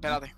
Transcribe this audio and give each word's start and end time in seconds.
espérate. 0.00 0.34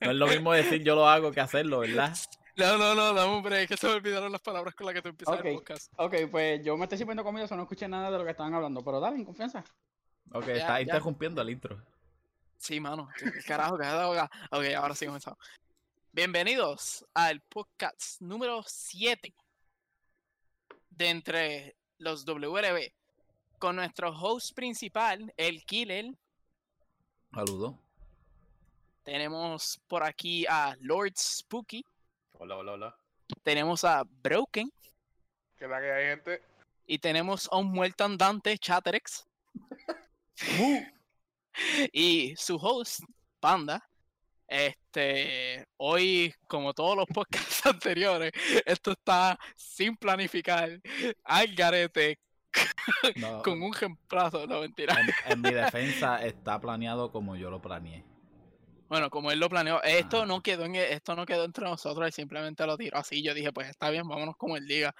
No 0.00 0.10
es 0.10 0.16
lo 0.16 0.26
mismo 0.26 0.52
decir 0.52 0.82
yo 0.82 0.94
lo 0.94 1.08
hago 1.08 1.30
que 1.30 1.40
hacerlo, 1.40 1.80
¿verdad? 1.80 2.16
No, 2.56 2.76
no, 2.76 2.94
no, 2.94 3.14
dame 3.14 3.34
un 3.36 3.42
break, 3.42 3.68
que 3.68 3.76
se 3.76 3.86
me 3.86 3.94
olvidaron 3.94 4.32
las 4.32 4.40
palabras 4.40 4.74
con 4.74 4.86
las 4.86 4.94
que 4.94 5.02
tú 5.02 5.08
empiezas 5.10 5.38
Ok. 5.38 5.44
el 5.44 5.54
podcast. 5.54 5.92
Ok, 5.96 6.14
pues 6.30 6.64
yo 6.64 6.76
me 6.76 6.84
estoy 6.84 6.98
sirviendo 6.98 7.22
comida, 7.22 7.44
eso 7.44 7.56
no 7.56 7.62
escuché 7.62 7.86
nada 7.88 8.10
de 8.10 8.18
lo 8.18 8.24
que 8.24 8.30
estaban 8.32 8.52
hablando. 8.54 8.82
Pero 8.82 8.98
dale, 9.00 9.16
en 9.16 9.24
confianza. 9.24 9.64
Ok, 10.32 10.46
Ya, 10.48 10.52
está 10.54 10.74
ya. 10.74 10.80
interrumpiendo 10.82 11.40
el 11.42 11.50
intro. 11.50 11.82
Sí, 12.58 12.80
mano. 12.80 13.08
¿qué 13.16 13.30
Carajo, 13.46 13.78
que 13.78 13.86
Ok, 14.50 14.64
ahora 14.76 14.94
sí 14.94 15.06
comenzamos. 15.06 15.38
Bienvenidos 16.12 17.06
al 17.14 17.40
podcast 17.42 18.20
número 18.20 18.62
7 18.66 19.32
de 20.90 21.08
Entre 21.08 21.76
los 21.98 22.24
WRB 22.24 22.92
con 23.58 23.76
nuestro 23.76 24.10
host 24.10 24.54
principal, 24.54 25.32
el 25.36 25.64
Killer. 25.64 26.06
Saludos. 27.32 27.76
Tenemos 29.04 29.80
por 29.86 30.02
aquí 30.02 30.44
a 30.48 30.76
Lord 30.80 31.12
Spooky. 31.16 31.84
Hola, 32.32 32.56
hola, 32.56 32.72
hola. 32.72 32.96
Tenemos 33.44 33.84
a 33.84 34.02
Broken. 34.04 34.70
¿Qué 35.56 35.68
tal 35.68 35.80
que 35.80 35.92
hay 35.92 36.06
gente? 36.06 36.42
Y 36.86 36.98
tenemos 36.98 37.48
a 37.52 37.58
un 37.58 37.70
muerto 37.70 38.04
andante, 38.04 38.58
Chatterex. 38.58 39.26
y 41.92 42.34
su 42.36 42.56
host, 42.56 43.00
Panda. 43.38 43.88
Este, 44.48 45.64
hoy, 45.76 46.34
como 46.48 46.74
todos 46.74 46.96
los 46.96 47.06
podcasts 47.06 47.64
anteriores, 47.66 48.32
esto 48.66 48.90
está 48.90 49.38
sin 49.54 49.96
planificar, 49.96 50.80
al 51.22 51.54
garete, 51.54 52.18
No, 53.16 53.42
con 53.42 53.62
un 53.62 53.72
reemplazo, 53.72 54.46
no 54.46 54.60
mentira. 54.60 54.96
en, 55.00 55.32
en 55.32 55.40
mi 55.40 55.52
defensa 55.52 56.24
está 56.24 56.60
planeado 56.60 57.10
como 57.12 57.36
yo 57.36 57.50
lo 57.50 57.60
planeé. 57.60 58.04
Bueno, 58.88 59.08
como 59.08 59.30
él 59.30 59.38
lo 59.38 59.48
planeó, 59.48 59.80
esto 59.82 60.18
Ajá. 60.18 60.26
no 60.26 60.42
quedó 60.42 60.64
en, 60.64 60.74
esto 60.74 61.14
no 61.14 61.24
quedó 61.24 61.44
entre 61.44 61.64
nosotros, 61.64 62.04
él 62.06 62.12
simplemente 62.12 62.66
lo 62.66 62.76
tiró 62.76 62.98
así. 62.98 63.22
Yo 63.22 63.34
dije, 63.34 63.52
pues 63.52 63.68
está 63.68 63.88
bien, 63.90 64.08
vámonos 64.08 64.36
como 64.36 64.56
él 64.56 64.66
diga. 64.66 64.94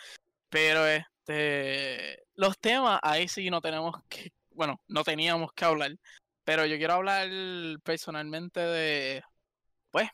Pero 0.49 0.87
este, 0.87 2.23
los 2.37 2.57
temas 2.59 3.01
ahí 3.03 3.27
sí 3.27 3.51
no 3.51 3.61
tenemos 3.61 3.97
que, 4.09 4.33
bueno, 4.51 4.81
no 4.87 5.03
teníamos 5.03 5.53
que 5.53 5.65
hablar. 5.65 5.91
Pero 6.45 6.67
yo 6.67 6.77
quiero 6.77 6.95
hablar 6.95 7.29
personalmente 7.83 8.61
de, 8.61 9.23
pues, 9.91 10.09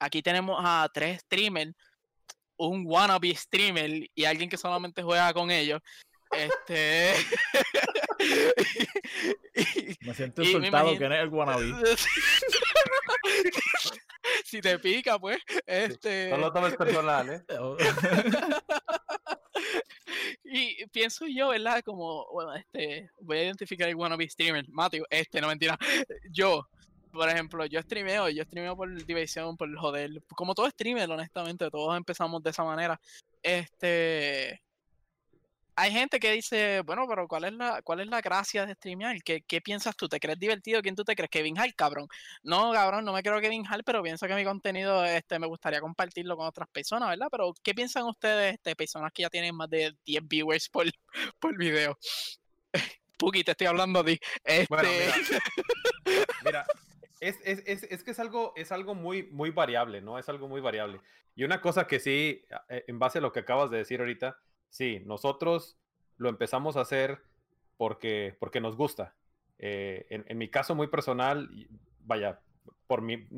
aquí 0.00 0.20
tenemos 0.20 0.60
a 0.60 0.88
tres 0.92 1.20
streamers, 1.20 1.72
un 2.56 2.84
wannabe 2.86 3.34
streamer 3.36 4.08
y 4.14 4.24
alguien 4.24 4.50
que 4.50 4.56
solamente 4.56 5.02
juega 5.02 5.32
con 5.32 5.50
ellos. 5.50 5.80
Este. 6.36 7.14
y- 9.54 9.96
Me 10.06 10.14
siento 10.14 10.42
insultado 10.42 10.92
imagino- 10.92 10.98
que 10.98 11.04
eres 11.04 11.20
el 11.20 11.28
wannabe. 11.28 11.72
si 14.44 14.60
te 14.60 14.78
pica, 14.78 15.18
pues, 15.18 15.38
este. 15.66 16.28
No 16.30 16.38
lo 16.38 16.52
tomes 16.52 16.76
personal, 16.76 17.28
¿eh? 17.30 17.42
Y 20.44 20.86
pienso 20.88 21.26
yo, 21.26 21.48
¿verdad? 21.48 21.82
Como, 21.84 22.26
bueno, 22.30 22.54
este, 22.54 23.10
voy 23.20 23.38
a 23.38 23.44
identificar 23.44 23.88
el 23.88 23.94
wannabe 23.94 24.28
streamer, 24.28 24.68
Mateo, 24.68 25.04
este, 25.08 25.40
no 25.40 25.48
mentira, 25.48 25.78
yo, 26.30 26.68
por 27.10 27.28
ejemplo, 27.28 27.64
yo 27.66 27.80
streameo, 27.80 28.28
yo 28.28 28.44
streameo 28.44 28.76
por 28.76 28.92
diversión, 29.04 29.56
por 29.56 29.74
joder, 29.78 30.10
como 30.36 30.54
todo 30.54 30.68
streamer, 30.68 31.10
honestamente, 31.10 31.70
todos 31.70 31.96
empezamos 31.96 32.42
de 32.42 32.50
esa 32.50 32.64
manera, 32.64 33.00
este, 33.42 34.62
hay 35.74 35.90
gente 35.90 36.20
que 36.20 36.32
dice, 36.32 36.82
bueno, 36.82 37.06
pero 37.08 37.26
¿cuál 37.26 37.44
es 37.44 37.52
la, 37.54 37.82
cuál 37.82 38.00
es 38.00 38.06
la 38.06 38.20
gracia 38.20 38.66
de 38.66 38.74
streamear? 38.74 39.22
¿Qué, 39.22 39.42
qué 39.42 39.60
piensas 39.60 39.96
tú? 39.96 40.08
¿Te 40.08 40.20
crees 40.20 40.38
divertido? 40.38 40.82
¿Quién 40.82 40.94
tú 40.94 41.04
te 41.04 41.14
crees? 41.14 41.30
Kevin 41.30 41.58
Hart, 41.58 41.74
cabrón. 41.76 42.08
No, 42.42 42.72
cabrón, 42.72 43.04
no 43.04 43.12
me 43.12 43.22
creo 43.22 43.40
Kevin 43.40 43.64
Hart, 43.66 43.82
pero 43.84 44.02
pienso 44.02 44.26
que 44.26 44.34
mi 44.34 44.44
contenido 44.44 45.04
este, 45.04 45.38
me 45.38 45.46
gustaría 45.46 45.80
compartirlo 45.80 46.36
con 46.36 46.46
otras 46.46 46.68
personas, 46.68 47.08
¿verdad? 47.08 47.28
Pero, 47.30 47.54
¿qué 47.62 47.74
piensan 47.74 48.04
ustedes, 48.04 48.54
este, 48.54 48.76
personas 48.76 49.12
que 49.12 49.22
ya 49.22 49.30
tienen 49.30 49.54
más 49.54 49.70
de 49.70 49.96
10 50.04 50.28
viewers 50.28 50.68
por, 50.68 50.86
por 51.40 51.56
video? 51.56 51.98
Puki, 53.18 53.44
te 53.44 53.52
estoy 53.52 53.66
hablando 53.66 54.00
a 54.00 54.04
ti. 54.04 54.18
Este, 54.44 54.66
Bueno, 54.68 54.88
Mira, 56.44 56.66
es, 57.20 57.38
es, 57.44 57.62
es, 57.66 57.84
es 57.84 58.02
que 58.02 58.10
es 58.10 58.18
algo, 58.18 58.52
es 58.56 58.72
algo 58.72 58.94
muy, 58.94 59.22
muy 59.24 59.50
variable, 59.50 60.02
¿no? 60.02 60.18
Es 60.18 60.28
algo 60.28 60.48
muy 60.48 60.60
variable. 60.60 61.00
Y 61.34 61.44
una 61.44 61.60
cosa 61.60 61.86
que 61.86 62.00
sí, 62.00 62.44
eh, 62.68 62.84
en 62.88 62.98
base 62.98 63.18
a 63.18 63.20
lo 63.22 63.32
que 63.32 63.40
acabas 63.40 63.70
de 63.70 63.78
decir 63.78 64.00
ahorita, 64.00 64.38
sí, 64.72 65.02
nosotros 65.04 65.76
lo 66.16 66.28
empezamos 66.28 66.76
a 66.76 66.80
hacer 66.80 67.22
porque, 67.76 68.34
porque 68.40 68.60
nos 68.60 68.76
gusta. 68.76 69.14
Eh, 69.58 70.06
en, 70.10 70.24
en 70.26 70.38
mi 70.38 70.48
caso 70.48 70.74
muy 70.74 70.88
personal, 70.88 71.48
vaya, 72.00 72.40
por 72.86 73.02
mi, 73.02 73.28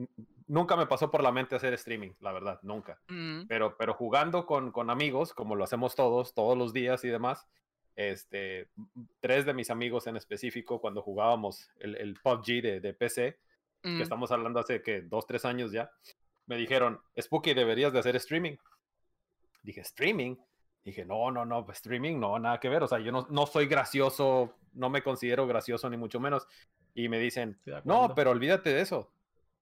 nunca 0.47 0.77
me 0.77 0.87
pasó 0.87 1.11
por 1.11 1.23
la 1.23 1.33
mente 1.33 1.57
hacer 1.57 1.75
streaming, 1.75 2.13
la 2.21 2.33
verdad, 2.33 2.61
nunca. 2.63 3.01
mm, 3.09 3.47
pero, 3.49 3.77
pero 3.77 3.95
jugando 3.95 4.47
con, 4.47 4.71
con 4.71 4.91
amigos, 4.91 5.35
como 5.35 5.57
lo 5.57 5.65
hacemos 5.65 5.95
todos, 5.95 6.33
todos 6.35 6.57
los 6.57 6.73
días 6.73 7.05
y 7.05 7.09
demás, 7.09 7.47
este, 7.97 8.69
tres 9.21 9.45
de 9.45 9.55
mis 9.55 9.71
amigos 9.71 10.07
en 10.07 10.17
específico, 10.17 10.81
cuando 10.81 11.03
jugábamos 11.03 11.69
el, 11.81 11.97
el 11.97 12.15
PUBG 12.23 12.63
de, 12.63 12.81
de 12.81 12.95
PC, 12.95 13.39
mm, 13.83 13.97
que 13.97 14.03
estamos 14.03 14.31
hablando 14.31 14.61
hace 14.61 14.83
que 14.83 15.03
dos, 15.03 15.27
tres 15.27 15.45
años 15.45 15.73
ya, 15.73 15.91
me 16.47 16.57
dijeron, 16.57 17.01
Spooky, 17.21 17.55
deberías 17.55 17.93
de 17.93 17.99
hacer 17.99 18.17
streaming. 18.17 18.57
Dije, 19.63 19.81
¿streaming? 19.81 20.37
Dije, 20.85 21.05
no, 21.05 21.31
no, 21.31 21.45
no, 21.47 21.67
streaming, 21.71 22.21
no, 22.21 22.39
nada 22.39 22.61
que 22.61 22.69
ver. 22.69 22.83
O 22.83 22.89
sea, 22.89 22.99
yo 22.99 23.11
no, 23.11 23.27
no 23.31 23.47
soy 23.47 23.67
gracioso, 23.67 24.55
no 24.75 24.91
me 24.91 25.03
considero 25.03 25.47
gracioso 25.47 25.89
ni 25.89 25.97
mucho 25.97 26.21
menos. 26.21 26.47
Y 26.95 27.09
me 27.09 27.19
dicen, 27.19 27.59
no, 27.85 28.15
pero 28.15 28.31
olvídate 28.31 28.75
de 28.75 28.81
eso. 28.83 29.11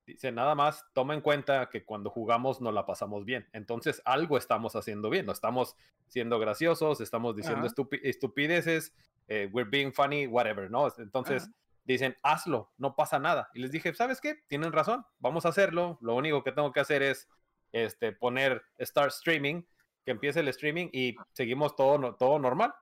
Dice, 0.05 0.33
nada 0.33 0.57
más 0.57 0.85
toma 0.95 1.15
en 1.15 1.21
cuenta 1.21 1.71
que 1.71 1.85
cuando 1.85 2.11
jugamos 2.11 2.61
nos 2.61 2.75
la 2.75 2.85
pasamos 2.87 3.25
bien. 3.25 3.49
Entonces 3.53 4.03
algo 4.05 4.37
estamos 4.37 4.75
haciendo 4.75 5.11
bien. 5.11 5.27
No 5.27 5.33
estamos 5.33 5.77
siendo 6.09 6.41
graciosos, 6.41 7.01
estamos 7.01 7.37
diciendo 7.37 7.67
estupi- 7.69 8.01
estupideces, 8.03 8.93
eh, 9.29 9.49
we're 9.53 9.71
being 9.71 9.93
funny, 9.93 10.27
whatever, 10.27 10.71
¿no? 10.71 10.89
Entonces 10.99 11.45
dicen, 11.85 12.17
hazlo, 12.25 12.73
no 12.79 12.97
pasa 12.97 13.21
nada. 13.21 13.49
Y 13.55 13.61
les 13.61 13.71
dije, 13.71 13.95
¿sabes 13.95 14.21
qué? 14.21 14.35
Tienen 14.49 14.73
razón, 14.73 15.07
vamos 15.21 15.47
a 15.47 15.51
hacerlo. 15.51 15.99
Lo 16.01 16.17
único 16.17 16.43
que 16.43 16.51
tengo 16.53 16.73
que 16.73 16.81
hacer 16.81 17.03
es 17.03 17.29
este, 17.71 18.13
poner 18.13 18.63
start 18.81 19.13
streaming, 19.13 19.63
que 20.05 20.13
empiece 20.13 20.41
el 20.41 20.49
streaming 20.49 20.89
y 20.93 21.17
seguimos 21.33 21.77
todo, 21.77 22.15
todo 22.17 22.39
normal. 22.39 22.75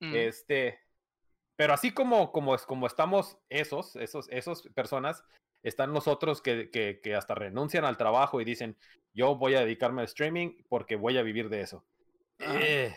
mm, 0.00 0.14
Este, 0.14 0.80
pero 1.56 1.72
así 1.74 1.92
como, 1.92 2.32
como, 2.32 2.56
como 2.58 2.86
estamos 2.86 3.36
esos, 3.48 3.96
esos, 3.96 4.28
esos 4.30 4.62
personas, 4.74 5.24
están 5.62 5.92
los 5.92 6.06
otros 6.06 6.40
que, 6.40 6.70
que, 6.70 7.00
que 7.02 7.14
hasta 7.16 7.34
renuncian 7.34 7.84
al 7.84 7.96
trabajo 7.96 8.40
y 8.40 8.44
dicen, 8.44 8.76
yo 9.12 9.34
voy 9.36 9.56
a 9.56 9.60
dedicarme 9.60 10.02
al 10.02 10.06
streaming 10.06 10.56
porque 10.68 10.96
voy 10.96 11.18
a 11.18 11.22
vivir 11.22 11.48
de 11.48 11.62
eso. 11.62 11.84
Ajá. 12.38 12.60
Eh, 12.62 12.96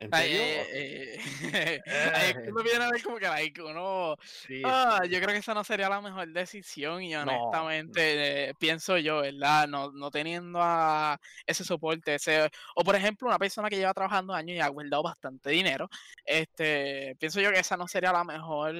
¿En 0.00 0.08
Ay, 0.14 0.32
serio? 0.32 0.42
eh, 0.72 1.18
eh, 1.52 1.82
que 2.44 2.50
uno 2.50 2.62
viene 2.62 2.84
a 2.84 2.90
ver 2.90 3.02
como 3.02 3.18
que 3.18 3.26
like, 3.26 3.62
uno 3.62 4.16
Sí, 4.22 4.62
Ah, 4.64 5.02
yo 5.04 5.18
creo 5.18 5.28
que 5.28 5.36
esa 5.36 5.52
no 5.52 5.62
sería 5.62 5.90
la 5.90 6.00
mejor 6.00 6.26
decisión 6.32 7.02
y 7.02 7.12
No, 7.12 7.20
honestamente 7.20 8.48
eh, 8.48 8.54
pienso 8.58 8.96
yo, 8.96 9.20
¿verdad? 9.20 9.68
No, 9.68 9.92
no 9.92 10.10
teniendo 10.10 10.58
a 10.62 11.20
ese 11.46 11.64
soporte, 11.64 12.14
ese, 12.14 12.48
o 12.76 12.82
por 12.82 12.96
ejemplo 12.96 13.28
una 13.28 13.38
persona 13.38 13.68
que 13.68 13.76
lleva 13.76 13.92
trabajando 13.92 14.32
años 14.32 14.56
y 14.56 14.60
ha 14.60 14.68
guardado 14.68 15.02
bastante 15.02 15.50
dinero, 15.50 15.90
este, 16.24 17.14
pienso 17.18 17.42
yo 17.42 17.50
que 17.52 17.60
esa 17.60 17.76
no 17.76 17.86
sería 17.86 18.10
la 18.10 18.24
mejor 18.24 18.74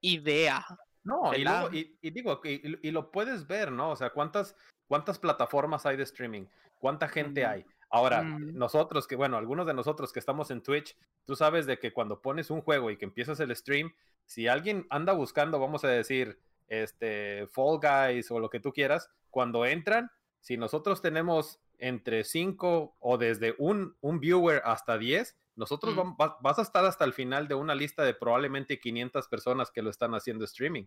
idea. 0.00 0.64
No, 1.02 1.34
y, 1.34 1.44
¿verdad? 1.44 1.60
luego, 1.60 1.76
y, 1.76 1.98
y 2.00 2.10
digo, 2.10 2.40
y, 2.44 2.90
lo 2.90 3.10
puedes 3.10 3.46
ver, 3.46 3.70
¿no? 3.70 3.90
O 3.90 3.96
sea, 3.96 4.10
¿cuántas, 4.10 4.56
¿cuántas 4.88 5.18
plataformas 5.18 5.84
hay 5.84 5.98
de 5.98 6.04
streaming? 6.04 6.46
¿Cuánta 6.78 7.06
gente 7.06 7.44
hay? 7.44 7.66
Ahora, 7.90 8.22
Ujú. 8.22 8.52
nosotros 8.52 9.06
que, 9.06 9.16
bueno, 9.16 9.36
algunos 9.36 9.66
de 9.66 9.74
nosotros 9.74 10.12
que 10.12 10.20
estamos 10.20 10.50
en 10.50 10.62
Twitch, 10.62 10.96
tú 11.24 11.34
sabes 11.36 11.66
de 11.66 11.78
que 11.78 11.92
cuando 11.92 12.22
pones 12.22 12.50
un 12.50 12.62
juego 12.62 12.90
y 12.90 12.96
que 12.96 13.04
empiezas 13.04 13.40
el 13.40 13.54
stream, 13.54 13.92
si 14.24 14.46
alguien 14.46 14.86
anda 14.90 15.12
buscando, 15.12 15.58
vamos 15.58 15.84
a 15.84 15.88
decir, 15.88 16.38
este, 16.68 17.48
Fall 17.48 17.80
Guys 17.80 18.30
o 18.30 18.38
lo 18.38 18.48
que 18.48 18.60
tú 18.60 18.72
quieras, 18.72 19.10
cuando 19.28 19.66
entran, 19.66 20.10
si 20.38 20.56
nosotros 20.56 21.02
tenemos 21.02 21.60
entre 21.78 22.22
5 22.24 22.96
o 23.00 23.18
desde 23.18 23.54
un, 23.58 23.96
un 24.00 24.20
viewer 24.20 24.62
hasta 24.64 24.96
10, 24.96 25.36
nosotros 25.56 25.94
Mm. 25.94 25.98
vam- 25.98 26.16
vas, 26.16 26.32
vas 26.40 26.58
a 26.58 26.62
estar 26.62 26.84
hasta 26.84 27.04
el 27.04 27.12
final 27.12 27.48
de 27.48 27.54
una 27.56 27.74
lista 27.74 28.04
de 28.04 28.14
probablemente 28.14 28.78
500 28.78 29.26
personas 29.28 29.70
que 29.70 29.82
lo 29.82 29.90
están 29.90 30.14
haciendo 30.14 30.44
streaming. 30.44 30.84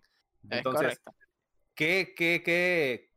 Es 0.49 0.57
Entonces. 0.57 1.01
¿qué, 1.75 2.13
qué, 2.15 2.41
qué, 2.45 3.11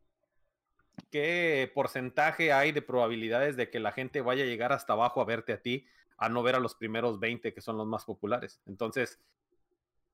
qué 1.10 1.70
porcentaje 1.74 2.52
hay 2.52 2.72
de 2.72 2.82
probabilidades 2.82 3.56
de 3.56 3.70
que 3.70 3.80
la 3.80 3.92
gente 3.92 4.20
vaya 4.20 4.44
a 4.44 4.46
llegar 4.46 4.72
hasta 4.72 4.92
abajo 4.92 5.20
a 5.20 5.24
verte 5.24 5.52
a 5.52 5.62
ti, 5.62 5.86
a 6.16 6.28
no 6.28 6.42
ver 6.42 6.54
a 6.54 6.60
los 6.60 6.74
primeros 6.74 7.20
20 7.20 7.52
que 7.52 7.60
son 7.60 7.76
los 7.76 7.86
más 7.86 8.04
populares? 8.04 8.60
Entonces, 8.66 9.20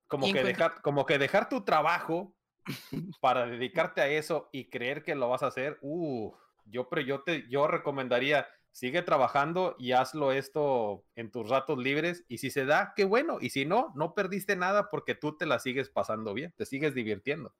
como 0.07 0.31
que, 0.31 0.43
dejar, 0.43 0.81
como 0.81 1.05
que 1.05 1.17
dejar 1.17 1.49
tu 1.49 1.63
trabajo 1.63 2.35
para 3.21 3.45
dedicarte 3.45 4.01
a 4.01 4.07
eso 4.07 4.49
y 4.51 4.69
creer 4.69 5.03
que 5.03 5.15
lo 5.15 5.29
vas 5.29 5.43
a 5.43 5.47
hacer, 5.47 5.77
uh, 5.81 6.33
yo, 6.65 6.87
pero 6.89 7.01
yo, 7.01 7.21
te, 7.21 7.47
yo 7.49 7.67
recomendaría, 7.67 8.47
sigue 8.71 9.01
trabajando 9.01 9.75
y 9.79 9.91
hazlo 9.91 10.31
esto 10.31 11.03
en 11.15 11.31
tus 11.31 11.49
ratos 11.49 11.77
libres 11.77 12.25
y 12.27 12.37
si 12.39 12.49
se 12.49 12.65
da, 12.65 12.93
qué 12.95 13.05
bueno, 13.05 13.37
y 13.41 13.49
si 13.49 13.65
no, 13.65 13.91
no 13.95 14.13
perdiste 14.13 14.55
nada 14.55 14.89
porque 14.89 15.15
tú 15.15 15.37
te 15.37 15.45
la 15.45 15.59
sigues 15.59 15.89
pasando 15.89 16.33
bien, 16.33 16.53
te 16.57 16.65
sigues 16.65 16.93
divirtiendo. 16.93 17.53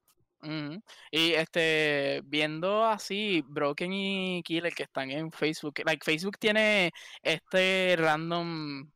Ujú. 0.44 0.84
Y 1.10 1.34
este, 1.34 2.22
viendo 2.26 2.84
así, 2.86 3.44
Broken 3.48 3.94
y 3.94 4.44
Killer 4.44 4.74
que 4.74 4.84
están 4.84 5.10
en 5.12 5.32
Facebook, 5.32 5.76
like 5.86 6.04
Facebook 6.04 6.38
tiene 6.38 6.92
este 7.22 7.96
random 7.98 8.90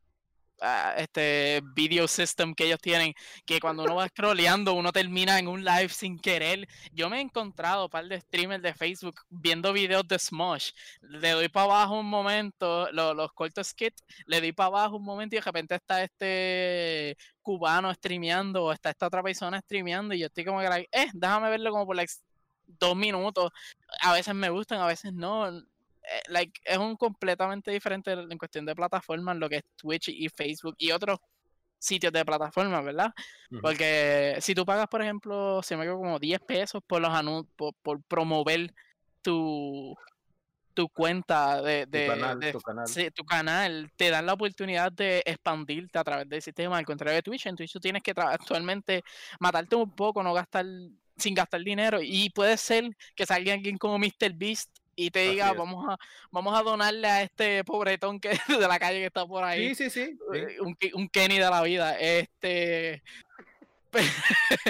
ah, 0.62 0.94
este 0.98 1.62
video 1.76 2.08
system 2.08 2.54
que 2.54 2.66
ellos 2.66 2.80
tienen, 2.82 3.14
que 3.46 3.60
cuando 3.60 3.84
uno 3.84 3.96
va 3.96 4.08
scrolleando, 4.10 4.74
uno 4.74 4.92
termina 4.92 5.40
en 5.40 5.48
un 5.48 5.64
live 5.64 5.90
sin 5.90 6.18
querer. 6.20 6.68
Yo 6.92 7.10
me 7.10 7.18
he 7.18 7.22
encontrado 7.22 7.86
un 7.86 7.90
par 7.90 8.06
de 8.08 8.20
streamers 8.22 8.62
de 8.64 8.74
Facebook 8.74 9.16
viendo 9.30 9.74
videos 9.74 10.08
de 10.08 10.18
Smosh. 10.20 10.72
Le 11.02 11.32
doy 11.32 11.50
para 11.50 11.66
abajo 11.66 12.00
un 12.00 12.10
momento, 12.10 12.92
lo- 12.92 13.14
los 13.14 13.32
cortos 13.34 13.68
skits, 13.68 14.04
le 14.26 14.40
doy 14.42 14.52
para 14.52 14.68
abajo 14.68 14.98
un 14.98 15.04
momento 15.06 15.36
y 15.36 15.40
de 15.40 15.44
repente 15.46 15.76
está 15.76 16.04
este 16.04 17.18
cubano 17.42 17.94
streameando 17.94 18.66
o 18.66 18.72
está 18.72 18.90
esta 18.90 19.08
otra 19.08 19.24
persona 19.24 19.60
streameando 19.62 20.14
y 20.14 20.20
yo 20.20 20.28
estoy 20.28 20.44
como 20.46 20.60
que, 20.60 20.88
eh, 20.92 21.08
déjame 21.14 21.50
verlo 21.50 21.72
como 21.72 21.86
por 21.86 21.96
like 21.96 22.12
dos 22.66 22.96
minutos. 22.96 23.52
A 24.02 24.14
veces 24.14 24.36
me 24.36 24.50
gustan, 24.50 24.80
a 24.82 24.88
veces 24.88 25.14
no. 25.14 25.50
Eh, 26.10 26.22
Like, 26.30 26.60
es 26.64 26.78
un 26.78 26.96
completamente 26.96 27.72
diferente 27.72 28.12
en 28.14 28.38
cuestión 28.38 28.66
de 28.66 28.76
plataformas 28.76 29.36
lo 29.38 29.50
que 29.50 29.58
es 29.58 29.64
Twitch 29.76 30.10
y 30.10 30.30
Facebook 30.30 30.76
y 30.78 30.92
otros 30.92 31.20
sitios 31.80 32.12
de 32.14 32.26
plataformas, 32.26 32.84
¿verdad? 32.84 33.14
Porque 33.62 34.38
si 34.42 34.56
tú 34.56 34.66
pagas, 34.66 34.88
por 34.88 35.02
ejemplo, 35.02 35.62
se 35.62 35.76
me 35.78 35.84
quedó 35.84 35.98
como 35.98 36.18
10 36.20 36.40
pesos 36.42 36.82
por 36.86 37.02
los 37.02 37.12
anuncios, 37.12 37.54
por, 37.56 37.74
por 37.76 38.02
promover 38.04 38.74
tu, 39.22 39.96
tu 40.74 40.90
cuenta 40.90 41.62
de, 41.62 41.86
Tu 41.86 41.92
de- 41.92 42.08
canal, 42.08 42.40
de- 42.40 42.52
tu 42.52 42.60
canal. 42.62 42.88
sí, 42.88 43.12
tu 43.12 43.24
canal, 43.26 43.92
te 43.96 44.10
dan 44.10 44.26
la 44.26 44.34
oportunidad 44.34 44.92
de 44.92 45.22
expandirte 45.26 45.98
a 46.00 46.04
través 46.04 46.30
del 46.30 46.42
sistema, 46.42 46.78
al 46.78 46.86
contrario 46.86 47.16
de 47.16 47.24
Twitch, 47.24 47.46
en 47.48 47.56
Twitch 47.56 47.74
tú 47.74 47.80
tienes 47.80 48.02
que 48.04 48.14
actualmente 48.16 49.04
matarte 49.40 49.76
un 49.76 49.92
poco, 49.96 50.24
no 50.24 50.34
gastar, 50.34 50.66
sin 51.18 51.34
gastar 51.34 51.62
dinero, 51.62 52.00
y 52.02 52.30
puede 52.30 52.58
ser 52.58 52.96
que 53.16 53.26
salga 53.26 53.54
alguien 53.54 53.78
como 53.78 53.98
MrBeast 53.98 54.70
y 54.98 55.12
te 55.12 55.22
Así 55.22 55.30
diga, 55.32 55.52
es. 55.52 55.58
vamos 55.58 55.86
a, 55.88 55.98
vamos 56.32 56.60
a 56.60 56.64
donarle 56.64 57.08
a 57.08 57.22
este 57.22 57.64
pobretón 57.64 58.20
que 58.20 58.30
de 58.62 58.68
la 58.68 58.80
calle 58.80 59.00
que 59.00 59.06
está 59.06 59.26
por 59.26 59.44
ahí 59.46 59.74
Sí, 59.76 59.90
sí, 59.90 60.02
sí. 60.08 60.18
eh, 60.34 60.58
un, 60.60 60.76
un 60.96 61.08
Kenny 61.08 61.36
de 61.38 61.50
la 61.50 61.62
vida. 61.62 61.98
Este. 61.98 63.02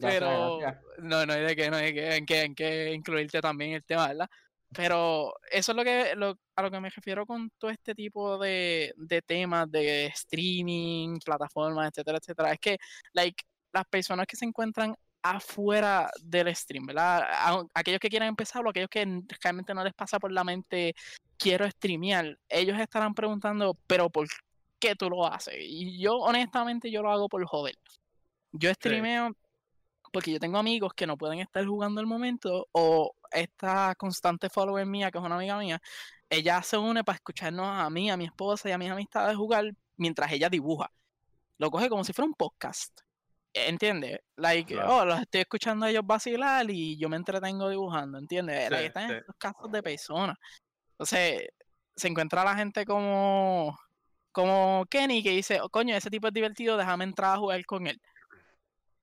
Pero. 0.00 0.58
gracias. 0.58 0.84
No, 0.98 1.24
no 1.26 1.32
hay 1.32 1.42
de 1.42 1.56
qué, 1.56 1.70
no 1.70 1.76
hay 1.76 1.86
de 1.86 1.94
qué, 1.94 2.16
en 2.16 2.26
qué, 2.26 2.42
en 2.42 2.54
qué 2.54 2.92
incluirte 2.94 3.40
también 3.40 3.72
el 3.72 3.84
tema, 3.84 4.08
¿verdad? 4.08 4.28
Pero 4.74 5.34
eso 5.50 5.72
es 5.72 5.76
lo 5.76 5.82
que 5.84 6.14
lo- 6.14 6.38
a 6.56 6.62
lo 6.62 6.70
que 6.70 6.80
me 6.80 6.90
refiero 6.90 7.24
con 7.24 7.50
todo 7.58 7.70
este 7.70 7.94
tipo 7.94 8.36
de, 8.38 8.92
de 8.96 9.22
temas 9.22 9.70
de 9.70 10.06
streaming, 10.06 11.18
plataformas, 11.24 11.88
etcétera, 11.90 12.18
etcétera. 12.18 12.52
Es 12.52 12.58
que, 12.60 12.78
like, 13.12 13.42
las 13.72 13.86
personas 13.86 14.26
que 14.26 14.36
se 14.36 14.44
encuentran 14.44 14.94
afuera 15.22 16.10
del 16.22 16.54
stream, 16.54 16.86
¿verdad? 16.86 17.22
A- 17.30 17.64
Aquellos 17.74 18.00
que 18.00 18.08
quieran 18.08 18.28
empezarlo, 18.28 18.70
aquellos 18.70 18.90
que 18.90 19.22
realmente 19.42 19.74
no 19.74 19.84
les 19.84 19.94
pasa 19.94 20.18
por 20.18 20.32
la 20.32 20.44
mente 20.44 20.94
quiero 21.36 21.68
streamear, 21.70 22.38
ellos 22.48 22.78
estarán 22.78 23.14
preguntando, 23.14 23.76
pero 23.86 24.10
¿por 24.10 24.26
qué 24.78 24.94
tú 24.96 25.08
lo 25.10 25.26
haces? 25.26 25.54
Y 25.58 26.00
yo, 26.00 26.16
honestamente, 26.16 26.90
yo 26.90 27.02
lo 27.02 27.10
hago 27.10 27.28
por 27.28 27.44
joder. 27.46 27.76
Yo 28.52 28.72
streameo 28.74 29.32
porque 30.12 30.32
yo 30.32 30.40
tengo 30.40 30.56
amigos 30.58 30.94
que 30.94 31.06
no 31.06 31.16
pueden 31.18 31.40
estar 31.40 31.64
jugando 31.66 32.00
al 32.00 32.06
momento 32.06 32.66
o 32.72 33.12
esta 33.30 33.94
constante 33.96 34.48
follower 34.48 34.86
mía, 34.86 35.10
que 35.10 35.18
es 35.18 35.24
una 35.24 35.36
amiga 35.36 35.58
mía, 35.58 35.80
ella 36.30 36.62
se 36.62 36.78
une 36.78 37.04
para 37.04 37.16
escucharnos 37.16 37.66
a 37.66 37.90
mí, 37.90 38.10
a 38.10 38.16
mi 38.16 38.24
esposa 38.24 38.68
y 38.68 38.72
a 38.72 38.78
mis 38.78 38.90
amistades 38.90 39.36
jugar 39.36 39.70
mientras 39.96 40.32
ella 40.32 40.48
dibuja. 40.48 40.90
Lo 41.58 41.70
coge 41.70 41.88
como 41.90 42.04
si 42.04 42.12
fuera 42.12 42.26
un 42.26 42.34
podcast. 42.34 43.00
¿Entiendes? 43.66 44.20
Like, 44.36 44.74
Claro. 44.74 44.96
oh, 44.98 45.04
los 45.04 45.20
estoy 45.20 45.40
escuchando 45.42 45.86
a 45.86 45.90
ellos 45.90 46.06
vacilar 46.06 46.70
y 46.70 46.96
yo 46.98 47.08
me 47.08 47.16
entretengo 47.16 47.68
dibujando, 47.68 48.18
¿entiendes? 48.18 48.70
Like, 48.70 48.86
están 48.86 49.06
sí. 49.08 49.12
en 49.14 49.18
estos 49.20 49.36
casos 49.36 49.70
de 49.72 49.82
personas. 49.82 50.36
Entonces, 50.92 51.48
se 51.96 52.08
encuentra 52.08 52.44
la 52.44 52.54
gente 52.56 52.84
como, 52.84 53.76
como 54.32 54.84
Kenny 54.90 55.22
que 55.22 55.30
dice, 55.30 55.60
"Oh, 55.60 55.68
coño, 55.68 55.96
ese 55.96 56.10
tipo 56.10 56.28
es 56.28 56.34
divertido, 56.34 56.76
déjame 56.76 57.04
entrar 57.04 57.34
a 57.34 57.38
jugar 57.38 57.64
con 57.66 57.86
él. 57.86 58.00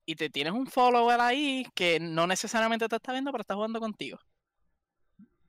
Y 0.05 0.15
te 0.15 0.29
tienes 0.29 0.53
un 0.53 0.67
follower 0.67 1.19
ahí 1.19 1.65
que 1.73 1.99
no 1.99 2.27
necesariamente 2.27 2.87
te 2.87 2.95
está 2.95 3.11
viendo, 3.11 3.31
pero 3.31 3.41
está 3.41 3.55
jugando 3.55 3.79
contigo. 3.79 4.19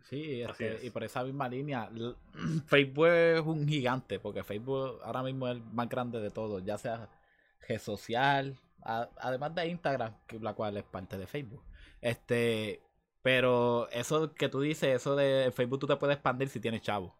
Sí, 0.08 0.40
este, 0.40 0.76
es. 0.76 0.84
y 0.84 0.90
por 0.90 1.02
esa 1.04 1.24
misma 1.24 1.48
línea, 1.48 1.90
Facebook 2.66 3.06
es 3.08 3.40
un 3.40 3.66
gigante, 3.68 4.18
porque 4.20 4.44
Facebook 4.44 5.00
ahora 5.02 5.22
mismo 5.22 5.48
es 5.48 5.56
el 5.56 5.62
más 5.72 5.88
grande 5.88 6.20
de 6.20 6.30
todos, 6.30 6.64
ya 6.64 6.78
sea 6.78 7.08
red 7.68 7.80
social, 7.80 8.56
a- 8.82 9.08
además 9.18 9.54
de 9.54 9.68
Instagram, 9.68 10.14
que 10.26 10.38
la 10.40 10.54
cual 10.54 10.76
es 10.76 10.84
parte 10.84 11.18
de 11.18 11.26
Facebook. 11.26 11.62
Este, 12.00 12.80
pero 13.22 13.88
eso 13.90 14.32
que 14.34 14.48
tú 14.48 14.60
dices, 14.60 14.94
eso 14.94 15.16
de 15.16 15.52
Facebook 15.54 15.80
tú 15.80 15.86
te 15.86 15.96
puedes 15.96 16.16
expandir 16.16 16.48
si 16.48 16.60
tienes 16.60 16.82
chavo. 16.82 17.14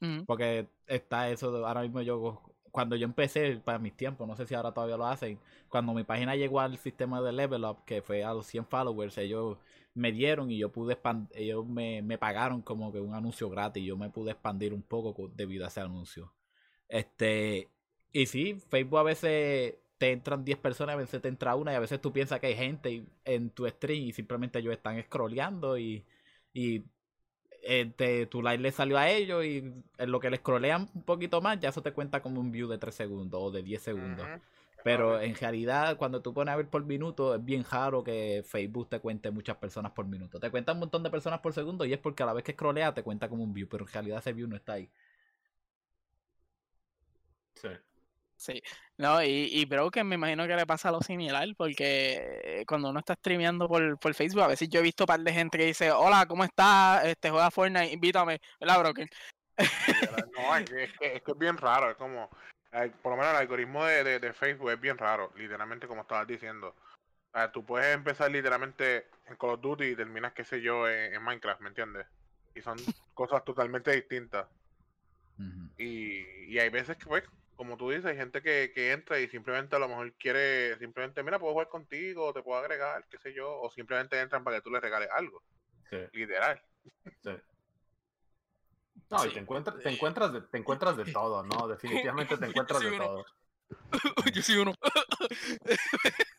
Ujú. 0.00 0.26
Porque 0.26 0.68
está 0.86 1.30
eso, 1.30 1.52
de- 1.52 1.66
ahora 1.66 1.82
mismo 1.82 2.02
yo, 2.02 2.42
cuando 2.70 2.96
yo 2.96 3.04
empecé, 3.06 3.56
para 3.64 3.78
mis 3.78 3.96
tiempos, 3.96 4.26
no 4.28 4.36
sé 4.36 4.46
si 4.46 4.54
ahora 4.54 4.72
todavía 4.72 4.96
lo 4.96 5.06
hacen, 5.06 5.38
cuando 5.68 5.94
mi 5.94 6.04
página 6.04 6.36
llegó 6.36 6.60
al 6.60 6.76
sistema 6.78 7.20
de 7.22 7.32
Level 7.32 7.64
Up, 7.64 7.84
que 7.84 8.02
fue 8.02 8.24
a 8.24 8.34
los 8.34 8.46
100 8.46 8.66
followers, 8.66 9.16
ellos 9.18 9.58
me 9.94 10.12
dieron 10.12 10.50
y 10.50 10.58
yo 10.58 10.70
pude 10.70 10.94
expandir, 10.94 11.28
ellos 11.38 11.66
me, 11.66 12.02
me 12.02 12.18
pagaron 12.18 12.60
como 12.62 12.92
que 12.92 13.00
un 13.00 13.14
anuncio 13.14 13.48
gratis, 13.48 13.84
yo 13.84 13.96
me 13.96 14.10
pude 14.10 14.32
expandir 14.32 14.74
un 14.74 14.82
poco 14.82 15.14
co- 15.14 15.28
debido 15.34 15.64
a 15.64 15.68
ese 15.68 15.80
anuncio. 15.80 16.32
Este, 16.88 17.70
y 18.12 18.26
sí, 18.26 18.60
Facebook 18.68 18.98
a 19.00 19.02
veces 19.04 19.76
te 19.98 20.12
entran 20.12 20.44
10 20.44 20.58
personas, 20.58 20.94
a 20.94 20.98
veces 20.98 21.22
te 21.22 21.28
entra 21.28 21.54
una 21.56 21.72
y 21.72 21.76
a 21.76 21.80
veces 21.80 22.00
tú 22.00 22.12
piensas 22.12 22.40
que 22.40 22.48
hay 22.48 22.56
gente 22.56 22.90
y- 22.92 23.08
en 23.24 23.50
tu 23.50 23.66
stream 23.68 24.04
y 24.04 24.12
simplemente 24.12 24.58
ellos 24.58 24.72
están 24.74 25.02
scrolleando 25.02 25.78
y, 25.78 26.04
y 26.52 26.84
este, 27.62 28.26
tu 28.26 28.42
like 28.42 28.62
le 28.62 28.72
salió 28.72 28.98
a 28.98 29.10
ellos 29.10 29.44
y 29.44 29.58
en 29.98 30.10
lo 30.10 30.20
que 30.20 30.30
le 30.30 30.36
scrollean 30.38 30.88
un 30.94 31.02
poquito 31.02 31.40
más, 31.40 31.58
ya 31.60 31.70
eso 31.70 31.82
te 31.82 31.92
cuenta 31.92 32.22
como 32.22 32.40
un 32.40 32.52
view 32.52 32.68
de 32.68 32.78
3 32.78 32.94
segundos 32.94 33.40
o 33.42 33.50
de 33.50 33.62
10 33.62 33.82
segundos. 33.82 34.30
Pero 34.82 35.20
en 35.20 35.34
realidad, 35.34 35.96
cuando 35.96 36.22
tú 36.22 36.32
pones 36.32 36.52
a 36.52 36.56
ver 36.56 36.68
por 36.70 36.84
minuto, 36.84 37.34
es 37.34 37.44
bien 37.44 37.64
raro 37.68 38.04
que 38.04 38.44
Facebook 38.46 38.88
te 38.88 39.00
cuente 39.00 39.30
muchas 39.32 39.56
personas 39.56 39.90
por 39.92 40.06
minuto. 40.06 40.38
Te 40.38 40.50
cuenta 40.50 40.72
un 40.72 40.78
montón 40.78 41.02
de 41.02 41.10
personas 41.10 41.40
por 41.40 41.52
segundo 41.52 41.84
y 41.84 41.92
es 41.92 41.98
porque 41.98 42.22
a 42.22 42.26
la 42.26 42.32
vez 42.34 42.44
que 42.44 42.52
scrollea 42.52 42.94
te 42.94 43.02
cuenta 43.02 43.28
como 43.28 43.42
un 43.42 43.52
view, 43.52 43.68
pero 43.68 43.84
en 43.86 43.92
realidad 43.92 44.18
ese 44.20 44.32
view 44.32 44.46
no 44.48 44.54
está 44.56 44.74
ahí. 44.74 44.88
Sí. 47.54 47.68
Sí, 48.46 48.62
no, 48.96 49.20
y, 49.24 49.48
y 49.50 49.64
Broken 49.64 50.06
me 50.06 50.14
imagino 50.14 50.46
que 50.46 50.54
le 50.54 50.64
pasa 50.66 50.92
lo 50.92 51.00
similar, 51.00 51.48
porque 51.56 52.62
cuando 52.68 52.90
uno 52.90 53.00
está 53.00 53.14
streameando 53.14 53.66
por, 53.66 53.98
por 53.98 54.14
Facebook, 54.14 54.42
a 54.44 54.46
veces 54.46 54.68
yo 54.68 54.78
he 54.78 54.84
visto 54.84 55.02
un 55.02 55.08
par 55.08 55.18
de 55.18 55.32
gente 55.32 55.58
que 55.58 55.64
dice, 55.64 55.90
hola, 55.90 56.26
¿cómo 56.26 56.44
estás? 56.44 57.04
Este, 57.06 57.28
juega 57.30 57.50
Fortnite, 57.50 57.92
invítame, 57.92 58.40
¿verdad, 58.60 58.78
Broken? 58.78 59.08
No, 60.36 60.56
es 60.56 60.70
que, 60.70 60.84
es 60.84 60.92
que- 60.96 61.16
es 61.16 61.22
que 61.22 61.32
es 61.32 61.38
bien 61.38 61.56
raro, 61.56 61.90
es 61.90 61.96
como, 61.96 62.30
eh, 62.70 62.92
por 63.02 63.10
lo 63.12 63.16
menos 63.16 63.32
el 63.32 63.40
algoritmo 63.40 63.84
de, 63.84 64.04
de- 64.04 64.20
de 64.20 64.32
Facebook 64.32 64.70
es 64.70 64.80
bien 64.80 64.96
raro, 64.96 65.32
literalmente 65.34 65.88
como 65.88 66.02
estabas 66.02 66.28
diciendo. 66.28 66.76
O 67.32 67.38
sea, 67.38 67.50
tú 67.50 67.64
puedes 67.64 67.92
empezar 67.96 68.30
literalmente 68.30 69.08
en 69.26 69.34
Call 69.36 69.50
of 69.50 69.60
Duty 69.60 69.86
y 69.86 69.96
terminas, 69.96 70.34
qué 70.34 70.44
sé 70.44 70.60
yo, 70.60 70.88
en, 70.88 71.14
en 71.14 71.22
Minecraft, 71.22 71.62
¿me 71.62 71.68
entiendes? 71.70 72.06
Y 72.54 72.62
son 72.62 72.76
cosas 73.12 73.44
totalmente 73.44 73.90
distintas. 73.90 74.46
Y, 75.78 76.24
y 76.46 76.58
hay 76.60 76.68
veces 76.70 76.96
que, 76.96 77.06
pues, 77.06 77.24
como 77.56 77.76
tú 77.76 77.90
dices, 77.90 78.06
hay 78.06 78.16
gente 78.16 78.42
que, 78.42 78.70
que 78.74 78.92
entra 78.92 79.18
y 79.18 79.28
simplemente 79.28 79.74
a 79.74 79.78
lo 79.78 79.88
mejor 79.88 80.12
quiere, 80.14 80.78
simplemente, 80.78 81.22
mira, 81.22 81.38
puedo 81.38 81.52
jugar 81.54 81.68
contigo, 81.68 82.32
te 82.32 82.42
puedo 82.42 82.60
agregar, 82.60 83.04
qué 83.10 83.18
sé 83.18 83.32
yo, 83.32 83.60
o 83.60 83.70
simplemente 83.70 84.20
entran 84.20 84.44
para 84.44 84.56
que 84.58 84.62
tú 84.62 84.70
les 84.70 84.82
regales 84.82 85.08
algo, 85.10 85.42
sí, 85.90 85.96
literal. 86.12 86.60
sí. 87.22 87.30
No, 89.10 89.24
y 89.24 89.28
Sí. 89.28 89.34
te 89.34 89.40
encuentras, 89.40 89.78
te 89.78 89.88
encuentras 89.88 90.32
de, 90.32 90.40
te 90.42 90.58
encuentras 90.58 90.96
de 90.96 91.04
todo, 91.06 91.42
¿no? 91.42 91.68
Definitivamente 91.68 92.36
te 92.36 92.46
encuentras 92.46 92.82
de 92.82 92.88
uno. 92.88 93.04
todo. 93.04 93.24
yo 94.34 94.42
soy 94.42 94.56
uno. 94.56 94.74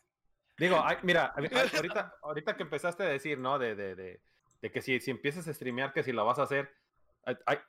Digo, 0.58 0.80
ay, 0.84 0.96
mira, 1.02 1.32
ahorita, 1.74 2.14
ahorita 2.22 2.56
que 2.56 2.62
empezaste 2.64 3.04
a 3.04 3.06
decir, 3.06 3.38
¿no? 3.38 3.58
De, 3.58 3.76
de, 3.76 3.94
de, 3.94 4.20
de 4.60 4.72
que 4.72 4.82
si, 4.82 5.00
si 5.00 5.10
empiezas 5.10 5.46
a 5.46 5.54
streamear, 5.54 5.92
que 5.92 6.02
si 6.02 6.12
lo 6.12 6.24
vas 6.24 6.38
a 6.38 6.42
hacer. 6.42 6.74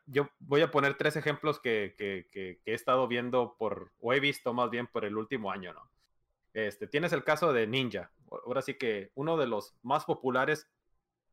Yo 0.06 0.30
voy 0.40 0.62
a 0.62 0.72
poner 0.72 0.96
tres 0.96 1.16
ejemplos 1.16 1.60
que, 1.60 1.96
que, 1.98 2.28
que- 2.32 2.60
que 2.64 2.72
he 2.72 2.74
estado 2.76 3.08
viendo 3.08 3.56
por, 3.58 3.92
o 4.00 4.14
he 4.14 4.20
visto 4.20 4.54
más 4.54 4.70
bien 4.70 4.88
por 4.88 5.06
el 5.06 5.18
último 5.18 5.52
año, 5.52 5.74
¿no? 5.74 5.90
Este, 6.54 6.88
tienes 6.88 7.14
el 7.14 7.24
caso 7.24 7.54
de 7.54 7.68
Ninja. 7.68 8.12
Ahora 8.32 8.62
sí 8.62 8.74
que 8.76 9.12
uno 9.16 9.38
de 9.38 9.48
los 9.48 9.76
más 9.84 10.06
populares, 10.06 10.68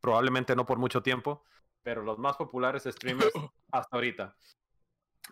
probablemente 0.00 0.54
no 0.54 0.66
por 0.66 0.78
mucho 0.78 1.02
tiempo, 1.02 1.42
pero 1.82 2.02
los 2.02 2.18
más 2.18 2.36
populares 2.36 2.84
streamers 2.84 3.30
hasta 3.72 3.96
ahorita. 3.96 4.36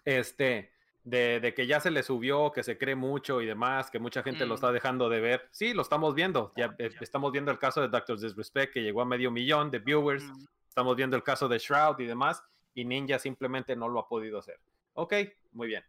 Este, 0.04 0.72
de, 1.04 1.40
de 1.40 1.54
que 1.54 1.66
ya 1.66 1.80
se 1.80 1.90
le 1.90 2.02
subió, 2.02 2.50
que 2.52 2.62
se 2.62 2.78
cree 2.78 2.94
mucho 2.94 3.40
y 3.42 3.46
demás, 3.46 3.90
que 3.90 3.98
mucha 3.98 4.22
gente 4.22 4.46
lo 4.46 4.54
Mm. 4.54 4.56
está 4.56 4.72
dejando 4.72 5.08
de 5.08 5.20
ver. 5.20 5.48
Sí, 5.50 5.74
lo 5.74 5.82
estamos 5.82 6.14
viendo. 6.14 6.52
Ya 6.56 6.74
eh, 6.78 6.90
estamos 7.00 7.30
viendo 7.32 7.50
el 7.50 7.58
caso 7.58 7.80
de 7.80 7.88
Doctor 7.88 8.18
Disrespect, 8.18 8.72
que 8.72 8.82
llegó 8.82 9.02
a 9.02 9.04
medio 9.04 9.30
millón 9.30 9.70
de 9.70 9.78
viewers. 9.78 10.24
Mm, 10.24 10.44
Estamos 10.68 10.96
viendo 10.96 11.14
el 11.16 11.22
caso 11.22 11.46
de 11.46 11.58
Shroud 11.58 12.00
y 12.00 12.06
demás. 12.06 12.42
Y 12.74 12.84
Ninja 12.84 13.18
simplemente 13.18 13.76
no 13.76 13.88
lo 13.88 14.00
ha 14.00 14.08
podido 14.08 14.38
hacer. 14.38 14.58
Ok, 14.94 15.14
muy 15.52 15.68
bien. 15.68 15.84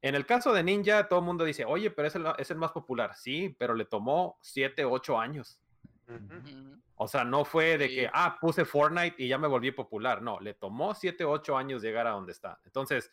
En 0.00 0.14
el 0.14 0.26
caso 0.26 0.52
de 0.52 0.62
Ninja, 0.62 1.08
todo 1.08 1.18
el 1.18 1.24
mundo 1.24 1.44
dice, 1.44 1.64
oye, 1.64 1.90
pero 1.90 2.06
es 2.08 2.14
el, 2.14 2.26
es 2.38 2.50
el 2.50 2.56
más 2.58 2.70
popular. 2.72 3.16
Sí, 3.16 3.54
pero 3.58 3.74
le 3.74 3.84
tomó 3.84 4.38
7, 4.42 4.84
8 4.84 5.18
años. 5.18 5.60
O 6.94 7.06
sea, 7.08 7.24
no 7.24 7.44
fue 7.44 7.76
de 7.78 7.88
Sí. 7.88 7.94
que, 7.96 8.10
ah, 8.12 8.38
puse 8.40 8.64
Fortnite 8.64 9.22
y 9.22 9.28
ya 9.28 9.38
me 9.38 9.48
volví 9.48 9.70
popular. 9.72 10.22
No, 10.22 10.40
le 10.40 10.54
tomó 10.54 10.94
7, 10.94 11.24
8 11.24 11.56
años 11.56 11.82
llegar 11.82 12.06
a 12.06 12.10
donde 12.10 12.32
está. 12.32 12.60
Entonces, 12.64 13.12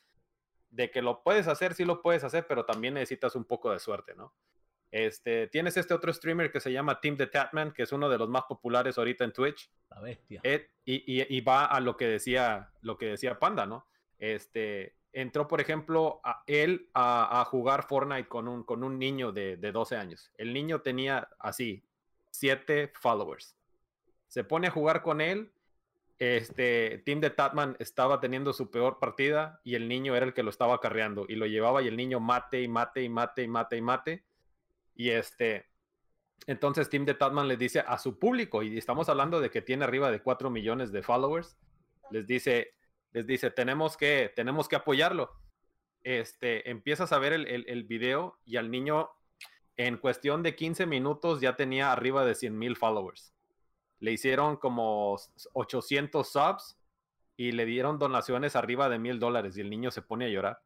de 0.69 0.91
que 0.91 1.01
lo 1.01 1.21
puedes 1.23 1.47
hacer, 1.47 1.73
sí 1.73 1.85
lo 1.85 2.01
puedes 2.01 2.23
hacer, 2.23 2.45
pero 2.47 2.65
también 2.65 2.93
necesitas 2.93 3.35
un 3.35 3.45
poco 3.45 3.71
de 3.71 3.79
suerte, 3.79 4.13
¿no? 4.15 4.33
Este, 4.97 5.47
tienes 5.47 5.75
este 5.75 5.93
otro 5.93 6.13
streamer 6.13 6.49
que 6.53 6.61
se 6.61 6.71
llama 6.71 7.01
Team 7.01 7.17
the 7.17 7.27
Tatman, 7.27 7.73
que 7.73 7.83
es 7.83 7.91
uno 7.91 8.07
de 8.07 8.17
los 8.17 8.29
más 8.29 8.43
populares 8.43 8.97
ahorita 8.97 9.25
en 9.25 9.33
Twitch. 9.33 9.69
La 9.89 9.99
bestia. 9.99 10.39
Eh, 10.41 10.69
y, 10.85 11.19
y- 11.21 11.25
y 11.37 11.41
va 11.41 11.65
a 11.65 11.81
lo 11.81 11.97
que 11.97 12.07
decía, 12.07 12.71
lo 12.81 12.97
que 12.97 13.07
decía 13.07 13.37
Panda, 13.37 13.65
¿no? 13.65 13.85
Este, 14.19 14.95
entró, 15.11 15.49
por 15.49 15.59
ejemplo, 15.59 16.21
a 16.23 16.43
él 16.47 16.87
a, 16.93 17.41
a 17.41 17.43
jugar 17.43 17.83
Fortnite 17.89 18.29
con 18.29 18.47
un, 18.47 18.63
con 18.63 18.85
un 18.85 18.97
niño 18.97 19.33
de, 19.33 19.57
de 19.57 19.71
12 19.73 19.97
años. 19.97 20.31
El 20.37 20.53
niño 20.53 20.79
tenía 20.79 21.27
así, 21.39 21.83
7 22.31 22.93
followers. 22.97 23.57
Se 24.29 24.45
pone 24.45 24.67
a 24.67 24.71
jugar 24.71 25.01
con 25.01 25.19
él. 25.19 25.51
Este, 26.19 27.03
Team 27.05 27.19
de 27.19 27.31
Tatman 27.31 27.75
estaba 27.79 28.21
teniendo 28.21 28.53
su 28.53 28.71
peor 28.71 28.99
partida 28.99 29.59
y 29.65 29.75
el 29.75 29.89
niño 29.89 30.15
era 30.15 30.25
el 30.25 30.33
que 30.33 30.43
lo 30.43 30.49
estaba 30.51 30.79
carreando 30.79 31.25
y 31.27 31.35
lo 31.35 31.45
llevaba 31.47 31.81
y 31.81 31.89
el 31.89 31.97
niño 31.97 32.21
mate 32.21 32.61
y 32.61 32.69
mate 32.69 33.01
y 33.03 33.09
mate 33.09 33.43
y 33.43 33.47
mate 33.49 33.75
y 33.77 33.81
mate. 33.81 34.23
Y 34.95 35.09
este, 35.09 35.65
entonces 36.47 36.89
Team 36.89 37.05
de 37.05 37.13
Tatman 37.13 37.47
les 37.47 37.59
dice 37.59 37.79
a 37.79 37.97
su 37.97 38.17
público, 38.17 38.63
y 38.63 38.77
estamos 38.77 39.09
hablando 39.09 39.39
de 39.39 39.49
que 39.49 39.61
tiene 39.61 39.83
arriba 39.83 40.09
de 40.11 40.21
4 40.21 40.49
millones 40.49 40.91
de 40.91 41.03
followers, 41.03 41.57
les 42.11 42.25
dice, 42.27 42.73
les 43.11 43.25
dice, 43.27 43.51
tenemos 43.51 43.97
que, 43.97 44.31
tenemos 44.35 44.67
que 44.67 44.75
apoyarlo. 44.75 45.31
Este, 46.03 46.69
empiezas 46.69 47.11
a 47.11 47.19
ver 47.19 47.33
el, 47.33 47.47
el, 47.47 47.65
el 47.67 47.83
video 47.83 48.37
y 48.45 48.57
al 48.57 48.69
niño 48.69 49.09
en 49.77 49.97
cuestión 49.97 50.43
de 50.43 50.55
15 50.55 50.85
minutos 50.85 51.41
ya 51.41 51.55
tenía 51.55 51.91
arriba 51.91 52.23
de 52.25 52.35
100 52.35 52.57
mil 52.57 52.75
followers. 52.77 53.33
Le 53.99 54.11
hicieron 54.11 54.55
como 54.57 55.17
800 55.53 56.29
subs 56.31 56.77
y 57.37 57.51
le 57.53 57.65
dieron 57.65 57.97
donaciones 57.97 58.55
arriba 58.55 58.87
de 58.87 58.99
mil 58.99 59.19
dólares 59.19 59.57
y 59.57 59.61
el 59.61 59.69
niño 59.69 59.89
se 59.91 60.01
pone 60.01 60.25
a 60.25 60.29
llorar. 60.29 60.61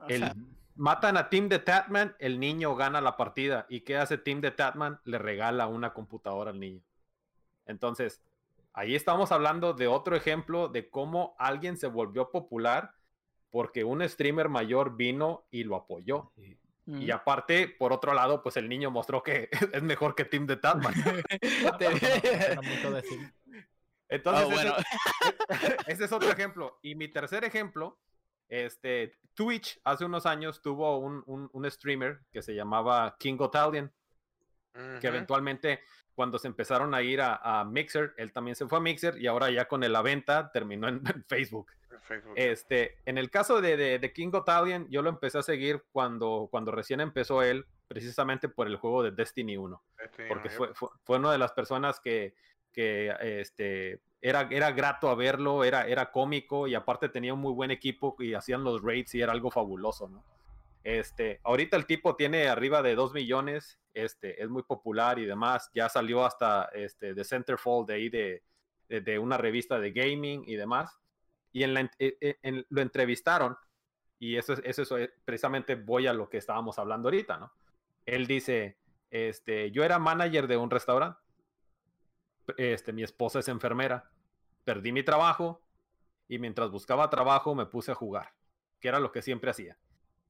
O 0.00 0.06
El- 0.08 0.20
sea, 0.20 0.34
Matan 0.76 1.16
a 1.16 1.28
Team 1.30 1.48
de 1.48 1.58
Tatman, 1.58 2.14
el 2.18 2.38
niño 2.38 2.74
gana 2.76 3.00
la 3.00 3.16
partida. 3.16 3.66
¿Y 3.68 3.80
qué 3.80 3.96
hace 3.96 4.18
Team 4.18 4.40
de 4.40 4.50
Tatman? 4.50 5.00
Le 5.04 5.18
regala 5.18 5.66
una 5.66 5.92
computadora 5.94 6.50
al 6.50 6.60
niño. 6.60 6.82
Entonces, 7.64 8.22
ahí 8.72 8.94
estamos 8.94 9.32
hablando 9.32 9.72
de 9.72 9.86
otro 9.86 10.16
ejemplo 10.16 10.68
de 10.68 10.88
cómo 10.90 11.34
alguien 11.38 11.76
se 11.76 11.86
volvió 11.86 12.30
popular 12.30 12.92
porque 13.50 13.84
un 13.84 14.06
streamer 14.06 14.48
mayor 14.50 14.96
vino 14.96 15.46
y 15.50 15.64
lo 15.64 15.76
apoyó. 15.76 16.30
Sí. 16.36 16.58
Y 16.88 17.10
aparte, 17.10 17.66
por 17.68 17.92
otro 17.92 18.14
lado, 18.14 18.42
pues 18.44 18.56
el 18.56 18.68
niño 18.68 18.90
mostró 18.92 19.22
que 19.22 19.48
es 19.72 19.82
mejor 19.82 20.14
que 20.14 20.24
Team 20.24 20.46
de 20.46 20.56
Tatman. 20.56 20.94
Te- 21.78 22.54
No, 22.54 22.62
no 22.62 22.68
mucho 22.68 22.90
decir. 22.92 23.32
Entonces, 24.08 24.72
Ah, 24.72 24.82
ese 25.88 26.04
es 26.04 26.12
otro 26.12 26.30
ejemplo. 26.30 26.78
Y 26.82 26.94
mi 26.94 27.08
tercer 27.08 27.42
ejemplo, 27.44 27.98
este, 28.48 29.14
Twitch 29.34 29.80
hace 29.84 30.04
unos 30.04 30.26
años 30.26 30.62
tuvo 30.62 30.98
un, 30.98 31.22
un- 31.26 31.48
un 31.52 31.70
streamer 31.70 32.20
que 32.32 32.42
se 32.42 32.54
llamaba 32.54 33.16
King 33.18 33.38
Italian, 33.40 33.92
que 35.00 35.06
eventualmente 35.08 35.80
cuando 36.14 36.38
se 36.38 36.48
empezaron 36.48 36.94
a 36.94 37.02
ir 37.02 37.20
a, 37.20 37.36
a 37.60 37.64
Mixer, 37.64 38.14
él 38.16 38.32
también 38.32 38.54
se 38.56 38.66
fue 38.66 38.78
a 38.78 38.80
Mixer 38.80 39.18
y 39.18 39.26
ahora 39.26 39.50
ya 39.50 39.66
con 39.66 39.82
el 39.84 39.92
la 39.92 40.02
venta 40.02 40.50
terminó 40.52 40.88
en, 40.88 41.02
en 41.14 41.24
Facebook. 41.24 41.70
Este, 42.36 42.98
en 43.04 43.18
el 43.18 43.30
caso 43.30 43.60
de, 43.60 43.76
de, 43.76 43.98
de 43.98 44.12
King 44.12 44.30
Italian, 44.34 44.86
yo 44.90 45.02
lo 45.02 45.08
empecé 45.10 45.38
a 45.38 45.42
seguir 45.42 45.82
cuando, 45.92 46.48
cuando 46.50 46.70
recién 46.72 47.00
empezó 47.00 47.42
él, 47.42 47.66
precisamente 47.88 48.48
por 48.48 48.66
el 48.66 48.76
juego 48.76 49.02
de 49.02 49.10
Destiny 49.12 49.56
1 49.56 49.82
Este, 49.98 50.26
porque 50.28 50.48
fue, 50.50 50.74
fue, 50.74 50.88
fue 51.04 51.18
una 51.18 51.32
de 51.32 51.38
las 51.38 51.52
personas 51.52 52.00
que, 52.00 52.34
que 52.72 53.14
este, 53.20 54.00
era, 54.28 54.48
era 54.50 54.72
grato 54.72 55.08
a 55.08 55.14
verlo, 55.14 55.62
era, 55.64 55.86
era 55.86 56.10
cómico 56.10 56.66
y 56.66 56.74
aparte 56.74 57.08
tenía 57.08 57.34
un 57.34 57.40
muy 57.40 57.52
buen 57.52 57.70
equipo 57.70 58.16
y 58.18 58.34
hacían 58.34 58.64
los 58.64 58.82
raids 58.82 59.14
y 59.14 59.20
era 59.22 59.32
algo 59.32 59.50
fabuloso, 59.50 60.08
¿no? 60.08 60.24
Este, 60.84 61.40
ahorita 61.44 61.76
el 61.76 61.86
tipo 61.86 62.14
tiene 62.16 62.48
arriba 62.48 62.82
de 62.82 62.94
2 62.94 63.12
millones, 63.12 63.78
este, 63.94 64.42
es 64.42 64.48
muy 64.48 64.62
popular 64.62 65.18
y 65.18 65.26
demás, 65.26 65.70
ya 65.74 65.88
salió 65.88 66.24
hasta 66.24 66.64
este, 66.74 67.14
de 67.14 67.24
Centerfold 67.24 67.88
de 67.88 67.94
ahí 67.94 68.08
de, 68.08 68.42
de, 68.88 69.00
de 69.00 69.18
una 69.18 69.36
revista 69.36 69.78
de 69.80 69.90
gaming 69.92 70.44
y 70.46 70.54
demás, 70.56 70.98
y 71.52 71.64
en 71.64 71.74
la, 71.74 71.80
en- 71.80 71.90
en- 71.98 72.36
en- 72.42 72.66
lo 72.68 72.82
entrevistaron 72.82 73.56
y 74.18 74.36
eso 74.36 74.54
es, 74.54 74.60
eso 74.64 74.82
es 74.98 75.08
eh, 75.08 75.12
precisamente 75.24 75.74
voy 75.74 76.06
a 76.06 76.12
lo 76.12 76.28
que 76.28 76.38
estábamos 76.38 76.78
hablando 76.78 77.08
ahorita, 77.08 77.36
¿no? 77.38 77.52
Él 78.06 78.26
dice, 78.26 78.76
este, 79.10 79.70
yo 79.72 79.84
era 79.84 79.98
manager 79.98 80.46
de 80.46 80.56
un 80.56 80.70
restaurante. 80.70 81.18
Este, 82.56 82.92
mi 82.92 83.02
esposa 83.02 83.40
es 83.40 83.48
enfermera. 83.48 84.10
Perdí 84.66 84.90
mi 84.90 85.04
trabajo 85.04 85.62
y 86.26 86.40
mientras 86.40 86.72
buscaba 86.72 87.08
trabajo 87.08 87.54
me 87.54 87.66
puse 87.66 87.92
a 87.92 87.94
jugar, 87.94 88.34
que 88.80 88.88
era 88.88 88.98
lo 88.98 89.12
que 89.12 89.22
siempre 89.22 89.48
hacía. 89.48 89.78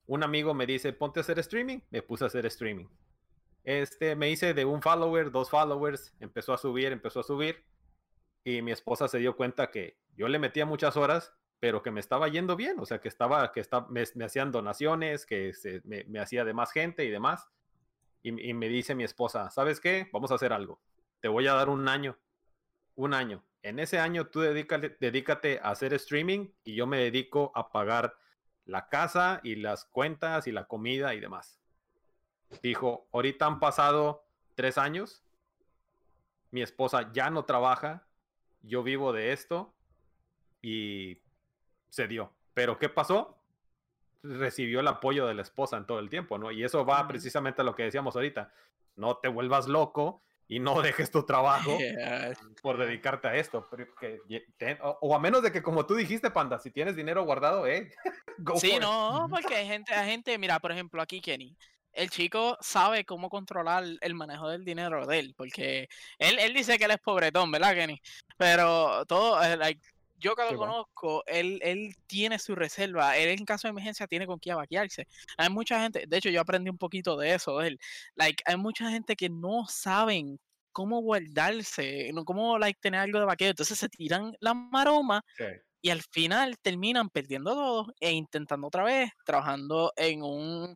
Un 0.05 0.21
amigo 0.21 0.53
me 0.53 0.67
dice, 0.67 0.93
ponte 0.93 1.19
a 1.19 1.21
hacer 1.21 1.39
streaming, 1.39 1.79
me 1.89 2.03
puse 2.03 2.23
a 2.23 2.27
hacer 2.27 2.45
streaming. 2.45 2.85
Este, 3.63 4.15
me 4.15 4.29
hice 4.29 4.53
de 4.53 4.63
un 4.63 4.83
follower, 4.83 5.31
dos 5.31 5.49
followers, 5.49 6.13
empezó 6.19 6.53
a 6.53 6.59
subir, 6.59 6.91
empezó 6.91 7.21
a 7.21 7.23
subir 7.23 7.65
y 8.43 8.61
mi 8.61 8.71
esposa 8.71 9.07
se 9.07 9.17
dio 9.17 9.35
cuenta 9.35 9.71
que 9.71 9.97
yo 10.15 10.27
le 10.27 10.37
metía 10.37 10.67
muchas 10.67 10.97
horas, 10.97 11.33
pero 11.59 11.81
que 11.81 11.89
me 11.89 11.99
estaba 11.99 12.27
yendo 12.27 12.55
bien, 12.55 12.79
o 12.79 12.85
sea, 12.85 13.01
que 13.01 13.07
estaba, 13.07 13.51
que 13.51 13.59
está, 13.59 13.87
me, 13.89 14.03
hacían 14.23 14.51
donaciones, 14.51 15.25
que 15.25 15.51
se, 15.55 15.81
me, 15.83 16.19
hacía 16.19 16.45
de 16.45 16.53
más 16.53 16.71
gente 16.71 17.05
y 17.05 17.09
demás. 17.09 17.49
Y 18.21 18.53
me 18.53 18.67
dice 18.67 18.93
mi 18.93 19.03
esposa, 19.03 19.49
¿sabes 19.49 19.79
qué? 19.79 20.09
Vamos 20.13 20.31
a 20.31 20.35
hacer 20.35 20.53
algo. 20.53 20.79
Te 21.21 21.27
voy 21.27 21.47
a 21.47 21.53
dar 21.53 21.69
un 21.69 21.87
año. 21.87 22.19
Un 22.95 23.13
año. 23.13 23.43
En 23.63 23.79
ese 23.79 23.99
año 23.99 24.27
tú 24.27 24.41
dedícate, 24.41 24.97
dedícate 24.99 25.59
a 25.61 25.71
hacer 25.71 25.93
streaming 25.93 26.49
y 26.63 26.75
yo 26.75 26.87
me 26.87 26.97
dedico 26.97 27.51
a 27.55 27.71
pagar 27.71 28.15
la 28.65 28.89
casa 28.89 29.39
y 29.43 29.55
las 29.55 29.85
cuentas 29.85 30.47
y 30.47 30.51
la 30.51 30.65
comida 30.65 31.13
y 31.15 31.19
demás. 31.19 31.59
Dijo, 32.61 33.07
ahorita 33.11 33.45
han 33.45 33.59
pasado 33.59 34.25
tres 34.55 34.77
años. 34.77 35.23
Mi 36.51 36.61
esposa 36.61 37.11
ya 37.13 37.29
no 37.29 37.45
trabaja. 37.45 38.07
Yo 38.61 38.83
vivo 38.83 39.13
de 39.13 39.33
esto. 39.33 39.73
Y 40.61 41.21
se 41.89 42.07
dio. 42.07 42.33
Pero 42.53 42.77
¿qué 42.77 42.89
pasó? 42.89 43.37
Recibió 44.23 44.79
el 44.79 44.87
apoyo 44.87 45.27
de 45.27 45.33
la 45.33 45.41
esposa 45.41 45.77
en 45.77 45.85
todo 45.85 45.99
el 45.99 46.09
tiempo, 46.09 46.37
¿no? 46.37 46.51
Y 46.51 46.63
eso 46.63 46.85
va 46.85 47.07
precisamente 47.07 47.61
a 47.61 47.65
lo 47.65 47.75
que 47.75 47.83
decíamos 47.83 48.15
ahorita. 48.15 48.51
No 48.95 49.17
te 49.17 49.27
vuelvas 49.27 49.67
loco 49.67 50.21
y 50.47 50.59
no 50.59 50.81
dejes 50.81 51.11
tu 51.11 51.25
trabajo 51.25 51.77
Yeah. 51.79 52.33
por 52.61 52.77
dedicarte 52.77 53.27
a 53.27 53.35
esto. 53.35 53.67
o, 54.81 54.97
o 55.01 55.15
a 55.15 55.19
menos 55.19 55.43
de 55.43 55.51
que, 55.51 55.61
como 55.61 55.85
tú 55.85 55.95
dijiste, 55.95 56.31
Panda, 56.31 56.59
si 56.59 56.71
tienes 56.71 56.95
dinero 56.95 57.23
guardado, 57.23 57.67
eh, 57.67 57.91
go 58.39 58.57
Sí, 58.59 58.71
for 58.71 58.81
no, 58.81 59.27
porque 59.29 59.55
hay 59.55 59.67
gente, 59.67 59.93
hay 59.93 60.09
gente, 60.09 60.37
mira, 60.37 60.59
por 60.59 60.71
ejemplo, 60.71 61.01
aquí 61.01 61.21
Kenny, 61.21 61.55
el 61.93 62.09
chico 62.09 62.57
sabe 62.61 63.05
cómo 63.05 63.29
controlar 63.29 63.83
el 64.01 64.13
manejo 64.13 64.49
del 64.49 64.63
dinero 64.63 65.05
de 65.05 65.19
él, 65.19 65.33
porque 65.37 65.87
él, 66.19 66.39
él 66.39 66.53
dice 66.53 66.77
que 66.77 66.85
él 66.85 66.91
es 66.91 66.99
pobretón, 66.99 67.51
¿verdad, 67.51 67.73
Kenny? 67.73 67.99
Pero 68.37 69.05
todo, 69.05 69.41
eh, 69.43 69.57
like, 69.57 69.81
yo 70.17 70.35
que 70.35 70.43
lo 70.43 70.55
Sí, 70.55 70.55
conozco, 70.57 71.23
él, 71.27 71.59
él 71.63 71.93
tiene 72.07 72.39
su 72.39 72.55
reserva, 72.55 73.17
él 73.17 73.29
en 73.29 73.45
caso 73.45 73.67
de 73.67 73.71
emergencia 73.71 74.07
tiene 74.07 74.27
con 74.27 74.39
qué 74.39 74.53
vaquearse. 74.53 75.07
Hay 75.37 75.49
mucha 75.49 75.81
gente, 75.81 76.05
de 76.07 76.17
hecho 76.17 76.29
yo 76.29 76.41
aprendí 76.41 76.69
un 76.69 76.77
poquito 76.77 77.17
de 77.17 77.33
eso 77.35 77.57
de 77.59 77.69
él, 77.69 77.79
like, 78.15 78.43
hay 78.45 78.57
mucha 78.57 78.89
gente 78.91 79.15
que 79.15 79.29
no 79.29 79.65
saben 79.67 80.39
cómo 80.71 81.01
guardarse, 81.01 82.11
no 82.13 82.23
cómo 82.25 82.57
like, 82.59 82.79
tener 82.81 82.99
algo 83.01 83.19
de 83.19 83.25
vaqueo, 83.25 83.49
entonces 83.49 83.77
se 83.79 83.89
tiran 83.89 84.33
la 84.41 84.53
maroma 84.53 85.23
Sí. 85.37 85.45
y 85.81 85.89
al 85.91 86.01
final 86.11 86.57
terminan 86.61 87.09
perdiendo 87.09 87.53
todo 87.53 87.93
e 87.99 88.11
intentando 88.11 88.67
otra 88.67 88.83
vez, 88.83 89.11
trabajando 89.25 89.93
en 89.95 90.23
un 90.23 90.75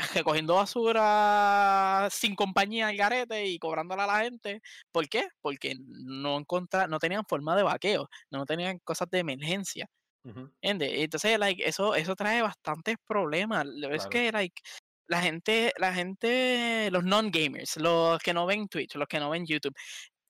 recogiendo 0.14 0.54
basura 0.54 2.08
sin 2.10 2.34
compañía 2.34 2.88
al 2.88 2.96
garete 2.96 3.46
y 3.46 3.58
cobrándola 3.58 4.04
a 4.04 4.06
la 4.06 4.18
gente. 4.20 4.60
¿Por 4.92 5.08
qué? 5.08 5.28
Porque 5.40 5.74
no 5.78 6.38
encontra, 6.38 6.86
no 6.86 6.98
tenían 6.98 7.24
forma 7.26 7.56
de 7.56 7.62
vaqueo, 7.62 8.08
no 8.30 8.46
tenían 8.46 8.78
cosas 8.80 9.08
de 9.10 9.20
emergencia. 9.20 9.88
¿Entiendes? 10.24 10.90
Entonces, 10.94 11.38
like, 11.38 11.62
eso, 11.68 11.94
eso 11.94 12.16
trae 12.16 12.42
bastantes 12.42 12.96
problemas. 13.06 13.64
Es 13.92 14.08
que, 14.08 14.32
like, 14.32 14.60
la 15.06 15.20
gente, 15.22 15.72
la 15.78 15.94
gente, 15.94 16.88
los 16.90 17.04
non-gamers, 17.04 17.76
los 17.76 18.18
que 18.20 18.34
no 18.34 18.44
ven 18.44 18.66
Twitch, 18.68 18.96
los 18.96 19.06
que 19.06 19.20
no 19.20 19.30
ven 19.30 19.46
YouTube, 19.46 19.74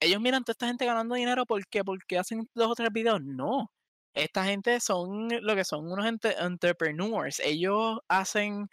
ellos 0.00 0.20
miran 0.20 0.42
a 0.42 0.44
toda 0.44 0.52
esta 0.52 0.66
gente 0.66 0.85
ganando 0.85 1.14
dinero 1.14 1.46
¿por 1.46 1.66
qué? 1.68 1.82
porque 1.85 2.18
hacen 2.18 2.49
dos 2.54 2.70
o 2.73 2.75
tres 2.75 2.90
videos. 2.92 3.23
No. 3.23 3.70
Esta 4.14 4.44
gente 4.44 4.80
son 4.80 5.28
lo 5.42 5.54
que 5.54 5.64
son 5.64 5.90
unos 5.90 6.06
entrepreneurs. 6.06 7.40
Ellos 7.40 7.99
hacen 8.08 8.68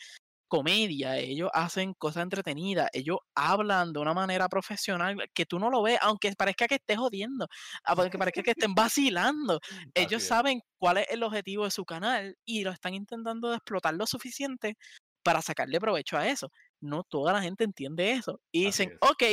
comedia, 0.53 1.17
ellos 1.17 1.49
hacen 1.51 1.95
cosas 1.95 2.21
entretenidas, 2.21 2.87
ellos 2.93 3.17
hablan 3.33 3.91
de 3.91 3.99
una 3.99 4.13
manera 4.13 4.47
profesional 4.47 5.17
que 5.33 5.47
tú 5.47 5.57
no 5.57 5.71
lo 5.71 5.81
ves, 5.81 5.97
aunque 5.99 6.31
parezca 6.33 6.67
que 6.67 6.75
estés 6.75 6.95
jodiendo, 6.95 7.47
aunque 7.83 8.19
parezca 8.19 8.43
que 8.43 8.51
estén 8.51 8.75
vacilando. 8.75 9.59
Ellos 9.95 10.21
saben 10.21 10.61
cuál 10.77 10.97
es 10.99 11.07
el 11.09 11.23
objetivo 11.23 11.63
de 11.63 11.71
su 11.71 11.83
canal 11.85 12.37
y 12.45 12.63
lo 12.63 12.69
están 12.69 12.93
intentando 12.93 13.49
de 13.49 13.55
explotar 13.55 13.95
lo 13.95 14.05
suficiente 14.05 14.75
para 15.23 15.41
sacarle 15.41 15.79
provecho 15.79 16.17
a 16.17 16.27
eso. 16.27 16.51
No 16.79 17.03
toda 17.03 17.33
la 17.33 17.41
gente 17.41 17.63
entiende 17.63 18.11
eso. 18.11 18.39
Y 18.51 18.65
dicen, 18.65 18.91
es. 18.91 19.09
ok, 19.09 19.23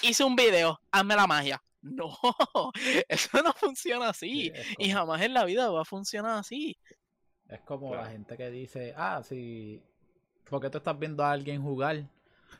hice 0.00 0.24
un 0.24 0.34
video, 0.34 0.80
hazme 0.90 1.14
la 1.14 1.26
magia. 1.26 1.62
No, 1.82 2.14
eso 3.08 3.42
no 3.42 3.52
funciona 3.54 4.14
Sí, 4.14 4.50
así. 4.50 4.74
Y 4.78 4.90
jamás 4.90 5.20
en 5.22 5.32
la 5.32 5.44
vida 5.44 5.70
va 5.70 5.82
a 5.82 5.84
funcionar 5.86 6.38
así. 6.38 6.76
es 7.48 7.60
como 7.62 7.94
la 7.94 8.06
gente 8.06 8.36
que 8.36 8.50
dice, 8.50 8.92
ah, 8.96 9.22
si, 9.22 9.82
¿por 10.48 10.60
qué 10.60 10.70
tú 10.70 10.78
estás 10.78 10.98
viendo 10.98 11.24
a 11.24 11.32
alguien 11.32 11.62
jugar 11.62 12.04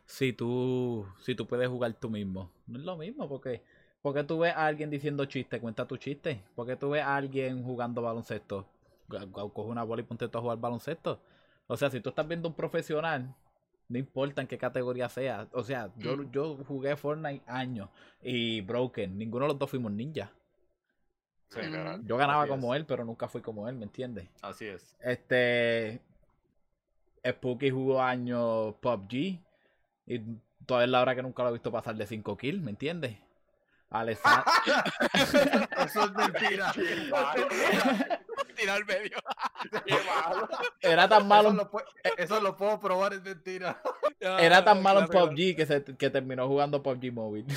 si 0.07 0.33
tú, 0.33 1.07
si 1.21 1.35
tú 1.35 1.47
puedes 1.47 1.69
jugar 1.69 1.93
tú 1.95 2.11
mismo? 2.11 2.51
No 2.67 2.79
es 2.79 2.85
lo 2.85 2.97
mismo, 2.97 3.29
porque, 3.29 3.63
porque 4.03 4.25
tú 4.25 4.39
ves 4.41 4.55
a 4.55 4.67
alguien 4.67 4.91
diciendo 4.91 5.25
chiste, 5.25 5.61
cuenta 5.61 5.87
tu 5.87 5.97
chiste. 5.97 6.43
Porque 6.55 6.77
tú 6.77 6.91
ves 6.91 7.03
a 7.03 7.17
alguien 7.17 7.63
jugando 7.65 8.03
baloncesto, 8.03 8.67
coge 9.33 9.69
una 9.69 9.83
bola 9.85 10.03
y 10.03 10.05
ponte 10.05 10.29
tú 10.29 10.39
a 10.39 10.41
jugar 10.41 10.59
baloncesto. 10.59 11.21
O 11.67 11.77
sea, 11.77 11.91
si 11.91 12.01
tú 12.01 12.09
estás 12.11 12.27
viendo 12.27 12.49
un 12.49 12.55
profesional, 12.55 13.35
no 13.89 13.99
importa 13.99 14.41
en 14.41 14.47
qué 14.49 14.59
categoría 14.59 15.09
sea. 15.09 15.49
O 15.53 15.63
sea, 15.65 15.91
yo, 15.97 16.17
Mm. 16.17 16.31
yo 16.31 16.57
jugué 16.67 16.97
Fortnite 16.97 17.43
años 17.49 17.89
y 18.23 18.61
Broken, 18.61 19.17
ninguno 19.19 19.45
de 19.47 19.49
los 19.53 19.59
dos 19.59 19.71
fuimos 19.71 19.91
ninja. 19.93 20.31
Sí, 21.49 21.61
Literal. 21.61 22.01
Yo 22.07 22.17
ganaba 22.17 22.43
Así 22.43 22.51
como 22.51 22.73
es. 22.75 22.81
él, 22.81 22.87
pero 22.87 23.05
nunca 23.05 23.27
fui 23.29 23.41
como 23.41 23.69
él, 23.69 23.75
¿me 23.75 23.85
entiendes? 23.85 24.29
Así 24.43 24.67
es. 24.67 24.97
Este. 25.01 26.01
Spooky 27.27 27.71
jugó 27.71 28.03
años 28.03 28.75
PUBG. 28.81 29.41
Y 30.07 30.21
todavía 30.67 30.87
es 30.87 30.91
la 30.91 31.01
hora 31.03 31.15
que 31.15 31.23
nunca 31.23 31.43
lo 31.43 31.51
he 31.51 31.53
visto 31.53 31.73
pasar 31.73 31.95
de 31.97 32.07
5 32.07 32.37
kills, 32.37 32.63
¿me 32.63 32.71
entiendes? 32.71 33.17
Eso 35.85 36.05
es 36.05 36.13
mentira. 36.13 36.73
Tirar 38.61 38.77
al 38.77 38.85
medio. 38.85 39.17
Era 40.83 41.09
tan 41.09 41.27
malo, 41.27 41.49
Eso 41.49 41.57
lo, 41.57 41.71
pu- 41.71 41.85
eso 42.17 42.41
lo 42.41 42.57
puedo 42.57 42.79
probar, 42.81 43.13
es 43.15 43.23
mentira. 43.23 43.81
era 44.21 44.63
tan 44.65 44.83
malo 44.83 45.01
en 45.01 45.07
Claro, 45.09 45.29
PUBG 45.29 45.57
que, 45.57 45.67
se, 45.67 45.85
que 45.97 46.11
terminó 46.11 46.47
jugando 46.47 46.83
PUBG 46.83 47.13
móvil. 47.13 47.47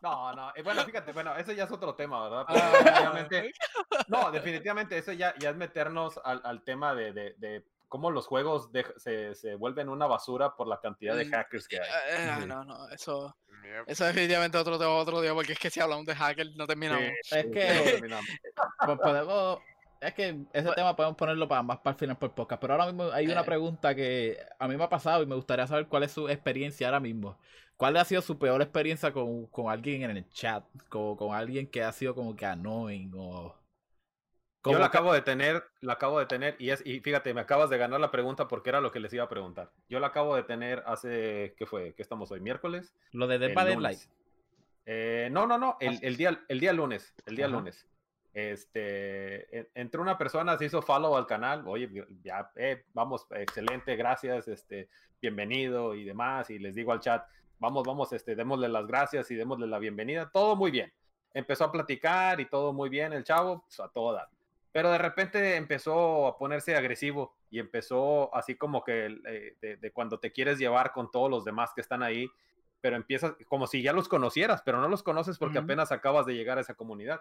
No, 0.00 0.32
no. 0.34 0.50
eh, 0.56 0.62
Bueno, 0.62 0.82
fíjate, 0.84 1.12
bueno, 1.12 1.36
ese 1.36 1.54
ya 1.54 1.64
es 1.64 1.70
otro 1.70 1.94
tema, 1.94 2.22
¿verdad? 2.28 2.46
Pero 2.48 2.60
Ah. 2.60 2.72
definitivamente, 2.72 3.52
no, 4.08 4.30
definitivamente 4.30 4.98
eso 4.98 5.12
ya, 5.12 5.34
ya 5.38 5.50
es 5.50 5.56
meternos 5.56 6.18
al, 6.24 6.40
al 6.44 6.62
tema 6.62 6.94
de, 6.94 7.12
de, 7.12 7.34
de 7.36 7.66
cómo 7.94 8.10
los 8.10 8.26
juegos 8.26 8.70
se, 8.96 9.36
se 9.36 9.54
vuelven 9.54 9.88
una 9.88 10.06
basura 10.08 10.56
por 10.56 10.66
la 10.66 10.80
cantidad 10.80 11.14
de 11.14 11.26
Mm, 11.26 11.30
hackers 11.30 11.68
que 11.68 11.78
hay. 11.78 11.86
Eh, 11.86 12.28
ah, 12.28 12.38
Sí. 12.40 12.46
no, 12.48 12.64
no, 12.64 12.88
eso, 12.88 13.36
Mierda. 13.62 13.84
eso 13.86 14.04
definitivamente 14.04 14.58
otro 14.58 14.80
tema 14.80 14.90
otro 14.94 15.20
día, 15.20 15.32
porque 15.32 15.52
es 15.52 15.60
que 15.60 15.70
si 15.70 15.78
hablamos 15.78 16.04
de 16.04 16.16
hackers 16.16 16.56
no 16.56 16.66
terminamos. 16.66 17.04
Sí, 17.22 17.36
Es 17.36 17.42
sí, 17.44 17.50
que- 17.52 17.72
no 17.74 17.82
terminamos. 17.84 18.26
Pues 18.84 18.98
podemos- 18.98 19.60
es 20.00 20.12
que 20.12 20.36
ese 20.52 20.72
tema 20.72 20.96
podemos 20.96 21.16
ponerlo 21.16 21.46
para 21.46 21.62
más 21.62 21.78
para 21.78 21.92
el 21.94 21.98
final 22.00 22.18
por 22.18 22.32
podcast. 22.34 22.60
Pero 22.60 22.72
ahora 22.74 22.86
mismo 22.86 23.04
hay 23.12 23.26
una 23.28 23.42
Eh. 23.42 23.44
pregunta 23.44 23.94
que 23.94 24.38
a 24.58 24.66
mí 24.66 24.76
me 24.76 24.82
ha 24.82 24.88
pasado 24.88 25.22
y 25.22 25.26
me 25.26 25.36
gustaría 25.36 25.68
saber 25.68 25.86
cuál 25.86 26.02
es 26.02 26.10
su 26.10 26.28
experiencia 26.28 26.88
ahora 26.88 26.98
mismo. 26.98 27.38
¿Cuál 27.76 27.96
ha 27.96 28.04
sido 28.04 28.22
su 28.22 28.36
peor 28.40 28.60
experiencia 28.60 29.12
con, 29.12 29.46
con 29.46 29.70
alguien 29.70 30.02
en 30.02 30.16
el 30.16 30.28
chat? 30.30 30.64
Con, 30.88 31.14
con 31.16 31.32
alguien 31.32 31.68
que 31.68 31.84
ha 31.84 31.92
sido 31.92 32.12
como 32.16 32.34
que 32.34 32.44
annoying 32.44 33.12
o... 33.16 33.54
Yo 34.72 34.78
que- 34.78 34.84
acabo 34.84 35.12
de 35.12 35.20
tener, 35.22 35.64
la 35.80 35.94
acabo 35.94 36.18
de 36.18 36.26
tener, 36.26 36.56
y 36.58 36.70
es, 36.70 36.84
y 36.86 37.00
fíjate, 37.00 37.34
me 37.34 37.40
acabas 37.42 37.68
de 37.70 37.76
ganar 37.78 38.00
la 38.00 38.10
pregunta 38.10 38.48
porque 38.48 38.70
era 38.70 38.80
lo 38.80 38.90
que 38.90 39.00
les 39.00 39.12
iba 39.12 39.24
a 39.24 39.28
preguntar. 39.28 39.70
Yo 39.88 40.00
la 40.00 40.06
acabo 40.08 40.34
de 40.36 40.42
tener 40.42 40.82
hace, 40.86 41.54
¿qué 41.58 41.66
fue? 41.66 41.92
¿Qué 41.94 42.02
estamos 42.02 42.30
hoy? 42.30 42.40
¿Miércoles? 42.40 42.94
Lo 43.12 43.26
de 43.26 43.38
Dead 43.38 43.50
El 43.50 43.54
by 43.54 43.64
lunes. 43.74 43.82
Daylight. 43.82 44.00
Eh, 44.86 45.28
no, 45.32 45.46
no, 45.46 45.58
no, 45.58 45.76
el, 45.80 45.98
el 46.02 46.16
día, 46.16 46.44
el 46.48 46.60
día 46.60 46.72
lunes, 46.72 47.14
el 47.26 47.36
día 47.36 47.46
Ajá. 47.46 47.54
lunes. 47.56 47.86
Este, 48.32 49.58
en- 49.58 49.68
entró 49.74 50.02
una 50.02 50.16
persona, 50.18 50.56
se 50.58 50.66
hizo 50.66 50.82
follow 50.82 51.16
al 51.16 51.26
canal, 51.26 51.62
oye, 51.66 51.88
ya, 52.22 52.50
eh, 52.56 52.84
vamos, 52.92 53.26
excelente, 53.30 53.96
gracias, 53.96 54.48
este, 54.48 54.88
bienvenido 55.20 55.94
y 55.94 56.04
demás, 56.04 56.50
y 56.50 56.58
les 56.58 56.74
digo 56.74 56.92
al 56.92 57.00
chat, 57.00 57.26
vamos, 57.58 57.84
vamos, 57.86 58.12
este, 58.12 58.34
démosle 58.34 58.68
las 58.68 58.86
gracias 58.86 59.30
y 59.30 59.34
démosle 59.34 59.66
la 59.66 59.78
bienvenida, 59.78 60.30
todo 60.32 60.56
muy 60.56 60.70
bien. 60.70 60.92
Empezó 61.32 61.64
a 61.64 61.72
platicar 61.72 62.40
y 62.40 62.46
todo 62.46 62.72
muy 62.72 62.88
bien, 62.88 63.12
el 63.12 63.24
chavo, 63.24 63.62
pues, 63.66 63.80
a 63.80 63.88
todo 63.88 64.12
dar. 64.14 64.28
Pero 64.74 64.90
de 64.90 64.98
repente 64.98 65.54
empezó 65.54 66.26
a 66.26 66.36
ponerse 66.36 66.74
agresivo 66.74 67.36
y 67.48 67.60
empezó 67.60 68.34
así 68.34 68.56
como 68.56 68.82
que 68.82 69.06
eh, 69.24 69.56
de, 69.60 69.76
de 69.76 69.92
cuando 69.92 70.18
te 70.18 70.32
quieres 70.32 70.58
llevar 70.58 70.90
con 70.90 71.12
todos 71.12 71.30
los 71.30 71.44
demás 71.44 71.70
que 71.76 71.80
están 71.80 72.02
ahí, 72.02 72.28
pero 72.80 72.96
empiezas 72.96 73.34
como 73.48 73.68
si 73.68 73.82
ya 73.82 73.92
los 73.92 74.08
conocieras, 74.08 74.62
pero 74.62 74.80
no 74.80 74.88
los 74.88 75.04
conoces 75.04 75.38
porque 75.38 75.58
apenas 75.64 75.92
acabas 75.92 76.26
de 76.26 76.34
llegar 76.34 76.58
a 76.58 76.62
esa 76.62 76.74
comunidad. 76.74 77.20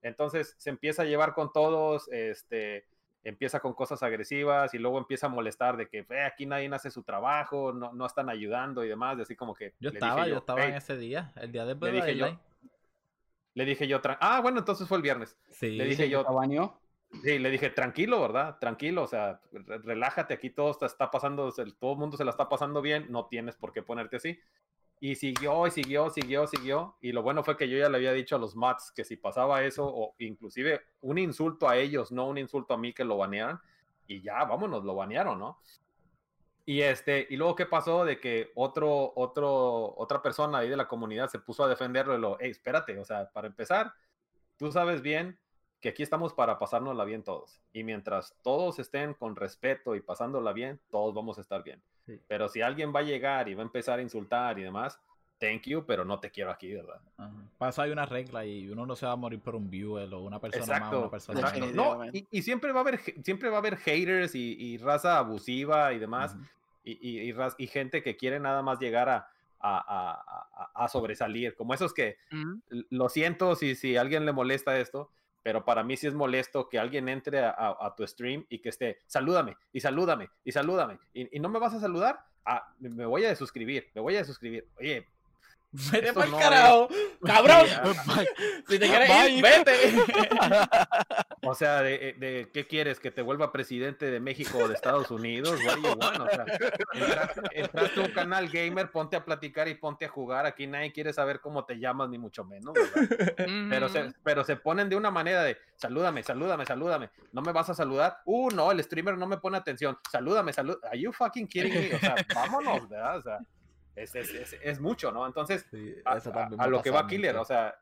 Entonces 0.00 0.54
se 0.58 0.70
empieza 0.70 1.02
a 1.02 1.04
llevar 1.04 1.34
con 1.34 1.52
todos, 1.52 2.08
este, 2.12 2.86
empieza 3.24 3.58
con 3.58 3.74
cosas 3.74 4.04
agresivas 4.04 4.72
y 4.72 4.78
luego 4.78 4.98
empieza 4.98 5.26
a 5.26 5.30
molestar 5.30 5.76
de 5.76 5.88
que 5.88 6.06
"Eh, 6.08 6.22
aquí 6.24 6.46
nadie 6.46 6.72
hace 6.72 6.92
su 6.92 7.02
trabajo, 7.02 7.72
no, 7.72 7.92
no 7.92 8.06
están 8.06 8.28
ayudando 8.28 8.84
y 8.84 8.88
demás, 8.88 9.18
y 9.18 9.22
así 9.22 9.34
como 9.34 9.56
que... 9.56 9.74
Yo 9.80 9.90
le 9.90 9.96
estaba, 9.96 10.18
dije 10.22 10.30
yo 10.30 10.36
estaba 10.38 10.64
en 10.66 10.74
ese 10.76 10.96
día, 10.96 11.32
el 11.34 11.50
día 11.50 11.64
de 11.64 11.74
le 11.74 11.90
dije 11.90 12.14
yo, 12.16 12.38
le 13.54 13.64
dije 13.64 13.88
yo, 13.88 14.00
"Tran- 14.00 14.18
ah, 14.20 14.40
bueno, 14.40 14.60
entonces 14.60 14.86
fue 14.86 14.98
el 14.98 15.02
viernes. 15.02 15.36
Sí, 15.50 15.70
le 15.76 15.84
dije 15.86 16.08
yo, 16.08 16.24
¿Te 16.24 16.32
baneó? 16.32 16.80
Sí, 17.20 17.38
le 17.38 17.50
dije, 17.50 17.70
tranquilo, 17.70 18.20
¿verdad? 18.22 18.58
Tranquilo, 18.58 19.02
o 19.02 19.06
sea, 19.06 19.40
re- 19.52 19.78
relájate, 19.78 20.34
aquí 20.34 20.50
todo 20.50 20.70
está, 20.70 20.86
está 20.86 21.10
pasando, 21.10 21.52
todo 21.78 21.92
el 21.92 21.98
mundo 21.98 22.16
se 22.16 22.24
la 22.24 22.30
está 22.30 22.48
pasando 22.48 22.80
bien, 22.80 23.06
no 23.10 23.26
tienes 23.26 23.54
por 23.56 23.72
qué 23.72 23.82
ponerte 23.82 24.16
así. 24.16 24.38
Y 24.98 25.16
siguió, 25.16 25.66
y 25.66 25.70
siguió, 25.70 26.10
siguió, 26.10 26.46
siguió. 26.46 26.96
Y 27.00 27.12
lo 27.12 27.22
bueno 27.22 27.44
fue 27.44 27.56
que 27.56 27.68
yo 27.68 27.76
ya 27.76 27.88
le 27.88 27.98
había 27.98 28.12
dicho 28.12 28.36
a 28.36 28.38
los 28.38 28.56
mats 28.56 28.92
que 28.94 29.04
si 29.04 29.16
pasaba 29.16 29.62
eso, 29.62 29.84
o 29.86 30.14
inclusive 30.18 30.80
un 31.02 31.18
insulto 31.18 31.68
a 31.68 31.76
ellos, 31.76 32.12
no 32.12 32.26
un 32.28 32.38
insulto 32.38 32.72
a 32.74 32.78
mí 32.78 32.92
que 32.94 33.04
lo 33.04 33.18
banearan, 33.18 33.60
y 34.06 34.22
ya, 34.22 34.44
vámonos, 34.44 34.82
lo 34.84 34.94
banearon, 34.94 35.38
¿no? 35.38 35.58
Y 36.64 36.80
este, 36.82 37.26
y 37.28 37.36
luego 37.36 37.56
qué 37.56 37.66
pasó 37.66 38.04
de 38.04 38.20
que 38.20 38.52
otro, 38.54 39.12
otro, 39.16 39.94
otra 39.96 40.22
persona 40.22 40.58
ahí 40.58 40.68
de 40.68 40.76
la 40.76 40.86
comunidad 40.88 41.28
se 41.28 41.40
puso 41.40 41.64
a 41.64 41.68
defenderlo 41.68 42.16
y 42.16 42.20
lo, 42.20 42.36
hey, 42.40 42.50
espérate, 42.50 42.98
o 42.98 43.04
sea, 43.04 43.28
para 43.30 43.48
empezar, 43.48 43.92
tú 44.56 44.70
sabes 44.70 45.02
bien 45.02 45.38
que 45.82 45.90
aquí 45.90 46.02
estamos 46.02 46.32
para 46.32 46.58
pasárnosla 46.58 47.04
bien 47.04 47.22
todos. 47.22 47.60
Y 47.74 47.82
mientras 47.84 48.34
todos 48.42 48.78
estén 48.78 49.12
con 49.14 49.36
respeto 49.36 49.94
y 49.96 50.00
pasándola 50.00 50.52
bien, 50.54 50.80
todos 50.90 51.12
vamos 51.12 51.36
a 51.36 51.40
estar 51.42 51.62
bien. 51.62 51.82
Sí. 52.06 52.18
Pero 52.28 52.48
si 52.48 52.62
alguien 52.62 52.94
va 52.94 53.00
a 53.00 53.02
llegar 53.02 53.48
y 53.48 53.54
va 53.54 53.62
a 53.62 53.66
empezar 53.66 53.98
a 53.98 54.02
insultar 54.02 54.58
y 54.58 54.62
demás, 54.62 54.98
thank 55.38 55.62
you, 55.62 55.84
pero 55.84 56.04
no 56.04 56.20
te 56.20 56.30
quiero 56.30 56.52
aquí, 56.52 56.72
¿verdad? 56.72 57.00
Ajá. 57.16 57.68
Eso 57.68 57.82
hay 57.82 57.90
una 57.90 58.06
regla 58.06 58.46
y 58.46 58.68
uno 58.70 58.86
no 58.86 58.94
se 58.94 59.06
va 59.06 59.12
a 59.12 59.16
morir 59.16 59.40
por 59.40 59.56
un 59.56 59.68
viewer 59.68 60.14
o 60.14 60.20
una 60.22 60.38
persona 60.38 60.66
más 60.66 60.70
o 60.70 60.74
Exacto. 60.84 60.98
una 61.00 61.10
persona 61.10 61.40
exacto. 61.40 61.66
No, 61.74 62.04
y, 62.12 62.26
y 62.30 62.42
siempre 62.42 62.70
va 62.72 62.78
a 62.78 62.82
haber, 62.82 63.00
siempre 63.24 63.48
va 63.50 63.56
a 63.56 63.58
haber 63.58 63.76
haters 63.76 64.36
y, 64.36 64.52
y 64.58 64.78
raza 64.78 65.18
abusiva 65.18 65.92
y 65.92 65.98
demás, 65.98 66.36
y, 66.84 66.92
y- 67.28 67.34
y 67.58 67.66
gente 67.66 68.02
que 68.04 68.16
quiere 68.16 68.38
nada 68.38 68.62
más 68.62 68.78
llegar 68.78 69.08
a, 69.08 69.28
a- 69.58 69.84
a- 70.64 70.84
a- 70.84 70.88
sobresalir, 70.88 71.56
como 71.56 71.74
esos 71.74 71.92
que, 71.92 72.18
lo 72.90 73.08
siento 73.08 73.56
si, 73.56 73.74
si 73.74 73.96
a 73.96 74.00
alguien 74.00 74.24
le 74.26 74.32
molesta 74.32 74.78
esto, 74.78 75.10
pero 75.42 75.64
para 75.64 75.82
mí 75.82 75.96
sí 75.96 76.06
es 76.06 76.14
molesto 76.14 76.68
que 76.68 76.78
alguien 76.78 77.08
entre 77.08 77.40
a, 77.40 77.94
tu 77.96 78.06
stream 78.06 78.46
y 78.48 78.60
que 78.60 78.68
esté, 78.68 78.98
salúdame, 79.06 79.56
y 79.72 79.80
salúdame, 79.80 80.30
y 80.44 80.52
salúdame, 80.52 80.98
y, 81.12 81.38
no 81.40 81.48
me 81.48 81.58
vas 81.58 81.74
a 81.74 81.80
saludar, 81.80 82.24
ah, 82.44 82.74
me- 82.78 82.90
me 82.90 83.06
voy 83.06 83.24
a 83.24 83.28
desuscribir, 83.28 83.90
me 83.94 84.00
voy 84.00 84.16
a 84.16 84.18
desuscribir. 84.18 84.68
Oye, 84.78 85.08
Vete 85.72 86.12
no 86.12 86.38
carajo, 86.38 86.88
cabrón. 87.24 87.66
Si 88.68 88.78
te 88.78 88.86
quieres 88.86 89.30
ir, 89.30 89.42
vete. 89.42 89.72
o 91.42 91.54
sea, 91.54 91.82
de, 91.82 92.14
de- 92.18 92.50
¿qué 92.52 92.66
quieres? 92.66 93.00
¿Que 93.00 93.10
te 93.10 93.22
vuelva 93.22 93.52
presidente 93.52 94.10
de 94.10 94.20
México 94.20 94.58
o 94.58 94.68
de 94.68 94.74
Estados 94.74 95.10
Unidos? 95.10 95.58
Want? 95.64 95.82
O 96.22 96.28
sea, 96.28 96.44
entraste, 96.94 97.40
entraste 97.54 98.00
a 98.00 98.04
un 98.04 98.12
canal 98.12 98.48
gamer, 98.48 98.90
ponte 98.90 99.16
a 99.16 99.24
platicar 99.24 99.66
y 99.68 99.74
ponte 99.74 100.04
a 100.04 100.08
jugar. 100.08 100.46
Aquí 100.46 100.66
nadie 100.66 100.92
quiere 100.92 101.12
saber 101.12 101.40
cómo 101.40 101.64
te 101.64 101.78
llamas, 101.78 102.08
ni 102.10 102.18
mucho 102.18 102.44
menos, 102.44 102.74
¿verdad? 102.74 103.34
Pero 103.70 103.88
se, 103.88 104.12
pero 104.22 104.44
se 104.44 104.56
ponen 104.56 104.88
de 104.88 104.96
una 104.96 105.10
manera 105.10 105.42
de 105.42 105.56
salúdame, 105.76 106.22
salúdame, 106.22 106.66
salúdame. 106.66 107.10
¿No 107.32 107.40
me 107.42 107.52
vas 107.52 107.70
a 107.70 107.74
saludar? 107.74 108.18
Uh, 108.24 108.50
no, 108.50 108.70
el 108.70 108.82
streamer 108.84 109.16
no 109.16 109.26
me 109.26 109.38
pone 109.38 109.56
atención. 109.56 109.98
Salúdame, 110.10 110.52
salud. 110.52 110.76
Are 110.84 110.98
you 110.98 111.12
fucking 111.12 111.46
kidding 111.46 111.72
me? 111.72 111.94
O 111.94 111.98
sea, 111.98 112.14
vámonos, 112.34 112.88
¿verdad? 112.88 113.16
O 113.18 113.22
sea, 113.22 113.38
es, 113.96 114.14
es, 114.14 114.30
es, 114.30 114.56
es 114.62 114.80
mucho, 114.80 115.12
¿no? 115.12 115.26
Entonces, 115.26 115.66
Sí, 115.70 115.94
a, 116.04 116.16
eso 116.16 116.32
a- 116.34 116.50
a 116.58 116.66
lo 116.66 116.82
que 116.82 116.90
va 116.90 117.06
Killer, 117.06 117.36
o 117.36 117.44
sea, 117.44 117.76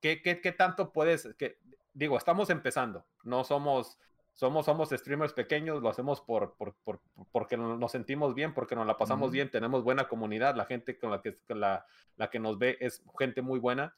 ¿qué, 0.00 0.22
qué, 0.22 0.40
qué 0.40 0.52
tanto 0.52 0.92
puedes? 0.92 1.28
Que, 1.38 1.58
digo, 1.92 2.16
estamos 2.16 2.50
empezando, 2.50 3.04
no 3.22 3.44
somos, 3.44 3.98
somos, 4.34 4.64
somos 4.66 4.90
streamers 4.90 5.32
pequeños, 5.32 5.82
lo 5.82 5.88
hacemos 5.88 6.20
por, 6.20 6.54
por, 6.56 6.74
por- 6.84 7.00
porque 7.32 7.56
no- 7.56 7.76
nos 7.76 7.92
sentimos 7.92 8.34
bien, 8.34 8.54
porque 8.54 8.74
nos 8.76 8.86
la 8.86 8.96
pasamos 8.96 9.30
bien, 9.30 9.50
tenemos 9.50 9.82
buena 9.84 10.08
comunidad, 10.08 10.54
la 10.54 10.64
gente 10.66 10.98
con 10.98 11.10
la 11.10 11.20
que, 11.22 11.36
con 11.46 11.60
la, 11.60 11.86
la 12.16 12.30
que 12.30 12.38
nos 12.38 12.58
ve 12.58 12.76
es 12.80 13.02
gente 13.18 13.42
muy 13.42 13.58
buena, 13.58 13.94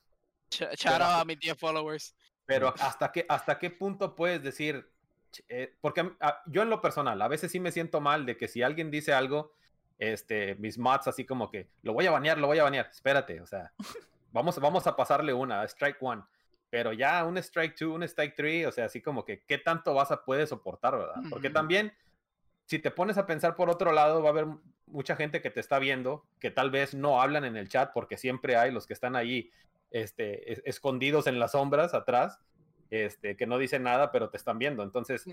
Ch- 0.50 0.74
Shout 0.76 1.00
out 1.00 1.20
a 1.22 1.24
mis 1.24 1.38
10 1.38 1.56
followers. 1.58 2.14
pero 2.44 2.74
hasta 2.80 3.10
qué, 3.12 3.24
hasta 3.28 3.58
qué 3.58 3.70
punto 3.70 4.14
puedes 4.14 4.42
decir, 4.42 4.90
eh, 5.48 5.74
porque 5.80 6.00
a 6.00 6.04
mí- 6.04 6.16
a- 6.20 6.42
yo 6.46 6.62
en 6.62 6.70
lo 6.70 6.80
personal, 6.82 7.20
a 7.22 7.28
veces 7.28 7.50
sí 7.52 7.58
me 7.60 7.72
siento 7.72 8.00
mal 8.00 8.26
de 8.26 8.36
que 8.36 8.48
si 8.48 8.62
alguien 8.62 8.90
dice 8.90 9.12
algo, 9.14 9.52
este, 10.02 10.56
mis 10.56 10.78
mods 10.78 11.06
así 11.06 11.24
como 11.24 11.48
que, 11.48 11.68
lo 11.82 11.92
voy 11.92 12.06
a 12.06 12.10
banear, 12.10 12.36
lo 12.36 12.48
voy 12.48 12.58
a 12.58 12.64
banear, 12.64 12.88
espérate, 12.90 13.40
o 13.40 13.46
sea, 13.46 13.72
vamos, 14.32 14.58
vamos 14.58 14.84
a 14.88 14.96
pasarle 14.96 15.32
una, 15.32 15.62
strike 15.64 15.98
one, 16.00 16.22
pero 16.70 16.92
ya 16.92 17.24
un 17.24 17.38
strike 17.38 17.76
two, 17.76 17.94
un 17.94 18.02
strike 18.02 18.34
three, 18.34 18.66
o 18.66 18.72
sea, 18.72 18.86
así 18.86 19.00
como 19.00 19.24
que, 19.24 19.44
¿qué 19.44 19.58
tanto 19.58 19.94
vas 19.94 20.10
a 20.10 20.24
poder 20.24 20.48
soportar, 20.48 20.98
verdad? 20.98 21.22
Porque 21.30 21.50
también, 21.50 21.92
si 22.66 22.80
te 22.80 22.90
pones 22.90 23.16
a 23.16 23.26
pensar 23.26 23.54
por 23.54 23.70
otro 23.70 23.92
lado, 23.92 24.22
va 24.22 24.30
a 24.30 24.32
haber 24.32 24.46
mucha 24.86 25.14
gente 25.14 25.40
que 25.40 25.50
te 25.50 25.60
está 25.60 25.78
viendo, 25.78 26.24
que 26.40 26.50
tal 26.50 26.72
vez 26.72 26.94
no 26.94 27.22
hablan 27.22 27.44
en 27.44 27.56
el 27.56 27.68
chat, 27.68 27.92
porque 27.92 28.16
siempre 28.16 28.56
hay 28.56 28.72
los 28.72 28.88
que 28.88 28.94
están 28.94 29.14
ahí 29.14 29.52
este, 29.92 30.52
es- 30.52 30.62
escondidos 30.64 31.28
en 31.28 31.38
las 31.38 31.52
sombras 31.52 31.94
atrás, 31.94 32.40
este, 32.92 33.36
que 33.38 33.46
no 33.46 33.56
dicen 33.56 33.82
nada, 33.84 34.12
pero 34.12 34.28
te 34.28 34.36
están 34.36 34.58
viendo. 34.58 34.82
Entonces, 34.82 35.24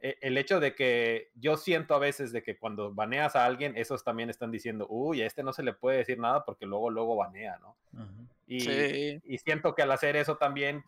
e- 0.00 0.18
el 0.20 0.38
hecho 0.38 0.60
de 0.60 0.76
que 0.76 1.30
yo 1.34 1.56
siento 1.56 1.96
a 1.96 1.98
veces 1.98 2.30
de 2.30 2.44
que 2.44 2.56
cuando 2.56 2.94
baneas 2.94 3.34
a 3.34 3.44
alguien, 3.44 3.76
esos 3.76 4.04
también 4.04 4.30
están 4.30 4.52
diciendo, 4.52 4.86
uy, 4.88 5.22
a 5.22 5.26
este 5.26 5.42
no 5.42 5.52
se 5.52 5.64
le 5.64 5.72
puede 5.72 5.98
decir 5.98 6.20
nada 6.20 6.44
porque 6.44 6.64
luego, 6.64 6.90
luego 6.90 7.16
banea, 7.16 7.58
¿no? 7.58 7.76
Y, 8.46 8.60
Sí. 8.60 9.20
y 9.24 9.38
siento 9.38 9.74
que 9.74 9.82
al 9.82 9.90
hacer 9.90 10.14
eso 10.14 10.36
también 10.36 10.84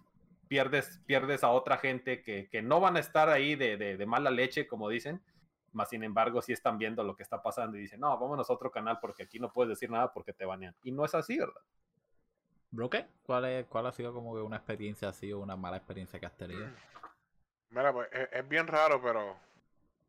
pierdes, 0.46 1.00
pierdes 1.04 1.42
a 1.42 1.50
otra 1.50 1.78
gente 1.78 2.22
que, 2.22 2.48
que 2.48 2.62
no 2.62 2.78
van 2.78 2.96
a 2.96 3.00
estar 3.00 3.28
ahí 3.28 3.56
de, 3.56 3.76
de- 3.76 3.96
de 3.96 4.06
mala 4.06 4.30
leche, 4.30 4.68
como 4.68 4.88
dicen, 4.88 5.20
más 5.72 5.88
sin 5.88 6.04
embargo 6.04 6.42
sí 6.42 6.52
están 6.52 6.78
viendo 6.78 7.02
lo 7.02 7.16
que 7.16 7.24
está 7.24 7.42
pasando 7.42 7.76
y 7.76 7.80
dicen, 7.80 7.98
no, 7.98 8.16
vámonos 8.18 8.48
a 8.48 8.52
otro 8.52 8.70
canal 8.70 8.98
porque 9.00 9.24
aquí 9.24 9.40
no 9.40 9.52
puedes 9.52 9.70
decir 9.70 9.90
nada 9.90 10.12
porque 10.12 10.32
te 10.32 10.44
banean. 10.44 10.76
Y 10.84 10.92
no 10.92 11.04
es 11.04 11.14
así, 11.16 11.38
¿verdad? 11.38 11.60
Broke, 12.72 13.06
¿cuál, 13.24 13.44
es, 13.46 13.66
¿cuál 13.66 13.86
ha 13.86 13.92
sido 13.92 14.12
como 14.14 14.34
que 14.34 14.42
una 14.42 14.56
experiencia 14.56 15.08
así 15.08 15.32
o 15.32 15.40
una 15.40 15.56
mala 15.56 15.76
experiencia 15.76 16.20
que 16.20 16.26
has 16.26 16.36
tenido? 16.36 16.66
Mira, 17.70 17.92
pues 17.92 18.08
es, 18.12 18.28
es 18.32 18.48
bien 18.48 18.66
raro, 18.66 19.00
pero 19.02 19.36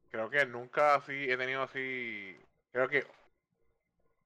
creo 0.09 0.29
que 0.29 0.45
nunca 0.45 0.95
así 0.95 1.29
he 1.29 1.37
tenido 1.37 1.63
así. 1.63 2.39
Creo 2.71 2.87
que 2.87 3.05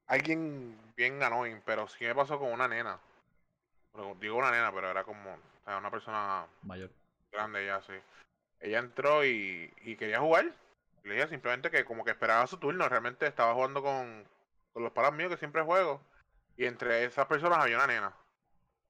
alguien 0.08 0.78
bien 0.96 1.22
annoying, 1.22 1.62
pero 1.66 1.88
sí 1.88 2.06
me 2.06 2.16
pasó 2.16 2.40
con 2.40 2.52
una 2.52 2.68
nena. 2.68 3.00
Digo 4.20 4.38
una 4.38 4.52
nena, 4.52 4.72
pero 4.74 4.90
era 4.92 5.04
como 5.04 5.34
o 5.34 5.64
sea, 5.64 5.78
una 5.78 5.90
persona 5.90 6.46
Mayor. 6.64 6.92
grande 7.32 7.66
ya, 7.66 7.82
sí. 7.82 7.94
Ella 8.60 8.80
entró 8.80 9.24
y, 9.26 9.74
y 9.82 9.96
quería 9.96 10.20
jugar. 10.20 10.52
Le 11.04 11.16
dije 11.16 11.28
simplemente 11.28 11.70
que 11.70 11.86
como 11.86 12.04
que 12.04 12.12
esperaba 12.12 12.48
su 12.48 12.58
turno. 12.58 12.90
Realmente 12.90 13.28
estaba 13.28 13.54
jugando 13.54 13.82
con, 13.82 14.26
con 14.74 14.84
los 14.84 14.92
palas 14.92 15.14
míos 15.14 15.30
que 15.32 15.38
siempre 15.38 15.62
juego. 15.62 16.02
Y 16.58 16.66
entre 16.66 17.04
esas 17.06 17.26
personas 17.28 17.60
había 17.60 17.78
una 17.78 17.88
nena. 17.88 18.14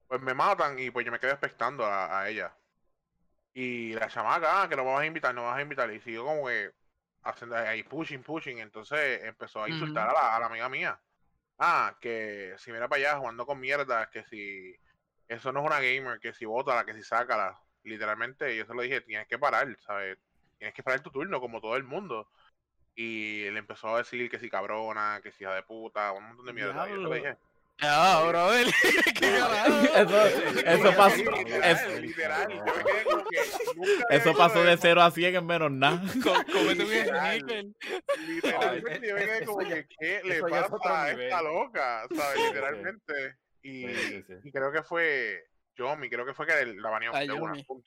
Pues 0.08 0.20
me 0.20 0.34
matan 0.34 0.78
y 0.78 0.90
pues 0.90 1.04
yo 1.04 1.12
me 1.12 1.18
quedo 1.18 1.32
expectando 1.32 1.84
a, 1.84 2.20
a 2.20 2.28
ella. 2.28 2.56
Y 3.54 3.94
la 3.94 4.08
chamaca, 4.08 4.62
ah, 4.62 4.68
que 4.68 4.76
no 4.76 4.84
me 4.84 4.92
vas 4.92 5.00
a 5.00 5.06
invitar, 5.06 5.34
no 5.34 5.42
me 5.42 5.48
vas 5.48 5.58
a 5.58 5.62
invitar. 5.62 5.90
Y 5.92 6.00
siguió 6.00 6.24
como 6.24 6.46
que 6.46 6.72
haciendo 7.22 7.56
ahí 7.56 7.82
pushing, 7.82 8.22
pushing. 8.22 8.58
Entonces 8.58 9.24
empezó 9.24 9.62
a 9.62 9.68
insultar 9.68 10.10
a, 10.10 10.12
la, 10.12 10.36
a 10.36 10.40
la 10.40 10.46
amiga 10.46 10.68
mía. 10.68 11.00
Ah, 11.58 11.96
que 12.00 12.54
si 12.58 12.70
mira 12.70 12.86
para 12.86 13.00
allá 13.00 13.18
jugando 13.18 13.46
con 13.46 13.58
mierda, 13.58 14.10
que 14.10 14.24
si 14.24 14.76
eso 15.26 15.52
no 15.52 15.60
es 15.60 15.66
una 15.66 15.80
gamer, 15.80 16.20
que 16.20 16.34
si 16.34 16.44
bótala, 16.44 16.84
que 16.84 16.94
si 16.94 17.02
sácala. 17.02 17.58
Literalmente, 17.82 18.54
yo 18.56 18.66
se 18.66 18.74
lo 18.74 18.82
dije, 18.82 19.00
tienes 19.00 19.26
que 19.26 19.38
parar, 19.38 19.74
¿sabes? 19.86 20.18
Tienes 20.58 20.74
que 20.74 20.82
parar 20.82 21.00
tu 21.00 21.10
turno, 21.10 21.40
como 21.40 21.60
todo 21.60 21.76
el 21.76 21.84
mundo. 21.84 22.28
Y 22.94 23.48
le 23.50 23.58
empezó 23.58 23.94
a 23.94 23.98
decir 23.98 24.30
que 24.30 24.38
si 24.38 24.50
cabrona, 24.50 25.20
que 25.22 25.32
si 25.32 25.44
hija 25.44 25.54
de 25.54 25.62
puta, 25.62 26.12
un 26.12 26.24
montón 26.24 26.46
de 26.46 26.52
mierda. 26.52 26.88
Yo 26.88 26.96
se 26.96 27.02
lo 27.02 27.14
dije. 27.14 27.36
Ah, 27.82 28.24
brother. 28.28 28.66
¿Qué 29.04 29.12
carajo? 29.20 29.80
Eso, 29.96 30.26
eso 30.66 30.96
pasó, 30.96 31.16
literal, 31.16 31.62
es- 31.64 32.00
literal. 32.00 32.48
Yo 32.52 32.64
me 32.64 32.72
quedé 32.84 33.04
como 33.04 33.24
que 33.24 34.16
eso 34.16 34.34
pasó 34.36 34.62
de 34.62 34.72
eso. 34.72 34.82
0 34.82 35.02
a 35.02 35.10
100 35.10 35.36
en 35.36 35.46
menos 35.46 35.70
nada. 35.70 36.02
Co- 36.24 36.52
Comete 36.52 36.84
un. 36.84 37.74
Literalmente, 38.26 39.08
yo 39.08 39.14
me 39.14 39.20
quedé 39.20 39.36
Eso 39.42 39.52
como 39.52 39.58
que, 39.68 39.86
¿qué 39.98 40.20
le 40.24 40.36
eso 40.36 40.46
pasa 40.48 41.02
a 41.04 41.10
esta 41.12 41.42
loca? 41.42 42.06
¿Sabes? 42.14 42.40
Literalmente. 42.46 43.36
Y, 43.62 43.86
Sí, 43.88 43.94
sí, 43.94 44.22
sí. 44.26 44.34
y 44.44 44.52
creo 44.52 44.72
que 44.72 44.82
fue 44.82 45.44
Yomi, 45.76 46.08
creo 46.08 46.24
que 46.24 46.34
fue 46.34 46.46
que 46.46 46.64
la 46.66 46.88
baneó 46.90 47.10
Ah, 47.14 47.20
de. 47.20 47.26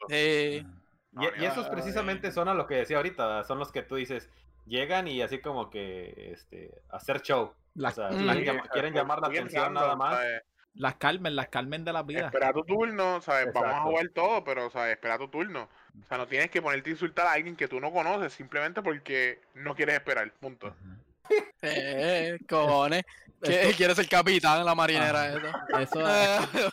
Sí. 0.10 0.65
Y, 1.13 1.41
y 1.41 1.45
esos 1.45 1.67
precisamente 1.69 2.32
son 2.32 2.47
a 2.49 2.54
lo 2.54 2.67
que 2.67 2.75
decía 2.75 2.97
ahorita, 2.97 3.43
son 3.43 3.58
los 3.58 3.71
que 3.71 3.82
tú 3.82 3.95
dices, 3.95 4.30
llegan 4.67 5.08
y 5.08 5.21
así 5.23 5.39
como 5.39 5.69
que 5.69 6.32
este, 6.34 6.69
hacer 6.89 7.21
show. 7.21 7.54
Las, 7.75 7.93
O 7.97 8.10
sea, 8.10 8.10
las- 8.12 8.38
Sí, 8.38 8.43
llama- 8.43 8.60
o 8.60 8.63
sea, 8.63 8.71
quieren 8.71 8.93
llamar 8.93 9.19
la 9.19 9.27
atención 9.27 9.73
nada 9.73 9.95
más. 9.95 10.15
¿sabes? 10.15 10.41
las 10.75 10.95
Carmen, 10.95 11.36
las 11.36 11.49
Carmen 11.49 11.84
de 11.84 11.91
la 11.91 12.03
vida. 12.03 12.25
Espera 12.27 12.53
tu 12.53 12.63
turno, 12.63 13.21
¿sabes? 13.21 13.51
Vamos 13.53 13.73
a 13.73 13.82
jugar 13.82 14.10
todo, 14.10 14.43
pero, 14.43 14.69
¿sabes? 14.69 14.93
Espera 14.93 15.17
tu 15.17 15.27
turno. 15.27 15.67
O 16.01 16.05
sea, 16.08 16.17
no 16.17 16.27
tienes 16.27 16.51
que 16.51 16.62
ponerte 16.62 16.89
a 16.89 16.93
insultar 16.93 17.27
a 17.27 17.34
alguien 17.34 17.55
que 17.55 17.67
tú 17.67 17.79
no 17.82 17.91
conoces 17.91 18.32
simplemente 18.34 18.82
porque 18.82 19.41
no 19.55 19.75
quieres 19.75 19.95
esperar, 19.95 20.32
punto. 20.39 20.67
Ujú. 20.67 21.23
Eh, 21.62 22.39
cojones. 22.47 23.03
¿Qué- 23.41 23.62
Esto- 23.63 23.78
¿Quieres 23.78 23.95
ser 23.95 24.08
capitán 24.10 24.60
en 24.60 24.65
la 24.65 24.75
marinera? 24.75 25.23
Ajá. 25.23 25.65
Eso? 25.82 25.99
Eso, 26.02 26.08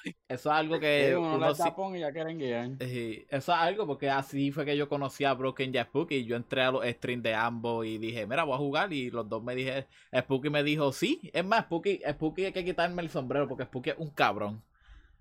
es- 0.05 0.15
eso 0.29 0.51
es 0.51 0.57
algo 0.57 0.81
que 0.81 1.09
Sí, 1.11 1.15
uno 1.15 1.97
y 1.97 2.01
ya 2.01 2.13
quieren 2.13 2.39
guiar. 2.39 2.71
Sí, 2.81 3.25
eso 3.29 3.53
es 3.53 3.59
algo 3.59 3.87
porque 3.87 4.11
así 4.11 4.51
fue 4.51 4.65
que 4.65 4.77
yo 4.77 4.89
conocí 4.89 5.25
a 5.25 5.35
Broken 5.35 5.75
y 5.75 5.79
a 5.79 5.85
Spooky. 5.85 6.25
Yo 6.25 6.37
entré 6.37 6.63
a 6.63 6.71
los 6.73 6.85
streams 6.85 7.23
de 7.23 7.35
ambos 7.35 7.87
y 7.87 7.99
dije, 7.99 8.27
mira, 8.27 8.45
voy 8.45 8.55
a 8.55 8.59
jugar. 8.59 8.93
Y 8.93 9.11
los 9.11 9.29
dos 9.29 9.43
me 9.43 9.55
dije, 9.55 9.87
Spooky 10.19 10.51
me 10.51 10.63
dijo, 10.63 10.93
sí. 10.93 11.31
Es 11.33 11.45
más, 11.45 11.65
Spooky, 11.65 12.01
Spooky 12.11 12.47
hay 12.47 12.53
que 12.53 12.65
quitarme 12.65 13.03
el 13.03 13.11
sombrero 13.11 13.47
porque 13.49 13.65
Spooky 13.65 13.91
es 13.91 13.97
un 13.99 14.11
cabrón. 14.11 14.63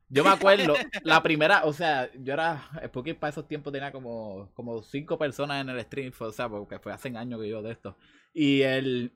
Yo 0.07 0.23
me 0.23 0.29
acuerdo, 0.29 0.75
la 1.03 1.23
primera, 1.23 1.65
o 1.65 1.73
sea, 1.73 2.11
yo 2.13 2.33
era, 2.33 2.69
Spooky 2.87 3.13
para 3.13 3.31
esos 3.31 3.47
tiempos 3.47 3.73
tenía 3.73 3.91
como, 3.91 4.51
como 4.53 4.83
cinco 4.83 5.17
personas 5.17 5.61
en 5.61 5.69
el 5.69 5.81
stream, 5.81 6.11
fue- 6.11 6.27
o 6.27 6.31
sea, 6.31 6.47
porque 6.47 6.77
fue 6.77 6.93
hace 6.93 7.09
años 7.17 7.41
que 7.41 7.49
yo 7.49 7.61
de 7.63 7.71
esto. 7.71 7.97
Y 8.31 8.61
él, 8.61 9.13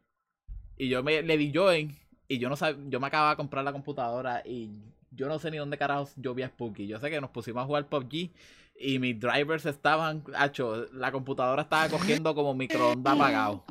y 0.78 0.90
yo 0.90 1.04
me, 1.04 1.22
le 1.22 1.38
di 1.38 1.52
join 1.54 1.96
y 2.30 2.38
yo 2.38 2.48
no 2.48 2.56
sabía, 2.56 2.80
yo 2.88 3.00
me 3.00 3.08
acababa 3.08 3.32
de 3.32 3.38
comprar 3.38 3.66
la 3.66 3.74
computadora 3.74 4.44
y 4.46 4.70
yo 5.12 5.28
no 5.28 5.40
sé 5.40 5.50
ni 5.50 5.58
dónde 5.58 5.80
carajos 5.80 6.14
yo 6.16 6.36
vi 6.36 6.44
a 6.44 6.48
Spooky. 6.48 6.88
Yo 6.88 7.00
sé 7.00 7.10
que 7.10 7.20
nos 7.20 7.32
pusimos 7.32 7.64
a 7.64 7.66
jugar 7.66 7.90
PUBG 7.90 8.32
y 8.80 9.00
mis 9.00 9.20
drivers 9.20 9.66
estaban, 9.66 10.24
hacho, 10.36 10.86
la 10.94 11.12
computadora 11.12 11.64
estaba 11.64 11.90
cogiendo 11.90 12.34
como 12.36 12.54
microondas 12.54 13.16
apagado. 13.16 13.66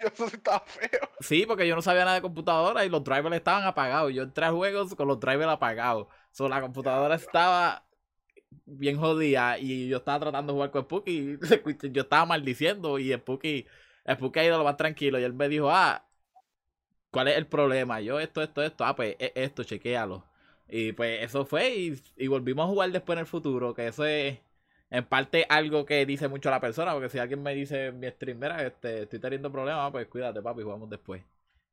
Eso 0.00 0.28
sí 0.28 0.36
estaba 0.36 0.60
feo. 0.60 1.00
Sí, 1.20 1.44
porque 1.46 1.66
yo 1.66 1.74
no 1.74 1.82
sabía 1.82 2.04
nada 2.04 2.14
de 2.14 2.22
computadora 2.22 2.84
y 2.84 2.88
los 2.88 3.02
drivers 3.02 3.36
estaban 3.36 3.64
apagados. 3.64 4.14
Yo 4.14 4.22
entré 4.22 4.46
a 4.46 4.52
juegos 4.52 4.94
con 4.94 5.08
los 5.08 5.18
drivers 5.18 5.50
apagados. 5.50 6.06
So, 6.30 6.48
la 6.48 6.60
computadora 6.60 7.16
estaba 7.16 7.84
bien 8.64 8.98
jodida 8.98 9.58
y 9.58 9.88
yo 9.88 9.98
estaba 9.98 10.20
tratando 10.20 10.52
de 10.52 10.56
jugar 10.56 10.70
con 10.70 10.82
Spooky 10.84 11.10
y 11.10 11.38
yo 11.92 12.02
estaba 12.02 12.24
maldiciendo 12.24 12.98
y 12.98 13.12
Spooky, 13.12 13.66
Spooky 14.14 14.38
ha 14.38 14.44
ido 14.44 14.58
lo 14.58 14.64
más 14.64 14.76
tranquilo 14.76 15.18
y 15.18 15.24
él 15.24 15.34
me 15.34 15.48
dijo, 15.48 15.70
ah, 15.70 16.07
¿cuál 17.10 17.28
es 17.28 17.36
el 17.36 17.46
problema? 17.46 18.00
Yo 18.00 18.20
esto, 18.20 18.42
esto, 18.42 18.62
esto, 18.62 18.84
ah, 18.84 18.94
pues 18.96 19.16
e- 19.18 19.32
esto, 19.34 19.64
chequéalo. 19.64 20.24
Y 20.68 20.92
pues 20.92 21.22
eso 21.24 21.44
fue 21.46 21.74
y, 21.76 22.02
y 22.16 22.26
volvimos 22.28 22.64
a 22.66 22.68
jugar 22.68 22.90
después 22.92 23.16
en 23.16 23.20
el 23.20 23.26
futuro, 23.26 23.74
que 23.74 23.86
eso 23.88 24.04
es 24.04 24.38
en 24.90 25.04
parte 25.04 25.46
algo 25.48 25.84
que 25.86 26.04
dice 26.06 26.28
mucho 26.28 26.50
la 26.50 26.60
persona, 26.60 26.92
porque 26.92 27.08
si 27.08 27.18
alguien 27.18 27.42
me 27.42 27.54
dice 27.54 27.86
en 27.86 28.00
mi 28.00 28.08
stream, 28.10 28.38
mira, 28.38 28.62
este, 28.66 29.02
estoy 29.02 29.18
teniendo 29.18 29.50
problemas, 29.52 29.90
pues 29.92 30.06
cuídate 30.08 30.42
papi, 30.42 30.62
jugamos 30.62 30.88
después. 30.90 31.22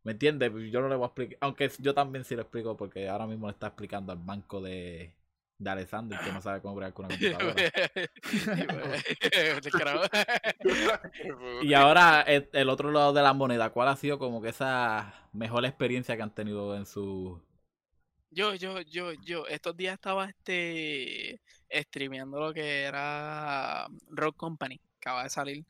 ¿Me 0.03 0.11
entiendes? 0.13 0.51
Yo 0.71 0.81
no 0.81 0.87
le 0.89 0.95
voy 0.95 1.05
a 1.05 1.07
explicar, 1.07 1.37
aunque 1.41 1.69
yo 1.79 1.93
también 1.93 2.23
sí 2.23 2.35
lo 2.35 2.41
explico 2.43 2.77
porque 2.77 3.09
ahora 3.09 3.25
mismo 3.27 3.47
le 3.47 3.53
está 3.53 3.67
explicando 3.67 4.11
al 4.11 4.19
banco 4.19 4.61
de, 4.61 5.13
de 5.57 5.69
Alessandro 5.69 6.19
que 6.23 6.31
no 6.31 6.41
sabe 6.41 6.61
cómo 6.61 6.75
bregar 6.75 6.93
con 6.93 7.05
una 7.05 7.15
computadora. 7.17 7.71
Y 11.61 11.73
ahora 11.73 12.21
el, 12.21 12.49
el 12.53 12.69
otro 12.69 12.91
lado 12.91 13.13
de 13.13 13.21
la 13.21 13.33
moneda, 13.33 13.69
¿cuál 13.71 13.87
ha 13.87 13.95
sido 13.95 14.19
como 14.19 14.41
que 14.41 14.49
esa 14.49 15.13
mejor 15.33 15.65
experiencia 15.65 16.15
que 16.15 16.23
han 16.23 16.33
tenido 16.33 16.75
en 16.75 16.85
su... 16.85 17.41
Yo, 18.31 18.53
yo, 18.55 18.81
yo, 18.81 19.13
yo, 19.13 19.47
estos 19.47 19.77
días 19.77 19.93
estaba 19.93 20.25
este 20.25 21.39
streameando 21.71 22.39
lo 22.39 22.53
que 22.53 22.83
era 22.83 23.87
Rock 24.09 24.35
Company, 24.35 24.79
acaba 24.97 25.23
de 25.23 25.29
salir. 25.29 25.65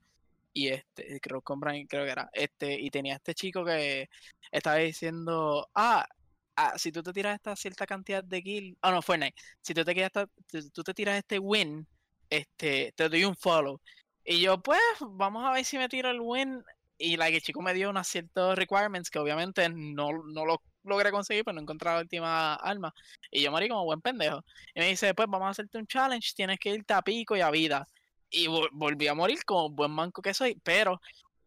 Y 0.51 0.69
este, 0.69 1.19
Rock 1.23 1.43
Company 1.43 1.85
creo 1.85 2.05
que 2.05 2.11
era, 2.11 2.29
este, 2.33 2.79
y 2.79 2.89
tenía 2.89 3.15
este 3.15 3.35
chico 3.35 3.63
que 3.63 4.09
estaba 4.51 4.77
diciendo, 4.77 5.69
ah, 5.75 6.07
ah, 6.55 6.77
si 6.77 6.91
tú 6.91 7.03
te 7.03 7.13
tiras 7.13 7.35
esta 7.35 7.55
cierta 7.55 7.85
cantidad 7.85 8.23
de 8.23 8.41
kills, 8.43 8.77
ah 8.81 8.91
no, 8.91 9.01
Fortnite, 9.01 9.35
si 9.61 9.73
tú 9.73 9.83
te 9.83 10.03
esta- 10.03 10.27
tú 10.73 10.83
te 10.83 10.93
tiras 10.93 11.17
este 11.17 11.39
win, 11.39 11.87
este, 12.29 12.91
te 12.95 13.09
doy 13.09 13.25
un 13.25 13.35
follow. 13.35 13.81
Y 14.23 14.41
yo, 14.41 14.61
pues, 14.61 14.79
vamos 15.01 15.45
a 15.45 15.51
ver 15.51 15.65
si 15.65 15.77
me 15.77 15.89
tiro 15.89 16.09
el 16.09 16.19
win. 16.21 16.63
Y 16.97 17.17
like, 17.17 17.35
el 17.37 17.43
chico 17.43 17.61
me 17.61 17.73
dio 17.73 17.89
unos 17.89 18.07
ciertos 18.07 18.55
requirements 18.57 19.09
que 19.09 19.19
obviamente 19.19 19.67
no, 19.69 20.09
no 20.25 20.45
los 20.45 20.57
logré 20.83 21.11
conseguir, 21.11 21.43
pero 21.43 21.55
no 21.55 21.61
encontré 21.61 21.89
la 21.91 21.99
última 21.99 22.55
arma. 22.55 22.93
Y 23.31 23.41
yo 23.43 23.51
morí 23.51 23.67
como 23.67 23.83
buen 23.85 24.01
pendejo. 24.01 24.43
Y 24.73 24.79
me 24.79 24.87
dice, 24.87 25.13
pues 25.13 25.27
vamos 25.29 25.47
a 25.47 25.51
hacerte 25.51 25.77
un 25.77 25.87
challenge, 25.87 26.33
tienes 26.35 26.57
que 26.59 26.69
irte 26.73 26.93
a 26.93 27.01
pico 27.01 27.35
y 27.35 27.41
a 27.41 27.51
vida. 27.51 27.87
Y 28.29 28.47
vol- 28.47 28.69
volví 28.71 29.07
a 29.07 29.13
morir 29.13 29.43
como 29.45 29.69
buen 29.69 29.91
manco 29.91 30.21
que 30.21 30.33
soy, 30.33 30.59
pero 30.63 30.99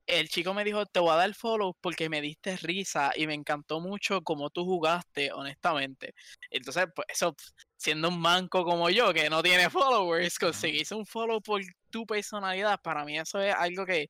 el 0.09 0.29
chico 0.29 0.55
me 0.55 0.65
dijo, 0.65 0.87
te 0.87 1.01
voy 1.01 1.11
a 1.11 1.17
dar 1.17 1.35
follow 1.35 1.75
porque 1.81 2.09
me 2.09 2.21
diste 2.21 2.57
risa 2.57 3.13
y 3.15 3.27
me 3.27 3.35
encantó 3.35 3.79
mucho 3.81 4.23
como 4.23 4.51
tú 4.51 4.65
jugaste, 4.65 5.31
honestamente. 5.33 6.15
Entonces, 6.51 6.87
pues 6.95 7.07
eso, 7.11 7.37
siendo 7.77 8.09
un 8.09 8.21
manco 8.21 8.65
como 8.65 8.91
yo, 8.91 9.13
que 9.13 9.29
no 9.31 9.43
tiene 9.43 9.71
followers, 9.71 10.39
conseguirse 10.39 10.95
un 10.95 11.07
follow 11.07 11.41
por 11.43 11.61
tu 11.91 12.07
personalidad, 12.07 12.81
para 12.83 13.05
mí 13.05 13.19
eso 13.19 13.41
es 13.41 13.55
algo 13.55 13.85
que, 13.87 14.09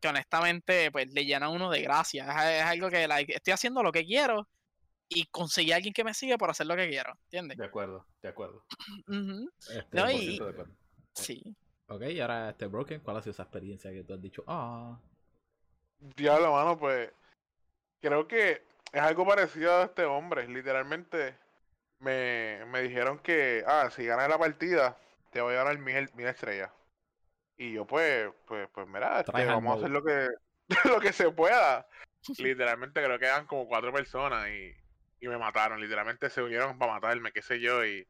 que 0.00 0.08
honestamente, 0.08 0.90
pues 0.90 1.12
le 1.12 1.24
llena 1.24 1.46
a 1.46 1.50
uno 1.50 1.70
de 1.70 1.80
gracia. 1.82 2.24
Es, 2.24 2.60
es 2.60 2.66
algo 2.66 2.90
que 2.90 3.06
like, 3.08 3.34
estoy 3.34 3.52
haciendo 3.52 3.82
lo 3.82 3.92
que 3.92 4.04
quiero 4.04 4.48
y 5.08 5.26
conseguí 5.26 5.72
a 5.72 5.76
alguien 5.76 5.94
que 5.94 6.04
me 6.04 6.12
siga 6.14 6.36
por 6.36 6.50
hacer 6.50 6.66
lo 6.66 6.74
que 6.76 6.88
quiero, 6.88 7.12
¿entiendes? 7.24 7.56
De 7.56 7.64
acuerdo, 7.64 8.04
de 8.20 8.28
acuerdo. 8.28 8.64
Este, 9.68 9.96
No, 9.96 10.06
100% 10.08 10.20
y- 10.20 10.38
de 10.38 10.50
acuerdo. 10.50 10.74
Sí. 11.14 11.56
Ok, 11.88 12.02
y 12.10 12.20
ahora 12.20 12.50
este 12.50 12.66
Broken, 12.66 13.00
¿cuál 13.00 13.16
ha 13.16 13.22
sido 13.22 13.30
esa 13.30 13.44
experiencia 13.44 13.92
que 13.92 14.02
tú 14.02 14.14
has 14.14 14.20
dicho? 14.20 14.42
Ah, 14.48 14.98
Diablo, 15.98 16.52
mano, 16.52 16.78
pues. 16.78 17.10
Creo 18.00 18.28
que 18.28 18.62
es 18.92 19.02
algo 19.02 19.26
parecido 19.26 19.76
a 19.76 19.84
este 19.84 20.04
hombre. 20.04 20.46
Literalmente 20.48 21.34
me, 22.00 22.64
me 22.66 22.82
dijeron 22.82 23.18
que, 23.18 23.64
ah, 23.66 23.90
si 23.90 24.04
ganas 24.06 24.28
la 24.28 24.38
partida, 24.38 24.96
te 25.30 25.40
voy 25.40 25.54
a 25.54 25.64
ganar 25.64 25.78
mil, 25.78 26.08
mil 26.14 26.26
estrellas. 26.26 26.70
Y 27.56 27.72
yo, 27.72 27.86
pues, 27.86 28.30
pues, 28.46 28.68
pues, 28.72 28.86
mira, 28.86 29.20
este, 29.20 29.46
vamos 29.46 29.74
a 29.74 29.78
hacer 29.78 29.90
lo 29.90 30.04
que, 30.04 30.28
lo 30.88 31.00
que 31.00 31.12
se 31.12 31.30
pueda. 31.30 31.88
Literalmente 32.38 33.02
creo 33.02 33.18
que 33.18 33.26
eran 33.26 33.46
como 33.46 33.66
cuatro 33.66 33.92
personas 33.92 34.48
y, 34.48 34.74
y 35.20 35.28
me 35.28 35.38
mataron. 35.38 35.80
Literalmente 35.80 36.28
se 36.30 36.42
unieron 36.42 36.78
para 36.78 36.94
matarme, 36.94 37.32
qué 37.32 37.42
sé 37.42 37.60
yo. 37.60 37.84
Y, 37.84 38.06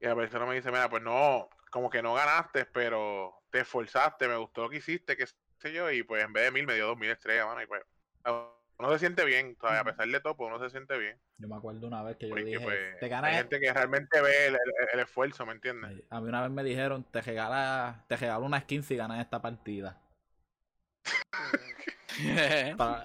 y 0.00 0.06
la 0.06 0.14
persona 0.14 0.46
me 0.46 0.54
dice, 0.54 0.70
mira, 0.70 0.88
pues 0.88 1.02
no, 1.02 1.48
como 1.70 1.90
que 1.90 2.02
no 2.02 2.14
ganaste, 2.14 2.66
pero 2.66 3.42
te 3.50 3.60
esforzaste, 3.60 4.28
me 4.28 4.36
gustó 4.36 4.62
lo 4.62 4.70
que 4.70 4.76
hiciste, 4.76 5.16
qué 5.16 5.26
sé 5.58 5.72
yo. 5.72 5.90
Y 5.90 6.02
pues 6.02 6.24
en 6.24 6.32
vez 6.32 6.44
de 6.44 6.50
mil 6.52 6.66
me 6.66 6.74
dio 6.74 6.86
dos 6.86 6.98
mil 6.98 7.10
estrellas, 7.10 7.46
mano. 7.46 7.62
Y 7.62 7.66
pues 7.66 7.82
uno 8.78 8.92
se 8.92 8.98
siente 9.00 9.24
bien, 9.24 9.56
todavía, 9.56 9.80
a 9.80 9.84
pesar 9.84 10.06
de 10.08 10.20
todo, 10.20 10.36
pues 10.36 10.48
uno 10.52 10.62
se 10.62 10.70
siente 10.70 10.96
bien. 10.98 11.18
Yo 11.38 11.48
me 11.48 11.56
acuerdo 11.56 11.86
una 11.86 12.02
vez 12.02 12.16
que 12.16 12.28
yo 12.28 12.34
Porque 12.34 12.44
dije, 12.46 12.60
pues 12.60 12.78
te 13.00 13.06
hay 13.06 13.10
ganas... 13.10 13.36
gente 13.42 13.60
que 13.60 13.72
realmente 13.72 14.20
ve 14.20 14.46
el, 14.46 14.54
el- 14.54 14.60
el 14.92 15.00
esfuerzo, 15.00 15.46
¿me 15.46 15.52
entiendes? 15.52 16.02
A 16.10 16.20
mí 16.20 16.28
una 16.28 16.42
vez 16.42 16.50
me 16.50 16.62
dijeron, 16.64 17.04
te 17.04 17.20
regala, 17.20 18.04
te 18.08 18.16
regalo 18.16 18.46
una 18.46 18.60
skin 18.60 18.82
si 18.82 18.96
ganas 18.96 19.20
esta 19.20 19.40
partida. 19.40 20.00
Para, 22.76 23.04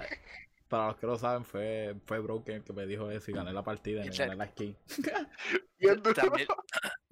para 0.74 0.88
los 0.88 0.98
que 0.98 1.06
lo 1.06 1.20
saben, 1.20 1.46
fue, 1.46 1.94
fue 2.08 2.18
Broken 2.18 2.56
el 2.56 2.64
que 2.64 2.74
me 2.74 2.88
dijo 2.88 3.12
eso 3.12 3.30
y 3.30 3.36
gané 3.36 3.54
la 3.54 3.62
partida 3.62 4.04
y 4.04 4.10
me 4.10 4.16
gané 4.16 4.36
la 4.36 4.48
skin. 4.48 4.76
También, 6.16 6.48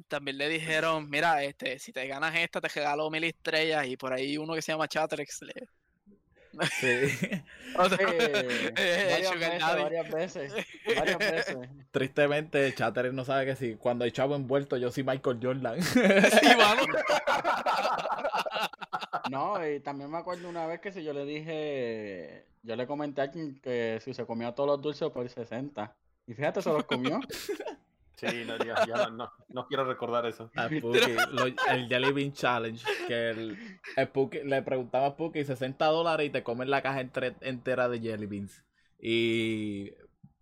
también 0.07 0.37
le 0.39 0.49
dijeron, 0.49 1.07
mira, 1.07 1.43
este, 1.43 1.77
si 1.77 1.91
te 1.91 2.07
ganas 2.07 2.33
esta, 2.35 2.59
te 2.59 2.69
regalo 2.69 3.11
mil 3.11 3.23
estrellas. 3.23 3.85
Y 3.85 3.97
por 3.97 4.13
ahí 4.13 4.35
uno 4.37 4.55
que 4.55 4.63
se 4.63 4.71
llama 4.71 4.87
Chatrex 4.87 5.41
le. 5.43 5.53
Sí. 6.79 7.43
o 7.77 7.87
sea, 7.87 7.97
Eh, 7.99 8.73
eh, 8.77 9.27
varias 9.29 9.39
veces, 9.39 9.61
varias 9.61 10.09
veces, 10.09 10.53
varias 10.95 11.19
veces. 11.19 11.57
Tristemente, 11.91 12.73
Chatter 12.73 13.13
no 13.13 13.25
sabe 13.25 13.45
que 13.45 13.55
si 13.55 13.75
cuando 13.75 14.05
hay 14.05 14.11
chavo 14.11 14.35
envuelto, 14.35 14.75
yo 14.77 14.91
soy 14.91 15.03
Michael 15.03 15.39
Jordan. 15.39 15.83
Sí, 15.83 15.99
mano. 16.57 16.83
No, 19.29 19.65
y 19.67 19.79
también 19.79 20.09
me 20.11 20.17
acuerdo 20.17 20.49
una 20.49 20.65
vez 20.67 20.79
que 20.81 20.91
si 20.91 21.03
yo 21.03 21.13
le 21.13 21.25
dije, 21.25 22.45
yo 22.63 22.75
le 22.75 22.87
comenté 22.87 23.21
a 23.21 23.23
alguien 23.25 23.59
que 23.61 23.99
si 24.01 24.13
se 24.13 24.25
comía 24.25 24.53
todos 24.53 24.67
los 24.69 24.81
dulces 24.81 25.09
por 25.09 25.27
60. 25.29 25.95
Y 26.27 26.33
fíjate, 26.33 26.61
se 26.61 26.69
los 26.71 26.83
comió. 26.85 27.19
Sí, 28.17 28.43
no, 28.45 28.55
ya, 28.63 28.85
ya 28.85 29.07
no, 29.07 29.09
no, 29.09 29.31
no 29.49 29.65
quiero 29.67 29.83
recordar 29.83 30.27
eso. 30.27 30.51
A 30.55 30.67
lo- 31.31 31.45
el 31.47 31.87
Jelly 31.87 32.11
Bean 32.11 32.31
Challenge, 32.33 32.85
que 33.07 33.29
el, 33.31 33.57
el 33.95 34.07
Spooky- 34.13 34.43
le 34.43 34.61
preguntaba 34.61 35.07
a 35.07 35.11
Spooky 35.11 35.43
60 35.43 35.83
dólares 35.87 36.27
y 36.27 36.29
te 36.29 36.43
comes 36.43 36.67
la 36.67 36.83
caja 36.83 37.01
entre- 37.01 37.35
entera 37.41 37.89
de 37.89 37.99
Jelly 37.99 38.27
Beans. 38.27 38.63
Y 38.99 39.89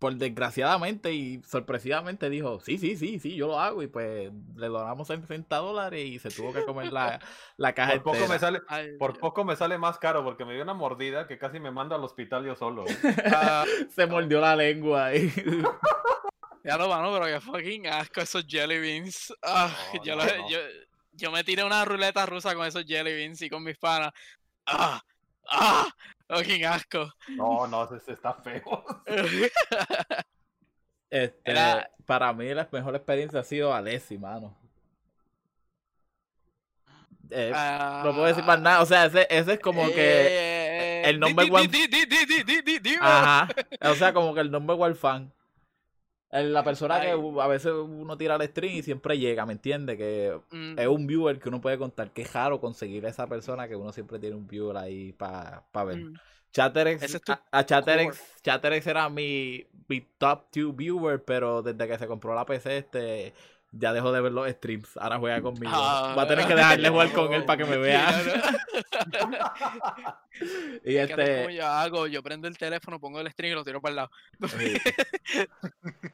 por 0.00 0.14
desgraciadamente 0.16 1.12
y 1.12 1.42
sorpresivamente 1.46 2.30
dijo, 2.30 2.58
sí, 2.60 2.78
sí, 2.78 2.96
sí, 2.96 3.18
sí, 3.20 3.36
yo 3.36 3.48
lo 3.48 3.60
hago. 3.60 3.82
Y 3.82 3.86
pues 3.86 4.32
le 4.56 4.66
donamos 4.68 5.06
60 5.06 5.56
dólares 5.58 6.04
y 6.06 6.18
se 6.18 6.30
tuvo 6.30 6.52
que 6.54 6.64
comer 6.64 6.90
la, 6.90 7.20
la 7.58 7.74
caja 7.74 7.92
Por 8.02 8.14
poco, 8.14 8.26
me 8.26 8.38
sale, 8.38 8.60
Ay, 8.66 8.96
por 8.98 9.18
poco 9.18 9.44
me 9.44 9.56
sale 9.56 9.76
más 9.76 9.98
caro 9.98 10.24
porque 10.24 10.46
me 10.46 10.54
dio 10.54 10.62
una 10.62 10.72
mordida 10.74 11.28
que 11.28 11.38
casi 11.38 11.60
me 11.60 11.70
manda 11.70 11.96
al 11.96 12.02
hospital 12.02 12.44
yo 12.46 12.56
solo. 12.56 12.86
Se 13.94 14.06
mordió 14.06 14.40
la 14.40 14.56
lengua 14.56 15.14
y 15.14 15.30
ya 16.64 16.76
lo 16.78 16.88
mano, 16.88 17.12
pero 17.12 17.26
que 17.26 17.40
fucking 17.40 17.86
asco 17.86 18.22
esos 18.22 18.46
jelly 18.46 18.78
beans. 18.78 19.32
Ah, 19.42 19.70
No, 19.94 20.02
yo, 20.04 20.16
no, 20.16 20.24
lo- 20.24 20.36
no. 20.38 20.48
yo, 20.50 20.58
yo 21.12 21.30
me 21.30 21.44
tiré 21.44 21.62
una 21.62 21.84
ruleta 21.84 22.24
rusa 22.24 22.54
con 22.54 22.66
esos 22.66 22.84
jelly 22.86 23.12
beans 23.12 23.42
y 23.42 23.50
con 23.50 23.62
mis 23.62 23.76
panas. 23.76 24.12
Ah, 24.66 25.02
ah, 25.50 25.88
fucking 26.36 26.64
asco. 26.64 27.12
No, 27.28 27.66
no, 27.66 27.86
se, 27.88 28.00
se 28.00 28.12
está 28.12 28.32
feo. 28.34 28.84
este, 31.10 31.50
Era- 31.50 31.90
para 32.06 32.32
mí 32.32 32.52
la 32.54 32.68
mejor 32.72 32.94
experiencia 32.96 33.40
ha 33.40 33.44
sido 33.44 33.72
Alessi, 33.74 34.18
mano. 34.18 34.56
Eh, 37.30 37.52
Ah, 37.54 38.02
no 38.04 38.12
puedo 38.12 38.26
decir 38.26 38.42
más 38.44 38.60
nada. 38.60 38.82
O 38.82 38.86
sea, 38.86 39.04
ese, 39.04 39.26
ese 39.30 39.52
es 39.54 39.60
como 39.60 39.86
que. 39.86 39.94
eh, 39.96 41.02
el 41.04 41.20
number 41.20 41.44
di- 41.46 41.50
one- 41.52 41.68
di- 41.68 41.86
di- 41.86 42.04
di- 42.06 42.26
di- 42.26 42.42
di- 42.42 42.62
di- 42.62 42.78
dime. 42.80 42.98
Ajá. 43.00 43.48
O 43.82 43.94
sea, 43.94 44.12
como 44.12 44.34
que 44.34 44.40
el 44.40 44.50
number 44.50 44.76
one 44.78 44.94
fan. 44.94 45.32
La 46.30 46.62
persona 46.62 47.00
que 47.00 47.08
Ay. 47.08 47.14
uh, 47.14 47.40
a 47.40 47.48
veces 47.48 47.72
uno 47.72 48.16
tira 48.16 48.36
el 48.36 48.42
stream 48.48 48.76
y 48.76 48.82
siempre 48.82 49.18
llega, 49.18 49.46
¿me 49.46 49.52
entiende? 49.54 49.96
Que 49.96 50.40
Mm, 50.50 50.78
es 50.78 50.86
un 50.86 51.06
viewer 51.06 51.38
que 51.40 51.48
uno 51.48 51.60
puede 51.60 51.78
contar. 51.78 52.12
Qué 52.12 52.24
raro 52.24 52.60
conseguir 52.60 53.04
esa 53.04 53.28
persona 53.28 53.66
que 53.68 53.76
uno 53.76 53.92
siempre 53.92 54.18
tiene 54.20 54.36
un 54.36 54.46
viewer 54.46 54.76
ahí 54.76 55.12
para 55.12 55.64
ver. 55.84 55.98
mm. 55.98 56.14
Chatterex, 56.52 57.02
es 57.02 57.20
a, 57.28 57.42
a 57.52 57.64
Chatterex, 57.64 58.20
Chatterex 58.42 58.86
era 58.86 59.08
mi, 59.08 59.64
mi 59.88 60.00
top 60.18 60.46
2 60.52 60.74
viewer, 60.76 61.24
pero 61.24 61.62
desde 61.62 61.86
que 61.86 61.98
se 61.98 62.06
compró 62.08 62.34
la 62.34 62.44
PC, 62.44 62.78
este, 62.78 63.34
ya 63.72 63.92
dejó 63.92 64.12
de 64.12 64.20
ver 64.20 64.32
los 64.32 64.48
streams. 64.50 64.96
Ahora 64.96 65.18
juega 65.18 65.40
conmigo. 65.42 65.72
Ah. 65.74 66.12
Voy 66.14 66.24
a 66.24 66.28
tener 66.28 66.46
que 66.46 66.54
dejarle 66.54 66.88
jugar 66.88 67.12
con 67.12 67.32
él 67.32 67.44
para 67.44 67.58
que 67.58 67.64
me 67.70 67.76
vea. 67.78 68.10
y 70.84 70.96
Es 70.96 71.06
que 71.08 71.12
así 71.12 71.22
es 71.22 71.28
como 71.28 71.40
este, 71.50 71.54
yo 71.56 71.66
hago, 71.66 72.06
yo 72.06 72.22
prendo 72.22 72.48
el 72.48 72.56
teléfono, 72.58 72.98
pongo 73.00 73.20
el 73.20 73.30
string 73.30 73.52
y 73.52 73.54
lo 73.54 73.64
tiro 73.64 73.80
para 73.80 73.90
el 73.90 73.96
lado. 73.96 74.10
sí. 74.48 74.76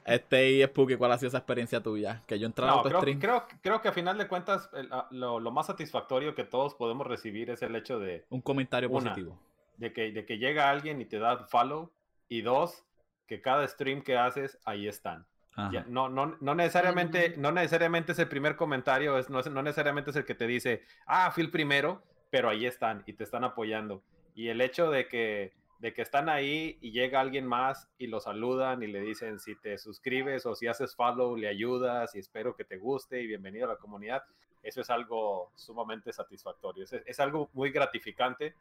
este 0.04 0.50
y 0.50 0.64
Spooky, 0.64 0.96
¿cuál 0.96 1.12
ha 1.12 1.18
sido 1.18 1.28
esa 1.28 1.38
experiencia 1.38 1.82
tuya? 1.82 2.22
Que 2.26 2.38
yo 2.38 2.46
entrara 2.46 2.72
No, 2.72 2.80
a 2.80 2.82
tu 2.82 2.88
creo, 2.88 3.00
stream. 3.00 3.20
creo, 3.20 3.46
creo 3.62 3.80
que 3.80 3.88
a 3.88 3.92
final 3.92 4.18
de 4.18 4.28
cuentas 4.28 4.68
el- 4.74 4.92
a- 4.92 5.06
lo, 5.10 5.40
lo 5.40 5.50
más 5.50 5.66
satisfactorio 5.66 6.34
que 6.34 6.44
todos 6.44 6.74
podemos 6.74 7.06
recibir 7.06 7.50
es 7.50 7.62
el 7.62 7.74
hecho 7.76 7.98
de, 7.98 8.24
Un 8.30 8.40
comentario 8.40 8.88
Una. 8.90 9.10
positivo. 9.10 9.38
de, 9.76 9.92
que, 9.92 10.12
de 10.12 10.24
que 10.26 10.38
llega 10.38 10.70
alguien 10.70 11.00
y 11.00 11.04
te 11.04 11.18
da 11.18 11.46
follow 11.46 11.90
y 12.28 12.42
dos, 12.42 12.84
que 13.26 13.40
cada 13.40 13.66
stream 13.68 14.02
que 14.02 14.16
haces, 14.16 14.58
ahí 14.64 14.88
están. 14.88 15.26
Ya, 15.64 15.84
no, 15.88 16.08
no, 16.08 16.36
no 16.40 16.54
necesariamente, 16.54 17.34
no 17.38 17.50
necesariamente 17.52 18.12
es 18.12 18.18
el 18.18 18.28
primer 18.28 18.56
comentario, 18.56 19.18
es, 19.18 19.30
no, 19.30 19.40
es- 19.40 19.50
no 19.50 19.62
necesariamente 19.62 20.10
es 20.10 20.16
el 20.16 20.24
que 20.24 20.34
te 20.34 20.46
dice, 20.46 20.82
ah, 21.06 21.30
fui 21.30 21.42
el 21.44 21.50
primero, 21.50 22.02
pero 22.30 22.48
ahí 22.48 22.66
están 22.66 23.02
y 23.06 23.14
te 23.14 23.24
están 23.24 23.42
apoyando. 23.44 24.02
Y 24.34 24.48
el 24.48 24.60
hecho 24.60 24.90
de 24.90 25.08
que, 25.08 25.54
de 25.78 25.92
que 25.94 26.02
están 26.02 26.28
ahí 26.28 26.78
y 26.80 26.92
llega 26.92 27.20
alguien 27.20 27.46
más 27.46 27.88
y 27.98 28.06
lo 28.06 28.20
saludan 28.20 28.82
y 28.82 28.86
le 28.86 29.00
dicen 29.00 29.38
si 29.40 29.56
te 29.56 29.78
suscribes 29.78 30.44
o 30.46 30.54
si 30.54 30.66
haces 30.66 30.94
follow, 30.94 31.36
le 31.36 31.48
ayudas 31.48 32.14
y 32.14 32.18
espero 32.18 32.54
que 32.54 32.64
te 32.64 32.76
guste 32.78 33.22
y 33.22 33.26
bienvenido 33.26 33.66
a 33.66 33.74
la 33.74 33.78
comunidad, 33.78 34.22
eso 34.62 34.80
es 34.80 34.90
algo 34.90 35.52
sumamente 35.56 36.12
satisfactorio. 36.12 36.84
Es, 36.84 36.92
es 36.92 37.20
algo 37.20 37.50
muy 37.54 37.70
gratificante, 37.70 38.54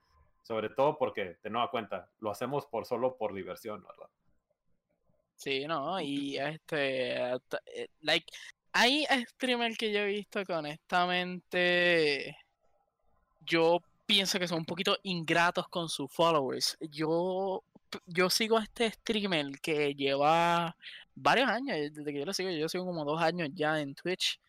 sobre 0.43 0.69
todo 0.69 0.97
porque, 0.97 1.37
de 1.43 1.49
nueva 1.49 1.71
cuenta, 1.71 2.09
lo 2.19 2.31
hacemos 2.31 2.65
por 2.67 2.85
solo 2.85 3.17
por 3.17 3.33
diversión, 3.33 3.83
¿verdad? 3.83 4.07
Sí, 5.35 5.65
no, 5.67 5.99
y 6.01 6.37
este, 6.37 7.33
eh, 7.33 7.39
like, 8.01 8.25
hay 8.71 9.05
streamers 9.29 9.77
que 9.77 9.91
yo 9.91 9.99
he 9.99 10.07
visto 10.07 10.43
que 10.43 10.53
honestamente 10.53 12.37
yo 13.45 13.81
pienso 14.05 14.39
que 14.39 14.47
son 14.47 14.59
un 14.59 14.65
poquito 14.65 14.97
ingratos 15.03 15.67
con 15.69 15.89
sus 15.89 16.11
followers. 16.11 16.77
Yo, 16.91 17.63
yo 18.07 18.29
sigo 18.29 18.57
a 18.57 18.63
este 18.63 18.91
streamer 18.91 19.59
que 19.61 19.93
lleva 19.95 20.75
varios 21.15 21.49
años, 21.49 21.77
eh, 21.77 21.89
desde 21.91 22.11
que 22.13 22.19
yo 22.19 22.25
lo 22.25 22.33
sigo, 22.33 22.49
yo 22.51 22.69
sigo 22.69 22.85
como 22.85 23.05
dos 23.05 23.21
años 23.21 23.49
ya 23.53 23.79
en 23.79 23.95
Twitch. 23.95 24.39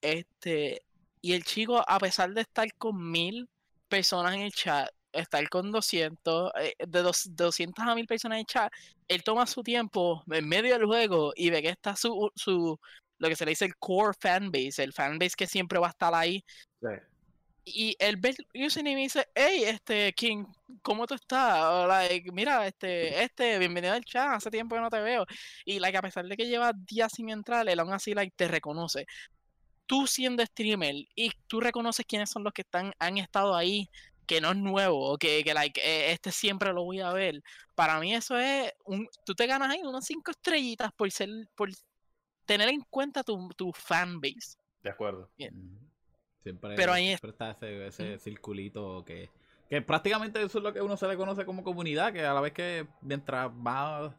Este, 0.00 0.82
y 1.20 1.32
el 1.32 1.44
chico, 1.44 1.82
a 1.86 1.98
pesar 1.98 2.32
de 2.34 2.42
estar 2.42 2.72
con 2.74 3.10
mil 3.10 3.48
personas 3.88 4.34
en 4.34 4.42
el 4.42 4.52
chat, 4.52 4.90
estar 5.14 5.48
con 5.48 5.70
200, 5.72 6.52
eh, 6.60 6.74
de 6.86 7.02
dos- 7.02 7.28
200 7.34 7.84
a 7.86 7.94
mil 7.94 8.06
personas 8.06 8.38
en 8.38 8.44
chat, 8.46 8.72
él 9.08 9.22
toma 9.22 9.46
su 9.46 9.62
tiempo 9.62 10.22
en 10.30 10.48
medio 10.48 10.74
del 10.74 10.86
juego 10.86 11.32
y 11.36 11.50
ve 11.50 11.62
que 11.62 11.68
está 11.70 11.96
su, 11.96 12.30
su 12.34 12.78
lo 13.18 13.28
que 13.28 13.36
se 13.36 13.44
le 13.44 13.50
dice 13.52 13.64
el 13.64 13.76
core 13.76 14.16
fanbase, 14.18 14.82
el 14.82 14.92
fanbase 14.92 15.36
que 15.36 15.46
siempre 15.46 15.78
va 15.78 15.86
a 15.88 15.90
estar 15.90 16.14
ahí. 16.14 16.44
Y 17.66 17.96
él 17.98 18.16
ve 18.18 18.34
el 18.52 18.66
username 18.66 19.00
y 19.00 19.04
dice, 19.04 19.26
hey, 19.34 19.62
este, 19.64 20.12
King, 20.12 20.44
¿cómo 20.82 21.06
tú 21.06 21.14
estás? 21.14 21.62
O, 21.64 21.86
like, 21.86 22.30
mira, 22.32 22.66
este, 22.66 23.22
este, 23.22 23.58
bienvenido 23.58 23.94
al 23.94 24.04
chat, 24.04 24.34
hace 24.34 24.50
tiempo 24.50 24.74
que 24.74 24.82
no 24.82 24.90
te 24.90 25.00
veo. 25.00 25.24
Y 25.64 25.78
like, 25.78 25.96
a 25.96 26.02
pesar 26.02 26.26
de 26.26 26.36
que 26.36 26.46
lleva 26.46 26.72
días 26.74 27.12
sin 27.14 27.30
entrar, 27.30 27.66
él 27.66 27.80
aún 27.80 27.92
así 27.94 28.12
like, 28.12 28.34
te 28.36 28.48
reconoce. 28.48 29.06
Tú 29.86 30.06
siendo 30.06 30.44
streamer 30.44 30.94
y 31.14 31.30
tú 31.46 31.60
reconoces 31.60 32.04
quiénes 32.06 32.30
son 32.30 32.44
los 32.44 32.52
que 32.52 32.62
están, 32.62 32.92
han 32.98 33.16
estado 33.18 33.54
ahí, 33.56 33.88
que 34.26 34.40
no 34.40 34.50
es 34.50 34.56
nuevo, 34.56 35.12
o 35.12 35.18
que, 35.18 35.42
que 35.44 35.54
like, 35.54 35.80
eh, 35.80 36.12
este 36.12 36.32
siempre 36.32 36.72
lo 36.72 36.84
voy 36.84 37.00
a 37.00 37.12
ver. 37.12 37.42
Para 37.74 37.98
mí 38.00 38.14
eso 38.14 38.38
es, 38.38 38.72
un, 38.84 39.08
tú 39.24 39.34
te 39.34 39.46
ganas 39.46 39.70
ahí 39.70 39.80
unas 39.82 40.04
cinco 40.04 40.30
estrellitas 40.30 40.92
por 40.92 41.10
ser, 41.10 41.28
por 41.54 41.70
tener 42.44 42.68
en 42.68 42.80
cuenta 42.90 43.22
tu, 43.22 43.48
tu 43.56 43.72
fanbase. 43.72 44.56
De 44.82 44.90
acuerdo. 44.90 45.30
Ujú. 45.38 45.78
Siempre, 46.42 46.74
Pero 46.76 46.92
ahí 46.92 47.08
es- 47.10 47.20
siempre 47.20 47.30
está 47.30 47.50
ese, 47.52 47.86
ese 47.86 48.18
circulito 48.18 49.02
que, 49.04 49.30
que 49.68 49.80
prácticamente 49.80 50.42
eso 50.42 50.58
es 50.58 50.64
lo 50.64 50.72
que 50.74 50.82
uno 50.82 50.96
se 50.96 51.08
le 51.08 51.16
conoce 51.16 51.46
como 51.46 51.64
comunidad, 51.64 52.12
que 52.12 52.24
a 52.24 52.34
la 52.34 52.40
vez 52.42 52.52
que 52.52 52.86
mientras 53.00 53.52
más 53.54 54.12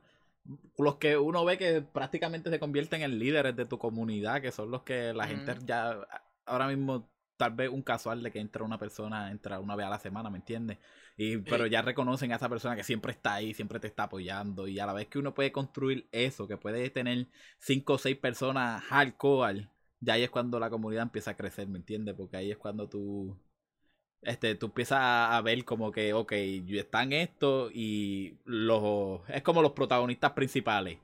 los 0.78 0.96
que 0.98 1.18
uno 1.18 1.46
ve 1.46 1.58
que 1.58 1.82
prácticamente 1.82 2.50
se 2.50 2.60
convierten 2.60 3.02
en 3.02 3.18
líderes 3.20 3.56
de 3.56 3.66
tu 3.66 3.78
comunidad, 3.78 4.42
que 4.42 4.52
son 4.52 4.72
los 4.72 4.84
que 4.84 5.14
la 5.14 5.28
gente 5.28 5.56
ya 5.66 6.00
ahora 6.46 6.68
mismo 6.68 7.10
tal 7.38 7.54
vez 7.54 7.70
un 7.70 7.82
casual 7.82 8.24
de 8.24 8.32
que 8.32 8.40
entra 8.40 8.64
una 8.64 8.78
persona, 8.78 9.32
entra 9.32 9.60
una 9.60 9.76
vez 9.76 9.86
a 9.88 9.90
la 9.90 10.00
semana, 10.00 10.30
¿me 10.30 10.38
entiendes? 10.38 10.78
Y, 11.18 11.38
pero 11.38 11.66
ya 11.68 11.82
reconocen 11.82 12.32
a 12.32 12.36
esa 12.36 12.50
persona 12.50 12.76
que 12.76 12.84
siempre 12.84 13.12
está 13.12 13.36
ahí, 13.36 13.54
siempre 13.54 13.80
te 13.80 13.88
está 13.88 14.04
apoyando. 14.04 14.68
Y 14.68 14.80
a 14.80 14.86
la 14.86 14.94
vez 14.94 15.08
que 15.08 15.20
uno 15.20 15.34
puede 15.34 15.52
construir 15.52 16.08
eso, 16.12 16.48
que 16.48 16.58
puede 16.58 16.90
tener 16.90 17.28
cinco 17.60 17.94
o 17.94 17.98
seis 17.98 18.18
personas 18.18 18.84
hardcore, 18.84 19.70
ya 20.00 20.14
ahí 20.14 20.24
es 20.24 20.30
cuando 20.30 20.60
la 20.60 20.70
comunidad 20.70 21.04
empieza 21.04 21.32
a 21.32 21.38
crecer, 21.38 21.68
¿me 21.68 21.78
entiendes? 21.78 22.16
Porque 22.16 22.38
ahí 22.38 22.52
es 22.52 22.58
cuando 22.58 22.90
tú 22.90 23.38
este, 24.26 24.56
tú 24.56 24.68
empiezas 24.68 25.00
a, 25.02 25.40
ver 25.42 25.64
como 25.66 25.92
que, 25.92 26.14
ok, 26.14 26.32
están 26.34 27.14
estos 27.14 27.72
y 27.74 28.38
los, 28.46 29.22
es 29.30 29.44
como 29.44 29.62
los 29.62 29.74
protagonistas 29.74 30.32
principales. 30.32 30.98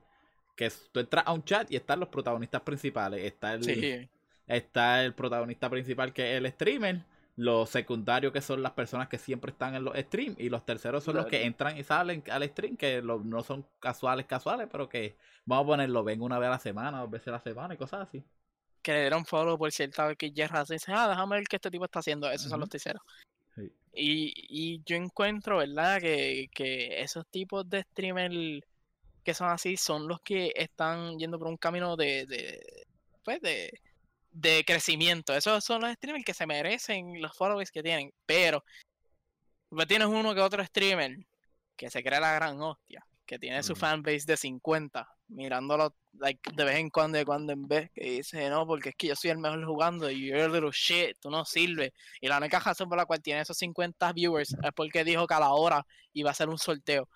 Que 0.56 0.72
tú 0.92 1.00
entras 1.00 1.26
a 1.28 1.34
un 1.34 1.44
chat 1.44 1.72
y 1.72 1.76
están 1.76 2.00
los 2.00 2.10
protagonistas 2.10 2.62
principales. 2.62 3.24
Está 3.24 3.54
el, 3.54 4.10
está 4.56 5.04
el 5.04 5.14
protagonista 5.14 5.70
principal 5.70 6.14
que 6.14 6.34
es 6.34 6.38
el 6.38 6.52
streamer. 6.52 7.04
Los 7.38 7.70
secundarios 7.70 8.34
que 8.34 8.42
son 8.42 8.62
las 8.62 8.74
personas 8.74 9.08
que 9.08 9.18
siempre 9.18 9.52
están 9.52 9.74
en 9.76 9.84
los 9.86 9.98
streams. 9.98 10.40
Y 10.40 10.50
los 10.50 10.66
terceros 10.66 11.04
son 11.04 11.16
los 11.16 11.26
que 11.26 11.46
entran 11.46 11.78
y 11.78 11.84
salen 11.84 12.24
al 12.30 12.44
stream. 12.50 12.78
Que 12.78 13.02
no 13.02 13.44
son 13.44 13.66
casuales, 13.80 14.26
casuales, 14.26 14.68
pero 14.72 14.90
que 14.90 15.16
vamos 15.46 15.64
a 15.64 15.68
ponerlo, 15.68 16.04
ven 16.04 16.22
una 16.22 16.40
vez 16.40 16.48
a 16.48 16.52
la 16.52 16.60
semana, 16.60 17.00
dos 17.00 17.10
veces 17.10 17.30
a 17.30 17.32
la 17.32 17.40
semana 17.40 17.74
y 17.74 17.78
cosas 17.78 18.02
así 18.02 18.24
que 18.82 18.94
le 18.94 19.02
dieron 19.02 19.26
follow 19.26 19.58
por 19.58 19.72
cierto 19.72 20.04
que 20.18 20.32
Jerry 20.36 20.58
dice, 20.68 20.92
ah, 20.92 21.08
déjame 21.08 21.38
ver 21.38 21.48
qué 21.48 21.58
este 21.58 21.72
tipo 21.72 21.86
está 21.86 22.00
haciendo. 22.00 22.30
Esos 22.32 22.50
son 22.50 22.60
los 22.60 22.70
terceros. 22.70 23.02
Y, 23.94 24.34
y, 24.36 24.82
yo 24.86 24.96
encuentro, 24.96 25.58
¿verdad? 25.58 26.00
Que, 26.00 26.50
que 26.54 27.02
esos 27.02 27.28
tipos 27.28 27.70
de 27.70 27.84
streamers 27.84 28.66
que 29.24 29.34
son 29.34 29.50
así 29.50 29.76
son 29.76 30.08
los 30.08 30.22
que 30.22 30.54
están 30.56 31.20
yendo 31.20 31.38
por 31.38 31.50
un 31.50 31.58
camino 31.58 31.98
de, 31.98 32.26
de 32.26 32.86
pues 33.24 33.42
de, 33.42 33.72
de 34.32 34.64
crecimiento. 34.66 35.34
Esos 35.36 35.64
son 35.64 35.82
los 35.82 35.94
streamers 35.94 36.26
que 36.26 36.34
se 36.34 36.48
merecen 36.48 37.22
los 37.22 37.36
followers 37.36 37.72
que 37.72 37.84
tienen. 37.84 38.12
Pero 38.26 38.64
pues 39.70 39.88
tienes 39.88 40.08
uno 40.08 40.34
que 40.34 40.42
otro 40.42 40.64
streamer 40.66 41.18
que 41.76 41.90
se 41.90 42.04
cree 42.04 42.20
la 42.20 42.34
gran 42.34 42.62
hostia, 42.62 43.06
que 43.26 43.40
tiene 43.40 43.64
su 43.64 43.76
fanbase 43.76 44.26
de 44.26 44.38
50, 44.38 45.08
mirándolo 45.30 45.96
like, 46.14 46.52
de 46.54 46.64
vez 46.64 46.76
en 46.76 46.90
cuando, 46.90 47.18
de 47.18 47.26
cuando 47.26 47.54
en 47.54 47.68
vez, 47.68 47.90
que 47.94 48.04
dice, 48.04 48.50
no, 48.50 48.68
porque 48.68 48.90
es 48.90 48.96
que 48.96 49.08
yo 49.08 49.16
soy 49.16 49.32
el 49.32 49.38
mejor 49.38 49.66
jugando 49.66 50.10
y 50.10 50.28
you're 50.28 50.44
a 50.44 50.48
little 50.48 50.72
shit, 50.72 51.18
tú 51.20 51.30
no 51.30 51.46
sirves. 51.46 51.92
Y 52.20 52.28
la 52.28 52.38
única 52.38 52.60
razón 52.60 52.90
por 52.90 52.98
la 52.98 53.06
cual 53.06 53.22
tiene 53.22 53.42
esos 53.42 53.58
50 53.58 54.14
viewers 54.14 54.54
es 54.62 54.72
porque 54.76 55.04
dijo 55.04 55.26
que 55.26 55.34
a 55.34 55.40
la 55.40 55.54
hora 55.54 55.86
iba 56.14 56.30
a 56.30 56.34
hacer 56.34 56.50
un 56.50 56.58
sorteo. 56.58 57.08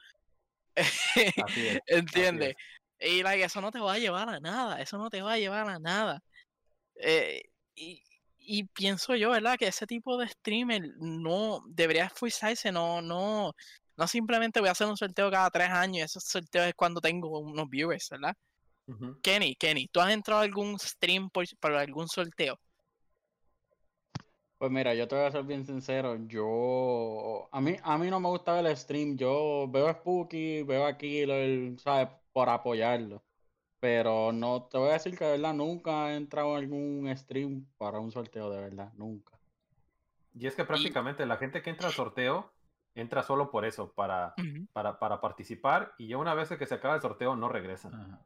¿Entiendes? 1.88 2.56
Y 3.00 3.22
like, 3.22 3.44
eso 3.44 3.62
no 3.62 3.72
te 3.72 3.80
va 3.80 3.94
a 3.94 4.00
llevar 4.00 4.30
a 4.30 4.40
nada, 4.40 4.82
eso 4.82 4.98
no 4.98 5.10
te 5.10 5.22
va 5.22 5.34
a 5.34 5.38
llevar 5.38 5.68
a 5.70 5.80
nada. 5.80 6.24
Eh, 6.96 7.44
y, 7.76 8.02
y 8.46 8.64
pienso 8.66 9.16
yo, 9.16 9.32
¿verdad? 9.32 9.58
Que 9.58 9.68
ese 9.68 9.88
tipo 9.88 10.18
de 10.18 10.28
streamer 10.28 10.82
no 11.00 11.64
debería 11.68 12.06
esforzarse, 12.06 12.72
no, 12.72 13.02
no, 13.02 13.54
no 13.98 14.08
simplemente 14.08 14.60
voy 14.60 14.70
a 14.70 14.74
hacer 14.74 14.88
un 14.88 14.98
sorteo 14.98 15.32
cada 15.32 15.50
tres 15.50 15.70
años, 15.70 16.06
esos 16.06 16.24
sorteos 16.24 16.68
es 16.68 16.76
cuando 16.76 17.02
tengo 17.02 17.40
unos 17.40 17.70
viewers, 17.70 18.10
¿verdad? 18.10 18.36
Kenny, 19.24 19.56
Kenny, 19.56 19.88
¿tú 19.88 20.00
has 20.00 20.12
entrado 20.12 20.42
a 20.42 20.44
algún 20.44 20.78
stream 20.78 21.30
por, 21.32 21.46
algún 21.74 22.08
sorteo? 22.08 22.60
Pues 24.60 24.72
mira, 24.72 24.94
yo 24.94 25.08
te 25.08 25.16
voy 25.16 25.26
a 25.26 25.32
ser 25.32 25.44
bien 25.44 25.66
sincero, 25.66 26.16
yo 26.28 27.50
a 27.52 27.60
mí 27.60 27.76
a 27.82 27.98
mí 27.98 28.10
no 28.10 28.20
me 28.20 28.30
gustaba 28.30 28.60
el 28.60 28.78
stream, 28.78 29.18
yo 29.18 29.68
veo 29.70 29.92
Spooky, 29.92 30.64
veo 30.64 30.86
aquí, 30.86 31.22
el, 31.22 31.78
¿sabes? 31.80 32.10
Por 32.32 32.48
apoyarlo. 32.48 33.25
Pero 33.86 34.32
no 34.32 34.64
te 34.64 34.80
voy 34.80 34.90
a 34.90 34.94
decir 34.94 35.16
que 35.16 35.26
de 35.26 35.32
verdad 35.34 35.54
nunca 35.54 36.12
he 36.12 36.16
entrado 36.16 36.56
a 36.56 36.58
algún 36.58 37.08
stream 37.16 37.68
para 37.78 38.00
un 38.00 38.12
sorteo 38.12 38.50
de 38.50 38.60
verdad, 38.60 38.92
nunca. 38.96 39.38
Y 40.34 40.48
es 40.48 40.56
que 40.56 40.66
prácticamente 40.66 41.24
la 41.28 41.38
gente 41.38 41.62
que 41.62 41.70
entra 41.70 41.90
al 41.90 41.94
sorteo 41.94 42.52
entra 42.96 43.22
solo 43.22 43.52
por 43.52 43.64
eso, 43.64 43.94
para, 43.94 44.34
para, 44.74 44.98
para, 44.98 45.22
participar, 45.22 45.94
y 46.00 46.08
ya 46.08 46.18
una 46.18 46.34
vez 46.34 46.50
que 46.50 46.66
se 46.66 46.74
acaba 46.74 46.96
el 46.96 47.02
sorteo 47.02 47.36
no 47.36 47.48
regresan. 47.48 48.20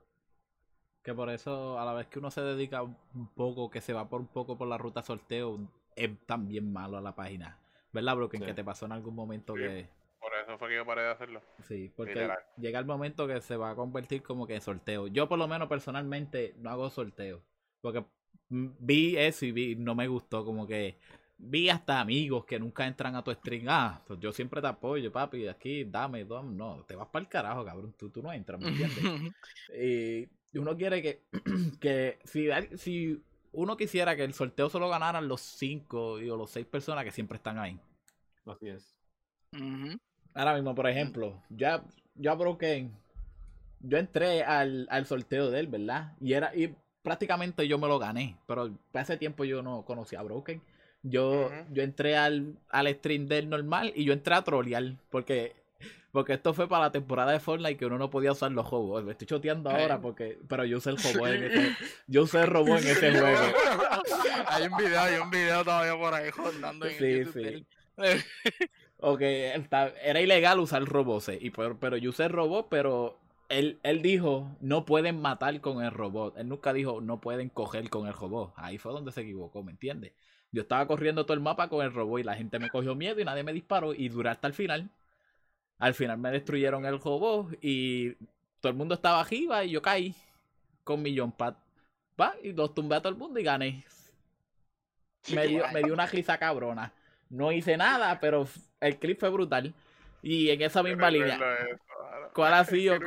Que 1.03 1.13
por 1.13 1.29
eso, 1.29 1.77
a 1.77 1.83
la 1.83 1.91
vez 1.91 2.07
que 2.07 2.19
uno 2.19 2.31
se 2.31 2.39
dedica 2.39 2.81
un 2.81 3.27
poco, 3.35 3.69
que 3.69 3.81
se 3.81 3.91
va 3.91 4.07
por 4.07 4.21
un 4.21 4.27
poco 4.27 4.57
por 4.57 4.69
la 4.69 4.77
ruta 4.77 5.03
sorteo, 5.03 5.59
es 5.93 6.09
también 6.25 6.71
malo 6.71 6.97
a 6.97 7.01
la 7.01 7.15
página. 7.15 7.57
¿Verdad, 7.91 8.15
bro? 8.15 8.29
Que 8.29 8.53
te 8.53 8.63
pasó 8.63 8.85
en 8.85 8.93
algún 8.93 9.13
momento 9.13 9.55
que. 9.55 9.89
Por 10.29 10.37
eso 10.37 10.57
fue 10.59 10.69
que 10.69 10.75
yo 10.75 10.85
paré 10.85 11.01
de 11.01 11.09
hacerlo. 11.09 11.41
Sí, 11.67 11.91
porque 11.95 12.29
llega 12.57 12.79
el 12.79 12.85
momento 12.85 13.27
que 13.27 13.41
se 13.41 13.57
va 13.57 13.71
a 13.71 13.75
convertir 13.75 14.21
como 14.21 14.45
que 14.45 14.55
en 14.55 14.61
sorteo. 14.61 15.07
Yo, 15.07 15.27
por 15.27 15.39
lo 15.39 15.47
menos, 15.47 15.67
personalmente, 15.67 16.53
no 16.59 16.69
hago 16.69 16.89
sorteo. 16.91 17.41
Porque 17.81 18.05
vi 18.49 19.17
eso 19.17 19.45
y 19.45 19.51
vi, 19.51 19.75
no 19.75 19.95
me 19.95 20.07
gustó. 20.07 20.45
Como 20.45 20.67
que 20.67 20.99
vi 21.37 21.69
hasta 21.69 21.99
amigos 21.99 22.45
que 22.45 22.59
nunca 22.59 22.85
entran 22.85 23.15
a 23.15 23.23
tu 23.23 23.31
stream. 23.31 23.65
Ah, 23.69 24.03
pues 24.05 24.19
yo 24.19 24.31
siempre 24.31 24.61
te 24.61 24.67
apoyo, 24.67 25.11
papi. 25.11 25.47
Aquí, 25.47 25.85
dame, 25.85 26.25
dame. 26.25 26.53
No, 26.53 26.85
te 26.87 26.95
vas 26.95 27.07
para 27.07 27.23
el 27.23 27.29
carajo, 27.29 27.65
cabrón. 27.65 27.95
Tú, 27.97 28.11
tú 28.11 28.21
no 28.21 28.31
entras, 28.31 28.61
¿me 28.61 28.67
entiendes? 28.67 29.33
y 30.53 30.57
uno 30.59 30.77
quiere 30.77 31.01
que, 31.01 31.23
que 31.81 32.19
si, 32.23 32.49
si 32.77 33.23
uno 33.51 33.75
quisiera 33.75 34.15
que 34.15 34.25
el 34.25 34.35
sorteo 34.35 34.69
solo 34.69 34.89
ganaran 34.89 35.27
los 35.27 35.41
cinco 35.41 36.13
o 36.13 36.19
los 36.19 36.51
seis 36.51 36.67
personas 36.67 37.03
que 37.03 37.11
siempre 37.11 37.37
están 37.37 37.57
ahí. 37.57 37.79
Así 38.45 38.67
es. 38.67 38.95
Ahora 40.33 40.53
mismo, 40.53 40.75
por 40.75 40.87
ejemplo, 40.87 41.41
ya, 41.49 41.83
ya 42.15 42.33
Broken, 42.35 42.91
yo 43.81 43.97
entré 43.97 44.43
al, 44.43 44.87
al 44.89 45.05
sorteo 45.05 45.49
de 45.49 45.59
él, 45.59 45.67
¿verdad? 45.67 46.13
Y 46.21 46.33
era, 46.33 46.55
y 46.55 46.73
prácticamente 47.01 47.67
yo 47.67 47.77
me 47.77 47.87
lo 47.87 47.99
gané, 47.99 48.37
pero 48.45 48.69
hace 48.93 49.17
tiempo 49.17 49.43
yo 49.45 49.61
no 49.61 49.83
conocía 49.83 50.19
a 50.19 50.23
Broken. 50.23 50.61
Yo, 51.01 51.49
yo 51.71 51.81
entré 51.81 52.17
al, 52.17 52.57
al 52.69 52.93
stream 52.95 53.27
del 53.27 53.49
normal 53.49 53.93
y 53.95 54.03
yo 54.03 54.11
entré 54.11 54.35
a 54.35 54.41
trolear. 54.41 54.83
Porque, 55.09 55.55
porque 56.11 56.33
esto 56.33 56.53
fue 56.53 56.67
para 56.67 56.85
la 56.85 56.91
temporada 56.91 57.31
de 57.31 57.39
Fortnite 57.39 57.77
que 57.77 57.85
uno 57.85 57.97
no 57.97 58.09
podía 58.09 58.33
usar 58.33 58.51
los 58.51 58.65
juegos. 58.65 59.05
Me 59.05 59.13
estoy 59.13 59.25
choteando 59.25 59.69
ahora 59.69 60.01
porque. 60.01 60.37
Pero 60.49 60.65
yo 60.65 60.77
usé 60.77 60.89
el 60.89 60.97
robot 60.97 61.29
en 61.29 61.43
ese. 61.45 61.75
Yo 62.07 62.23
usé 62.23 62.41
el 62.41 62.47
robot 62.47 62.79
en 62.79 62.87
ese 62.87 63.11
juego. 63.11 63.53
hay 64.47 64.67
un 64.67 64.77
video, 64.77 64.99
hay 64.99 65.15
un 65.19 65.29
video 65.29 65.63
todavía 65.63 65.97
por 65.97 66.13
ahí 66.13 66.31
jodando 66.31 66.85
en 66.85 66.97
sí, 66.97 67.31
Sí. 67.31 67.65
ok, 69.01 69.21
era 69.21 70.21
ilegal 70.21 70.59
usar 70.59 70.83
robots, 70.83 71.29
y 71.39 71.49
pero, 71.51 71.97
yo 71.97 72.09
usé 72.09 72.25
el 72.25 72.31
robot, 72.31 72.67
pero 72.69 73.19
él, 73.49 73.79
él 73.83 74.01
dijo 74.01 74.55
no 74.61 74.85
pueden 74.85 75.21
matar 75.21 75.59
con 75.61 75.83
el 75.83 75.91
robot. 75.91 76.37
Él 76.37 76.47
nunca 76.47 76.73
dijo 76.73 77.01
no 77.01 77.19
pueden 77.19 77.49
coger 77.49 77.89
con 77.89 78.07
el 78.07 78.13
robot. 78.13 78.53
Ahí 78.55 78.77
fue 78.77 78.93
donde 78.93 79.11
se 79.11 79.21
equivocó, 79.21 79.63
¿me 79.63 79.71
entiendes? 79.71 80.13
Yo 80.51 80.61
estaba 80.63 80.87
corriendo 80.87 81.25
todo 81.25 81.35
el 81.35 81.41
mapa 81.41 81.69
con 81.69 81.83
el 81.85 81.93
robot 81.93 82.19
y 82.21 82.23
la 82.23 82.35
gente 82.35 82.59
me 82.59 82.69
cogió 82.69 82.95
miedo 82.95 83.19
y 83.19 83.25
nadie 83.25 83.43
me 83.43 83.53
disparó 83.53 83.93
y 83.93 84.09
duré 84.09 84.29
hasta 84.29 84.47
el 84.47 84.53
final. 84.53 84.89
Al 85.77 85.93
final 85.93 86.17
me 86.17 86.31
destruyeron 86.31 86.85
el 86.85 86.99
robot 86.99 87.57
y 87.61 88.13
todo 88.59 88.71
el 88.71 88.75
mundo 88.75 88.95
estaba 88.95 89.21
arriba 89.21 89.63
y 89.63 89.71
yo 89.71 89.81
caí 89.81 90.15
con 90.83 91.01
mi 91.01 91.17
jump 91.17 91.35
pad. 91.35 91.55
Va, 92.19 92.35
y 92.43 92.51
los 92.51 92.73
tumbé 92.73 92.95
a 92.97 92.99
todo 92.99 93.13
el 93.13 93.17
mundo 93.17 93.39
y 93.39 93.43
gané. 93.43 93.85
Me 95.33 95.47
dio, 95.47 95.63
me 95.71 95.83
dio 95.83 95.93
una 95.93 96.05
risa 96.05 96.37
cabrona. 96.37 96.91
No 97.29 97.51
hice 97.51 97.77
nada, 97.77 98.19
pero 98.19 98.47
el 98.79 98.97
clip 98.97 99.19
fue 99.19 99.29
brutal. 99.29 99.73
Y 100.21 100.49
en 100.49 100.61
esa 100.61 100.83
misma 100.83 101.09
línea. 101.09 101.39
¿Cuál 102.33 102.53
ha 102.53 102.65
sido? 102.65 102.99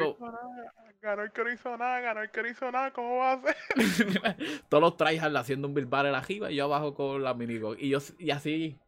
Ganó 1.02 1.22
el 1.24 1.32
que 1.32 1.42
no 1.42 1.52
hizo 1.52 1.76
nada, 1.76 2.00
ganó 2.00 2.22
el 2.22 2.30
que 2.30 2.42
no 2.42 2.48
hizo 2.48 2.70
nada, 2.70 2.92
¿cómo 2.92 3.16
va 3.16 3.32
a 3.32 3.42
ser? 3.42 3.56
Todos 4.68 4.80
los 4.80 4.96
tryhards 4.96 5.34
haciendo 5.34 5.66
un 5.66 5.74
bilbar 5.74 6.06
en 6.06 6.12
la 6.12 6.22
jiba 6.22 6.52
y 6.52 6.54
yo 6.54 6.64
abajo 6.64 6.94
con 6.94 7.24
la 7.24 7.34
minigo. 7.34 7.74
Y 7.74 7.88
yo 7.88 7.98
y 8.20 8.30
así, 8.30 8.78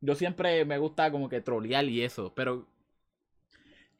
yo 0.00 0.14
siempre 0.14 0.64
me 0.64 0.78
gusta 0.78 1.10
como 1.10 1.28
que 1.28 1.42
trolear 1.42 1.84
y 1.84 2.02
eso, 2.02 2.32
pero 2.34 2.66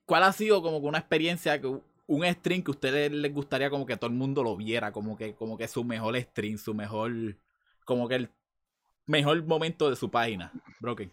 ¿cuál 0.06 0.22
ha 0.22 0.32
sido 0.32 0.62
como 0.62 0.80
que 0.80 0.86
una 0.86 0.98
experiencia 0.98 1.60
que 1.60 1.66
un 1.66 2.24
stream 2.24 2.62
que 2.62 2.70
a 2.70 2.72
ustedes 2.72 3.12
les 3.12 3.34
gustaría 3.34 3.68
como 3.68 3.84
que 3.84 3.98
todo 3.98 4.08
el 4.08 4.16
mundo 4.16 4.42
lo 4.42 4.56
viera, 4.56 4.90
como 4.90 5.18
que 5.18 5.34
como 5.34 5.58
que 5.58 5.68
su 5.68 5.84
mejor 5.84 6.18
stream, 6.18 6.56
su 6.56 6.72
mejor 6.72 7.36
como 7.84 8.08
que 8.08 8.14
el 8.14 8.30
mejor 9.08 9.42
momento 9.42 9.90
de 9.90 9.96
su 9.96 10.10
página, 10.10 10.52
Broken? 10.78 11.10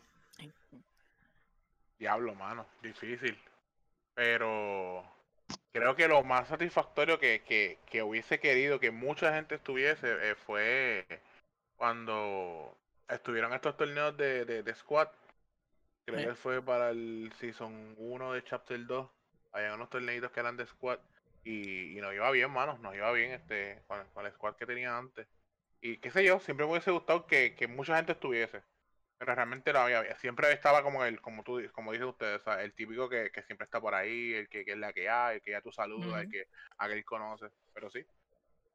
Diablo, 1.97 2.35
mano, 2.35 2.67
difícil. 2.83 3.37
Pero 4.13 5.03
creo 5.71 5.95
que 5.95 6.07
lo 6.07 6.23
más 6.23 6.47
satisfactorio 6.47 7.19
que, 7.19 7.41
que, 7.89 8.03
hubiese 8.03 8.39
querido 8.39 8.79
que 8.79 8.91
mucha 8.91 9.33
gente 9.33 9.55
estuviese 9.55 10.07
eh, 10.21 10.35
fue 10.35 11.05
cuando 11.77 12.77
estuvieron 13.09 13.53
estos 13.53 13.75
torneos 13.77 14.15
de, 14.17 14.45
de, 14.45 14.75
squad. 14.75 15.07
Creo 16.05 16.29
que 16.29 16.35
fue 16.35 16.61
para 16.61 16.91
el 16.91 17.33
Season 17.39 17.95
1 17.97 18.33
de 18.33 18.43
Chapter 18.43 18.85
2. 18.85 19.09
Había 19.53 19.73
unos 19.73 19.89
torneitos 19.89 20.31
que 20.31 20.39
eran 20.39 20.57
de 20.57 20.67
squad. 20.67 20.99
Y, 21.43 21.95
nos 22.01 22.13
iba 22.13 22.29
bien, 22.31 22.51
mano. 22.51 22.77
Nos 22.79 22.93
iba 22.95 23.11
bien 23.13 23.31
este 23.31 23.81
con, 23.87 24.05
con 24.13 24.25
el 24.25 24.31
squad 24.33 24.55
que 24.55 24.65
tenía 24.65 24.97
antes. 24.97 25.27
Y 25.85 25.97
qué 25.97 26.09
sé 26.09 26.25
yo, 26.25 26.39
siempre 26.39 26.65
me 26.65 26.71
hubiese 26.71 26.89
gustado 26.89 27.27
que, 27.27 27.53
que 27.53 27.67
mucha 27.67 27.95
gente 27.97 28.13
estuviese. 28.13 28.63
Pero 29.19 29.35
realmente 29.35 29.71
lo 29.71 29.81
había, 29.81 30.17
siempre 30.17 30.51
estaba 30.51 30.81
como 30.81 31.05
el, 31.05 31.21
como 31.21 31.43
tú, 31.43 31.61
como 31.73 31.91
dicen 31.91 32.07
ustedes, 32.07 32.41
el 32.59 32.73
típico 32.73 33.07
que, 33.07 33.29
siempre 33.45 33.65
está 33.65 33.79
por 33.79 33.93
ahí, 33.93 34.33
el 34.33 34.49
que, 34.49 34.63
es 34.65 34.77
la 34.79 34.93
que 34.93 35.07
hay, 35.07 35.35
el 35.35 35.41
que 35.43 35.51
ya 35.51 35.61
tú 35.61 35.71
saludas, 35.71 36.23
el 36.23 36.31
que 36.31 36.47
aquel 36.79 37.05
conoce. 37.05 37.51
Pero 37.71 37.91
sí, 37.91 38.03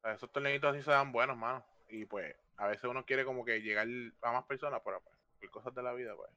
esos 0.05 0.31
torneitos 0.31 0.73
así 0.73 0.83
se 0.83 0.91
dan 0.91 1.11
buenos, 1.11 1.35
mano. 1.35 1.65
y 1.89 2.05
pues 2.05 2.33
a 2.55 2.67
veces 2.67 2.85
uno 2.85 3.05
quiere 3.05 3.25
como 3.25 3.43
que 3.43 3.61
llegar 3.61 3.87
a 4.21 4.31
más 4.31 4.45
personas, 4.45 4.81
pero 4.85 5.01
pues, 5.01 5.13
por 5.41 5.49
cosas 5.49 5.75
de 5.75 5.83
la 5.83 5.91
vida, 5.91 6.15
pues. 6.15 6.29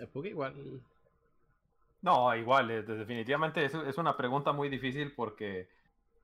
Es 0.00 0.08
porque 0.08 0.30
igual. 0.30 0.82
No, 2.02 2.34
igual, 2.34 2.72
eh, 2.72 2.82
definitivamente 2.82 3.64
es, 3.64 3.72
es 3.72 3.98
una 3.98 4.16
pregunta 4.16 4.52
muy 4.52 4.68
difícil 4.68 5.12
porque 5.14 5.68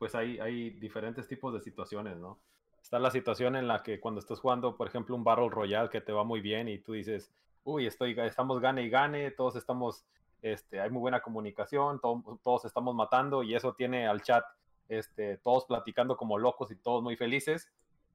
pues 0.00 0.16
hay, 0.16 0.40
hay 0.40 0.70
diferentes 0.70 1.28
tipos 1.28 1.54
de 1.54 1.60
situaciones, 1.60 2.16
¿no? 2.16 2.36
Está 2.82 2.98
la 2.98 3.10
situación 3.10 3.56
en 3.56 3.68
la 3.68 3.82
que 3.82 4.00
cuando 4.00 4.20
estás 4.20 4.40
jugando, 4.40 4.76
por 4.76 4.88
ejemplo, 4.88 5.14
un 5.14 5.24
Battle 5.24 5.48
Royale 5.50 5.90
que 5.90 6.00
te 6.00 6.12
va 6.12 6.24
muy 6.24 6.40
bien 6.40 6.68
y 6.68 6.78
tú 6.78 6.92
dices, 6.92 7.30
uy, 7.64 7.86
estoy, 7.86 8.18
estamos 8.18 8.60
gane 8.60 8.82
y 8.82 8.90
gane, 8.90 9.30
todos 9.30 9.56
estamos, 9.56 10.04
este, 10.42 10.80
hay 10.80 10.90
muy 10.90 11.00
buena 11.00 11.20
comunicación, 11.20 12.00
to- 12.00 12.40
todos 12.42 12.64
estamos 12.64 12.94
matando 12.94 13.42
y 13.42 13.54
eso 13.54 13.74
tiene 13.74 14.06
al 14.08 14.22
chat, 14.22 14.44
este, 14.88 15.36
todos 15.38 15.66
platicando 15.66 16.16
como 16.16 16.38
locos 16.38 16.70
y 16.72 16.76
todos 16.76 17.02
muy 17.02 17.16
felices, 17.16 17.70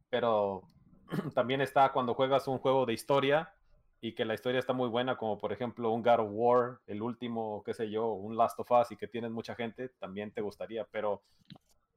pero 0.10 0.64
también 1.36 1.62
está 1.62 1.92
cuando 1.92 2.14
juegas 2.14 2.48
un 2.48 2.58
juego 2.58 2.86
de 2.86 2.94
historia 2.94 3.54
y 4.02 4.14
que 4.14 4.26
la 4.26 4.34
historia 4.34 4.60
está 4.60 4.74
muy 4.74 4.90
buena, 4.90 5.16
como 5.16 5.38
por 5.38 5.54
ejemplo 5.54 5.90
un 5.92 6.04
God 6.04 6.20
of 6.20 6.30
War, 6.32 6.80
el 6.88 7.02
último, 7.02 7.64
qué 7.66 7.74
sé 7.74 7.90
yo, 7.90 8.08
un 8.08 8.36
Last 8.36 8.60
of 8.60 8.70
Us 8.72 8.92
y 8.92 8.98
que 8.98 9.08
tienes 9.08 9.32
mucha 9.32 9.56
gente, 9.56 9.90
también 10.00 10.32
te 10.32 10.42
gustaría, 10.42 10.84
pero 10.86 11.22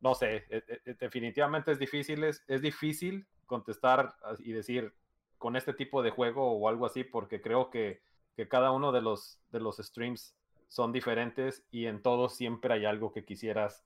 no 0.00 0.14
sé, 0.14 0.36
e- 0.50 0.64
e- 0.68 0.80
e- 0.84 0.94
definitivamente 0.94 1.72
es 1.72 1.78
difícil, 1.78 2.24
es, 2.24 2.44
es 2.48 2.62
difícil 2.62 3.26
contestar 3.46 4.14
as- 4.22 4.40
y 4.40 4.52
decir 4.52 4.92
con 5.38 5.56
este 5.56 5.72
tipo 5.74 6.02
de 6.02 6.10
juego 6.10 6.52
o 6.52 6.68
algo 6.68 6.86
así, 6.86 7.04
porque 7.04 7.40
creo 7.40 7.70
que, 7.70 8.02
que 8.36 8.48
cada 8.48 8.72
uno 8.72 8.92
de 8.92 9.00
los, 9.02 9.40
de 9.50 9.60
los 9.60 9.76
streams 9.78 10.34
son 10.68 10.92
diferentes 10.92 11.64
y 11.70 11.86
en 11.86 12.02
todos 12.02 12.34
siempre 12.36 12.74
hay 12.74 12.84
algo 12.84 13.12
que 13.12 13.24
quisieras 13.24 13.84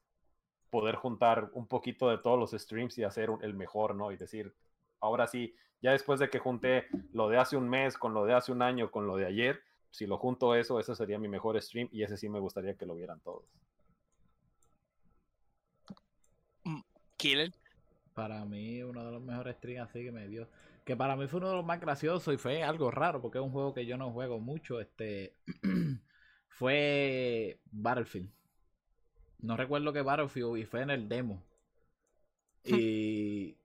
poder 0.71 0.97
juntar 0.97 1.51
un 1.55 1.67
poquito 1.67 2.09
de 2.09 2.19
todos 2.19 2.39
los 2.39 2.53
streams 2.61 2.99
y 2.99 3.05
hacer 3.05 3.31
un- 3.31 3.43
el 3.45 3.55
mejor, 3.55 3.95
¿no? 3.95 4.11
Y 4.13 4.17
decir, 4.17 4.55
ahora 5.01 5.27
sí, 5.27 5.55
ya 5.83 5.93
después 5.93 6.21
de 6.21 6.31
que 6.31 6.39
junté 6.39 6.87
lo 7.13 7.29
de 7.29 7.39
hace 7.39 7.57
un 7.57 7.69
mes 7.69 7.99
con 7.99 8.15
lo 8.15 8.25
de 8.25 8.35
hace 8.35 8.53
un 8.53 8.63
año 8.63 8.91
con 8.91 9.07
lo 9.07 9.17
de 9.17 9.27
ayer, 9.27 9.63
si 9.91 10.07
lo 10.07 10.17
junto 10.19 10.55
eso, 10.55 10.81
ese 10.81 10.95
sería 10.95 11.19
mi 11.19 11.29
mejor 11.29 11.61
stream 11.61 11.89
y 11.93 12.03
ese 12.03 12.17
sí 12.17 12.29
me 12.29 12.41
gustaría 12.41 12.77
que 12.77 12.87
lo 12.87 12.95
vieran 12.95 13.21
todos. 13.21 13.45
Killer. 17.23 17.53
Para 18.15 18.45
mí, 18.45 18.83
uno 18.83 19.05
de 19.05 19.13
los 19.13 19.23
mejores 19.23 19.57
streams 19.57 19.89
así 19.89 20.03
que 20.05 20.11
me 20.11 20.27
dio. 20.27 20.49
Que 20.85 20.97
para 20.97 21.15
mí 21.15 21.29
fue 21.29 21.39
uno 21.39 21.51
de 21.51 21.55
los 21.55 21.65
más 21.65 21.81
graciosos 21.81 22.35
y 22.35 22.37
fue 22.37 22.65
algo 22.65 22.91
raro 22.91 23.23
porque 23.23 23.39
es 23.39 23.45
un 23.45 23.53
juego 23.53 23.73
que 23.73 23.87
yo 23.87 23.97
no 23.97 24.11
juego 24.11 24.41
mucho. 24.41 24.81
Este. 24.81 25.37
fue 26.49 27.61
Battlefield. 27.71 28.29
No 29.39 29.57
recuerdo 29.57 29.93
que 29.93 30.03
Battlefield 30.03 30.59
y 30.59 30.65
fue 30.65 30.83
en 30.83 30.91
el 30.91 31.09
demo. 31.09 31.43
Y. 32.65 33.57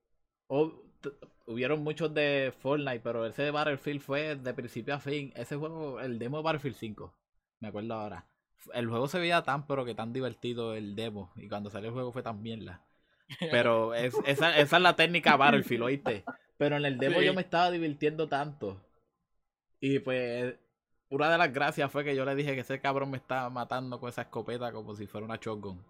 hubieron 1.47 1.81
muchos 1.83 2.13
de 2.13 2.53
Fortnite, 2.59 2.99
pero 2.99 3.25
ese 3.25 3.41
de 3.41 3.51
Battlefield 3.51 4.01
fue 4.01 4.35
de 4.35 4.53
principio 4.53 4.93
a 4.93 4.99
fin. 4.99 5.33
Ese 5.35 5.55
juego, 5.55 5.99
el 5.99 6.19
demo 6.19 6.37
de 6.37 6.43
Battlefield 6.43 6.75
5. 6.75 7.13
Me 7.61 7.69
acuerdo 7.69 7.93
ahora. 7.95 8.27
El 8.73 8.87
juego 8.87 9.07
se 9.07 9.19
veía 9.19 9.41
tan, 9.43 9.65
pero 9.65 9.83
que 9.85 9.95
tan 9.95 10.13
divertido 10.13 10.75
el 10.75 10.95
demo. 10.95 11.31
Y 11.35 11.47
cuando 11.49 11.71
salió 11.71 11.89
el 11.89 11.93
juego 11.93 12.11
fue 12.11 12.23
tan 12.23 12.41
mierda. 12.41 12.86
Pero 13.51 13.93
es, 13.93 14.15
esa, 14.25 14.57
esa 14.57 14.77
es 14.77 14.83
la 14.83 14.95
técnica 14.95 15.35
Battlefield, 15.35 15.83
¿oíste? 15.83 16.23
Pero 16.57 16.77
en 16.77 16.85
el 16.85 16.97
demo 16.97 17.21
yo 17.21 17.33
me 17.33 17.41
estaba 17.41 17.71
divirtiendo 17.71 18.27
tanto. 18.27 18.81
Y 19.79 19.99
pues, 19.99 20.55
una 21.09 21.29
de 21.29 21.37
las 21.37 21.53
gracias 21.53 21.91
fue 21.91 22.03
que 22.03 22.15
yo 22.15 22.25
le 22.25 22.35
dije 22.35 22.55
que 22.55 22.61
ese 22.61 22.79
cabrón 22.79 23.11
me 23.11 23.17
estaba 23.17 23.49
matando 23.49 23.99
con 23.99 24.09
esa 24.09 24.23
escopeta 24.23 24.71
como 24.71 24.95
si 24.95 25.07
fuera 25.07 25.25
una 25.25 25.37
shotgun. 25.37 25.83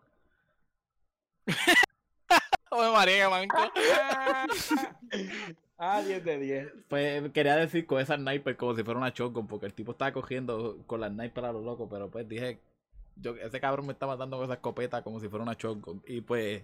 Oye, 2.71 2.91
María, 2.91 3.29
manco. 3.29 3.57
Ah, 5.79 6.01
10 6.01 6.25
de 6.25 6.39
10. 6.39 6.73
Pues 6.87 7.31
quería 7.31 7.55
decir 7.55 7.85
con 7.85 8.01
esa 8.01 8.15
sniper 8.15 8.57
como 8.57 8.75
si 8.75 8.83
fuera 8.83 8.99
una 8.99 9.11
shotgun, 9.11 9.45
porque 9.45 9.67
el 9.67 9.75
tipo 9.75 9.91
estaba 9.91 10.11
cogiendo 10.11 10.79
con 10.87 10.99
la 10.99 11.07
sniper 11.07 11.45
a 11.45 11.51
lo 11.51 11.61
loco, 11.61 11.87
pero 11.87 12.09
pues 12.09 12.27
dije, 12.27 12.59
yo, 13.15 13.35
ese 13.35 13.59
cabrón 13.59 13.85
me 13.85 13.93
está 13.93 14.07
matando 14.07 14.37
con 14.37 14.45
esa 14.45 14.55
escopeta 14.55 15.03
como 15.03 15.19
si 15.19 15.29
fuera 15.29 15.43
una 15.43 15.53
shotgun. 15.53 16.01
Y 16.07 16.21
pues, 16.21 16.63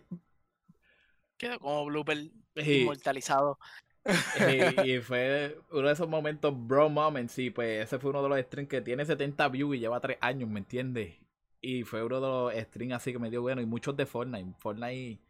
Quedó 1.44 1.60
como 1.60 1.86
blooper 1.86 2.32
inmortalizado. 2.56 3.60
y, 4.86 4.92
y 4.92 5.00
fue 5.02 5.58
uno 5.72 5.88
de 5.88 5.94
esos 5.94 6.08
momentos, 6.08 6.54
bro 6.56 6.90
moments, 6.90 7.34
sí, 7.34 7.50
pues 7.50 7.86
ese 7.86 8.00
fue 8.00 8.12
uno 8.12 8.24
de 8.24 8.30
los 8.30 8.40
streams 8.40 8.70
que 8.70 8.82
tiene 8.82 9.06
70 9.06 9.48
views 9.50 9.76
y 9.76 9.80
lleva 9.80 10.00
3 10.00 10.18
años, 10.22 10.50
¿me 10.50 10.60
entiendes? 10.60 11.16
Y 11.62 11.84
fue 11.84 12.04
uno 12.04 12.16
de 12.16 12.28
los 12.28 12.66
streams 12.68 12.94
así 12.96 13.12
que 13.12 13.20
me 13.20 13.30
dio 13.30 13.42
bueno, 13.42 13.62
y 13.62 13.66
muchos 13.66 13.96
de 13.96 14.06
Fortnite. 14.06 14.54
Fortnite, 14.58 15.22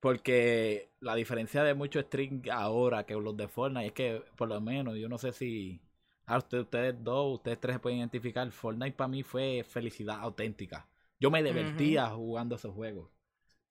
porque 0.00 0.90
la 1.00 1.14
diferencia 1.14 1.64
de 1.64 1.74
muchos 1.74 2.04
streams 2.04 2.48
ahora 2.50 3.04
que 3.04 3.14
los 3.14 3.36
de 3.36 3.48
Fortnite 3.48 3.86
es 3.86 3.92
que, 3.92 4.22
por 4.36 4.48
lo 4.48 4.60
menos, 4.60 4.96
yo 4.96 5.08
no 5.08 5.18
sé 5.18 5.32
si 5.32 5.80
a 6.26 6.38
usted, 6.38 6.60
ustedes 6.60 7.02
dos, 7.02 7.34
ustedes 7.36 7.60
tres 7.60 7.76
se 7.76 7.80
pueden 7.80 7.98
identificar, 7.98 8.50
Fortnite 8.50 8.96
para 8.96 9.08
mí 9.08 9.22
fue 9.22 9.64
felicidad 9.68 10.20
auténtica. 10.20 10.86
Yo 11.18 11.30
me 11.30 11.42
divertía 11.42 12.06
jugando 12.08 12.56
esos 12.56 12.74
juegos. 12.74 13.15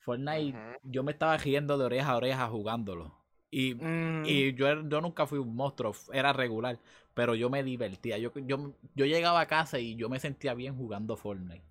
Fortnite, 0.05 0.59
yo 0.83 1.03
me 1.03 1.11
estaba 1.13 1.37
riendo 1.37 1.77
de 1.77 1.85
oreja 1.85 2.11
a 2.11 2.17
oreja 2.17 2.47
jugándolo. 2.49 3.15
Y 3.51 3.75
Mm, 3.75 4.25
y 4.27 4.53
yo, 4.55 4.67
er- 4.67 4.89
yo 4.89 5.01
nunca 5.01 5.27
fui 5.27 5.37
un 5.39 5.55
monstruo, 5.55 5.93
era 6.13 6.33
regular, 6.33 6.79
pero 7.13 7.35
yo 7.35 7.49
me 7.49 7.63
divertía. 7.63 8.17
Yo, 8.17 8.31
yo, 8.35 8.73
yo 8.95 9.05
llegaba 9.05 9.39
a 9.41 9.47
casa 9.47 9.79
y 9.79 9.95
yo 9.95 10.09
me 10.09 10.19
sentía 10.19 10.53
bien 10.55 10.75
jugando 10.75 11.15
Fortnite. 11.17 11.63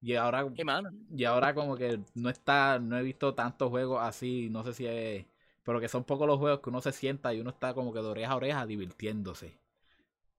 Y 0.00 0.14
ahora, 0.14 0.46
y 1.10 1.24
ahora 1.24 1.54
como 1.54 1.76
que 1.76 2.00
no 2.14 2.30
está, 2.30 2.78
no 2.78 2.96
he 2.98 3.02
visto 3.02 3.34
tantos 3.34 3.70
juegos 3.70 4.00
así, 4.02 4.48
no 4.50 4.62
sé 4.64 4.72
si 4.74 4.86
es, 4.86 5.26
pero 5.64 5.80
que 5.80 5.88
son 5.88 6.04
pocos 6.04 6.26
los 6.28 6.38
juegos 6.38 6.60
que 6.60 6.70
uno 6.70 6.80
se 6.80 6.92
sienta 6.92 7.34
y 7.34 7.40
uno 7.40 7.50
está 7.50 7.74
como 7.74 7.92
que 7.92 8.00
de 8.00 8.06
oreja 8.08 8.32
a 8.32 8.36
oreja 8.36 8.66
divirtiéndose. 8.66 9.58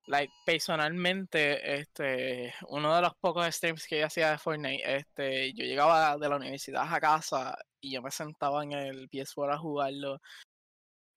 Like, 0.09 0.33
personalmente, 0.43 1.79
este, 1.79 2.53
uno 2.67 2.95
de 2.95 3.01
los 3.03 3.13
pocos 3.21 3.45
streams 3.55 3.85
que 3.85 3.99
yo 3.99 4.07
hacía 4.07 4.31
de 4.31 4.39
Fortnite, 4.39 4.97
este, 4.97 5.53
yo 5.53 5.63
llegaba 5.65 6.17
de 6.17 6.27
la 6.27 6.35
universidad 6.35 6.91
a 6.91 6.99
casa 6.99 7.55
y 7.79 7.91
yo 7.91 8.01
me 8.01 8.09
sentaba 8.11 8.63
en 8.63 8.73
el 8.73 9.07
PS4 9.09 9.53
a 9.53 9.57
jugarlo. 9.59 10.19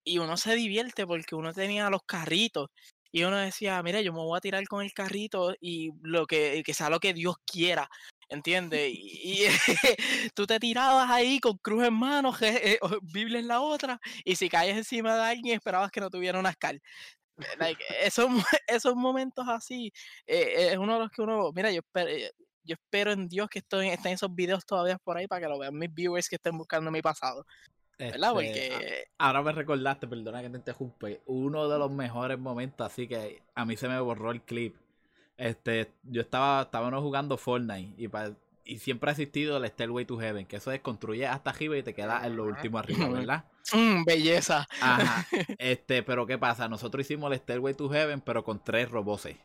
Y 0.05 0.19
uno 0.19 0.37
se 0.37 0.55
divierte 0.55 1.07
porque 1.07 1.35
uno 1.35 1.55
tenía 1.55 1.89
los 1.89 2.03
carritos. 2.05 2.69
Y 3.11 3.25
uno 3.25 3.37
decía, 3.39 3.83
mira, 3.83 4.01
yo 4.03 4.13
me 4.13 4.21
voy 4.21 4.37
a 4.37 4.41
tirar 4.41 4.67
con 4.69 4.83
el 4.83 4.93
carrito 4.93 5.55
y 5.61 5.91
lo 6.03 6.27
que, 6.27 6.63
que 6.65 6.75
sea 6.75 6.91
lo 6.91 7.01
que 7.01 7.15
Dios 7.15 7.37
quiera. 7.47 7.89
¿Entiendes? 8.29 8.91
Y, 8.95 9.45
tú 10.35 10.47
te 10.47 10.59
tirabas 10.59 11.11
ahí 11.11 11.39
con 11.41 11.59
cruz 11.59 11.85
en 11.85 11.95
mano, 11.95 12.33
eh, 12.43 12.79
o 12.83 12.91
Biblia 13.03 13.39
en 13.39 13.49
la 13.49 13.61
otra, 13.61 14.01
y 14.25 14.37
si 14.37 14.49
caes 14.49 14.77
encima 14.77 15.15
de 15.17 15.23
alguien 15.23 15.57
esperabas 15.57 15.91
que 15.91 16.01
no 16.01 16.11
tuviera 16.11 16.39
una 16.39 16.53
scar. 16.53 16.81
Like, 17.59 17.83
esos, 18.03 18.27
esos 18.67 18.95
momentos 18.95 19.47
así 19.49 19.93
eh, 20.27 20.71
es 20.73 20.79
uno 20.79 20.95
de 20.95 21.01
los 21.01 21.11
que 21.11 21.23
uno, 21.23 21.53
mira, 21.55 21.71
yo 21.71 21.81
espero, 21.81 22.11
eh, 22.11 22.33
yo 22.65 22.75
espero 22.75 23.13
en 23.13 23.29
Dios 23.29 23.49
que 23.49 23.59
esto, 23.59 23.81
estén 23.81 24.13
esos 24.13 24.35
videos 24.35 24.65
todavía 24.65 24.99
por 24.99 25.17
ahí 25.17 25.27
para 25.27 25.41
que 25.43 25.49
lo 25.49 25.59
vean 25.59 25.77
mis 25.77 25.93
viewers 25.93 26.29
que 26.29 26.37
estén 26.37 26.57
buscando 26.57 26.91
mi 26.91 27.03
pasado, 27.03 27.45
¿verdad? 27.99 28.31
Este, 28.31 28.69
Porque 28.69 29.05
Ahora 29.19 29.43
me 29.43 29.53
recordaste, 29.53 30.09
perdona 30.09 30.43
que 30.43 30.51
te 30.51 30.57
interrumpe, 30.57 31.23
uno 31.27 31.69
de 31.69 31.79
los 31.79 31.91
mejores 31.91 32.39
momentos, 32.39 32.87
así 32.87 33.07
que 33.07 33.43
a 33.55 33.65
mí 33.65 33.77
se 33.77 33.89
me 33.89 33.99
borró 34.01 34.31
el 34.31 34.43
clip. 34.43 34.77
Este, 35.37 35.93
yo 36.03 36.21
estaba, 36.23 36.63
estábamos 36.63 37.01
jugando 37.03 37.37
Fortnite 37.37 37.95
y, 38.01 38.09
pa- 38.09 38.33
y 38.65 38.79
siempre 38.79 39.11
ha 39.11 39.13
existido 39.13 39.57
el 39.57 39.65
Stairway 39.67 40.05
to 40.05 40.19
Heaven, 40.19 40.47
que 40.47 40.57
eso 40.57 40.71
es 40.73 40.81
construir 40.81 41.27
hasta 41.27 41.51
arriba 41.51 41.77
y 41.77 41.83
te 41.83 41.95
quedas 41.95 42.25
en 42.25 42.37
lo 42.37 42.45
último 42.45 42.79
arriba, 42.79 43.09
¿verdad? 43.09 43.45
mm, 43.73 44.05
belleza. 44.05 44.67
Ajá. 44.81 45.27
Este, 45.59 46.03
pero 46.03 46.27
¿qué 46.27 46.39
pasa? 46.39 46.69
Nosotros 46.69 47.05
hicimos 47.05 47.33
el 47.33 47.39
Stairway 47.39 47.75
to 47.75 47.89
Heaven, 47.89 48.21
pero 48.21 48.45
con 48.45 48.63
tres 48.63 48.91
roboses. 48.91 49.37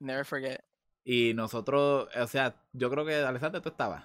Never 0.00 0.24
forget. 0.24 0.60
Y 1.04 1.34
nosotros, 1.34 2.08
o 2.14 2.26
sea, 2.26 2.56
yo 2.72 2.90
creo 2.90 3.04
que 3.04 3.16
Alexander 3.16 3.60
tú 3.60 3.70
estabas. 3.70 4.04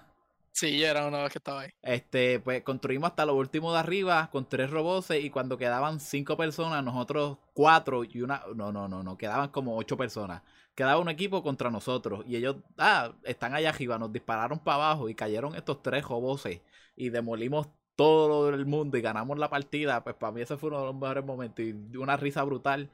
Sí, 0.56 0.78
yo 0.78 0.86
era 0.86 1.04
de 1.04 1.10
los 1.10 1.30
que 1.30 1.36
estaba 1.38 1.60
ahí. 1.62 1.70
Este, 1.82 2.40
pues 2.40 2.62
construimos 2.62 3.10
hasta 3.10 3.26
lo 3.26 3.34
último 3.34 3.72
de 3.74 3.78
arriba 3.78 4.30
con 4.32 4.48
tres 4.48 4.70
roboces 4.70 5.22
y 5.22 5.28
cuando 5.28 5.58
quedaban 5.58 6.00
cinco 6.00 6.34
personas, 6.38 6.82
nosotros 6.82 7.36
cuatro 7.52 8.04
y 8.04 8.22
una, 8.22 8.42
no, 8.54 8.72
no, 8.72 8.88
no, 8.88 9.02
no, 9.02 9.18
quedaban 9.18 9.50
como 9.50 9.76
ocho 9.76 9.98
personas. 9.98 10.40
Quedaba 10.74 10.98
un 10.98 11.10
equipo 11.10 11.42
contra 11.42 11.70
nosotros 11.70 12.24
y 12.26 12.36
ellos, 12.36 12.56
ah, 12.78 13.12
están 13.24 13.54
allá 13.54 13.68
arriba, 13.68 13.98
nos 13.98 14.10
dispararon 14.12 14.58
para 14.58 14.76
abajo 14.76 15.10
y 15.10 15.14
cayeron 15.14 15.54
estos 15.54 15.82
tres 15.82 16.04
roboces 16.06 16.62
y 16.96 17.10
demolimos 17.10 17.68
todo 17.94 18.48
el 18.48 18.64
mundo 18.64 18.96
y 18.96 19.02
ganamos 19.02 19.38
la 19.38 19.50
partida. 19.50 20.02
Pues 20.04 20.16
para 20.16 20.32
mí 20.32 20.40
ese 20.40 20.56
fue 20.56 20.70
uno 20.70 20.80
de 20.80 20.86
los 20.86 20.94
mejores 20.94 21.24
momentos 21.24 21.64
y 21.66 21.72
una 21.98 22.16
risa 22.16 22.42
brutal. 22.44 22.90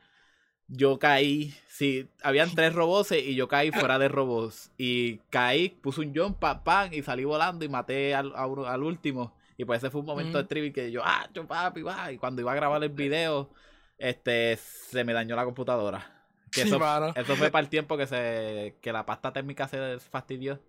Yo 0.68 0.98
caí, 0.98 1.54
sí, 1.68 2.08
habían 2.22 2.54
tres 2.54 2.74
roboces 2.74 3.22
y 3.22 3.34
yo 3.34 3.46
caí 3.48 3.70
fuera 3.70 3.98
de 3.98 4.08
robots. 4.08 4.70
Y 4.78 5.18
caí, 5.30 5.68
puse 5.68 6.00
un 6.00 6.14
jump, 6.14 6.38
pa, 6.38 6.64
pam, 6.64 6.92
y 6.94 7.02
salí 7.02 7.24
volando 7.24 7.64
y 7.64 7.68
maté 7.68 8.14
al, 8.14 8.32
al 8.34 8.82
último. 8.82 9.34
Y 9.58 9.64
pues 9.64 9.78
ese 9.82 9.90
fue 9.90 10.00
un 10.00 10.06
momento 10.06 10.38
de 10.38 10.44
Ujú. 10.44 10.48
trivia 10.48 10.72
que 10.72 10.90
yo, 10.90 11.02
ah, 11.04 11.28
yo 11.34 11.46
papi, 11.46 11.82
va. 11.82 12.10
Y 12.12 12.18
cuando 12.18 12.40
iba 12.40 12.52
a 12.52 12.54
grabar 12.56 12.82
el 12.82 12.88
video, 12.90 13.50
este, 13.98 14.56
se 14.56 15.04
me 15.04 15.12
dañó 15.12 15.36
la 15.36 15.44
computadora. 15.44 16.26
Que 16.50 16.62
Sí, 16.62 16.68
eso, 16.68 16.80
eso 17.14 17.36
fue 17.36 17.50
para 17.50 17.62
el 17.62 17.68
tiempo 17.68 17.96
que 17.96 18.06
se, 18.06 18.76
que 18.80 18.92
la 18.92 19.04
pasta 19.06 19.32
térmica 19.32 19.68
se 19.68 19.98
fastidió. 20.00 20.60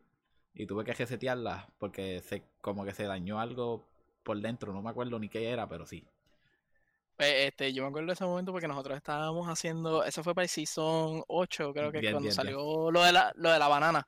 Y 0.53 0.65
tuve 0.65 0.83
que 0.83 0.93
resetearla 0.93 1.67
porque 1.79 2.21
se, 2.21 2.43
como 2.61 2.85
que 2.85 2.93
se 2.93 3.03
dañó 3.05 3.39
algo 3.39 3.83
por 4.23 4.39
dentro, 4.39 4.71
no 4.73 4.81
me 4.81 4.89
acuerdo 4.89 5.19
ni 5.19 5.29
qué 5.29 5.49
era, 5.49 5.67
pero 5.67 5.85
sí. 5.85 6.05
Pues, 7.15 7.31
este, 7.47 7.71
yo 7.73 7.83
me 7.83 7.89
acuerdo 7.89 8.07
de 8.07 8.13
ese 8.13 8.25
momento 8.25 8.51
porque 8.51 8.67
nosotros 8.67 8.97
estábamos 8.97 9.47
haciendo, 9.47 10.03
eso 10.03 10.23
fue 10.23 10.33
para 10.33 10.43
el 10.43 10.49
Season 10.49 11.23
8, 11.27 11.73
creo 11.73 11.91
que 11.91 11.99
Bien, 11.99 12.13
cuando 12.13 12.27
bien, 12.29 12.29
bien. 12.29 12.33
salió 12.35 12.89
lo 12.91 13.03
de 13.03 13.11
la, 13.11 13.31
lo 13.35 13.51
de 13.51 13.59
la 13.59 13.67
banana. 13.67 14.07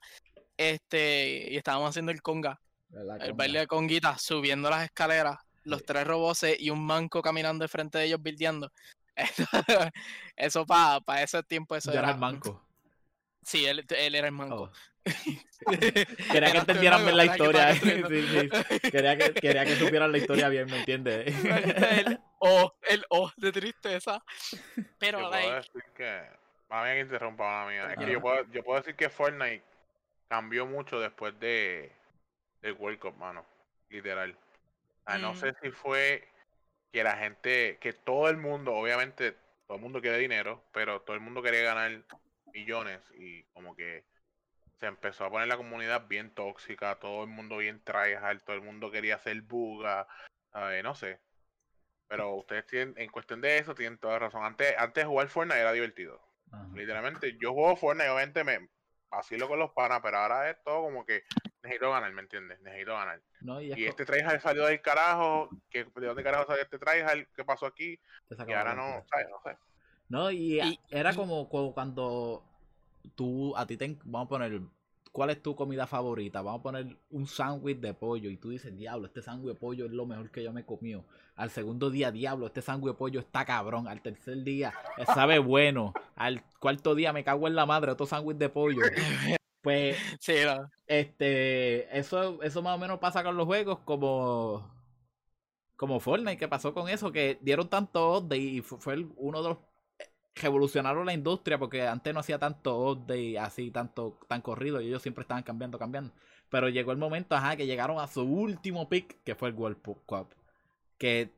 Este, 0.58 1.50
y 1.52 1.58
estábamos 1.58 1.90
haciendo 1.90 2.12
el 2.12 2.22
conga, 2.22 2.60
el 2.92 3.06
Conga. 3.08 3.34
baile 3.34 3.60
de 3.60 3.68
conguita, 3.68 4.18
subiendo 4.18 4.70
las 4.70 4.86
escaleras, 4.86 5.38
los 5.64 5.80
Sí. 5.80 5.86
tres 5.88 6.08
roboces 6.08 6.60
y 6.60 6.70
un 6.70 6.84
manco 6.86 7.22
caminando 7.22 7.64
de 7.64 7.68
frente 7.70 7.98
de 7.98 8.06
ellos 8.06 8.22
bildeando. 8.22 8.72
Eso 10.36 10.66
para 10.66 11.00
pa 11.02 11.22
ese 11.22 11.42
tiempo, 11.44 11.76
eso 11.76 11.92
Yo 11.92 12.00
era 12.00 12.08
era. 12.08 12.14
el 12.16 12.20
manco. 12.20 12.62
Sí, 13.44 13.66
él, 13.66 13.86
él 13.90 14.16
era 14.16 14.28
el 14.28 14.34
manco. 14.34 14.64
Oh. 14.64 14.72
Quería 16.32 16.52
que 16.52 16.58
entendieran 16.58 17.04
bien 17.06 17.18
la 17.18 17.26
historia. 17.26 17.68
construyendo. 17.70 18.10
Sí, 18.10 18.50
sí. 18.82 18.92
Quería, 18.92 19.18
que, 19.18 19.34
quería 19.34 19.66
que 19.66 19.76
supieran 19.76 20.12
la 20.12 20.18
historia 20.18 20.50
bien, 20.50 20.66
¿me 20.70 20.80
entiendes? 20.80 21.34
el 21.46 22.20
O, 22.40 22.76
el 22.90 23.04
O 23.10 23.32
de 23.38 23.52
tristeza. 23.52 24.24
Pero, 25.00 25.20
Yo 25.22 25.30
like, 25.30 25.44
puedo 25.48 25.56
decir 25.62 25.84
que. 25.96 26.22
Mía 26.70 26.94
que 26.94 27.00
interrumpa. 27.02 27.74
Es 27.94 27.98
que 27.98 28.12
yo 28.12 28.22
puedo, 28.22 28.44
yo 28.52 28.64
puedo 28.64 28.80
decir 28.80 28.96
que 28.96 29.10
Fortnite 29.10 29.64
cambió 30.28 30.66
mucho 30.66 31.00
después 31.00 31.40
de 31.40 31.92
del 32.62 32.74
World 32.74 33.00
Cup, 33.00 33.16
mano. 33.18 33.46
Literal. 33.90 34.36
Sea, 35.08 35.18
no 35.20 35.34
Mm. 35.34 35.38
sé 35.38 35.54
si 35.62 35.70
fue 35.72 36.28
que 36.92 37.04
la 37.04 37.16
gente, 37.18 37.78
que 37.80 37.94
todo 37.94 38.30
el 38.30 38.38
mundo, 38.38 38.74
obviamente, 38.74 39.36
todo 39.68 39.78
el 39.78 39.84
mundo 39.84 40.02
quiere 40.02 40.18
dinero, 40.18 40.64
pero 40.74 41.02
todo 41.02 41.16
el 41.16 41.22
mundo 41.22 41.42
quería 41.44 41.62
ganar 41.62 42.02
millones 42.54 43.00
y 43.18 43.44
como 43.54 43.76
que 43.76 44.04
se 44.80 44.88
empezó 44.88 45.26
a 45.26 45.30
poner 45.30 45.48
la 45.48 45.58
comunidad 45.58 46.08
bien 46.08 46.34
tóxica, 46.34 47.00
todo 47.00 47.24
el 47.24 47.30
mundo 47.30 47.58
bien 47.58 47.82
tryhard, 47.84 48.42
todo 48.44 48.56
el 48.56 48.62
mundo 48.62 48.92
quería 48.92 49.16
hacer 49.16 49.42
buga, 49.42 50.08
¿sabes? 50.52 50.84
no 50.84 50.96
sé. 50.96 51.20
Pero 52.08 52.36
ustedes 52.36 52.68
tienen, 52.68 52.94
en 52.98 53.10
cuestión 53.10 53.42
de 53.42 53.58
eso, 53.58 53.74
tienen 53.74 53.98
toda 53.98 54.20
razón. 54.20 54.44
Antes, 54.44 54.76
antes 54.78 55.04
de 55.04 55.08
jugar 55.08 55.28
Fortnite 55.28 55.60
era 55.60 55.72
divertido. 55.72 56.22
Ajá. 56.52 56.68
Literalmente, 56.74 57.38
yo 57.42 57.54
juego 57.54 57.76
Fortnite, 57.76 58.10
obviamente 58.10 58.44
me 58.44 58.70
vacilo 59.10 59.48
con 59.48 59.60
los 59.60 59.72
panas, 59.72 60.02
pero 60.04 60.18
ahora 60.18 60.50
es 60.50 60.62
todo 60.64 60.84
como 60.84 61.06
que 61.06 61.24
necesito 61.64 61.92
ganar, 61.92 62.12
¿me 62.12 62.22
entiendes? 62.22 62.60
Necesito 62.62 62.94
ganar. 62.94 63.22
No, 63.42 63.62
y, 63.62 63.72
este 63.72 64.06
tryhard 64.06 64.42
salió 64.42 64.66
del 64.66 64.82
carajo, 64.82 65.50
que, 65.70 65.86
¿de 65.86 66.08
dónde 66.08 66.24
carajo 66.24 66.46
salió 66.46 66.64
este 66.64 66.78
tryhard? 66.78 67.28
¿Qué 67.34 67.44
pasó 67.44 67.66
aquí? 67.66 68.00
Y 68.48 68.54
ahora 68.54 68.76
no. 68.76 69.04
¿sabes? 69.10 69.28
No 69.30 69.40
sé. 69.44 69.58
No, 70.10 70.32
y, 70.32 70.60
era 70.90 71.12
y- 71.12 71.16
como, 71.16 71.50
como 71.50 71.74
cuando 71.74 72.44
tú, 73.16 73.56
a 73.58 73.66
ti 73.68 73.78
te, 73.78 73.98
vamos 74.06 74.26
a 74.28 74.30
poner, 74.30 74.62
¿cuál 75.12 75.30
es 75.30 75.42
tu 75.42 75.56
comida 75.56 75.88
favorita? 75.88 76.42
Vamos 76.42 76.60
a 76.60 76.64
poner 76.64 76.98
un 77.10 77.28
sándwich 77.28 77.80
de 77.80 77.94
pollo 77.94 78.30
y 78.30 78.38
tú 78.38 78.50
dices, 78.50 78.76
diablo, 78.76 79.08
este 79.08 79.22
sándwich 79.22 79.54
de 79.54 79.60
pollo 79.60 79.86
es 79.86 79.92
lo 79.92 80.06
mejor 80.06 80.32
que 80.32 80.44
yo 80.44 80.52
me 80.54 80.62
he 80.62 80.66
comido. 80.66 81.06
Al 81.36 81.50
segundo 81.50 81.90
día, 81.90 82.12
diablo, 82.12 82.48
este 82.48 82.62
sándwich 82.62 82.94
de 82.94 82.98
pollo 82.98 83.20
está 83.20 83.46
cabrón. 83.46 83.88
Al 83.88 84.02
tercer 84.02 84.44
día, 84.44 84.74
eh, 84.98 85.06
sabe 85.06 85.40
bueno. 85.40 85.94
Al 86.16 86.44
cuarto 86.60 86.96
día, 86.96 87.14
me 87.14 87.24
cago 87.24 87.48
en 87.48 87.56
la 87.56 87.66
madre, 87.66 87.92
otro 87.92 88.06
sándwich 88.06 88.38
de 88.38 88.50
pollo. 88.50 88.82
Pues 89.62 89.98
sí, 90.20 90.34
no. 90.46 90.70
este, 90.86 91.98
eso, 91.98 92.40
eso 92.44 92.62
más 92.62 92.76
o 92.76 92.78
menos 92.80 93.00
pasa 93.00 93.24
con 93.24 93.36
los 93.36 93.48
juegos 93.48 93.80
como, 93.80 94.72
como 95.76 96.00
Fortnite, 96.00 96.38
que 96.38 96.48
pasó 96.48 96.74
con 96.74 96.88
eso, 96.90 97.12
que 97.12 97.38
dieron 97.42 97.70
tanto 97.70 98.18
update 98.18 98.38
y 98.42 98.62
fu- 98.62 98.78
fue 98.80 99.06
uno 99.18 99.42
de 99.44 99.50
los 99.50 99.58
revolucionaron 100.36 101.06
la 101.06 101.14
industria 101.14 101.58
porque 101.58 101.88
antes 101.88 102.14
no 102.14 102.20
hacía 102.20 102.38
tanto 102.40 102.92
update 102.92 103.40
así, 103.40 103.72
tanto, 103.72 104.20
tan 104.28 104.42
corrido 104.42 104.82
y 104.82 104.88
ellos 104.88 105.02
siempre 105.02 105.22
estaban 105.24 105.44
cambiando, 105.44 105.80
cambiando. 105.80 106.14
Pero 106.50 106.70
llegó 106.70 106.92
el 106.92 106.98
momento, 106.98 107.36
ajá, 107.36 107.56
que 107.56 107.66
llegaron 107.66 108.00
a 108.00 108.08
su 108.08 108.22
último 108.22 108.88
pick, 108.88 109.24
que 109.24 109.36
fue 109.36 109.50
el 109.50 109.56
World 109.56 109.82
Cup. 110.06 110.28
Que 110.98 111.32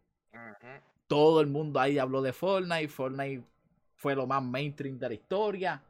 todo 1.07 1.41
el 1.41 1.47
mundo 1.47 1.79
ahí 1.79 1.97
habló 1.97 2.21
de 2.21 2.33
Fortnite. 2.33 2.89
Fortnite 2.89 3.43
fue 3.95 4.15
lo 4.15 4.27
más 4.27 4.43
mainstream 4.43 4.99
de 4.99 5.07
la 5.07 5.13
historia. 5.13 5.83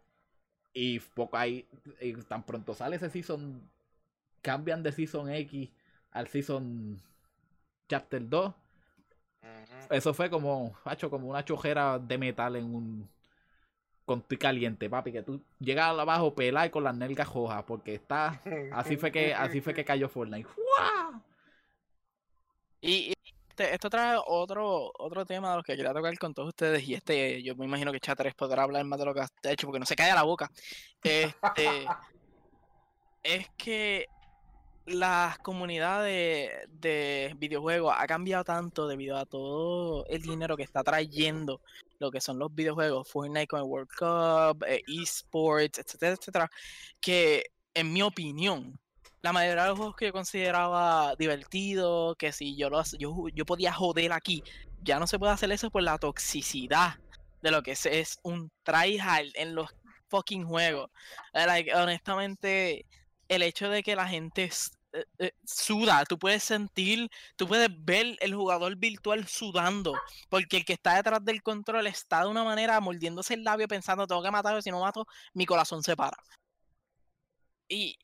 Y 0.74 1.00
poco 1.00 1.38
ahí, 1.38 1.68
y 2.00 2.14
tan 2.14 2.44
pronto 2.44 2.74
sale 2.76 2.98
ese 2.98 3.10
season, 3.10 3.68
cambian 4.42 4.84
de 4.84 4.92
season 4.92 5.32
X 5.32 5.70
al 6.12 6.28
season 6.28 7.02
chapter 7.90 8.30
2. 8.30 8.54
Eso 9.90 10.14
fue 10.14 10.30
como, 10.30 10.78
hacho, 10.84 11.10
como 11.10 11.28
una 11.30 11.46
chojera 11.46 11.98
de 12.00 12.18
metal 12.18 12.56
en 12.56 12.76
un 12.76 13.10
con 14.06 14.22
tu 14.22 14.38
caliente, 14.38 14.90
papi, 14.90 15.12
que 15.12 15.22
tú 15.22 15.42
llegas 15.60 15.90
abajo 15.90 16.34
pelado 16.34 16.66
y 16.66 16.70
con 16.70 16.84
las 16.86 16.96
nalgas 16.96 17.28
rojas, 17.34 17.64
porque 17.68 17.96
está, 17.96 18.42
así 18.72 18.96
fue 18.96 19.12
que, 19.12 19.34
así 19.34 19.60
fue 19.60 19.74
que 19.74 19.84
cayó 19.86 20.08
Fortnite. 20.08 20.48
¡Fua! 20.48 21.22
Y, 22.80 23.10
y 23.10 23.14
este- 23.50 23.74
esto 23.74 23.90
trae 23.90 24.18
otro, 24.26 24.94
otro 24.98 25.26
tema 25.26 25.50
de 25.50 25.56
los 25.58 25.66
que 25.66 25.76
quería 25.76 25.94
tocar 25.94 26.18
con 26.20 26.34
todos 26.34 26.50
ustedes. 26.50 26.88
Y 26.88 26.94
este, 26.94 27.42
yo 27.44 27.56
me 27.56 27.66
imagino 27.66 27.92
que 27.92 28.00
Chatteres 28.00 28.36
podrá 28.36 28.64
hablar 28.64 28.86
más 28.86 29.00
de 29.00 29.06
lo 29.06 29.14
que 29.14 29.22
has 29.22 29.32
hecho, 29.44 29.68
porque 29.68 29.80
no 29.80 29.86
se 29.86 29.96
cae 29.96 30.14
la 30.14 30.24
boca. 30.24 30.50
Este, 31.04 31.86
es 33.24 33.50
que 33.58 34.06
las 34.88 35.38
comunidades 35.40 36.68
de 36.70 37.36
videojuegos 37.38 37.94
ha 37.98 38.08
cambiado 38.08 38.44
tanto 38.44 38.88
debido 38.88 39.18
a 39.18 39.26
todo 39.26 40.06
el 40.08 40.22
dinero 40.22 40.56
que 40.56 40.64
está 40.64 40.84
trayendo 40.84 41.62
lo 42.00 42.10
que 42.10 42.22
son 42.22 42.40
los 42.40 42.54
videojuegos, 42.56 43.10
Fortnite 43.10 43.48
con 43.48 43.60
el 43.60 43.66
World 43.66 43.90
Cup, 43.90 44.64
eh, 44.66 44.82
esports, 44.88 45.80
etcétera, 45.80 46.14
etcétera, 46.14 46.52
que 47.02 47.46
en 47.74 47.92
mi 47.92 48.02
opinión, 48.02 48.80
la 49.22 49.34
mayoría 49.34 49.64
de 49.64 49.70
los 49.70 49.78
juegos 49.78 49.96
que 49.98 50.06
yo 50.06 50.14
consideraba 50.14 51.16
divertidos, 51.18 52.16
que 52.18 52.32
si 52.32 52.56
yo, 52.56 52.70
lo, 52.70 52.80
hac- 52.80 52.98
yo, 52.98 53.14
yo 53.34 53.46
podía 53.46 53.74
joder 53.74 54.14
aquí, 54.14 54.42
ya 54.84 55.00
no 55.00 55.08
se 55.08 55.20
puede 55.20 55.34
hacer 55.34 55.52
eso 55.52 55.70
por 55.70 55.84
la 55.84 55.98
toxicidad 55.98 56.96
de 57.42 57.52
lo 57.52 57.62
que 57.62 57.72
es, 57.72 58.20
un 58.24 58.52
tryhard 58.64 59.28
en 59.34 59.54
los 59.54 59.70
fucking 60.08 60.46
juegos. 60.46 60.90
Honestamente, 61.76 62.86
el 63.28 63.42
hecho 63.42 63.70
de 63.70 63.84
que 63.84 63.96
la 63.96 64.08
gente 64.08 64.50
eh, 65.00 65.06
eh, 65.20 65.32
suda, 65.46 66.04
tú 66.06 66.18
puedes 66.18 66.44
sentir, 66.44 67.10
tú 67.36 67.48
puedes 67.48 67.70
ver 67.84 68.18
el 68.20 68.34
jugador 68.36 68.76
virtual 68.76 69.28
sudando, 69.28 69.94
porque 70.30 70.58
el 70.58 70.66
que 70.66 70.74
está 70.74 70.96
detrás 70.96 71.24
del 71.24 71.42
control 71.44 71.88
está 71.88 72.22
de 72.22 72.28
una 72.30 72.44
manera 72.44 72.80
mordiéndose 72.80 73.34
el 73.36 73.44
labio 73.44 73.68
pensando, 73.68 74.08
tengo 74.08 74.24
que 74.24 74.32
matarlo, 74.32 74.62
si 74.62 74.72
no 74.72 74.80
mato, 74.82 75.06
mi 75.34 75.46
corazón 75.46 75.84
se 75.84 75.96
para. 75.96 76.18
Y, 77.70 77.98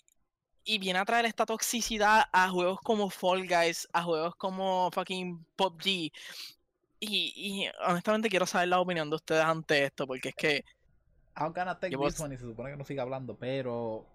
y 0.65 0.77
viene 0.77 0.99
a 0.99 1.05
traer 1.05 1.25
esta 1.25 1.45
toxicidad 1.45 2.25
a 2.31 2.49
juegos 2.49 2.79
como 2.81 3.09
Fall 3.09 3.47
Guys, 3.47 3.87
a 3.93 4.03
juegos 4.03 4.35
como 4.35 4.89
fucking 4.91 5.45
PUBG. 5.55 5.85
Y, 5.85 6.11
y 7.35 7.69
honestamente 7.85 8.29
quiero 8.29 8.45
saber 8.45 8.69
la 8.69 8.79
opinión 8.79 9.09
de 9.09 9.15
ustedes 9.17 9.43
ante 9.43 9.85
esto, 9.85 10.07
porque 10.07 10.29
es 10.29 10.35
que 10.35 10.65
Aunque 11.35 11.61
Take 11.61 11.89
this 11.89 11.97
vos- 11.97 12.19
one 12.19 12.35
y 12.35 12.37
se 12.37 12.45
supone 12.45 12.71
que 12.71 12.77
no 12.77 12.85
siga 12.85 13.03
hablando, 13.03 13.35
pero 13.35 14.05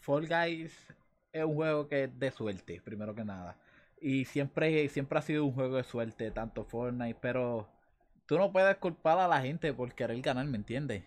Fall 0.00 0.26
Guys 0.26 0.72
es 1.34 1.44
un 1.44 1.54
juego 1.54 1.88
que 1.88 2.04
es 2.04 2.18
de 2.18 2.30
suerte, 2.32 2.80
primero 2.82 3.14
que 3.14 3.24
nada. 3.24 3.58
Y 4.00 4.24
siempre, 4.26 4.88
siempre 4.88 5.18
ha 5.18 5.22
sido 5.22 5.44
un 5.44 5.52
juego 5.54 5.76
de 5.76 5.84
suerte, 5.84 6.30
tanto 6.30 6.64
Fortnite, 6.64 7.18
pero 7.20 7.68
tú 8.26 8.38
no 8.38 8.52
puedes 8.52 8.76
culpar 8.78 9.18
a 9.18 9.28
la 9.28 9.40
gente 9.42 9.72
por 9.74 9.94
querer 9.94 10.20
ganar, 10.22 10.46
¿me 10.46 10.56
entiendes? 10.58 11.04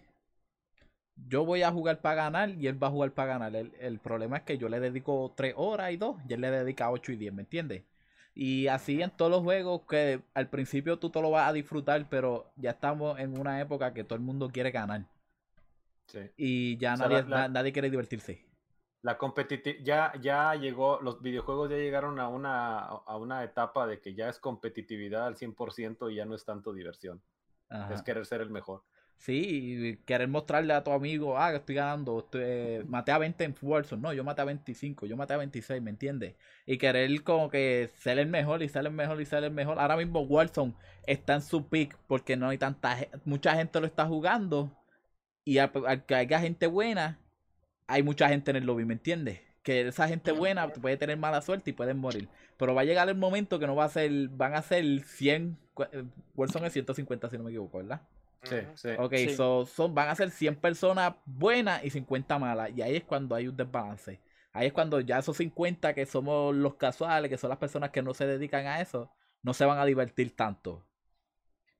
Yo 1.30 1.46
voy 1.46 1.64
a 1.64 1.72
jugar 1.72 2.02
para 2.02 2.16
ganar 2.16 2.50
y 2.52 2.68
él 2.68 2.82
va 2.82 2.88
a 2.88 2.92
jugar 2.92 3.12
para 3.14 3.34
ganar. 3.34 3.56
El, 3.56 3.74
el 3.80 4.00
problema 4.00 4.38
es 4.38 4.44
que 4.44 4.58
yo 4.58 4.70
le 4.70 4.80
dedico 4.80 5.34
3 5.36 5.54
horas 5.58 5.92
y 5.92 5.98
2 5.98 6.18
y 6.28 6.34
él 6.34 6.42
le 6.42 6.52
dedica 6.52 6.92
8 6.92 7.12
y 7.12 7.18
10, 7.18 7.34
¿me 7.34 7.42
entiendes? 7.42 7.84
Y 8.36 8.68
así 8.68 9.02
en 9.02 9.10
todos 9.12 9.32
los 9.32 9.42
juegos 9.44 9.82
que 9.90 10.22
al 10.36 10.50
principio 10.50 11.00
tú 11.00 11.10
te 11.10 11.22
lo 11.22 11.32
vas 11.32 11.50
a 11.50 11.54
disfrutar, 11.54 12.08
pero 12.10 12.52
ya 12.56 12.72
estamos 12.72 13.20
en 13.20 13.38
una 13.40 13.60
época 13.62 13.94
que 13.94 14.04
todo 14.04 14.16
el 14.16 14.22
mundo 14.24 14.50
quiere 14.50 14.72
ganar. 14.72 15.06
Sí. 16.08 16.20
Y 16.38 16.78
ya 16.78 16.94
O 16.94 16.98
sea, 16.98 17.10
nadie, 17.10 17.10
la- 17.10 17.24
la- 17.28 17.48
na- 17.48 17.50
nadie 17.50 17.74
quiere 17.74 17.90
divertirse. 17.90 18.46
La 19.02 19.18
competitividad 19.18 20.14
ya, 20.16 20.22
ya 20.22 20.56
llegó, 20.56 21.00
los 21.02 21.22
videojuegos 21.22 21.70
ya 21.70 21.78
llegaron 21.78 22.20
a 22.20 22.28
una, 22.28 22.80
a 22.80 23.18
una 23.18 23.43
etapa 23.43 23.88
de 23.88 24.02
que 24.02 24.14
ya 24.16 24.30
es 24.30 24.39
competitividad 24.39 25.28
al 25.28 25.36
100% 25.36 26.10
y 26.10 26.16
ya 26.16 26.26
no 26.26 26.36
es 26.36 26.43
tanto 26.45 26.74
diversión. 26.74 27.22
Ajá. 27.70 27.93
Es 27.95 28.02
querer 28.02 28.26
ser 28.26 28.41
el 28.41 28.50
mejor. 28.50 28.84
Sí, 29.20 30.00
querer 30.06 30.28
mostrarle 30.28 30.74
a 30.74 30.84
tu 30.84 30.91
amigo, 30.91 31.38
ah, 31.39 31.50
que 31.50 31.58
estoy 31.58 31.76
ganando, 31.76 32.20
estoy- 32.20 32.41
eh, 32.45 32.84
maté 32.88 33.12
a 33.12 33.18
20 33.18 33.43
en 33.45 33.56
Warzone, 33.62 34.02
no, 34.02 34.14
yo 34.14 34.24
maté 34.24 34.41
a 34.43 34.45
25, 34.45 35.06
yo 35.08 35.18
maté 35.18 35.34
a 35.34 35.38
26, 35.38 35.82
¿me 35.82 35.89
entiendes? 35.89 36.36
Y 36.68 36.78
querer 36.78 37.24
como 37.24 37.50
que 37.50 37.89
ser 37.95 38.20
el 38.20 38.28
mejor 38.28 38.62
y 38.62 38.70
ser 38.70 38.86
el 38.86 38.91
mejor 38.93 39.20
y 39.20 39.26
ser 39.26 39.43
el 39.43 39.52
mejor. 39.52 39.80
Ahora 39.80 39.98
mismo 39.98 40.22
Warzone 40.22 40.76
está 41.04 41.34
en 41.36 41.41
su 41.41 41.68
peak 41.68 41.98
porque 42.08 42.38
no 42.38 42.50
hay 42.50 42.58
tanta 42.60 42.95
mucha 43.26 43.56
gente 43.56 43.80
lo 43.80 43.88
está 43.88 44.06
jugando 44.06 44.72
y 45.43 45.58
al, 45.60 45.72
al 45.88 46.06
que 46.06 46.16
haya 46.16 46.39
gente 46.39 46.68
buena, 46.68 47.20
hay 47.88 48.04
mucha 48.04 48.30
gente 48.30 48.52
en 48.52 48.58
el 48.58 48.66
lobby, 48.66 48.86
¿me 48.86 48.94
entiendes? 48.94 49.40
Que 49.64 49.88
esa 49.88 50.08
gente 50.08 50.32
buena 50.32 50.68
puede 50.74 50.98
tener 50.98 51.18
mala 51.18 51.42
suerte 51.42 51.72
y 51.72 51.74
pueden 51.74 51.98
morir. 51.98 52.30
Pero 52.58 52.74
va 52.74 52.82
a 52.82 52.86
llegar 52.86 53.08
el 53.10 53.16
momento 53.16 53.60
que 53.60 53.68
no 53.68 53.76
va 53.76 53.86
a 53.86 53.90
ser, 53.90 54.12
van 54.30 54.54
a 54.56 54.62
ser 54.62 54.84
100, 55.04 55.58
cu- 55.74 55.84
eh, 55.92 56.04
Warzone 56.36 56.68
es 56.68 56.74
150 56.74 57.30
si 57.30 57.38
no 57.38 57.44
me 57.44 57.50
equivoco, 57.52 57.78
¿verdad? 57.80 58.02
Sí, 58.44 58.56
sí. 58.76 58.90
Ok, 58.98 59.14
Sí. 59.16 59.36
so, 59.36 59.66
son, 59.66 59.94
van 59.94 60.08
a 60.10 60.16
ser 60.16 60.30
100 60.32 60.56
personas 60.56 61.16
buenas 61.26 61.84
y 61.84 61.90
50 61.90 62.40
malas. 62.40 62.72
Y 62.76 62.82
ahí 62.82 62.96
es 62.96 63.04
cuando 63.04 63.36
hay 63.36 63.48
un 63.48 63.58
desbalance. 63.58 64.22
Ahí 64.54 64.68
es 64.68 64.74
cuando 64.74 65.02
ya 65.02 65.20
esos 65.20 65.36
50 65.38 65.94
que 65.94 66.06
somos 66.06 66.56
los 66.56 66.76
casuales, 66.76 67.30
que 67.30 67.38
son 67.38 67.50
las 67.50 67.60
personas 67.60 67.90
que 67.92 68.02
no 68.02 68.14
se 68.14 68.26
dedican 68.26 68.66
a 68.68 68.80
eso, 68.80 69.12
no 69.44 69.54
se 69.54 69.66
van 69.66 69.80
a 69.80 69.86
divertir 69.86 70.36
tanto. 70.36 70.84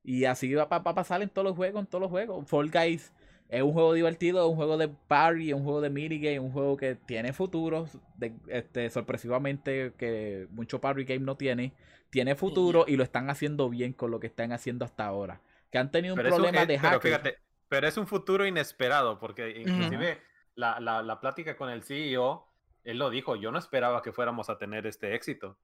Y 0.04 0.26
así 0.26 0.54
va 0.54 0.64
a 0.70 0.84
pasar 0.84 1.22
en 1.22 1.30
todos 1.30 1.46
los 1.48 1.56
juegos, 1.56 1.82
en 1.82 1.88
todos 1.88 2.02
los 2.02 2.12
juegos. 2.12 2.48
Fall 2.48 2.70
Guys 2.72 3.12
es 3.50 3.62
un 3.62 3.74
juego 3.74 3.94
divertido, 3.94 4.44
es 4.44 4.50
un 4.50 4.56
juego 4.56 4.78
de 4.78 4.90
party, 4.90 5.50
es 5.50 5.56
un 5.56 5.64
juego 5.64 5.82
de 5.82 5.90
minigame, 5.90 6.40
un 6.40 6.52
juego 6.52 6.76
que 6.76 6.96
tiene 6.96 7.32
futuro, 7.34 7.88
de, 8.18 8.34
este, 8.48 8.90
sorpresivamente 8.90 9.94
que 9.98 10.48
mucho 10.52 10.82
party 10.82 11.06
game 11.06 11.26
no 11.26 11.38
tiene, 11.38 11.74
tiene 12.10 12.36
futuro 12.36 12.86
y 12.88 12.98
lo 12.98 13.04
están 13.04 13.30
haciendo 13.30 13.70
bien 13.70 13.94
con 13.94 14.12
lo 14.12 14.20
que 14.20 14.28
están 14.28 14.52
haciendo 14.52 14.84
hasta 14.84 15.06
ahora. 15.06 15.42
Que 15.72 15.78
han 15.78 15.92
tenido 15.92 16.16
un 16.16 16.22
problema 16.22 16.66
de 16.66 16.80
pero, 16.82 17.00
fíjate, 17.00 17.38
pero 17.70 17.88
es 17.88 17.98
un 17.98 18.08
futuro 18.08 18.46
inesperado, 18.46 19.20
porque 19.20 19.62
inclusive 19.62 20.22
la, 20.56 20.80
la, 20.80 21.02
la 21.02 21.20
plática 21.20 21.56
con 21.56 21.70
el 21.70 21.84
CEO, 21.84 22.48
él 22.84 22.98
lo 22.98 23.10
dijo, 23.10 23.36
yo 23.36 23.52
no 23.52 23.60
esperaba 23.60 24.02
que 24.02 24.12
fuéramos 24.12 24.50
a 24.50 24.58
tener 24.58 24.88
este 24.88 25.16
éxito. 25.16 25.58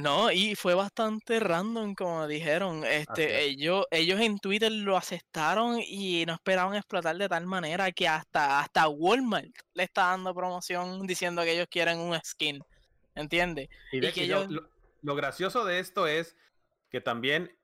No, 0.00 0.30
y 0.30 0.54
fue 0.54 0.74
bastante 0.74 1.40
random, 1.40 1.94
como 1.94 2.26
dijeron. 2.26 2.84
Este, 2.84 3.44
ellos, 3.44 3.86
ellos 3.90 4.20
en 4.20 4.38
Twitter 4.38 4.70
lo 4.70 4.96
aceptaron 4.96 5.80
y 5.80 6.24
no 6.26 6.34
esperaban 6.34 6.74
explotar 6.74 7.16
de 7.16 7.28
tal 7.28 7.46
manera 7.46 7.90
que 7.92 8.08
hasta, 8.08 8.60
hasta 8.60 8.88
Walmart 8.88 9.52
le 9.74 9.84
está 9.84 10.06
dando 10.08 10.34
promoción 10.34 11.06
diciendo 11.06 11.42
que 11.42 11.52
ellos 11.52 11.68
quieren 11.70 11.98
un 11.98 12.18
skin. 12.22 12.62
¿Entiendes? 13.14 13.68
Y, 13.92 14.00
que 14.12 14.26
lo, 14.26 15.14
gracioso 15.14 15.64
de 15.64 15.78
esto 15.78 16.06
es 16.06 16.36
que 16.90 17.00
también, 17.00 17.56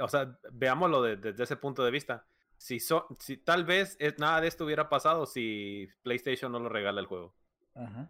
o 0.00 0.08
sea, 0.08 0.38
veámoslo 0.52 1.02
desde 1.02 1.42
ese 1.42 1.56
punto 1.56 1.84
de 1.84 1.90
vista. 1.90 2.24
Si, 2.56 2.78
si 2.80 3.36
tal 3.38 3.64
vez 3.64 3.98
nada 4.18 4.40
de 4.40 4.48
esto 4.48 4.64
hubiera 4.64 4.88
pasado 4.88 5.26
si 5.26 5.88
PlayStation 6.02 6.52
no 6.52 6.60
lo 6.60 6.68
regala 6.68 7.00
el 7.00 7.06
juego. 7.06 7.34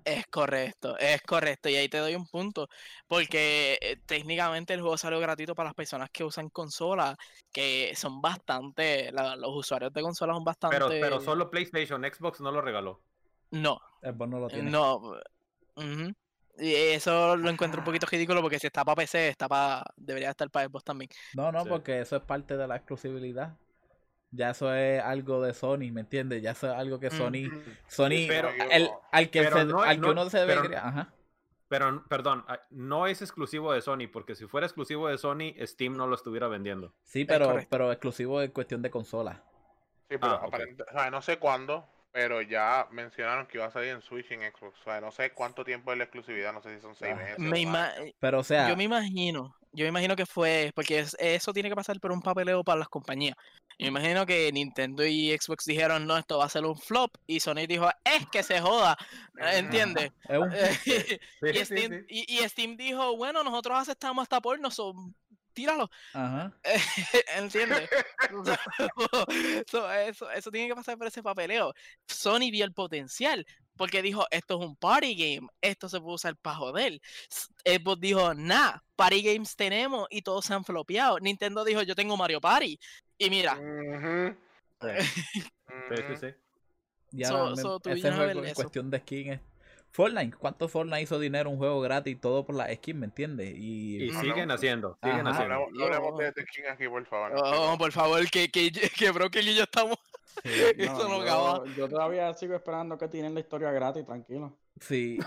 Es 0.04 0.26
correcto, 0.26 0.96
es 0.98 1.20
correcto. 1.22 1.68
Y 1.68 1.76
ahí 1.76 1.88
te 1.88 1.98
doy 1.98 2.14
un 2.14 2.26
punto. 2.26 2.68
Porque 3.06 3.78
eh, 3.80 3.96
técnicamente 4.06 4.74
el 4.74 4.80
juego 4.80 4.96
salió 4.96 5.20
gratuito 5.20 5.54
para 5.54 5.68
las 5.68 5.74
personas 5.74 6.10
que 6.10 6.24
usan 6.24 6.48
consolas, 6.48 7.16
que 7.52 7.92
son 7.94 8.20
bastante. 8.20 9.10
los 9.12 9.54
usuarios 9.54 9.92
de 9.92 10.02
consolas 10.02 10.36
son 10.36 10.44
bastante. 10.44 10.76
Pero, 10.76 10.88
pero 10.88 11.20
solo 11.20 11.50
PlayStation, 11.50 12.02
Xbox 12.02 12.40
no 12.40 12.50
lo 12.50 12.60
regaló. 12.60 13.00
No. 13.50 13.80
Xbox 14.02 14.30
no 14.30 14.38
lo 14.40 14.48
tiene. 14.48 14.70
No. 14.70 15.16
Y 16.60 16.74
eso 16.74 17.36
lo 17.36 17.50
encuentro 17.50 17.80
un 17.80 17.84
poquito 17.84 18.06
ridículo 18.06 18.42
porque 18.42 18.58
si 18.58 18.66
está 18.66 18.84
para 18.84 18.96
PC, 18.96 19.28
está 19.28 19.48
para. 19.48 19.84
debería 19.96 20.30
estar 20.30 20.50
para 20.50 20.68
Xbox 20.68 20.84
también. 20.84 21.10
No, 21.34 21.52
no, 21.52 21.64
porque 21.64 22.00
eso 22.00 22.16
es 22.16 22.22
parte 22.22 22.56
de 22.56 22.66
la 22.66 22.76
exclusividad 22.76 23.56
ya 24.31 24.51
eso 24.51 24.72
es 24.74 25.03
algo 25.03 25.43
de 25.43 25.55
Sony, 25.55 25.93
¿me 25.93 26.01
entiendes? 26.01 26.43
Ya 26.43 26.53
eso 26.53 26.66
es 26.66 26.74
algo 26.74 27.01
que 27.01 27.11
Sony, 27.11 27.51
Sony, 27.87 28.26
pero, 28.29 28.51
el, 28.70 28.91
al 29.12 29.31
que, 29.31 29.41
al 29.41 30.01
que 30.01 30.07
uno 30.07 30.29
se 30.31 30.39
debe, 30.39 30.57
pero, 30.61 30.79
ajá. 30.79 31.12
Pero, 31.68 32.03
perdón, 32.09 32.45
ah, 32.49 32.61
no 32.70 33.07
es 33.07 33.20
exclusivo 33.20 33.72
de 33.72 33.83
Sony, 33.83 34.09
porque 34.11 34.35
si 34.35 34.47
fuera 34.47 34.66
exclusivo 34.66 35.09
de 35.09 35.18
Sony, 35.18 35.55
Steam 35.61 35.97
no 35.97 36.07
lo 36.07 36.14
estuviera 36.14 36.49
vendiendo. 36.49 36.95
Sí, 37.05 37.24
pero, 37.24 37.59
pero 37.68 37.93
exclusivo 37.93 38.41
en 38.41 38.51
cuestión 38.51 38.81
de 38.81 38.91
consola. 38.91 39.45
Sí, 40.09 40.16
pero 40.18 40.33
ah, 40.33 40.47
o 40.47 40.93
sea, 40.93 41.11
no 41.11 41.20
sé 41.20 41.39
cuándo, 41.39 41.87
pero 42.11 42.41
ya 42.41 42.89
mencionaron 42.91 43.47
que 43.47 43.59
iba 43.59 43.66
a 43.66 43.70
salir 43.70 43.91
en 43.91 44.01
Switch 44.01 44.31
y 44.31 44.35
en 44.35 44.41
Xbox. 44.51 44.81
O 44.81 44.85
sea, 44.85 45.01
no 45.03 45.11
sé 45.11 45.33
cuánto 45.33 45.62
tiempo 45.62 45.93
es 45.93 45.99
la 45.99 46.05
exclusividad, 46.05 46.55
no 46.55 46.62
sé 46.62 46.74
si 46.74 46.81
son 46.81 46.95
seis 46.95 47.14
meses. 47.14 47.39
Me 47.39 48.14
pero 48.18 48.41
o 48.41 48.45
sea, 48.45 48.70
yo 48.70 48.76
me 48.76 48.85
imagino, 48.85 49.55
yo 49.72 49.84
me 49.84 49.88
imagino 49.88 50.16
que 50.16 50.26
fue, 50.26 50.72
porque 50.74 51.04
eso 51.18 51.52
tiene 51.52 51.68
que 51.68 51.76
pasar 51.76 52.00
por 52.00 52.12
un 52.12 52.22
papeleo 52.22 52.64
para 52.64 52.80
las 52.80 52.88
compañías. 52.88 53.36
Yo 53.78 53.84
me 53.84 54.00
imagino 54.00 54.26
que 54.26 54.50
Nintendo 54.52 55.06
y 55.06 55.36
Xbox 55.38 55.64
dijeron, 55.64 56.06
no, 56.06 56.16
esto 56.16 56.38
va 56.38 56.46
a 56.46 56.48
ser 56.48 56.64
un 56.64 56.76
flop, 56.76 57.16
y 57.26 57.38
Sony 57.38 57.66
dijo, 57.68 57.88
es 58.04 58.26
que 58.26 58.42
se 58.42 58.60
joda, 58.60 58.96
¿entiendes? 59.52 60.10
y, 61.42 61.64
Steam, 61.64 62.04
y, 62.08 62.38
Steam 62.48 62.76
dijo, 62.76 63.16
bueno, 63.16 63.44
nosotros 63.44 63.78
aceptamos 63.78 64.22
hasta 64.22 64.40
porno, 64.40 64.70
son 64.70 65.14
tíralo. 65.59 65.90
Ajá. 66.12 66.52
¿Entiendes? 67.36 67.90
eso, 70.06 70.30
eso 70.30 70.50
tiene 70.52 70.68
que 70.68 70.74
pasar 70.76 70.96
por 70.96 71.09
ese 71.09 71.20
papeleo. 71.20 71.74
Sony 72.06 72.50
vio 72.52 72.64
el 72.64 72.72
potencial. 72.72 73.44
Porque 73.76 74.02
dijo, 74.02 74.26
esto 74.32 74.59
es 74.59 74.66
un 74.66 74.74
party 74.74 75.14
game, 75.14 75.48
esto 75.61 75.88
se 75.88 76.00
puede 76.00 76.16
usar 76.16 76.36
para 76.36 76.56
joder. 76.56 77.00
Xbox 77.64 78.00
dijo, 78.00 78.34
nah, 78.34 78.76
party 78.96 79.22
games 79.22 79.54
tenemos 79.54 80.09
y 80.11 80.22
todos 80.22 80.46
se 80.46 80.54
han 80.54 80.64
flopeado. 80.64 81.20
Nintendo 81.20 81.64
dijo, 81.64 81.82
yo 81.82 81.94
tengo 81.94 82.16
Mario 82.16 82.40
Party. 82.40 82.76
Y 83.16 83.30
mira. 83.30 83.56
sí, 84.80 85.96
sí, 85.96 86.16
sí. 86.20 86.26
Ya, 87.12 87.28
ese 87.28 88.12
juego 88.12 88.44
en 88.44 88.54
cuestión 88.54 88.90
de 88.90 88.98
skin 88.98 89.40
Fortnite, 89.91 90.36
¿cuánto 90.36 90.68
Fortnite 90.68 91.03
hizo 91.03 91.18
dinero 91.18 91.51
un 91.51 91.59
juego 91.59 91.80
gratis 91.80 92.20
todo 92.20 92.45
por 92.45 92.55
la 92.55 92.72
skin, 92.74 93.01
¿me 93.01 93.07
entiendes? 93.07 93.55
Y, 93.57 94.11
siguen 94.20 94.51
haciendo, 94.51 94.99
siguen 95.03 95.26
haciendo. 95.26 95.66
No 95.72 95.84
hablemos 95.84 96.18
de 96.18 96.32
skin 96.43 96.66
aquí, 96.66 96.89
por 96.89 97.05
favor. 97.07 97.32
Oh, 97.36 97.76
por 97.78 97.93
favor, 97.93 98.28
que, 98.30 98.49
que, 98.51 98.70
que 98.70 99.11
Broken 99.11 99.49
y 99.49 99.55
yo 99.55 99.62
estamos... 99.64 99.99
Eso 100.45 101.09
no, 101.09 101.24
yo, 101.24 101.64
yo, 101.76 101.89
todavía 101.89 102.32
sigo 102.34 102.55
esperando 102.55 102.97
que 102.97 103.09
tienen 103.09 103.34
la 103.34 103.41
historia 103.41 103.70
gratis, 103.72 104.07
tranquilo. 104.07 104.57
Sí. 104.80 105.18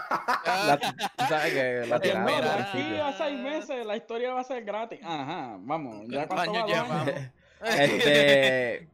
la, 0.46 0.80
¿Sabes 1.28 1.54
que 1.54 1.86
la 1.88 2.00
tiraron 2.02 2.26
no, 2.26 2.52
aquí 2.52 2.96
a 2.98 3.14
seis 3.18 3.40
meses 3.40 3.86
la 3.86 3.98
historia 3.98 4.34
va 4.34 4.42
a 4.42 4.44
ser 4.44 4.64
gratis. 4.64 5.00
Ajá, 5.04 5.58
vamos. 5.60 6.08
Ya 6.08 6.28
cuánto 6.28 6.54
va 6.54 7.06
Este... 7.64 8.90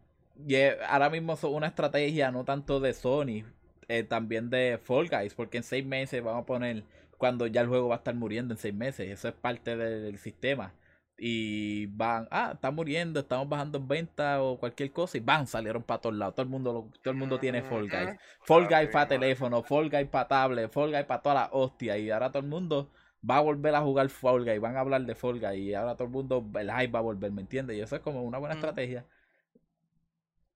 ahora 0.89 1.09
mismo 1.09 1.33
es 1.33 1.43
una 1.43 1.67
estrategia 1.67 2.31
no 2.31 2.43
tanto 2.43 2.79
de 2.79 2.93
Sony, 2.93 3.45
eh, 3.87 4.03
también 4.03 4.49
de 4.49 4.79
Fall 4.83 5.09
Guys, 5.09 5.33
porque 5.33 5.57
en 5.57 5.63
seis 5.63 5.85
meses 5.85 6.23
vamos 6.23 6.43
a 6.43 6.45
poner 6.45 6.83
cuando 7.17 7.47
ya 7.47 7.61
el 7.61 7.67
juego 7.67 7.89
va 7.89 7.95
a 7.95 7.97
estar 7.99 8.15
muriendo 8.15 8.53
en 8.53 8.57
seis 8.59 8.73
meses. 8.73 9.09
Eso 9.09 9.27
es 9.27 9.33
parte 9.33 9.75
del 9.75 10.17
sistema. 10.17 10.73
Y 11.19 11.87
van, 11.87 12.27
ah, 12.29 12.51
está 12.53 12.69
muriendo, 12.69 13.21
estamos 13.21 13.49
bajando 13.49 13.79
en 13.79 13.87
venta 13.87 14.41
o 14.43 14.59
cualquier 14.59 14.91
cosa. 14.91 15.17
Y 15.17 15.21
van, 15.21 15.47
salieron 15.47 15.83
para 15.83 15.99
todos 16.01 16.15
lados. 16.15 16.35
Todo 16.35 16.43
el 16.43 16.49
mundo, 16.49 16.91
todo 17.01 17.11
el 17.11 17.17
mundo 17.17 17.39
tiene 17.39 17.63
Fall 17.63 17.89
Guys. 17.89 18.19
Fall 18.41 18.67
Guys 18.67 18.89
para 18.91 19.07
teléfono, 19.07 19.63
Fall 19.63 19.89
Guys 19.89 20.07
para 20.09 20.27
tablet, 20.27 20.71
Fall 20.71 20.91
Guys 20.91 21.05
para 21.05 21.21
toda 21.21 21.35
la 21.35 21.49
hostia. 21.51 21.97
Y 21.97 22.11
ahora 22.11 22.29
todo 22.31 22.43
el 22.43 22.49
mundo 22.49 22.91
va 23.27 23.37
a 23.37 23.41
volver 23.41 23.73
a 23.75 23.81
jugar 23.81 24.09
Fall 24.09 24.45
Guys. 24.45 24.61
Van 24.61 24.77
a 24.77 24.81
hablar 24.81 25.05
de 25.05 25.15
Fall 25.15 25.39
Guys. 25.39 25.59
Y 25.59 25.73
ahora 25.73 25.95
todo 25.95 26.05
el 26.05 26.11
mundo, 26.11 26.45
el 26.59 26.71
hype 26.71 26.91
va 26.91 26.99
a 26.99 27.01
volver, 27.01 27.31
¿me 27.31 27.41
entiendes? 27.41 27.77
Y 27.77 27.81
eso 27.81 27.95
es 27.95 28.01
como 28.03 28.21
una 28.23 28.37
buena 28.37 28.55
estrategia. 28.55 29.05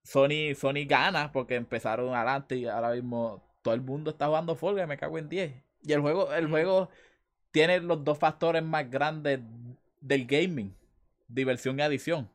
Sony, 0.04 0.56
Sony 0.56 0.86
gana 0.88 1.32
porque 1.32 1.56
empezaron 1.56 2.14
adelante 2.14 2.56
y 2.56 2.68
ahora 2.68 2.92
mismo 2.92 3.44
todo 3.62 3.74
el 3.74 3.82
mundo 3.82 4.12
está 4.12 4.28
jugando 4.28 4.56
Fall 4.56 4.76
Guys, 4.76 4.88
me 4.88 4.98
cago 4.98 5.18
en 5.18 5.30
10. 5.30 5.54
Y 5.84 5.94
el 5.94 6.02
juego, 6.02 6.34
el 6.34 6.48
juego 6.48 6.90
tiene 7.52 7.80
los 7.80 8.04
dos 8.04 8.18
factores 8.18 8.64
más 8.64 8.90
grandes 8.90 9.40
del 10.00 10.26
gaming, 10.26 10.76
diversión 11.28 11.80
y 11.80 11.82
adición. 11.84 12.30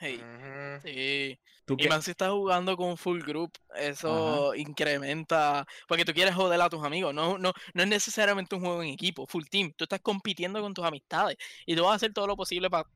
Sí. 0.00 1.38
y 1.76 1.88
más 1.88 2.04
si 2.04 2.10
estás 2.10 2.30
jugando 2.30 2.76
con 2.76 2.96
full 2.96 3.20
group, 3.20 3.52
eso 3.76 4.52
incrementa. 4.54 5.64
Porque 5.86 6.04
tú 6.04 6.12
quieres 6.12 6.34
joder 6.34 6.60
a 6.60 6.68
tus 6.68 6.84
amigos. 6.84 7.14
No, 7.14 7.38
no, 7.38 7.52
no 7.72 7.82
es 7.82 7.88
necesariamente 7.88 8.56
un 8.56 8.62
juego 8.62 8.82
en 8.82 8.90
equipo, 8.90 9.26
full 9.26 9.44
team. 9.48 9.72
Tú 9.76 9.84
estás 9.84 10.00
compitiendo 10.00 10.60
con 10.60 10.74
tus 10.74 10.84
amistades. 10.84 11.36
Y 11.66 11.76
tú 11.76 11.84
vas 11.84 11.92
a 11.92 11.96
hacer 11.96 12.12
todo 12.12 12.26
lo 12.26 12.36
posible 12.36 12.68
para 12.68 12.88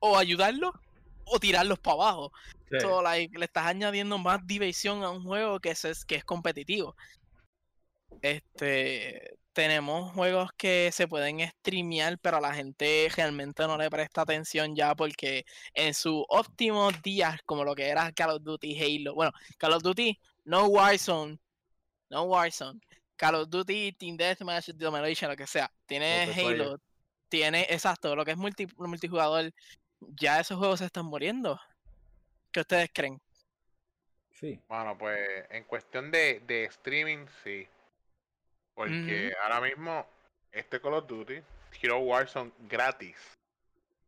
o 0.00 0.16
ayudarlos 0.16 0.72
o 1.30 1.38
tirarlos 1.38 1.78
para 1.78 1.94
abajo. 1.94 2.32
le 2.70 3.44
estás 3.44 3.66
añadiendo 3.66 4.18
más 4.18 4.46
diversión 4.46 5.02
a 5.02 5.10
un 5.10 5.22
juego 5.24 5.60
que 5.60 5.70
es, 5.70 6.04
que 6.04 6.16
es 6.16 6.24
competitivo. 6.24 6.96
Este 8.22 9.38
tenemos 9.58 10.12
juegos 10.12 10.50
que 10.56 10.90
se 10.92 11.08
pueden 11.08 11.40
streamear, 11.40 12.16
pero 12.20 12.36
a 12.36 12.40
la 12.40 12.54
gente 12.54 13.08
realmente 13.16 13.66
no 13.66 13.76
le 13.76 13.90
presta 13.90 14.20
atención 14.20 14.76
ya 14.76 14.94
porque 14.94 15.44
en 15.74 15.94
sus 15.94 16.24
óptimos 16.28 16.94
días, 17.02 17.40
como 17.44 17.64
lo 17.64 17.74
que 17.74 17.88
era 17.88 18.12
Call 18.12 18.30
of 18.30 18.42
Duty 18.44 18.78
Halo, 18.80 19.16
bueno, 19.16 19.32
Call 19.56 19.72
of 19.72 19.82
Duty, 19.82 20.16
no 20.44 20.66
Warzone, 20.66 21.40
no 22.08 22.22
Warzone, 22.22 22.78
Call 23.16 23.34
of 23.34 23.48
Duty, 23.48 23.94
Team 23.94 24.16
Deathmatch, 24.16 24.68
Domination, 24.76 25.28
lo 25.28 25.36
que 25.36 25.48
sea, 25.48 25.68
tiene 25.86 26.32
Halo, 26.36 26.80
tiene, 27.28 27.66
exacto, 27.68 28.14
lo 28.14 28.24
que 28.24 28.30
es 28.30 28.38
multijugador, 28.38 29.52
ya 30.00 30.40
esos 30.40 30.58
juegos 30.58 30.80
se 30.80 30.86
están 30.86 31.06
muriendo. 31.06 31.60
¿Qué 32.52 32.60
ustedes 32.60 32.90
creen? 32.92 33.20
Sí. 34.32 34.60
Bueno, 34.68 34.96
pues 34.96 35.18
en 35.50 35.64
cuestión 35.64 36.10
de, 36.10 36.40
de 36.46 36.64
streaming, 36.64 37.26
sí. 37.42 37.68
Porque 38.74 39.34
ahora 39.42 39.60
mismo, 39.60 40.06
este 40.52 40.80
Call 40.80 40.94
of 40.94 41.06
Duty, 41.08 41.42
Hero 41.82 41.98
Warzone 41.98 42.52
gratis. 42.68 43.16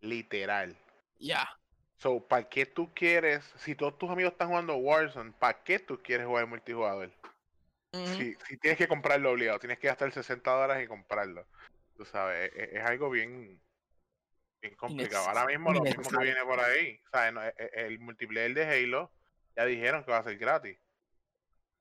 Literal. 0.01 0.77
Ya. 1.19 1.59
So, 1.99 2.21
¿para 2.21 2.49
qué 2.49 2.65
tú 2.65 2.89
quieres, 2.95 3.45
si 3.59 3.75
todos 3.75 3.99
tus 3.99 4.09
amigos 4.09 4.33
están 4.33 4.49
jugando 4.49 4.77
Warzone, 4.77 5.33
¿para 5.33 5.63
qué 5.63 5.79
tú 5.79 6.01
quieres 6.03 6.27
jugar 6.27 6.47
multijugador? 6.47 7.11
si, 7.93 8.35
si, 8.47 8.57
tienes 8.59 8.79
que 8.79 8.87
comprarlo 8.87 9.33
obligado, 9.33 9.59
tienes 9.59 9.79
que 9.81 9.89
gastar 9.89 10.13
60 10.13 10.49
dólares 10.51 10.85
y 10.85 10.89
comprarlo. 10.89 11.45
Tú 11.97 12.05
sabes, 12.05 12.53
es, 12.55 12.73
es 12.75 12.85
algo 12.85 13.11
bien, 13.11 13.61
bien 14.61 14.75
complicado. 14.77 15.29
Ahora 15.29 15.47
mismo 15.47 15.73
lo 15.73 15.83
mismo 15.83 16.03
que 16.03 16.23
viene 16.23 16.45
por 16.45 16.61
ahí, 16.61 17.01
¿sabes? 17.11 17.55
E, 17.59 17.71
e, 17.75 17.87
el 17.87 17.99
multiplayer 17.99 18.55
de 18.55 18.65
Halo 18.65 19.13
ya 19.57 19.65
dijeron 19.65 20.05
que 20.05 20.11
va 20.11 20.19
a 20.19 20.25
ser 20.25 20.39
gratis. 20.39 20.79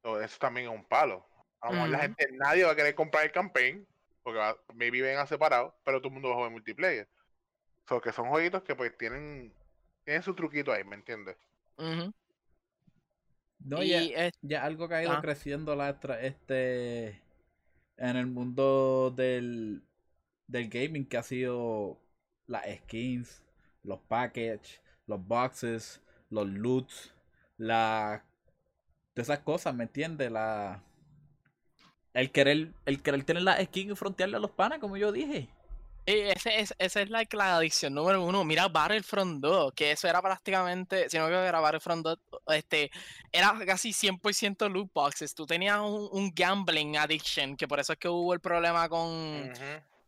So, 0.02 0.22
eso 0.22 0.38
también 0.40 0.68
es 0.70 0.74
un 0.76 0.86
palo. 0.86 1.26
A 1.62 1.68
lo 1.68 1.74
mejor 1.74 1.90
la 1.90 2.00
gente, 2.00 2.28
nadie 2.32 2.64
va 2.64 2.72
a 2.72 2.76
querer 2.76 2.96
comprar 2.96 3.26
el 3.26 3.32
campaign, 3.32 3.86
porque 4.24 4.40
va, 4.40 4.58
maybe 4.74 5.02
vengan 5.02 5.28
separados, 5.28 5.74
pero 5.84 6.00
todo 6.00 6.08
el 6.08 6.14
mundo 6.14 6.30
va 6.30 6.36
a 6.36 6.38
jugar 6.38 6.52
multiplayer. 6.52 7.10
So, 7.88 8.00
que 8.00 8.14
son 8.14 8.30
jueguitos 8.30 8.64
que 8.64 8.76
pues 8.76 8.98
tienen, 8.98 9.54
tienen 10.06 10.24
su 10.24 10.34
truquito 10.34 10.72
ahí, 10.72 10.84
¿me 10.86 10.96
entiendes? 10.96 11.36
No, 13.60 13.84
y 13.84 13.90
ya, 13.90 14.28
es- 14.28 14.40
ya 14.42 14.64
algo 14.64 14.88
que 14.88 14.96
ha 14.96 15.04
ido 15.04 15.12
Ah. 15.12 15.22
creciendo 15.22 15.76
la 15.76 16.00
este 16.22 17.22
en 17.98 18.16
el 18.16 18.28
mundo 18.28 19.12
del, 19.12 19.84
del 20.48 20.70
gaming 20.70 21.06
que 21.10 21.18
ha 21.18 21.24
sido 21.24 22.00
las 22.50 22.64
skins, 22.84 23.42
los 23.84 24.00
packages, 24.08 24.82
los 25.08 25.26
boxes, 25.26 26.02
los 26.30 26.48
loots, 26.48 27.14
la 27.58 28.24
todas 29.14 29.30
esas 29.30 29.40
cosas, 29.40 29.74
¿me 29.74 29.84
entiendes? 29.86 30.32
La 30.32 30.84
el 32.14 32.32
querer 32.32 32.74
el 32.86 33.02
querer 33.02 33.24
tener 33.24 33.44
la 33.44 33.64
skin 33.64 33.92
y 33.92 33.96
frontearle 33.96 34.38
a 34.38 34.40
los 34.40 34.52
panas, 34.52 34.80
como 34.80 34.98
yo 34.98 35.12
dije. 35.12 35.48
Eh, 36.06 36.34
ese, 36.36 36.60
es- 36.60 36.74
esa 36.80 37.02
es 37.02 37.10
like, 37.12 37.38
la 37.38 37.58
adicción 37.58 37.94
número 37.94 38.24
uno. 38.24 38.44
Mira 38.44 38.68
Battlefront 38.68 39.42
2, 39.42 39.74
que 39.74 39.92
eso 39.92 40.08
era 40.08 40.22
prácticamente, 40.24 41.08
si 41.08 41.18
no 41.18 41.24
me 41.26 41.30
equivoco, 41.30 41.48
era 41.48 41.60
Battlefront 41.60 42.04
2, 42.04 42.18
este, 42.48 42.90
era 43.32 43.54
casi 43.66 43.94
100% 43.94 44.68
loot 44.70 44.92
boxes. 44.92 45.36
Tú 45.36 45.46
tenías 45.46 45.80
un, 45.82 46.10
un 46.12 46.32
gambling 46.34 46.98
addiction, 46.98 47.56
que 47.56 47.68
por 47.68 47.80
eso 47.80 47.94
es 47.94 48.00
que 48.00 48.10
hubo 48.10 48.34
el 48.34 48.40
problema 48.40 48.90
con, 48.90 49.52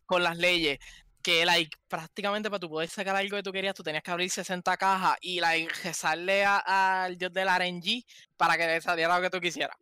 con 0.08 0.24
las 0.24 0.38
leyes. 0.38 0.80
Que 1.22 1.46
like, 1.46 1.78
prácticamente 1.88 2.50
para 2.50 2.60
tú 2.60 2.70
poder 2.70 2.90
sacar 2.90 3.16
algo 3.16 3.38
que 3.38 3.44
tú 3.44 3.52
querías, 3.52 3.76
tú 3.76 3.84
tenías 3.84 4.04
que 4.04 4.12
abrir 4.12 4.30
60 4.30 4.76
cajas 4.78 5.18
y 5.22 5.40
like, 5.40 5.72
rezarle 5.84 6.46
al 6.46 7.18
dios 7.18 7.32
del 7.32 7.48
RNG 7.48 8.04
para 8.38 8.58
que 8.58 8.66
te 8.66 8.82
saliera 8.82 9.16
lo 9.16 9.22
que 9.22 9.30
tú 9.30 9.40
quisieras. 9.40 9.78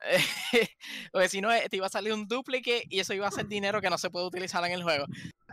Porque 1.12 1.28
si 1.28 1.40
no, 1.40 1.52
eh, 1.52 1.68
te 1.68 1.76
iba 1.76 1.86
a 1.86 1.90
salir 1.90 2.12
un 2.12 2.26
duplicate 2.26 2.84
y 2.88 3.00
eso 3.00 3.12
iba 3.14 3.26
a 3.26 3.30
ser 3.30 3.46
dinero 3.46 3.80
que 3.80 3.90
no 3.90 3.98
se 3.98 4.10
puede 4.10 4.26
utilizar 4.26 4.64
en 4.64 4.72
el 4.72 4.82
juego. 4.82 5.04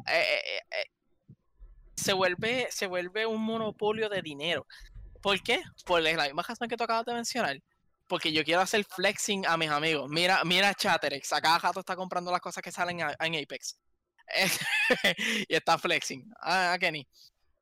Eh, 0.07 0.39
eh, 0.71 0.85
se, 1.95 2.13
vuelve, 2.13 2.67
se 2.71 2.87
vuelve 2.87 3.25
un 3.25 3.41
monopolio 3.41 4.09
de 4.09 4.21
dinero. 4.21 4.65
¿Por 5.21 5.41
qué? 5.41 5.61
Por 5.85 6.01
la 6.01 6.11
misma 6.11 6.43
razón 6.43 6.67
que 6.67 6.77
tú 6.77 6.83
acabas 6.83 7.05
de 7.05 7.13
mencionar. 7.13 7.59
Porque 8.07 8.31
yo 8.31 8.43
quiero 8.45 8.61
hacer 8.61 8.85
flexing 8.85 9.45
a 9.45 9.57
mis 9.57 9.69
amigos. 9.69 10.09
Mira, 10.09 10.41
mira 10.45 10.73
Chatterex. 10.73 11.33
A 11.33 11.41
cada 11.41 11.59
rato 11.59 11.81
está 11.81 11.95
comprando 11.95 12.31
las 12.31 12.39
cosas 12.39 12.63
que 12.63 12.71
salen 12.71 13.01
en 13.01 13.35
Apex. 13.35 13.77
y 15.47 15.53
está 15.55 15.77
flexing. 15.77 16.29
Ah, 16.41 16.73
a 16.73 16.79
Kenny. 16.79 17.07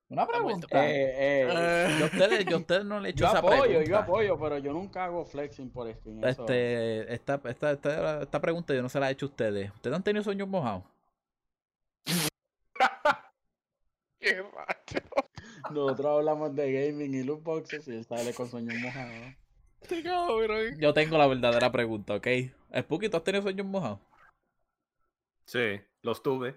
Una 0.07 0.27
pregunta. 0.27 0.67
Eh, 0.87 1.45
eh, 1.47 1.95
Yo 1.97 2.05
a 2.05 2.07
ustedes, 2.07 2.45
yo 2.45 2.57
a 2.57 2.59
ustedes 2.59 2.85
no 2.85 2.99
le 2.99 3.09
he 3.09 3.11
hecho 3.11 3.21
yo 3.21 3.27
esa 3.27 3.39
apoyo, 3.39 3.63
pregunta. 3.63 3.89
yo 3.89 3.97
apoyo, 3.97 4.39
pero 4.39 4.57
yo 4.59 4.71
nunca 4.71 5.05
hago 5.05 5.25
flexing 5.25 5.71
por 5.71 5.91
skin. 5.93 6.23
eso- 6.23 6.41
Este, 6.43 7.11
esta, 7.13 7.41
esta, 7.45 7.71
esta, 7.71 8.21
esta 8.21 8.39
pregunta 8.41 8.73
yo 8.75 8.81
no 8.83 8.89
se 8.89 8.99
la 8.99 9.09
he 9.09 9.13
hecho 9.13 9.25
a 9.25 9.29
ustedes. 9.29 9.71
¿Ustedes 9.73 9.95
han 9.95 10.03
tenido 10.03 10.23
sueños 10.23 10.47
mojados? 10.47 10.83
Qué 14.19 14.41
racho. 14.41 14.99
Nosotros 15.71 16.05
hablamos 16.05 16.55
de 16.55 16.71
gaming 16.71 17.13
y 17.15 17.23
loot 17.23 17.41
boxes 17.43 17.87
y 17.87 17.91
él 17.91 18.05
sale 18.05 18.33
con 18.33 18.47
sueños 18.49 18.75
mojados. 18.75 19.33
cabrón. 20.03 20.79
Yo 20.79 20.93
tengo 20.93 21.17
la 21.17 21.25
verdadera 21.27 21.71
pregunta, 21.71 22.15
¿ok? 22.15 22.27
Spooky, 22.79 23.09
¿tú 23.09 23.17
has 23.17 23.23
tenido 23.23 23.41
sueños 23.41 23.65
mojados? 23.65 23.99
Sí, 25.45 25.79
los 26.05 26.21
tuve. 26.23 26.55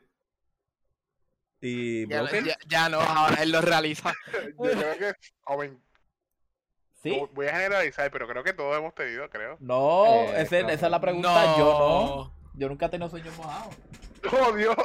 ¿Y 1.61 2.07
Ya, 2.07 2.23
Broken? 2.23 2.45
ya- 2.45 2.59
ya 2.69 2.89
no, 2.89 3.01
ahora 3.01 3.43
él 3.43 3.51
lo 3.51 3.61
realiza. 3.61 4.13
Yo 4.59 4.71
creo 4.71 4.97
que, 4.99 5.13
joven, 5.41 5.83
¿Sí? 7.03 7.21
voy 7.33 7.47
a 7.47 7.53
generalizar, 7.53 8.11
pero 8.11 8.29
creo 8.29 8.45
que 8.45 8.53
todos 8.53 8.77
hemos 8.77 8.95
tenido, 8.95 9.29
creo. 9.31 9.57
No, 9.61 10.05
Eh, 10.07 10.43
ese- 10.43 10.63
no. 10.63 10.69
esa 10.69 10.87
es 10.87 10.91
la 10.93 11.01
pregunta. 11.01 11.57
Yo 11.59 11.65
no. 11.79 12.39
Yo 12.55 12.69
nunca 12.69 12.87
he 12.87 12.89
tenido 12.91 13.09
sueños 13.09 13.37
mojados. 13.37 13.75
¡Oh, 14.49 14.53
Dios! 14.53 14.77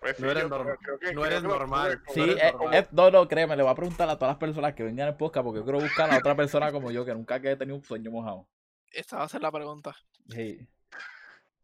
Pues 0.00 0.18
No 0.20 0.30
eres 0.30 0.48
normal, 0.48 0.78
que- 1.00 1.12
no 1.12 1.26
eres 1.26 1.42
lo 1.42 1.48
normal. 1.50 2.02
Sí, 2.14 2.22
eres 2.22 2.42
eh, 2.44 2.52
normal. 2.52 2.74
eh, 2.74 2.88
no, 2.92 3.10
no, 3.10 3.28
créeme, 3.28 3.56
le 3.56 3.62
voy 3.62 3.72
a 3.72 3.74
preguntar 3.74 4.08
a 4.08 4.16
todas 4.16 4.32
las 4.32 4.38
personas 4.38 4.74
que 4.74 4.82
vengan 4.84 5.08
en 5.08 5.16
podcast 5.18 5.44
porque 5.44 5.58
yo 5.60 5.64
quiero 5.64 5.80
buscar 5.80 6.10
a 6.10 6.16
otra 6.16 6.34
persona 6.34 6.72
como 6.72 6.90
yo 6.90 7.04
que 7.04 7.12
nunca 7.14 7.36
he 7.36 7.56
tenido 7.56 7.76
un 7.76 7.84
sueño 7.84 8.10
mojado. 8.10 8.48
Esta 8.90 9.18
va 9.18 9.24
a 9.24 9.28
ser 9.28 9.42
la 9.42 9.52
pregunta. 9.52 9.94
Sí. 10.30 10.66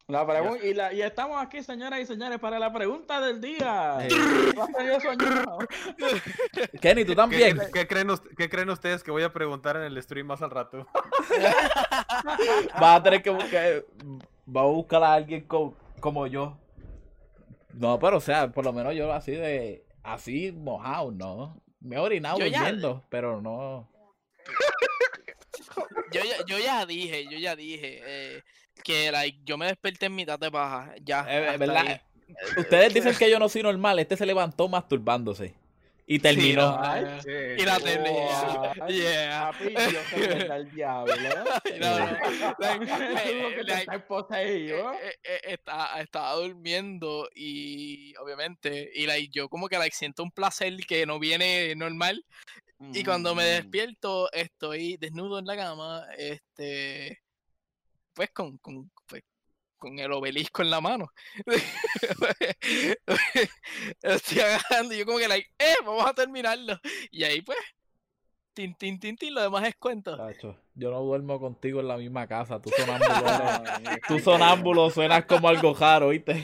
La 0.08 0.24
pregun- 0.24 0.60
y, 0.62 0.72
la- 0.72 0.92
y 0.92 1.02
estamos 1.02 1.42
aquí, 1.42 1.64
señoras 1.64 1.98
y 2.00 2.06
señores, 2.06 2.38
para 2.38 2.60
la 2.60 2.72
pregunta 2.72 3.20
del 3.20 3.40
día. 3.40 3.98
Kenny, 6.80 7.04
¿tú 7.04 7.10
¿Qué, 7.12 7.16
también? 7.16 7.58
qué 7.72 7.88
creen, 7.88 8.08
qué 8.36 8.48
creen 8.48 8.70
ustedes 8.70 9.02
que 9.02 9.10
voy 9.10 9.24
a 9.24 9.32
preguntar 9.32 9.76
en 9.76 9.82
el 9.82 10.00
stream 10.00 10.28
más 10.28 10.42
al 10.42 10.50
rato? 10.52 10.86
Vas 12.80 13.00
a 13.00 13.02
tener 13.02 13.20
que 13.22 13.30
buscar. 13.30 13.84
Va 14.48 14.60
a 14.60 14.64
buscar 14.66 15.02
a 15.02 15.12
alguien 15.14 15.44
co- 15.46 15.76
como 15.98 16.28
yo. 16.28 16.56
No, 17.74 17.98
pero 17.98 18.18
o 18.18 18.20
sea, 18.20 18.52
por 18.52 18.64
lo 18.64 18.72
menos 18.72 18.94
yo 18.94 19.12
así 19.12 19.32
de. 19.32 19.84
Así 20.04 20.52
mojado, 20.52 21.10
¿no? 21.10 21.60
Me 21.80 21.96
he 21.96 21.98
orinado 21.98 22.38
ya- 22.38 22.60
durmiendo, 22.60 23.04
pero 23.08 23.40
no. 23.42 23.90
Yo 26.12 26.20
ya, 26.22 26.36
yo 26.46 26.58
ya 26.60 26.86
dije, 26.86 27.24
yo 27.28 27.36
ya 27.36 27.56
dije 27.56 28.00
eh, 28.06 28.44
que 28.84 29.10
like, 29.10 29.38
yo 29.44 29.56
me 29.58 29.66
desperté 29.66 30.06
en 30.06 30.14
mitad 30.14 30.38
de 30.38 30.50
paja. 30.50 30.94
Ya. 31.02 31.26
Eh, 31.28 31.46
hasta 31.46 31.56
¿verdad? 31.58 31.86
ahí. 31.86 32.00
Ustedes 32.58 32.94
dicen 32.94 33.14
que 33.16 33.30
yo 33.30 33.38
no 33.38 33.48
soy 33.48 33.62
normal. 33.62 33.98
Este 33.98 34.16
se 34.16 34.26
levantó 34.26 34.68
masturbándose. 34.68 35.54
Y 36.08 36.20
terminó. 36.20 36.70
no, 36.70 36.78
Ay, 36.80 37.04
eh, 37.26 37.54
Sí, 37.58 37.62
Y 37.62 37.66
la 37.66 37.78
tele. 37.80 38.10
Wow. 38.10 38.86
Yeah. 38.88 39.50
Papi, 39.58 39.74
yo 39.74 40.00
soy 40.10 40.22
el 40.56 40.70
diablo. 40.70 41.14
Eh, 41.64 41.80
eh, 43.64 44.38
eh, 44.44 45.14
eh, 45.24 45.40
está- 45.46 46.00
estaba 46.00 46.34
durmiendo 46.34 47.28
y 47.34 48.14
obviamente, 48.16 48.90
y 48.94 49.06
like, 49.06 49.30
yo 49.32 49.48
como 49.48 49.68
que 49.68 49.78
like, 49.78 49.94
siento 49.96 50.22
un 50.22 50.30
placer 50.30 50.76
que 50.86 51.06
no 51.06 51.18
viene 51.18 51.74
normal. 51.74 52.24
Y 52.92 53.02
cuando 53.04 53.34
me 53.34 53.42
Mm. 53.44 53.46
despierto, 53.62 54.30
estoy 54.32 54.98
desnudo 54.98 55.38
en 55.38 55.46
la 55.46 55.56
cama, 55.56 56.06
este, 56.18 57.20
pues 58.16 58.30
con, 58.30 58.56
con, 58.58 58.90
pues, 59.06 59.22
con 59.76 59.98
el 59.98 60.10
obelisco 60.10 60.62
en 60.62 60.70
la 60.70 60.80
mano. 60.80 61.12
estoy 64.02 64.40
agarrando 64.40 64.94
y 64.94 64.98
yo 64.98 65.06
como 65.06 65.18
que 65.18 65.28
like, 65.28 65.48
eh, 65.58 65.74
vamos 65.84 66.06
a 66.06 66.14
terminarlo. 66.14 66.80
Y 67.10 67.24
ahí 67.24 67.42
pues, 67.42 67.58
tin, 68.54 68.74
tin, 68.74 68.98
tin, 68.98 69.16
tin, 69.16 69.34
lo 69.34 69.42
demás 69.42 69.68
es 69.68 69.76
cuento. 69.76 70.16
Yo 70.74 70.90
no 70.90 71.02
duermo 71.02 71.38
contigo 71.38 71.80
en 71.80 71.88
la 71.88 71.98
misma 71.98 72.26
casa. 72.26 72.60
Tú 72.60 72.70
sonámbulo. 72.76 73.26
Ay, 73.84 73.98
Tú 74.08 74.18
sonámbulo 74.18 74.90
suenas 74.90 75.26
como 75.26 75.48
algo 75.48 75.74
raro, 75.74 76.08
¿oíste? 76.08 76.42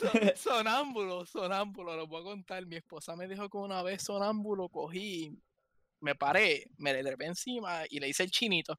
So- 0.00 0.36
sonámbulo, 0.36 1.26
sonámbulo, 1.26 1.94
lo 1.94 2.06
voy 2.06 2.22
a 2.22 2.24
contar. 2.24 2.64
Mi 2.64 2.76
esposa 2.76 3.14
me 3.16 3.28
dijo 3.28 3.48
que 3.50 3.58
una 3.58 3.82
vez 3.82 4.02
sonámbulo 4.02 4.70
cogí, 4.70 5.38
me 6.00 6.14
paré, 6.14 6.70
me 6.78 6.94
le 6.94 7.02
trepé 7.02 7.26
encima 7.26 7.82
y 7.90 8.00
le 8.00 8.08
hice 8.08 8.22
el 8.22 8.30
chinito. 8.30 8.78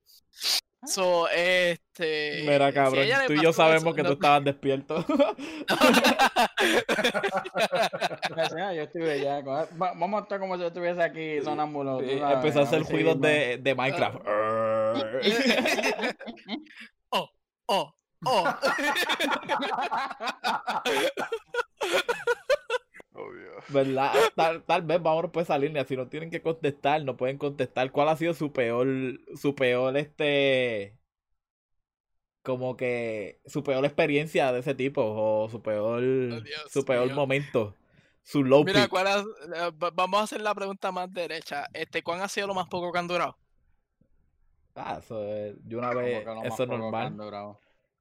So, 0.85 1.27
este. 1.29 2.43
Mira, 2.45 2.71
cabrón, 2.71 3.05
tú 3.27 3.33
y 3.33 3.43
yo 3.43 3.49
eso, 3.49 3.53
sabemos 3.53 3.93
que 3.93 4.03
tú 4.03 4.13
estabas 4.13 4.43
despierto. 4.45 5.05
Yo 8.75 8.83
estoy 8.83 9.01
bellaco. 9.01 9.49
Va- 9.51 9.67
Vamos 9.93 10.19
a 10.19 10.23
estar 10.23 10.39
como 10.39 10.55
si 10.55 10.61
yo 10.61 10.67
estuviese 10.67 11.01
aquí 11.03 11.41
sonámbulo. 11.43 11.99
Sí, 11.99 12.11
Empezó 12.11 12.61
a 12.61 12.63
hacer 12.63 12.83
ruidos 12.83 13.19
de, 13.19 13.57
de 13.57 13.75
Minecraft. 13.75 14.19
oh, 17.09 17.29
oh, 17.67 17.93
oh. 18.25 18.47
¿Verdad? 23.67 24.13
Tal, 24.35 24.63
tal 24.63 24.81
vez 24.83 25.01
vamos 25.01 25.25
pues 25.31 25.47
salir 25.47 25.71
si 25.85 25.95
no 25.97 26.07
tienen 26.07 26.29
que 26.31 26.41
contestar, 26.41 27.03
no 27.03 27.17
pueden 27.17 27.37
contestar. 27.37 27.91
¿Cuál 27.91 28.09
ha 28.09 28.15
sido 28.15 28.33
su 28.33 28.51
peor, 28.51 28.87
su 29.35 29.55
peor 29.55 29.97
este, 29.97 30.95
como 32.41 32.77
que 32.77 33.39
su 33.45 33.63
peor 33.63 33.85
experiencia 33.85 34.51
de 34.51 34.59
ese 34.59 34.73
tipo 34.75 35.03
o 35.03 35.49
su 35.49 35.61
peor, 35.61 36.01
Oh, 36.01 36.41
Dios 36.41 36.71
su 36.71 36.83
peor 36.85 37.13
momento, 37.13 37.75
su 38.23 38.43
low 38.43 38.63
Mira? 38.65 38.87
¿cuál 38.87 39.07
ha- 39.07 39.19
eh, 39.19 39.71
va- 39.71 39.91
vamos 39.91 40.19
a 40.19 40.23
hacer 40.23 40.41
la 40.41 40.55
pregunta 40.55 40.91
más 40.91 41.11
derecha. 41.13 41.65
Este, 41.73 42.01
¿Cuán 42.03 42.21
ha 42.21 42.27
sido 42.27 42.47
lo 42.47 42.53
más 42.53 42.67
poco 42.67 42.91
que 42.91 42.99
han 42.99 43.07
durado? 43.07 43.37
Ah, 44.75 44.97
eso 44.99 45.21
es, 45.23 45.55
de 45.67 45.75
una 45.75 45.93
vez, 45.93 46.25
eso 46.43 46.63
es 46.63 46.69
normal. 46.69 47.17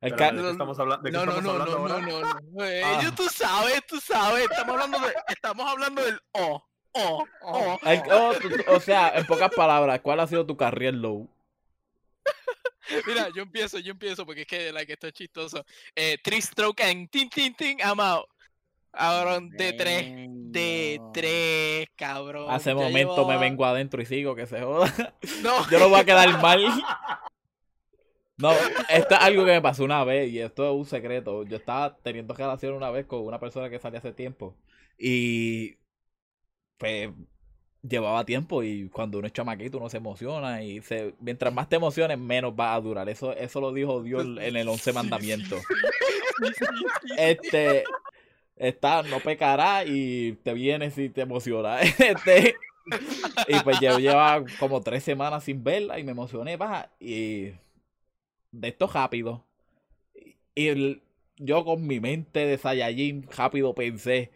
Han 0.01 0.11
durado. 0.11 0.11
El 0.11 0.13
Espérame, 0.13 0.19
ca- 0.19 0.37
¿de 0.37 0.43
qué 0.43 0.51
estamos 0.53 0.79
hablando? 0.79 1.03
¿De 1.03 1.11
qué 1.11 1.17
No, 1.17 1.27
no, 1.27 1.33
estamos 1.33 1.45
no, 1.45 1.51
hablando 1.63 1.79
no, 1.79 2.17
ahora? 2.17 2.41
no, 2.41 3.01
no, 3.01 3.09
Ah. 3.09 3.13
tú 3.17 3.29
sabes, 3.29 3.87
tú 3.87 4.01
sabes. 4.01 4.45
Estamos 4.51 4.73
hablando, 4.75 4.99
de, 5.07 5.15
estamos 5.29 5.71
hablando 5.71 6.03
del 6.05 6.21
oh, 6.33 6.65
oh, 6.93 7.25
oh. 7.43 7.79
el- 7.85 8.03
oh, 8.13 8.33
tú- 8.41 8.49
tú- 8.49 8.65
o 8.69 8.81
sea, 8.81 9.11
en 9.17 9.27
pocas 9.27 9.51
palabras, 9.55 10.01
¿cuál 10.01 10.21
ha 10.21 10.27
sido 10.27 10.47
tu 10.47 10.57
carrera 10.57 10.97
low? 10.97 11.29
Mira, 13.07 13.29
yo 13.35 13.43
empiezo, 13.43 13.79
yo 13.79 13.93
empiezo 13.93 14.25
porque 14.25 14.43
es 14.43 14.47
que 14.47 14.73
like, 14.73 14.93
esto 14.93 15.07
es 15.09 15.13
chistoso. 15.13 15.65
Eh, 15.95 16.17
three 16.23 16.41
stroke 16.41 16.81
and 16.83 17.09
tin, 17.11 17.29
tin, 17.29 17.55
tin, 17.55 17.79
I'm 17.81 18.01
out. 18.01 18.27
Ahora 18.93 19.39
de 19.41 19.73
tres, 19.75 20.07
de 20.51 20.99
tres, 21.13 21.87
cabrón. 21.95 22.47
Hace 22.51 22.71
Ya 22.71 22.75
momento 22.77 23.27
me 23.29 23.37
vengo 23.37 23.65
adentro 23.67 24.01
y 24.01 24.07
sigo 24.07 24.35
que 24.35 24.47
se 24.47 24.63
joda. 24.63 24.93
No, 25.43 25.69
Yo 25.71 25.79
no 25.79 25.89
voy 25.91 26.01
a 26.01 26.05
quedar 26.05 26.41
mal. 26.41 26.65
No, 28.39 28.53
esto 28.89 29.15
es 29.15 29.21
algo 29.21 29.45
que 29.45 29.53
me 29.53 29.63
pasó 29.63 29.85
una 29.85 30.05
vez 30.05 30.31
y 30.31 30.39
esto 30.41 30.65
es 30.65 30.73
un 30.73 30.87
secreto. 30.87 31.45
Yo 31.45 31.57
estaba 31.57 31.97
teniendo 31.99 32.35
relación 32.35 32.75
una 32.75 32.91
vez 32.91 33.07
con 33.07 33.21
una 33.21 33.41
persona 33.41 33.69
que 33.69 33.81
salía 33.81 33.99
hace 33.99 34.13
tiempo 34.13 34.55
y 34.99 35.77
pues 36.79 37.11
llevaba 37.83 38.25
tiempo 38.25 38.63
y 38.63 38.89
cuando 38.89 39.19
uno 39.19 39.27
es 39.27 39.33
chamaquito 39.33 39.79
uno 39.79 39.89
se 39.89 39.99
emociona 39.99 40.63
y 40.63 40.83
se, 40.83 41.15
mientras 41.21 41.53
más 41.53 41.69
te 41.69 41.77
emociones 41.77 42.19
menos 42.19 42.55
va 42.59 42.75
a 42.75 42.81
durar. 42.81 43.09
Eso, 43.09 43.33
eso 43.35 43.61
lo 43.61 43.73
dijo 43.73 44.03
Dios 44.03 44.25
en 44.41 44.57
el 44.57 44.69
once 44.69 44.93
mandamiento. 44.93 45.57
Este 47.17 47.85
está, 48.57 49.03
no 49.03 49.21
pecará 49.21 49.85
y 49.85 50.33
te 50.43 50.53
vienes 50.53 50.97
y 50.99 51.09
te 51.11 51.23
emociona. 51.23 51.79
Este, 51.99 52.55
y 53.49 53.61
pues 53.61 53.81
yo 53.81 53.99
llevaba 53.99 54.45
como 54.59 54.81
tres 54.81 55.05
semanas 55.05 55.45
sin 55.45 55.63
verla 55.63 55.99
y 55.99 56.05
me 56.05 56.13
emocioné, 56.13 56.57
baja, 56.57 56.91
y 56.99 57.53
de 58.61 58.69
esto 58.69 58.87
rápido. 58.87 59.45
Y 60.55 60.69
el- 60.69 61.03
yo 61.37 61.65
con 61.65 61.87
mi 61.87 62.01
mente 62.01 62.41
de 62.47 62.59
Saiyajin 62.59 63.29
rápido 63.37 63.75
pensé, 63.75 64.31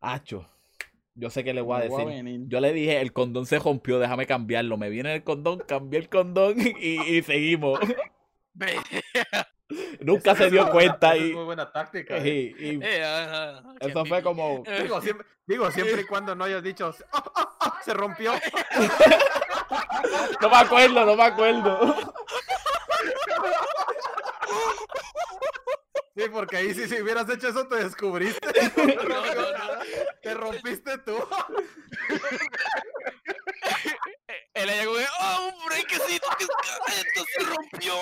Acho, 0.00 0.46
yo 1.14 1.30
sé 1.30 1.42
que 1.44 1.54
le 1.54 1.62
voy 1.62 1.76
a 1.76 1.80
Me 1.84 1.88
voy 1.88 2.02
a 2.12 2.22
decir. 2.22 2.40
Yo 2.48 2.60
le 2.60 2.72
dije, 2.74 3.00
el 3.00 3.12
condón 3.12 3.46
se 3.46 3.58
rompió, 3.58 3.98
déjame 3.98 4.26
cambiarlo. 4.26 4.76
Me 4.76 4.90
viene 4.90 5.14
el 5.14 5.24
condón, 5.24 5.60
cambié 5.66 5.98
el 6.00 6.08
condón 6.10 6.56
y, 6.80 7.00
y 7.16 7.22
seguimos. 7.22 7.80
Nunca 10.00 10.34
se 10.36 10.50
dio 10.50 10.70
cuenta 10.70 11.16
y, 11.16 11.30
Es 11.30 11.34
muy 11.34 11.44
buena 11.44 11.72
táctica. 11.72 12.18
eh. 12.18 12.54
y- 12.58 12.64
y 12.76 12.78
eh, 12.82 13.02
ajá, 13.02 13.58
ajá, 13.58 13.74
qué 13.80 13.86
eso 13.88 14.04
fue 14.04 14.22
como... 14.22 14.62
Digo, 14.82 15.00
siempre, 15.00 15.26
digo, 15.46 15.70
siempre 15.70 16.02
y 16.02 16.04
cuando 16.04 16.34
no 16.36 16.44
hayas 16.44 16.62
dicho, 16.62 16.94
"Ah, 17.12 17.24
ah, 17.34 17.56
ah, 17.60 17.80
se 17.82 17.94
rompió. 17.94 18.32
No 20.40 20.50
me 20.50 20.56
acuerdo, 20.56 21.04
no 21.06 21.16
me 21.16 21.22
acuerdo. 21.24 21.96
Sí, 26.16 26.22
porque 26.30 26.56
ahí 26.58 26.72
sí, 26.74 26.86
si 26.86 27.02
hubieras 27.02 27.28
hecho 27.28 27.48
eso, 27.48 27.66
te 27.66 27.76
descubriste. 27.76 28.46
No, 28.76 29.26
no, 29.34 29.52
no. 29.52 29.80
Te 30.22 30.34
rompiste 30.34 30.98
tú. 30.98 31.16
Él 34.54 34.68
allá 34.68 34.84
como, 34.84 34.98
¡oh, 34.98 35.48
hombre, 35.48 35.84
que 35.88 35.96
sí, 35.96 36.20
que 36.38 36.44
esto 36.44 37.24
se 37.36 37.44
rompió! 37.44 37.94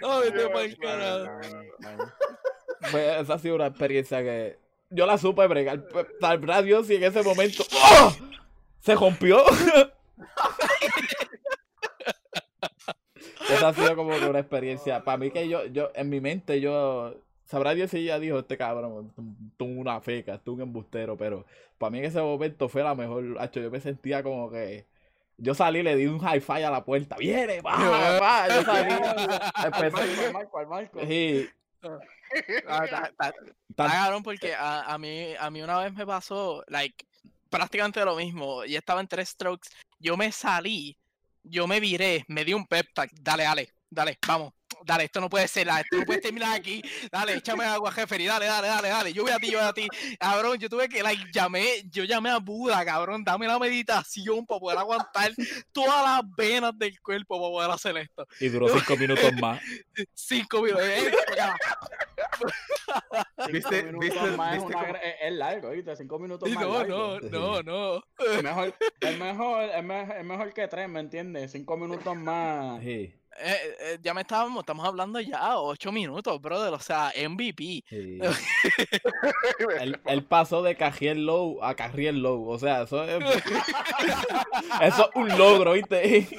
No, 0.00 0.20
vete 0.20 0.48
pa'l 0.48 0.78
carajo. 0.78 1.40
Pues 2.90 3.22
esa 3.22 3.34
ha 3.34 3.38
sido 3.38 3.54
una 3.56 3.66
experiencia 3.66 4.22
que 4.22 4.58
yo 4.90 5.06
la 5.06 5.16
supe 5.18 5.46
bregar. 5.46 5.88
Pues, 5.88 6.06
Sabrá 6.20 6.62
Dios 6.62 6.86
si 6.86 6.96
en 6.96 7.04
ese 7.04 7.22
momento 7.22 7.64
¡Oh! 7.72 8.14
se 8.80 8.94
rompió. 8.94 9.44
esa 13.54 13.68
ha 13.68 13.74
sido 13.74 13.96
como 13.96 14.10
que 14.18 14.26
una 14.26 14.40
experiencia. 14.40 15.02
Para 15.04 15.18
mí 15.18 15.30
que 15.30 15.48
yo, 15.48 15.66
yo, 15.66 15.90
en 15.94 16.08
mi 16.08 16.20
mente, 16.20 16.60
yo. 16.60 17.14
Sabrá 17.44 17.74
Dios 17.74 17.90
si 17.90 17.98
ella 17.98 18.18
dijo, 18.18 18.38
este 18.38 18.56
cabrón, 18.56 19.12
tú 19.58 19.66
una 19.66 20.00
feca, 20.00 20.38
tú 20.38 20.54
un 20.54 20.62
embustero, 20.62 21.16
pero 21.16 21.44
para 21.76 21.90
mí 21.90 21.98
en 21.98 22.06
ese 22.06 22.20
momento 22.20 22.68
fue 22.68 22.82
la 22.82 22.94
mejor. 22.94 23.36
Hacho, 23.38 23.60
yo 23.60 23.70
me 23.70 23.80
sentía 23.80 24.22
como 24.22 24.50
que. 24.50 24.86
Yo 25.36 25.52
salí, 25.54 25.82
le 25.82 25.96
di 25.96 26.06
un 26.06 26.20
hi-fi 26.20 26.62
a 26.62 26.70
la 26.70 26.84
puerta. 26.84 27.16
¡Viene! 27.16 27.60
¡Va! 27.60 27.74
¡Va! 28.20 28.48
Yo 28.48 28.62
salí. 28.62 28.94
Al 29.54 29.66
Empecé. 29.74 30.26
Al 30.26 30.32
Marco, 30.32 30.58
al 30.58 30.66
Marco. 30.68 31.00
Sí, 31.06 31.48
Ah, 32.66 33.10
Está 33.68 33.88
cabrón 33.88 34.22
porque 34.22 34.54
a, 34.54 34.92
a 34.92 34.98
mí 34.98 35.34
a 35.38 35.50
mí 35.50 35.62
una 35.62 35.78
vez 35.78 35.92
me 35.92 36.06
pasó 36.06 36.64
like 36.68 37.04
prácticamente 37.50 38.04
lo 38.04 38.16
mismo. 38.16 38.64
Y 38.64 38.76
estaba 38.76 39.00
en 39.00 39.08
tres 39.08 39.30
strokes. 39.30 39.68
Yo 39.98 40.16
me 40.16 40.32
salí, 40.32 40.96
yo 41.44 41.66
me 41.66 41.78
viré, 41.80 42.24
me 42.28 42.44
di 42.44 42.52
un 42.52 42.66
pep 42.66 42.88
talk. 42.94 43.10
Dale, 43.20 43.44
dale, 43.44 43.68
dale, 43.88 44.18
vamos. 44.26 44.52
Dale, 44.84 45.04
esto 45.04 45.20
no 45.20 45.30
puede 45.30 45.46
ser, 45.48 45.68
esto 45.68 45.96
no 45.98 46.04
puede 46.04 46.20
terminar 46.20 46.54
aquí. 46.54 46.82
Dale, 47.10 47.34
échame 47.34 47.64
agua, 47.64 47.92
jefe, 47.92 48.20
y 48.20 48.26
dale, 48.26 48.46
dale, 48.46 48.68
dale, 48.68 48.88
dale. 48.88 49.12
Yo 49.12 49.22
voy 49.22 49.32
a 49.32 49.38
ti, 49.38 49.50
yo 49.50 49.58
voy 49.58 49.68
a 49.68 49.72
ti. 49.72 49.88
Cabrón, 50.18 50.58
yo 50.58 50.68
tuve 50.68 50.88
que, 50.88 51.02
like, 51.02 51.22
llamé, 51.32 51.82
yo 51.90 52.04
llamé 52.04 52.30
a 52.30 52.38
Buda, 52.38 52.84
cabrón. 52.84 53.24
Dame 53.24 53.46
la 53.46 53.58
meditación 53.58 54.44
para 54.44 54.60
poder 54.60 54.78
aguantar 54.78 55.32
todas 55.72 56.02
las 56.02 56.22
venas 56.36 56.76
del 56.76 57.00
cuerpo 57.00 57.38
para 57.38 57.50
poder 57.50 57.70
hacer 57.70 57.96
esto. 57.98 58.26
y 58.40 58.48
duró 58.48 58.68
cinco 58.68 58.96
minutos 58.96 59.32
más. 59.40 59.60
Cinco 60.14 60.62
minutos. 60.62 60.84
eh, 60.84 61.12
¿Viste- 63.50 63.82
minutos 63.84 64.00
viste- 64.00 64.36
más 64.36 64.56
es, 64.56 64.62
viste 64.64 64.76
una 64.78 64.88
gra- 64.88 65.00
es- 65.02 65.14
es 65.22 65.32
largo, 65.32 65.70
¿viste? 65.70 65.96
Cinco 65.96 66.18
minutos 66.18 66.48
más 66.50 66.64
No, 66.64 66.72
largo. 66.78 67.18
no, 67.30 67.62
no, 67.62 67.62
no. 67.62 68.02
Es 68.32 68.42
mejor, 68.42 68.74
es 69.00 69.18
mejor, 69.18 69.64
es 69.64 69.84
mejor, 69.84 70.16
es 70.16 70.24
mejor 70.24 70.52
que 70.54 70.68
tres, 70.68 70.88
¿me 70.88 71.00
entiendes? 71.00 71.52
Cinco 71.52 71.76
minutos 71.76 72.16
más. 72.16 72.80
Sí, 72.82 73.14
Eh, 73.36 73.76
eh, 73.80 73.98
ya 74.00 74.14
me 74.14 74.20
estábamos, 74.20 74.60
estamos 74.60 74.86
hablando 74.86 75.18
ya 75.20 75.58
ocho 75.58 75.90
minutos, 75.90 76.40
brother. 76.40 76.72
O 76.72 76.78
sea, 76.78 77.10
MVP. 77.16 77.82
sí. 77.88 78.18
Él, 79.80 80.00
él 80.06 80.24
pasó 80.24 80.62
de 80.62 80.76
Cajiel 80.76 81.26
Low 81.26 81.58
a 81.62 81.74
Carriel 81.74 82.22
Low. 82.22 82.48
O 82.48 82.58
sea, 82.60 82.82
eso 82.82 83.02
es. 83.02 83.24
eso 84.82 85.10
es 85.10 85.16
un 85.16 85.36
logro, 85.36 85.72
¿viste? 85.72 86.28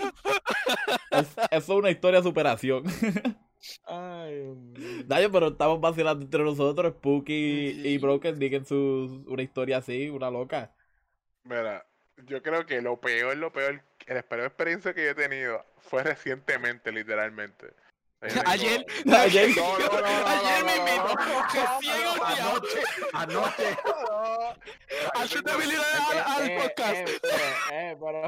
Es- 1.11 1.35
eso 1.51 1.73
es 1.73 1.79
una 1.79 1.91
historia 1.91 2.19
de 2.21 2.23
superación. 2.27 2.83
Ay. 3.85 4.53
Dayo, 5.05 5.31
pero 5.31 5.47
estamos 5.49 5.79
vacilando 5.79 6.23
entre 6.25 6.43
nosotros. 6.43 6.93
Spooky 6.93 7.33
y. 7.83 7.97
Broken 7.97 8.39
digan 8.39 8.65
su, 8.65 9.23
una 9.27 9.43
historia 9.43 9.77
así, 9.77 10.09
una 10.09 10.29
loca. 10.31 10.73
Mira, 11.43 11.85
yo 12.27 12.41
creo 12.41 12.65
que 12.65 12.81
lo 12.81 12.99
peor, 12.99 13.37
lo 13.37 13.51
peor, 13.53 13.81
la 14.07 14.23
peor 14.23 14.45
experiencia 14.45 14.93
que 14.93 15.03
yo 15.05 15.11
he 15.11 15.15
tenido 15.15 15.65
fue 15.77 16.03
recientemente, 16.03 16.91
literalmente. 16.91 17.73
Ayer, 18.45 18.85
Ayer, 19.11 19.49
No, 19.55 19.77
no, 19.77 19.85
no, 19.87 20.01
no, 20.01 20.01
no, 20.01 20.27
ayer 20.27 20.65
me 20.65 20.75
invitó. 20.77 21.15
Recién. 21.53 21.95
Anoche, 22.23 22.81
anoche. 23.13 23.77
Venir 25.57 25.79
Es 25.79 26.25
al, 26.25 26.49
eh, 26.49 26.59
podcast. 26.61 27.09
eh, 27.71 27.97
pero, 27.99 28.25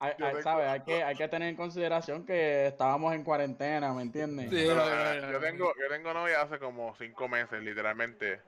eh, 0.00 0.34
¿sabes? 0.42 0.68
Hay 0.68 0.80
que, 0.80 1.02
hay 1.02 1.16
que 1.16 1.28
tener 1.28 1.48
en 1.48 1.56
consideración 1.56 2.24
que 2.26 2.66
estábamos 2.68 3.14
en 3.14 3.24
cuarentena, 3.24 3.92
¿me 3.92 4.02
entiendes? 4.02 4.50
Sí. 4.50 4.66
Yo 4.66 5.40
tengo, 5.40 5.72
yo 5.80 5.88
tengo 5.88 6.12
novia 6.14 6.42
hace 6.42 6.58
como 6.58 6.94
cinco 6.96 7.28
meses, 7.28 7.62
literalmente. 7.62 8.40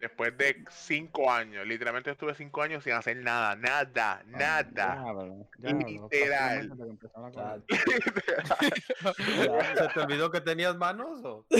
Después 0.00 0.36
de 0.36 0.64
cinco 0.70 1.30
años, 1.30 1.66
literalmente 1.66 2.10
estuve 2.10 2.34
cinco 2.34 2.62
años 2.62 2.84
sin 2.84 2.92
hacer 2.92 3.16
nada, 3.16 3.56
nada, 3.56 4.22
nada. 4.26 4.62
Diablo, 4.62 5.48
diablo, 5.58 6.08
Literal. 6.12 6.72
¿Se 9.76 9.88
te 9.88 10.00
olvidó 10.00 10.30
que 10.30 10.40
tenías 10.40 10.76
manos? 10.76 11.24
O? 11.24 11.46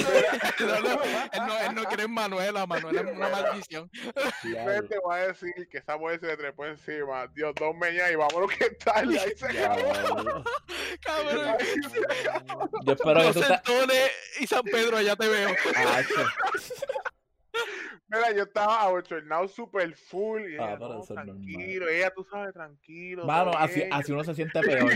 No, 0.60 0.80
no, 0.80 1.02
él, 1.02 1.46
no, 1.46 1.58
él 1.58 1.74
no 1.74 1.84
cree 1.84 2.04
en 2.04 2.12
Manuela, 2.12 2.66
Manuela 2.66 3.00
es 3.00 3.16
una 3.16 3.28
maldición. 3.28 3.90
Te 4.42 4.98
voy 5.02 5.16
a 5.16 5.28
decir 5.28 5.52
que 5.70 5.78
esa 5.78 5.96
mujer 5.96 6.20
se 6.20 6.26
le 6.26 6.36
trepó 6.36 6.64
encima. 6.66 7.26
Dios, 7.28 7.54
dos 7.54 7.74
meñas 7.76 8.10
y 8.10 8.16
vámonos 8.16 8.50
que 8.52 8.70
tal. 8.70 9.12
Y 9.12 9.18
ahí 9.18 9.32
se 9.36 9.46
acabó. 9.46 10.44
Cabrón. 11.00 11.56
Yo 12.84 12.92
espero 12.92 13.32
que 13.32 13.58
tú 13.64 13.72
y 14.40 14.46
San 14.46 14.62
Pedro, 14.64 14.96
allá 14.96 15.16
te 15.16 15.28
veo. 15.28 15.50
Acho. 15.74 17.04
Yo 18.36 18.42
estaba 18.44 18.82
abochornado 18.82 19.46
super 19.48 19.94
full. 19.94 20.42
Y 20.42 20.56
Ah, 20.56 20.70
ella, 20.70 20.76
no, 20.78 20.88
normal. 20.88 21.06
tranquilo. 21.06 21.88
Ella, 21.88 22.10
tú 22.14 22.24
sabes, 22.30 22.52
tranquilo. 22.54 23.24
Mano, 23.24 23.52
así, 23.56 23.82
así 23.90 24.12
uno 24.12 24.24
se 24.24 24.34
siente 24.34 24.60
peor. 24.62 24.92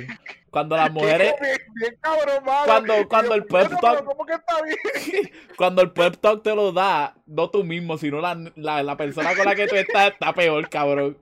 Cuando 0.50 0.76
las 0.76 0.90
mujeres. 0.92 1.34
Bien, 1.40 1.56
bien 1.74 1.96
cabrón, 2.00 2.44
mano. 2.44 2.64
Cuando- 2.66 2.96
yo, 2.96 3.08
cuando 3.08 3.34
el 3.34 3.40
"Bueno, 3.42 3.68
pep 3.70 3.78
talk- 3.80 4.04
¿Cómo 4.04 4.26
que 4.26 4.32
está 4.34 4.62
bien? 4.62 5.30
Cuando 5.56 5.82
el 5.82 5.90
pep 5.92 6.16
talk 6.20 6.42
te 6.42 6.54
lo 6.54 6.72
da, 6.72 7.14
no 7.26 7.50
tú 7.50 7.64
mismo, 7.64 7.98
sino 7.98 8.20
la, 8.20 8.36
la, 8.56 8.82
la 8.82 8.96
persona 8.96 9.34
con 9.34 9.44
la 9.44 9.54
que 9.54 9.66
tú 9.66 9.76
estás 9.76 10.12
está 10.12 10.32
peor, 10.32 10.68
cabrón. 10.68 11.16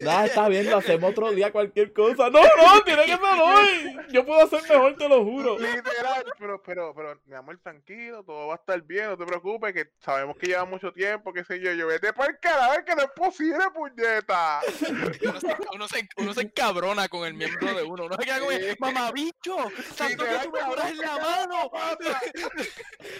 Nada, 0.00 0.26
está 0.26 0.48
bien, 0.48 0.70
lo 0.70 0.78
hacemos 0.78 1.10
otro 1.10 1.30
día, 1.32 1.52
cualquier 1.52 1.92
cosa. 1.92 2.30
No, 2.30 2.40
no, 2.42 2.82
tiene 2.84 3.04
que 3.04 3.16
ser 3.16 3.40
hoy. 3.42 3.96
Yo 4.10 4.24
puedo 4.24 4.44
hacer 4.44 4.62
mejor, 4.62 4.96
te 4.96 5.08
lo 5.08 5.24
juro. 5.24 5.58
Literal, 5.58 6.24
pero, 6.38 6.62
pero, 6.62 6.94
pero, 6.94 7.20
mi 7.26 7.34
amor, 7.34 7.58
tranquilo, 7.62 8.22
todo 8.24 8.48
va 8.48 8.54
a 8.54 8.56
estar 8.56 8.80
bien, 8.82 9.06
no 9.06 9.16
te 9.16 9.24
preocupes, 9.24 9.72
que 9.72 9.90
sabemos 10.00 10.36
que 10.36 10.46
lleva 10.46 10.64
mucho 10.64 10.92
tiempo, 10.92 11.32
qué 11.32 11.44
sé 11.44 11.60
yo, 11.60 11.72
yo 11.72 11.86
vete 11.86 12.12
para 12.12 12.30
el 12.32 12.38
carajo, 12.38 12.84
que 12.84 12.94
no 12.94 13.02
es 13.02 13.10
posible, 13.10 13.64
puñeta. 13.74 14.60
Uno 15.22 15.38
se, 15.40 15.56
uno, 15.74 15.88
se, 15.88 16.08
uno 16.16 16.34
se 16.34 16.40
encabrona 16.42 17.08
con 17.08 17.26
el 17.26 17.34
miembro 17.34 17.74
de 17.74 17.82
uno. 17.82 18.04
Uno 18.06 18.16
se 18.18 18.24
queda 18.24 18.38
como, 18.40 18.52
Sí. 18.52 18.76
mamabicho, 18.78 19.56
tanto 19.96 20.24
que 20.24 20.30
tú 20.44 20.50
me 20.52 20.60
duras 20.62 20.90
en 20.90 20.98
la 20.98 21.18
mano. 21.18 21.70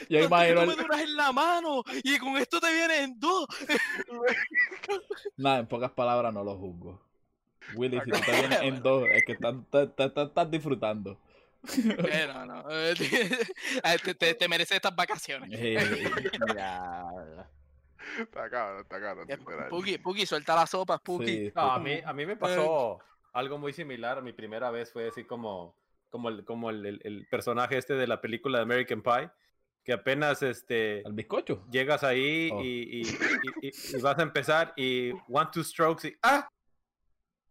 Yo 0.08 0.18
imagino 0.20 0.60
tú 0.60 0.66
me 0.66 0.72
el... 0.74 0.78
duras 0.78 1.00
en 1.00 1.16
la 1.16 1.32
mano. 1.32 1.82
Y 2.02 2.18
con 2.18 2.36
esto 2.36 2.60
te 2.60 2.72
vienen 2.72 3.14
dos. 3.18 3.46
Nada, 5.36 5.58
en 5.60 5.66
pocas 5.66 5.90
palabras 5.92 6.32
no 6.32 6.44
lo 6.44 6.56
juzgo. 6.56 7.00
Willy, 7.74 8.00
si 8.04 8.10
tú 8.10 8.18
te 8.24 8.32
vienes 8.32 8.60
en 8.62 8.82
dos, 8.82 9.06
es 9.10 9.24
que 9.24 9.32
estás, 9.32 9.54
estás, 9.54 9.88
estás- 9.98 10.28
estás 10.28 10.50
disfrutando. 10.50 11.18
Eh, 11.76 12.26
no, 12.32 12.44
no. 12.46 12.64
eh, 12.70 12.94
te, 14.04 14.14
te, 14.14 14.34
te 14.34 14.48
mereces 14.48 14.76
estas 14.76 14.96
vacaciones. 14.96 15.48
Eh. 15.52 15.76
Está 18.18 18.50
cabrón, 18.50 18.80
está 18.82 19.00
cabrón. 19.00 19.28
Puki, 19.70 19.98
Puki, 19.98 20.26
suelta 20.26 20.54
la 20.56 20.66
sopa, 20.66 20.98
Puki. 20.98 21.26
sí, 21.26 21.52
No, 21.54 21.72
a 21.72 21.78
mí, 21.78 22.00
a 22.04 22.12
mí 22.12 22.26
me 22.26 22.36
pasó. 22.36 22.98
algo 23.32 23.58
muy 23.58 23.72
similar. 23.72 24.22
Mi 24.22 24.32
primera 24.32 24.70
vez 24.70 24.92
fue 24.92 25.08
así 25.08 25.24
como, 25.24 25.74
como, 26.10 26.28
el, 26.28 26.44
como 26.44 26.70
el, 26.70 26.84
el- 26.84 27.00
el 27.04 27.26
personaje 27.30 27.78
este 27.78 27.94
de 27.94 28.06
la 28.06 28.20
película 28.20 28.58
de 28.58 28.64
American 28.64 29.02
Pie, 29.02 29.30
que 29.84 29.92
apenas 29.92 30.42
este, 30.42 31.02
¿Al 31.04 31.12
bizcocho? 31.12 31.64
llegas 31.70 32.02
ahí 32.04 32.50
Oh. 32.52 32.62
y, 32.62 32.66
y- 32.66 33.02
y- 33.02 33.68
y- 33.68 33.72
y 33.96 34.00
vas 34.00 34.18
a 34.18 34.22
empezar 34.22 34.72
y 34.76 35.12
one, 35.28 35.48
two 35.52 35.62
strokes 35.64 36.08
y 36.08 36.16
¡ah! 36.22 36.48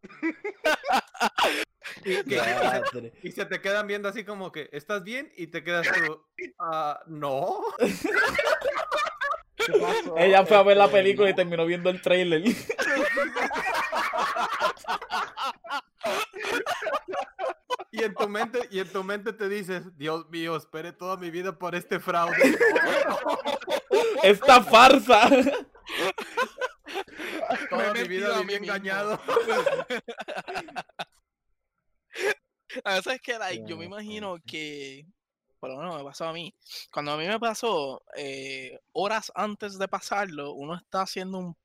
y, 2.06 2.24
que- 2.24 2.36
y 2.36 2.40
se, 2.40 2.56
Madre. 2.56 3.14
y 3.22 3.32
se 3.32 3.46
te 3.46 3.62
quedan 3.62 3.86
viendo 3.88 4.10
así 4.10 4.24
como 4.24 4.52
que 4.52 4.70
¿estás 4.72 5.04
bien? 5.04 5.32
Y 5.36 5.48
te 5.48 5.64
quedas 5.64 5.88
tú 6.06 6.24
"Ah, 6.60 7.00
no. 7.08 7.62
Ella 10.18 10.44
fue 10.46 10.58
a 10.58 10.64
ver 10.64 10.78
la 10.78 10.86
Este, 10.86 10.98
película 10.98 11.30
y 11.30 11.36
terminó 11.36 11.66
viendo 11.66 11.90
el 11.92 12.02
trailer. 12.02 12.44
Y 17.92 18.04
en 18.04 18.16
tu 18.16 18.28
mente, 18.30 18.68
y 18.72 18.80
en 18.80 18.90
tu 18.90 19.04
mente 19.04 19.34
te 19.34 19.50
dices, 19.50 19.84
Dios 19.98 20.30
mío, 20.30 20.56
esperé 20.56 20.94
toda 20.94 21.18
mi 21.18 21.30
vida 21.30 21.58
por 21.58 21.76
este 21.76 22.00
fraude. 22.00 22.38
¡Esta 24.24 24.64
farsa! 24.64 25.30
Toda 27.70 27.94
Me 27.94 28.04
mi 28.04 28.08
vida 28.08 28.38
a 28.38 28.42
viví 28.42 28.56
engañado. 28.56 29.20
La 32.86 32.96
cosa 32.96 33.16
es 33.16 33.22
que 33.22 33.38
like, 33.38 33.66
yo 33.68 33.78
me 33.78 33.84
imagino 33.86 34.38
que, 34.46 35.06
por 35.60 35.70
lo 35.70 35.78
menos 35.78 35.98
me 35.98 36.04
pasó 36.04 36.28
a 36.28 36.34
mí, 36.34 36.56
cuando 36.92 37.12
a 37.12 37.18
mí 37.18 37.28
me 37.28 37.40
pasó, 37.40 38.04
eh, 38.16 38.80
horas 38.94 39.32
antes 39.36 39.78
de 39.78 39.90
pasarlo, 39.90 40.54
uno 40.54 40.76
está 40.76 41.02
haciendo 41.02 41.40
un, 41.40 41.58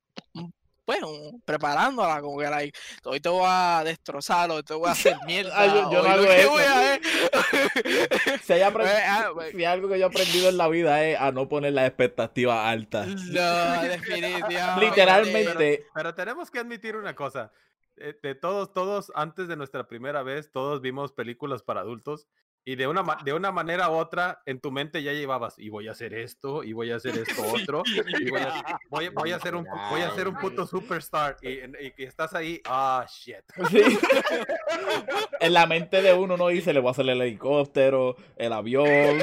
un- 0.87 0.93
bueno, 1.01 1.39
preparándola, 1.43 2.21
como 2.21 2.39
que 2.39 2.49
like, 2.49 2.79
hoy 3.03 3.19
te 3.19 3.27
voy 3.29 3.43
a 3.45 3.81
destrozar, 3.83 4.49
hoy 4.49 4.63
te 4.63 4.73
voy 4.73 4.87
a 4.87 4.91
hacer 4.93 5.15
mierda, 5.27 5.51
Ay, 5.55 5.69
yo- 5.69 5.91
yo 5.91 6.01
no 6.03 6.09
hago 6.09 6.23
eso. 6.23 6.49
voy 6.51 6.63
a- 6.63 6.99
Si 8.43 8.53
hay, 8.53 8.61
ah, 9.07 9.29
pues, 9.33 9.51
si 9.51 9.57
hay 9.57 9.65
algo 9.65 9.89
que 9.89 9.99
yo 9.99 10.05
he 10.05 10.09
aprendido 10.09 10.49
en 10.49 10.57
la 10.57 10.67
vida 10.69 11.03
es 11.05 11.19
a 11.19 11.31
no 11.31 11.47
poner 11.49 11.73
las 11.73 11.87
expectativas 11.87 12.57
altas. 12.65 13.07
No, 13.07 13.81
definitivamente. 13.81 14.85
Literalmente, 14.85 15.85
Pero 15.93 16.15
tenemos 16.15 16.49
que 16.51 16.59
admitir 16.59 16.95
una 16.95 17.15
cosa. 17.15 17.51
eh, 17.97 18.15
de 18.21 18.35
todos, 18.35 18.73
todos, 18.73 19.11
antes 19.15 19.47
de 19.47 19.55
nuestra 19.57 19.87
primera 19.87 20.21
vez, 20.23 20.51
todos 20.51 20.81
vimos 20.81 21.11
películas 21.11 21.63
para 21.63 21.81
adultos. 21.81 22.27
Y 22.69 22.75
de 22.75 22.85
una, 22.85 23.01
ma- 23.01 23.17
de 23.23 23.31
una 23.31 23.53
manera 23.53 23.89
u 23.89 23.93
otra, 23.93 24.41
en 24.45 24.59
tu 24.59 24.71
mente 24.73 25.01
ya 25.01 25.13
llevabas, 25.13 25.57
y 25.57 25.69
voy 25.69 25.87
a 25.87 25.91
hacer 25.91 26.13
esto, 26.13 26.65
y 26.65 26.73
voy 26.73 26.91
a 26.91 26.97
hacer 26.97 27.17
esto 27.17 27.41
otro, 27.55 27.81
y 28.19 28.29
voy 28.29 28.41
a, 28.41 28.79
voy, 28.89 29.05
a- 29.05 29.09
voy 29.15 29.31
a 29.31 29.39
ser 29.39 29.55
un, 29.55 29.65
voy 29.89 30.01
a 30.01 30.11
ser 30.11 30.27
un 30.27 30.35
puto 30.35 30.67
superstar. 30.67 31.37
Y, 31.41 31.59
y 31.85 31.91
que 31.91 32.03
estás 32.03 32.33
ahí, 32.33 32.59
ah, 32.65 33.07
shit. 33.09 33.37
sí. 33.71 33.81
en 35.39 35.53
la 35.53 35.65
mente 35.65 36.01
de 36.01 36.13
uno 36.13 36.35
no 36.35 36.49
dice, 36.49 36.73
le 36.73 36.81
voy 36.81 36.89
a 36.89 36.91
hacer 36.91 37.07
el 37.07 37.21
helicóptero, 37.21 38.17
el 38.35 38.51
avión, 38.51 39.17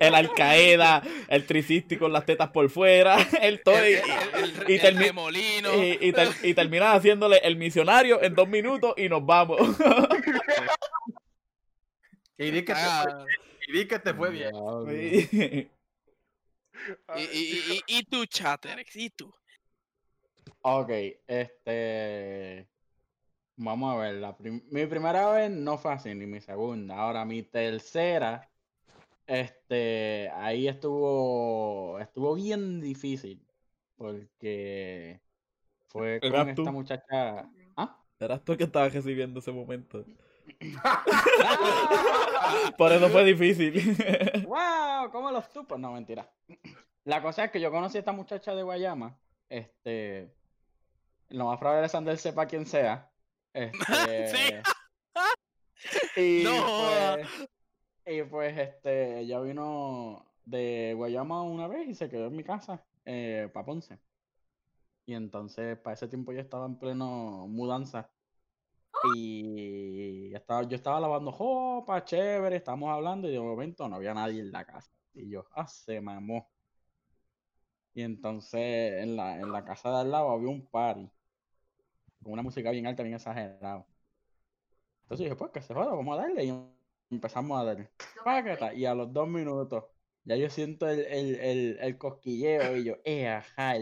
el 0.00 0.14
Alcaeda, 0.14 1.02
el 1.28 1.46
tricístico 1.46 2.06
con 2.06 2.12
las 2.12 2.26
tetas 2.26 2.48
por 2.50 2.68
fuera, 2.68 3.16
el 3.42 3.62
todo. 3.62 3.76
El, 3.78 3.92
Y, 3.92 3.94
el, 3.94 4.70
y 4.70 4.78
termi- 4.80 4.98
remolino. 5.06 5.72
y, 5.74 5.98
y 6.00 6.12
ter- 6.12 6.32
y 6.42 6.54
terminas 6.54 6.96
haciéndole 6.96 7.38
el 7.44 7.54
misionario 7.56 8.20
en 8.22 8.34
dos 8.34 8.48
minutos 8.48 8.94
y 8.96 9.08
nos 9.08 9.24
vamos. 9.24 9.60
Y 12.38 12.50
di 12.50 12.64
que 12.64 12.72
te, 12.72 12.80
Ah, 12.80 13.04
fue, 13.04 13.26
y 13.66 13.72
di 13.78 13.88
que 13.88 13.98
te 13.98 14.14
fue 14.14 14.30
bien. 14.30 14.52
Sí. 14.86 15.68
y, 17.16 17.20
y, 17.22 17.82
y, 17.86 17.98
y 17.98 18.02
tú, 18.04 18.24
Chatterex, 18.26 18.94
y 18.96 19.10
tú. 19.10 19.32
Ok, 20.62 20.90
este. 21.26 22.68
Vamos 23.56 23.94
a 23.94 23.98
ver. 23.98 24.14
La 24.14 24.36
prim- 24.36 24.62
Mi 24.70 24.86
primera 24.86 25.30
vez 25.32 25.50
no 25.50 25.78
fue 25.78 25.92
así, 25.92 26.14
ni 26.14 26.26
mi 26.26 26.40
segunda. 26.40 26.96
Ahora, 26.96 27.24
mi 27.24 27.42
tercera. 27.42 28.48
Este. 29.26 30.30
Ahí 30.34 30.68
estuvo. 30.68 31.98
Estuvo 31.98 32.34
bien 32.34 32.80
difícil. 32.80 33.44
Porque. 33.96 35.20
Fue 35.88 36.20
¿Eras 36.22 36.46
con 36.46 36.54
tú? 36.54 36.62
esta 36.62 36.72
muchacha. 36.72 37.50
¿Ah? 37.76 37.98
Eras 38.20 38.44
tú 38.44 38.56
que 38.56 38.64
estabas 38.64 38.94
recibiendo 38.94 39.40
ese 39.40 39.50
momento. 39.50 40.04
Por 42.78 42.92
eso 42.92 43.08
fue 43.08 43.24
difícil. 43.24 43.96
¡Wow! 44.46 45.10
¿Cómo 45.10 45.30
los 45.30 45.46
supo? 45.46 45.78
No, 45.78 45.92
mentira. 45.92 46.30
La 47.04 47.22
cosa 47.22 47.44
es 47.44 47.50
que 47.50 47.60
yo 47.60 47.70
conocí 47.70 47.98
a 47.98 48.00
esta 48.00 48.12
muchacha 48.12 48.54
de 48.54 48.62
Guayama. 48.62 49.18
Este. 49.48 50.34
Lo 51.30 51.46
más 51.46 51.58
probable 51.58 51.86
es 51.86 51.92
Sander 51.92 52.18
sepa 52.18 52.46
quién 52.46 52.66
sea. 52.66 53.10
Este. 53.54 54.62
Y 56.16 56.42
No 56.44 56.52
pues, 57.14 57.48
y 58.06 58.22
pues, 58.22 58.58
este, 58.58 59.20
ella 59.20 59.40
vino 59.40 60.26
de 60.44 60.94
Guayama 60.96 61.42
una 61.42 61.68
vez 61.68 61.88
y 61.88 61.94
se 61.94 62.08
quedó 62.08 62.26
en 62.26 62.36
mi 62.36 62.44
casa, 62.44 62.84
eh, 63.04 63.48
para 63.52 63.66
Ponce. 63.66 63.98
Y 65.06 65.14
entonces, 65.14 65.78
para 65.78 65.94
ese 65.94 66.08
tiempo 66.08 66.32
yo 66.32 66.40
estaba 66.40 66.66
en 66.66 66.78
pleno 66.78 67.46
mudanza. 67.48 68.10
Y 69.14 70.34
estaba, 70.34 70.62
yo 70.64 70.76
estaba 70.76 71.00
lavando 71.00 71.30
ropa, 71.32 72.04
chévere, 72.04 72.56
estábamos 72.56 72.90
hablando 72.90 73.28
y 73.28 73.32
de 73.32 73.40
momento 73.40 73.88
no 73.88 73.96
había 73.96 74.14
nadie 74.14 74.40
en 74.40 74.52
la 74.52 74.64
casa. 74.64 74.90
Y 75.14 75.30
yo, 75.30 75.46
ah, 75.52 75.66
se 75.66 76.00
mamó. 76.00 76.50
Y 77.94 78.02
entonces 78.02 79.02
en 79.02 79.16
la, 79.16 79.40
en 79.40 79.50
la 79.52 79.64
casa 79.64 79.90
de 79.90 79.96
al 79.98 80.10
lado 80.10 80.30
había 80.30 80.48
un 80.48 80.66
party. 80.66 81.10
Con 82.22 82.32
una 82.32 82.42
música 82.42 82.70
bien 82.70 82.86
alta, 82.86 83.02
bien 83.02 83.14
exagerada. 83.14 83.86
Entonces 85.02 85.24
dije, 85.24 85.36
pues 85.36 85.50
que 85.52 85.62
se 85.62 85.74
joda, 85.74 85.94
vamos 85.94 86.18
a 86.18 86.22
darle. 86.22 86.44
Y 86.44 86.52
empezamos 87.10 87.60
a 87.60 87.64
darle. 87.64 87.90
Págata. 88.24 88.74
Y 88.74 88.84
a 88.84 88.94
los 88.94 89.12
dos 89.12 89.28
minutos, 89.28 89.84
ya 90.24 90.36
yo 90.36 90.50
siento 90.50 90.88
el, 90.88 91.00
el, 91.00 91.34
el, 91.36 91.78
el 91.80 91.98
cosquilleo 91.98 92.76
y 92.76 92.84
yo, 92.84 92.96
eh, 93.04 93.28
ajá, 93.28 93.76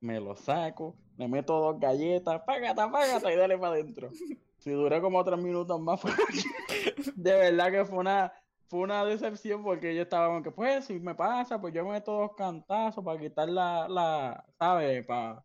me 0.00 0.20
lo 0.20 0.34
saco, 0.36 0.96
le 1.16 1.28
meto 1.28 1.58
dos 1.60 1.80
galletas, 1.80 2.42
págata, 2.46 2.90
págata 2.90 3.32
y 3.32 3.36
dale 3.36 3.58
para 3.58 3.74
adentro. 3.74 4.10
Si 4.58 4.70
duré 4.70 5.00
como 5.00 5.24
tres 5.24 5.38
minutos 5.38 5.80
más, 5.80 6.00
fue- 6.00 6.12
de 7.16 7.32
verdad 7.32 7.70
que 7.70 7.84
fue 7.84 7.98
una, 7.98 8.32
fue 8.68 8.80
una 8.80 9.04
decepción 9.04 9.62
porque 9.62 9.94
yo 9.94 10.02
estaba 10.02 10.26
como 10.28 10.42
que, 10.42 10.50
pues, 10.50 10.84
si 10.84 10.98
me 11.00 11.14
pasa, 11.14 11.60
pues 11.60 11.72
yo 11.74 11.84
meto 11.86 12.12
dos 12.12 12.30
cantazos 12.36 13.04
para 13.04 13.18
quitar 13.20 13.48
la, 13.48 13.88
la 13.88 14.44
¿sabes? 14.58 15.04
Para 15.06 15.44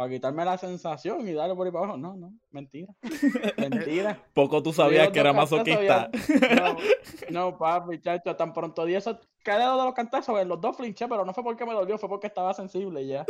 para 0.00 0.12
quitarme 0.12 0.46
la 0.46 0.56
sensación 0.56 1.28
y 1.28 1.34
darle 1.34 1.54
por 1.54 1.66
ahí 1.66 1.72
para 1.72 1.84
abajo. 1.84 1.98
No, 1.98 2.16
no, 2.16 2.32
mentira. 2.50 2.88
Mentira. 3.58 4.18
Poco 4.32 4.62
tú 4.62 4.72
sabías 4.72 5.10
que 5.10 5.20
era 5.20 5.34
masoquista. 5.34 6.10
No, 6.56 6.76
no, 7.30 7.58
papi, 7.58 8.00
chacho, 8.00 8.34
tan 8.34 8.54
pronto 8.54 8.86
di 8.86 8.94
eso, 8.94 9.20
cada 9.42 9.72
uno 9.72 9.78
de 9.78 9.86
los 9.86 9.94
cantazos, 9.94 10.46
los 10.46 10.60
dos 10.60 10.76
flinché, 10.76 11.08
pero 11.08 11.24
no 11.24 11.32
fue 11.32 11.42
porque 11.44 11.64
me 11.64 11.72
dolió, 11.72 11.98
fue 11.98 12.08
porque 12.08 12.26
estaba 12.26 12.54
sensible 12.54 13.06
ya. 13.06 13.24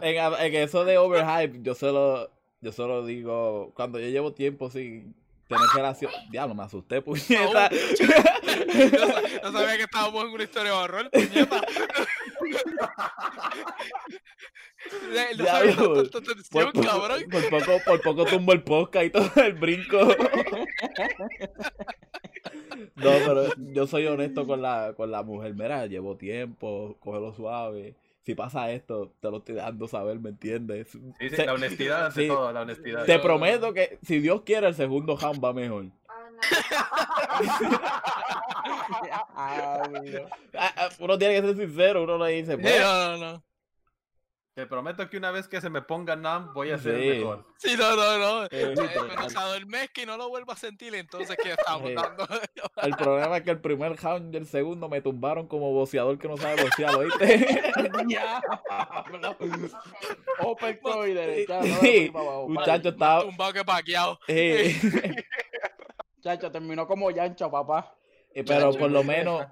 En, 0.00 0.16
en 0.16 0.54
eso 0.54 0.84
de 0.84 0.98
overhype, 0.98 1.60
yo 1.62 1.74
solo, 1.74 2.30
yo 2.60 2.72
solo 2.72 3.04
digo, 3.04 3.72
cuando 3.74 3.98
yo 3.98 4.08
llevo 4.08 4.32
tiempo 4.32 4.70
sin 4.70 5.14
tener 5.48 5.66
relación. 5.74 6.10
Diablo, 6.30 6.54
me 6.54 6.62
asusté, 6.62 7.02
puñeta. 7.02 7.70
No, 8.54 9.50
no 9.50 9.58
sabía 9.58 9.76
que 9.76 9.82
estábamos 9.84 10.24
en 10.24 10.30
una 10.30 10.44
historia 10.44 10.72
de 10.72 10.76
horror, 10.76 11.10
puñeta. 11.10 11.60
No 15.36 15.44
sabía 15.44 15.76
tanta 15.76 16.20
tensión, 16.20 16.72
cabrón. 16.72 17.24
por 17.30 17.48
poco, 17.50 17.80
por 17.84 18.00
poco 18.02 18.24
tumbo 18.26 18.52
el 18.52 18.62
podcast 18.62 19.06
y 19.06 19.10
todo 19.10 19.30
el 19.36 19.54
brinco. 19.54 19.98
No, 22.96 23.10
pero 23.26 23.46
yo 23.56 23.86
soy 23.86 24.06
honesto 24.06 24.46
con 24.46 24.62
la, 24.62 24.94
con 24.96 25.10
la 25.10 25.22
mujer. 25.22 25.54
Mira, 25.54 25.86
llevo 25.86 26.16
tiempo, 26.16 26.96
cógelo 27.00 27.32
suave. 27.34 27.96
Si 28.24 28.34
pasa 28.34 28.70
esto, 28.70 29.12
te 29.20 29.30
lo 29.30 29.36
estoy 29.38 29.54
dejando 29.56 29.86
saber, 29.86 30.18
¿me 30.18 30.30
entiendes? 30.30 30.88
Sí, 30.90 30.98
sí, 31.20 31.36
Se- 31.36 31.44
la 31.44 31.52
honestidad 31.54 32.10
sí. 32.12 32.26
todo, 32.26 32.50
la 32.52 32.62
honestidad. 32.62 33.04
Te 33.04 33.18
prometo 33.18 33.72
que 33.74 33.98
si 34.02 34.18
Dios 34.18 34.42
quiere, 34.42 34.66
el 34.68 34.74
segundo 34.74 35.16
round 35.16 35.44
va 35.44 35.52
mejor. 35.52 35.86
Ah, 39.36 39.82
ah, 40.54 40.88
Uno 40.98 41.18
tiene 41.18 41.34
que 41.40 41.46
ser 41.46 41.56
sincero, 41.56 42.04
uno 42.04 42.18
le 42.18 42.32
dice, 42.32 42.56
pues, 42.58 42.80
no, 42.80 43.16
no, 43.16 43.32
no. 43.32 43.44
Te 44.54 44.66
prometo 44.66 45.10
que 45.10 45.16
una 45.16 45.32
vez 45.32 45.48
que 45.48 45.60
se 45.60 45.68
me 45.68 45.82
ponga 45.82 46.14
NAM, 46.14 46.54
voy 46.54 46.70
a 46.70 46.78
ser 46.78 46.96
Sí. 47.00 47.08
el 47.08 47.18
mejor. 47.18 47.44
Sí, 47.56 47.74
no, 47.76 47.96
no, 47.96 48.18
no. 48.18 48.44
eh, 48.44 48.48
Eh, 48.52 48.72
Pero 48.76 49.28
se 49.28 49.36
adormezca 49.38 50.02
y 50.02 50.06
no 50.06 50.16
lo 50.16 50.28
vuelva 50.28 50.52
a 50.52 50.56
sentir, 50.56 50.94
entonces 50.94 51.36
que 51.42 51.50
estamos 51.50 51.88
Sí. 51.88 51.94
dando. 51.96 52.24
el 52.82 52.96
problema 52.96 53.38
es 53.38 53.42
que 53.42 53.50
el 53.50 53.60
primer 53.60 53.96
round 54.00 54.32
y 54.32 54.36
el 54.36 54.46
segundo 54.46 54.88
me 54.88 55.00
tumbaron 55.00 55.48
como 55.48 55.72
boceador 55.72 56.16
que 56.20 56.28
no 56.28 56.36
sabe 56.36 56.62
bocear, 56.62 56.94
¿oíste? 56.94 57.72
Open 60.38 60.78
coider, 60.80 61.46
Sí, 61.80 62.12
Muchacho, 62.46 62.90
estaba... 62.90 63.22
Tumbado 63.22 63.52
que 63.52 63.64
paqueado. 63.64 64.20
eh, 64.28 64.72
Chacho, 66.22 66.52
terminó 66.52 66.86
como 66.86 67.10
Yancho, 67.10 67.50
papá. 67.50 67.92
Eh, 68.32 68.44
pero 68.44 68.72
por 68.72 68.88
lo 68.90 69.02
menos. 69.02 69.44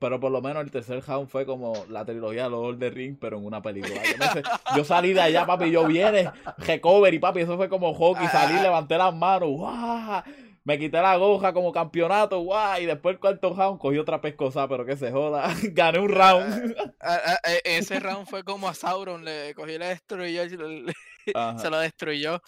Pero 0.00 0.18
por 0.18 0.32
lo 0.32 0.40
menos 0.42 0.64
el 0.64 0.70
tercer 0.72 1.00
round 1.06 1.28
fue 1.28 1.46
como 1.46 1.84
la 1.88 2.04
trilogía 2.04 2.44
de 2.44 2.50
Lord 2.50 2.74
of 2.74 2.78
the 2.80 2.90
Ring, 2.90 3.16
pero 3.20 3.38
en 3.38 3.44
una 3.46 3.62
película. 3.62 4.02
Yo, 4.02 4.16
no 4.18 4.32
sé, 4.32 4.42
yo 4.76 4.84
salí 4.84 5.12
de 5.12 5.20
allá, 5.20 5.46
papi, 5.46 5.70
yo 5.70 5.86
viene, 5.86 6.28
recovery, 6.58 7.18
papi, 7.20 7.40
eso 7.40 7.56
fue 7.56 7.68
como 7.68 7.94
hockey, 7.94 8.26
salí, 8.28 8.60
levanté 8.60 8.96
las 8.98 9.14
manos, 9.14 9.50
¡guau! 9.50 10.22
Me 10.64 10.78
quité 10.78 11.00
la 11.00 11.16
goja 11.16 11.52
como 11.52 11.72
campeonato, 11.72 12.38
guau, 12.40 12.80
y 12.80 12.86
después 12.86 13.14
el 13.14 13.20
cuarto 13.20 13.54
round 13.54 13.78
cogí 13.80 13.98
otra 13.98 14.20
pescosa, 14.20 14.68
pero 14.68 14.84
que 14.84 14.96
se 14.96 15.10
joda, 15.12 15.48
gané 15.72 15.98
un 16.00 16.08
round. 16.10 16.76
A- 17.00 17.14
a- 17.14 17.32
a- 17.42 17.56
ese 17.64 17.98
round 18.00 18.26
fue 18.26 18.42
como 18.44 18.68
a 18.68 18.74
Sauron, 18.74 19.24
le 19.24 19.54
cogió 19.54 19.74
y 19.74 19.78
le 19.78 19.86
destruyó, 19.86 20.42
se 20.48 21.70
lo 21.70 21.78
destruyó. 21.78 22.40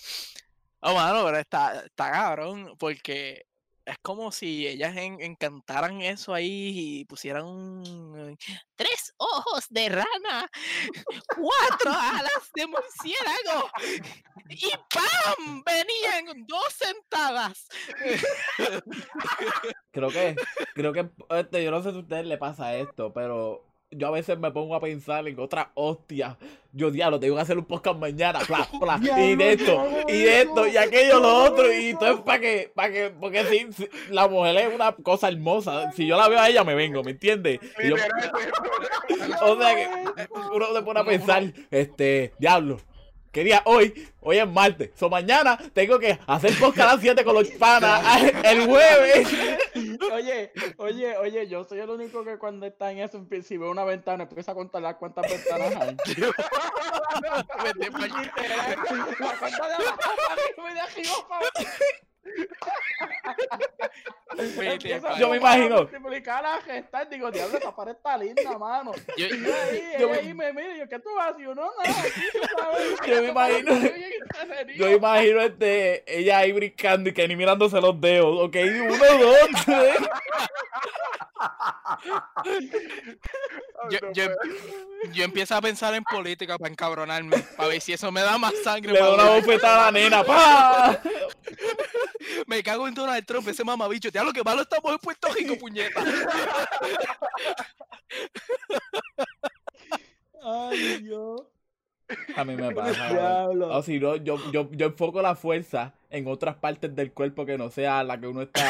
Oh, 0.80 0.94
mano, 0.94 1.22
pero 1.24 1.38
está, 1.38 1.84
está 1.84 2.10
cabrón, 2.10 2.74
porque 2.78 3.44
es 3.84 3.96
como 4.02 4.30
si 4.32 4.66
ellas 4.66 4.96
en- 4.96 5.20
encantaran 5.20 6.00
eso 6.02 6.34
ahí 6.34 7.00
y 7.00 7.04
pusieran 7.04 8.36
tres 8.76 9.14
ojos 9.16 9.66
de 9.70 9.88
rana, 9.88 10.50
cuatro 11.36 11.90
alas 11.90 12.50
de 12.54 12.66
murciélago 12.66 13.70
y 14.48 14.70
¡pam! 14.92 15.62
Venían 15.64 16.46
dos 16.46 16.72
sentadas. 16.72 17.68
Creo 19.92 20.08
que, 20.10 20.36
creo 20.74 20.92
que, 20.92 21.10
este, 21.30 21.62
yo 21.64 21.70
no 21.70 21.82
sé 21.82 21.90
si 21.90 21.96
a 21.96 22.00
ustedes 22.00 22.26
le 22.26 22.38
pasa 22.38 22.74
esto, 22.76 23.12
pero 23.12 23.71
yo 23.92 24.08
a 24.08 24.10
veces 24.10 24.38
me 24.38 24.50
pongo 24.50 24.74
a 24.74 24.80
pensar 24.80 25.26
en 25.28 25.38
otra 25.38 25.70
hostia. 25.74 26.36
Yo, 26.72 26.90
diablo, 26.90 27.20
tengo 27.20 27.36
que 27.36 27.42
hacer 27.42 27.58
un 27.58 27.66
podcast 27.66 27.98
mañana, 27.98 28.40
bla, 28.48 28.66
bla, 28.80 28.98
y 29.22 29.36
de 29.36 29.52
esto, 29.52 29.86
y 30.08 30.18
de 30.22 30.40
esto, 30.42 30.66
y 30.66 30.76
aquello, 30.78 31.20
lo 31.20 31.44
otro, 31.44 31.70
y 31.72 31.92
todo 31.94 32.14
es 32.14 32.20
para 32.20 32.40
que, 32.40 32.72
para 32.74 32.90
que, 32.92 33.10
porque 33.10 33.44
si, 33.44 33.72
si- 33.74 33.88
la 34.10 34.26
mujer 34.26 34.56
es 34.56 34.74
una 34.74 34.92
cosa 34.92 35.28
hermosa, 35.28 35.92
si 35.92 36.06
yo 36.06 36.16
la 36.16 36.28
veo 36.28 36.38
a 36.40 36.48
ella 36.48 36.64
me 36.64 36.74
vengo, 36.74 37.02
¿me 37.04 37.10
entiendes? 37.10 37.60
Yo- 37.86 37.96
o 39.42 39.60
sea 39.60 39.74
que 39.74 39.88
uno 40.54 40.66
se 40.74 40.82
pone 40.82 41.00
a 41.00 41.04
pensar, 41.04 41.44
este, 41.70 42.32
diablo. 42.38 42.80
¿Qué 43.32 43.44
día? 43.44 43.62
Hoy, 43.64 44.12
hoy 44.20 44.36
es 44.36 44.46
martes. 44.46 44.90
So 44.94 45.08
mañana 45.08 45.58
tengo 45.72 45.98
que 45.98 46.18
hacer 46.26 46.52
podcast 46.60 46.90
a 46.90 46.92
las 46.92 47.00
7 47.00 47.24
con 47.24 47.34
los 47.34 47.48
panas. 47.52 48.04
El 48.44 48.66
jueves. 48.66 49.26
Oye, 50.12 50.52
oye, 50.76 51.16
oye, 51.16 51.48
yo 51.48 51.64
soy 51.64 51.80
el 51.80 51.88
único 51.88 52.22
que 52.24 52.36
cuando 52.36 52.66
está 52.66 52.92
en 52.92 52.98
eso, 52.98 53.26
si 53.42 53.56
veo 53.56 53.70
una 53.70 53.84
ventana, 53.84 54.24
empieza 54.24 54.52
a 54.52 54.54
contar 54.54 54.82
las 54.82 54.96
cuántas 54.96 55.30
ventanas 55.30 55.74
hay. 55.76 55.96
La 59.18 59.38
cuenta 59.38 59.68
de 59.68 59.74
abajo 59.74 59.98
para 59.98 60.34
arriba 60.34 60.70
y 60.70 60.74
de 60.74 60.80
arriba 60.80 61.26
para 61.26 61.46
Yo 65.18 65.28
me 65.28 65.36
imagino. 65.36 65.76
multiplicar, 65.76 66.44
a 66.46 66.60
gestar, 66.62 67.08
digo, 67.08 67.30
diablo, 67.30 67.58
esa 67.58 67.74
pared 67.74 67.92
está 67.92 68.16
linda, 68.16 68.58
mano. 68.58 68.92
Yo- 69.16 69.26
Y 69.26 69.44
yo 69.44 69.54
ahí, 69.54 69.82
Yo 69.98 69.98
ella 69.98 70.06
me- 70.08 70.18
ahí 70.18 70.34
me 70.34 70.52
mira, 70.52 70.76
y 70.76 70.78
yo, 70.80 70.88
¿qué 70.88 70.98
tú 70.98 71.10
haces? 71.20 71.40
Y 71.40 71.44
yo, 71.44 71.54
no, 71.54 71.70
nada, 71.84 72.00
aquí, 72.00 72.20
tú 72.32 72.38
sabes, 72.56 73.00
Yo 73.06 73.22
me 73.22 73.28
imagino- 73.28 73.72
está 73.72 73.88
bien 73.94 74.12
entretenido". 74.40 74.88
Yo 74.88 74.96
imagino 74.96 75.40
este, 75.42 76.18
ella 76.18 76.38
ahí 76.38 76.52
brincando 76.52 77.10
y 77.10 77.12
Kenny 77.12 77.36
mirándose 77.36 77.80
los 77.80 78.00
dedos. 78.00 78.40
Ok, 78.46 78.56
uno, 78.56 78.96
dos, 78.96 79.48
tres. 79.66 79.96
yo, 83.90 83.98
yo, 84.12 84.24
yo 85.12 85.24
empiezo 85.24 85.54
a 85.56 85.60
pensar 85.60 85.94
en 85.94 86.04
política 86.04 86.56
para 86.58 86.70
encabronarme, 86.70 87.38
para 87.56 87.68
ver 87.68 87.80
si 87.80 87.92
eso 87.92 88.10
me 88.12 88.22
da 88.22 88.38
más 88.38 88.52
sangre. 88.64 88.92
Le 88.92 89.00
doy 89.00 89.14
una 89.14 89.30
bofetada 89.30 89.88
a 89.88 89.92
la 89.92 90.00
nena. 90.00 90.24
¡Pa! 90.24 91.00
Me 92.46 92.62
cago 92.62 92.86
en 92.88 92.94
Donald 92.94 93.24
Trump, 93.26 93.48
ese 93.48 93.64
mamabicho. 93.64 94.12
Te 94.12 94.22
lo 94.22 94.32
que 94.32 94.42
malo 94.42 94.62
estamos 94.62 94.92
en 94.92 94.98
Puerto 94.98 95.28
Rico, 95.32 95.56
puñeta. 95.58 96.02
Ay, 100.44 101.02
Dios. 101.02 101.42
A 102.36 102.44
mí 102.44 102.56
me 102.56 102.74
pasa. 102.74 103.08
Diablo. 103.12 103.68
O 103.76 103.82
si 103.82 103.98
no, 103.98 104.16
yo, 104.16 104.38
yo, 104.50 104.68
yo 104.72 104.86
enfoco 104.86 105.22
la 105.22 105.34
fuerza 105.34 105.94
en 106.10 106.26
otras 106.26 106.56
partes 106.56 106.94
del 106.94 107.12
cuerpo 107.12 107.46
que 107.46 107.56
no 107.56 107.70
sea 107.70 108.02
la 108.04 108.20
que 108.20 108.26
uno 108.26 108.42
está. 108.42 108.62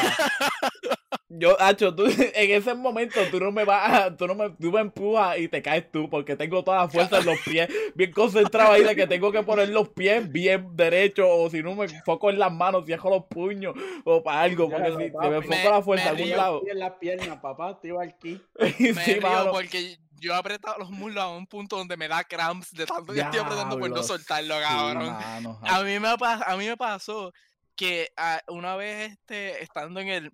Yo, 1.35 1.59
Hacho, 1.59 1.95
tú, 1.95 2.05
en 2.35 2.51
ese 2.51 2.73
momento 2.75 3.19
tú 3.31 3.39
no 3.39 3.51
me 3.51 3.63
vas 3.63 3.91
a, 3.91 4.15
tú 4.15 4.27
no 4.27 4.35
me, 4.35 4.49
tú 4.51 4.71
me 4.71 4.81
empujas 4.81 5.37
y 5.39 5.47
te 5.47 5.61
caes 5.61 5.89
tú 5.91 6.09
porque 6.09 6.35
tengo 6.35 6.63
toda 6.63 6.77
la 6.77 6.89
fuerza 6.89 7.17
en 7.19 7.25
los 7.25 7.39
pies, 7.39 7.69
bien 7.95 8.11
concentrado 8.11 8.71
ahí 8.71 8.83
de 8.83 8.95
que 8.95 9.07
tengo 9.07 9.31
que 9.31 9.41
poner 9.43 9.69
los 9.69 9.89
pies 9.89 10.31
bien 10.31 10.75
derechos 10.75 11.25
o 11.29 11.49
si 11.49 11.63
no 11.63 11.75
me 11.75 11.85
enfoco 11.85 12.29
en 12.29 12.39
las 12.39 12.51
manos, 12.51 12.85
cierro 12.85 13.09
los 13.09 13.25
puños 13.25 13.73
o 14.03 14.21
para 14.21 14.41
algo, 14.41 14.69
porque 14.69 14.89
Ya, 14.89 14.91
si, 14.91 14.97
me 15.29 15.37
enfoco 15.37 15.57
Me- 15.57 15.69
la 15.69 15.81
fuerza 15.81 16.13
me 16.13 16.21
en 16.21 16.27
río, 16.27 16.37
lado. 16.37 16.61
En 16.69 16.79
las 16.79 16.91
piernas, 16.93 17.39
papá, 17.41 17.79
tío, 17.81 17.99
aquí. 17.99 18.41
y 18.79 18.93
Me 18.93 19.03
sí, 19.05 19.13
río 19.15 19.49
porque 19.51 19.97
yo 20.19 20.33
he 20.33 20.37
apretado 20.37 20.77
los 20.77 20.89
muslos 20.89 21.23
a 21.23 21.27
un 21.29 21.47
punto 21.47 21.77
donde 21.77 21.97
me 21.97 22.07
da 22.07 22.23
cramps 22.23 22.71
de 22.71 22.85
tanto 22.85 23.11
que 23.13 23.19
estoy 23.19 23.39
apretando 23.39 23.77
por 23.79 23.89
no 23.89 24.03
soltarlo, 24.03 24.55
sí, 24.55 24.61
cabrón. 24.61 25.07
mano, 25.07 25.59
A 25.63 25.81
mí 25.81 25.99
me, 25.99 26.07
a 26.09 26.57
mí 26.57 26.67
me 26.67 26.77
pasó 26.77 27.33
que 27.75 28.09
ah, 28.17 28.39
una 28.47 28.75
vez 28.75 29.11
este, 29.13 29.63
estando 29.63 29.99
en 29.99 30.07
el... 30.09 30.31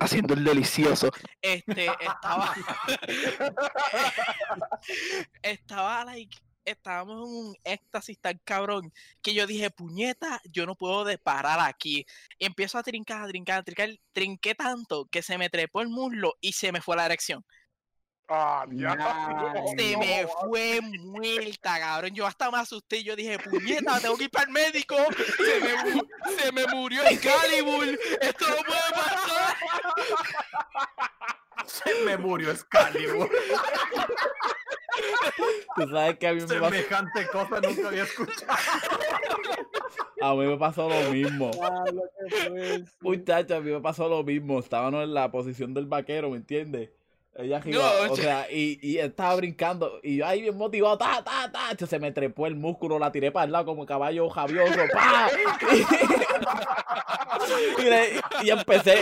Haciendo 0.00 0.34
el 0.34 0.44
delicioso. 0.44 1.10
Este, 1.40 1.86
estaba... 1.86 2.54
estaba, 5.42 6.04
like... 6.04 6.36
Estábamos 6.64 7.16
en 7.16 7.36
un 7.36 7.56
éxtasis 7.62 8.18
tan 8.18 8.40
cabrón 8.42 8.90
que 9.20 9.34
yo 9.34 9.46
dije, 9.46 9.68
puñeta, 9.68 10.40
yo 10.50 10.64
no 10.64 10.76
puedo 10.76 11.04
parar 11.18 11.60
aquí. 11.60 12.06
Y 12.38 12.46
empiezo 12.46 12.78
a 12.78 12.82
trincar, 12.82 13.22
a 13.22 13.28
trincar, 13.28 13.58
a 13.58 13.62
trincar. 13.62 13.90
Trinqué 14.12 14.54
tanto 14.54 15.06
que 15.10 15.20
se 15.20 15.36
me 15.36 15.50
trepó 15.50 15.82
el 15.82 15.90
muslo 15.90 16.36
y 16.40 16.52
se 16.52 16.72
me 16.72 16.80
fue 16.80 16.96
la 16.96 17.04
erección. 17.04 17.44
Ah, 18.28 18.64
ya. 18.70 18.96
Se 19.76 19.96
me 19.98 20.26
fue 20.40 20.80
muerta, 20.80 21.78
cabrón. 21.78 22.14
Yo 22.14 22.26
hasta 22.26 22.50
me 22.50 22.58
asusté. 22.58 23.02
Yo 23.04 23.14
dije, 23.14 23.38
puñeta, 23.38 24.00
tengo 24.00 24.16
que 24.16 24.24
ir 24.24 24.30
para 24.30 24.46
el 24.46 24.50
médico. 24.52 24.96
Se 25.36 25.60
me, 25.60 25.94
mu- 25.94 26.08
se 26.38 26.52
me 26.52 26.66
murió 26.68 27.02
Excalibur. 27.04 27.86
Esto 28.20 28.46
no 28.48 28.56
puede 28.64 28.90
pasar. 28.94 29.56
Me 32.04 32.16
murió 32.16 32.50
Excalibur. 32.50 33.30
tú 35.76 35.88
sabes 35.90 36.18
que 36.18 36.28
a 36.28 36.32
mí 36.32 36.40
me 36.40 36.46
pasó, 36.46 36.64
Semejante 36.70 37.26
cosa 37.28 37.60
nunca 37.60 37.88
había 37.88 38.02
escuchado. 38.04 38.52
a 40.22 40.34
mí 40.34 40.46
me 40.46 40.56
pasó 40.56 40.88
lo 40.88 41.10
mismo. 41.10 41.50
Qué 41.50 41.58
fuerte. 42.48 42.84
Muchacha, 43.00 43.56
a 43.56 43.60
mí 43.60 43.70
me 43.70 43.80
pasó 43.80 44.08
lo 44.08 44.22
mismo. 44.24 44.60
Estábamos 44.60 45.04
en 45.04 45.14
la 45.14 45.30
posición 45.30 45.74
del 45.74 45.86
vaquero, 45.86 46.30
¿me 46.30 46.36
entiendes? 46.36 46.90
Ella 47.36 47.60
No, 47.64 48.12
o 48.12 48.16
sea, 48.16 48.46
y, 48.50 48.78
y 48.80 48.98
estaba 48.98 49.34
brincando. 49.34 49.98
Y 50.02 50.18
yo 50.18 50.26
ahí 50.26 50.42
bien 50.42 50.56
motivado, 50.56 50.96
ta, 50.96 51.22
ta, 51.24 51.50
ta. 51.50 51.86
Se 51.86 51.98
me 51.98 52.12
trepó 52.12 52.46
el 52.46 52.54
músculo, 52.54 52.98
la 52.98 53.10
tiré 53.10 53.32
para 53.32 53.46
el 53.46 53.52
lado 53.52 53.64
como 53.66 53.84
caballo 53.84 54.28
javioso. 54.30 54.80
¡pa! 54.92 55.30
Y, 58.42 58.50
empecé, 58.50 58.96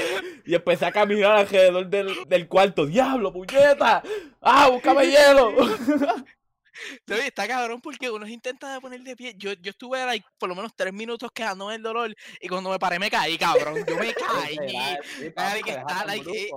y 0.44 0.54
empecé 0.54 0.86
a 0.86 0.92
caminar 0.92 1.32
alrededor 1.36 1.86
del, 1.86 2.24
del 2.26 2.48
cuarto. 2.48 2.86
¡Diablo, 2.86 3.32
puñeta! 3.32 4.02
¡Ah, 4.40 4.68
búscame 4.68 5.06
hielo! 5.10 5.52
Está 7.06 7.46
cabrón 7.46 7.80
porque 7.80 8.10
uno 8.10 8.26
se 8.26 8.32
intenta 8.32 8.72
de 8.72 8.80
poner 8.80 9.00
de 9.02 9.14
pie. 9.16 9.34
Yo, 9.36 9.52
yo 9.52 9.70
estuve 9.70 10.04
like, 10.04 10.26
por 10.38 10.48
lo 10.48 10.54
menos 10.54 10.72
tres 10.74 10.92
minutos 10.92 11.30
quedándome 11.32 11.76
el 11.76 11.82
dolor 11.82 12.14
y 12.40 12.48
cuando 12.48 12.70
me 12.70 12.78
paré 12.78 12.98
me 12.98 13.10
caí, 13.10 13.38
cabrón. 13.38 13.84
Yo 13.86 13.96
me 13.96 14.12
caí. 14.12 14.56
Que 15.62 15.70
está, 15.70 16.04
like. 16.06 16.50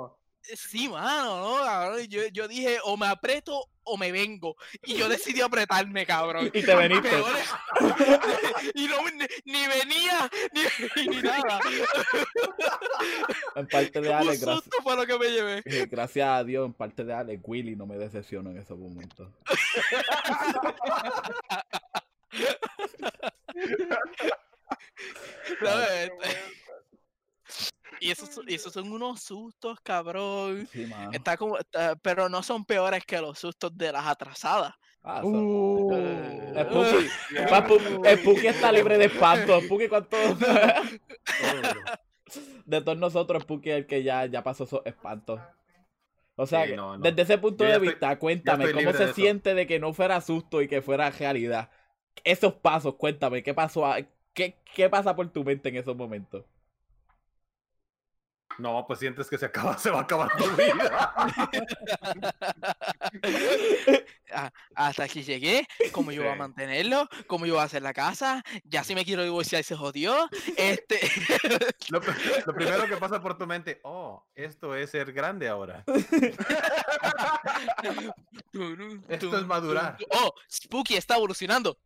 Sí, 0.55 0.87
mano, 0.89 1.57
no, 1.57 1.63
cabrón. 1.63 2.05
Yo, 2.07 2.27
yo 2.27 2.47
dije, 2.47 2.77
o 2.83 2.97
me 2.97 3.07
aprieto 3.07 3.67
o 3.83 3.97
me 3.97 4.11
vengo. 4.11 4.55
Y 4.83 4.95
yo 4.95 5.07
decidí 5.09 5.41
apretarme, 5.41 6.05
cabrón. 6.05 6.49
Y 6.53 6.61
te 6.63 6.75
veniste. 6.75 7.09
Peor 7.09 7.35
es- 7.35 7.49
y 8.75 8.87
no, 8.87 8.97
ni, 9.11 9.25
ni 9.45 9.67
venía, 9.67 10.29
ni, 10.53 10.61
ni 11.07 11.21
nada. 11.21 11.59
En 13.55 13.67
parte 13.67 14.01
de 14.01 14.09
Un 14.09 14.15
Alex, 14.15 14.41
gracias, 14.41 14.69
fue 14.83 14.95
lo 14.95 15.05
que 15.05 15.17
me 15.19 15.27
llevé. 15.29 15.61
eh, 15.65 15.87
gracias 15.89 16.27
a 16.27 16.43
Dios, 16.43 16.65
en 16.65 16.73
parte 16.73 17.03
de 17.03 17.13
Alex, 17.13 17.41
Willy 17.45 17.75
no 17.75 17.85
me 17.85 17.97
decepcionó 17.97 18.49
en 18.51 18.57
esos 18.57 18.77
momentos. 18.77 19.29
¿sabes? 25.61 26.11
Y 28.05 28.11
esos, 28.11 28.39
y 28.47 28.53
esos 28.55 28.73
son 28.73 28.91
unos 28.91 29.21
sustos, 29.21 29.79
cabrón. 29.81 30.67
Sí. 30.71 30.89
Está 31.11 31.37
como, 31.37 31.57
está- 31.57 31.95
pero 31.97 32.29
no 32.29 32.43
son 32.43 32.65
peores 32.65 33.03
que 33.05 33.19
los 33.19 33.39
sustos 33.39 33.75
de 33.77 33.91
las 33.91 34.05
atrasadas. 34.05 34.73
Ah, 35.07 35.21
Uh, 35.23 35.91
está 38.47 38.71
libre 38.71 38.97
de 38.97 39.05
espanto. 39.05 39.61
Spooky, 39.61 39.87
¿cuánto? 39.87 40.17
de 42.65 42.81
todos 42.81 42.97
nosotros, 42.97 43.43
Spooky 43.43 43.69
es 43.71 43.77
el 43.77 43.87
que 43.87 44.03
ya, 44.03 44.25
ya 44.25 44.43
pasó 44.43 44.63
esos 44.63 44.81
espantos. 44.85 45.39
O 46.35 46.45
sea, 46.45 46.63
Sí, 46.63 46.71
que 46.71 46.75
no, 46.75 46.97
no. 46.97 47.03
desde 47.03 47.21
ese 47.21 47.37
punto 47.37 47.63
de 47.63 47.73
estoy- 47.73 47.87
vista, 47.87 48.17
cuéntame, 48.19 48.71
¿cómo 48.73 48.91
se 48.93 49.07
de 49.07 49.13
siente 49.13 49.53
de 49.53 49.67
que 49.67 49.79
no 49.79 49.93
fuera 49.93 50.19
susto 50.21 50.61
y 50.61 50.67
que 50.67 50.81
fuera 50.81 51.09
realidad? 51.09 51.69
Esos 52.23 52.53
pasos, 52.55 52.95
cuéntame, 52.95 53.43
¿qué 53.43 53.53
pasó? 53.53 53.85
a- 53.85 53.99
¿Qué, 54.33 54.59
qué 54.73 54.89
pasa 54.89 55.15
por 55.15 55.29
tu 55.29 55.43
mente 55.45 55.69
en 55.69 55.77
esos 55.77 55.95
momentos? 55.95 56.43
No, 58.57 58.85
pues 58.87 58.99
sientes 58.99 59.29
que 59.29 59.37
se 59.37 59.45
acaba, 59.45 59.77
se 59.77 59.89
va 59.89 59.99
a 59.99 60.01
acabar 60.01 60.31
tu 60.37 60.49
vida. 60.55 61.13
Ah, 64.37 64.51
hasta 64.75 65.03
aquí 65.03 65.23
llegué, 65.23 65.65
cómo 65.91 66.11
yo 66.11 66.23
voy 66.23 66.31
a 66.31 66.35
mantenerlo, 66.35 67.07
cómo 67.27 67.45
yo 67.45 67.53
voy 67.53 67.61
a 67.61 67.65
hacer 67.65 67.83
la 67.83 67.93
casa, 67.93 68.43
ya 68.65 68.83
si 68.83 68.93
me 68.93 69.05
quiero 69.05 69.23
divorciar 69.23 69.63
se 69.63 69.75
jodió. 69.75 70.27
Este, 70.57 70.99
Lo, 71.89 72.01
lo 72.45 72.53
primero 72.53 72.87
que 72.87 72.97
pasa 72.97 73.21
por 73.21 73.37
tu 73.37 73.45
mente, 73.45 73.79
oh, 73.83 74.25
esto 74.33 74.75
es 74.75 74.89
ser 74.89 75.13
grande 75.13 75.47
ahora. 75.47 75.83
Esto 79.07 79.37
es 79.37 79.45
madurar. 79.45 79.97
Oh, 80.11 80.33
Spooky 80.51 80.95
está 80.95 81.15
evolucionando. 81.15 81.77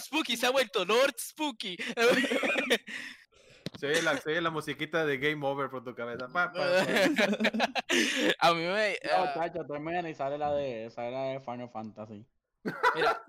Spooky 0.00 0.36
se 0.36 0.46
ha 0.46 0.50
vuelto 0.50 0.84
Lord 0.84 1.14
Spooky. 1.18 1.76
Se 3.82 3.88
oye 3.88 4.00
la, 4.00 4.16
se 4.16 4.30
oye 4.30 4.40
la 4.40 4.50
musiquita 4.50 5.04
de 5.04 5.18
Game 5.18 5.44
Over 5.44 5.68
por 5.68 5.82
tu 5.82 5.92
cabeza. 5.92 6.28
Pa. 6.32 6.52
A 8.38 8.54
mí 8.54 8.60
me. 8.62 8.90
No, 9.02 9.24
ah, 9.24 9.32
chacho, 9.34 9.66
termina 9.66 10.08
y 10.08 10.14
sale 10.14 10.38
la 10.38 10.52
de, 10.54 10.88
sale 10.88 11.10
la 11.10 11.22
de 11.24 11.40
Final 11.40 11.68
Fantasy. 11.68 12.24
mira, 12.94 13.20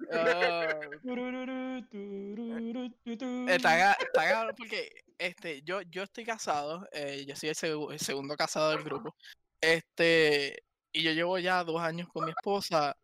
tutu. 3.03 3.47
Está, 3.49 3.93
está 3.93 4.53
porque 4.55 4.91
este, 5.17 5.63
yo, 5.63 5.81
yo 5.81 6.03
estoy 6.03 6.23
casado, 6.23 6.87
eh, 6.91 7.25
yo 7.27 7.35
soy 7.35 7.49
el, 7.49 7.55
segu- 7.55 7.91
el 7.91 7.99
segundo 7.99 8.35
casado 8.35 8.69
del 8.69 8.83
grupo. 8.83 9.15
Este, 9.59 10.63
y 10.91 11.01
yo 11.01 11.13
llevo 11.13 11.39
ya 11.39 11.63
dos 11.63 11.81
años 11.81 12.07
con 12.09 12.25
mi 12.25 12.29
esposa. 12.29 12.95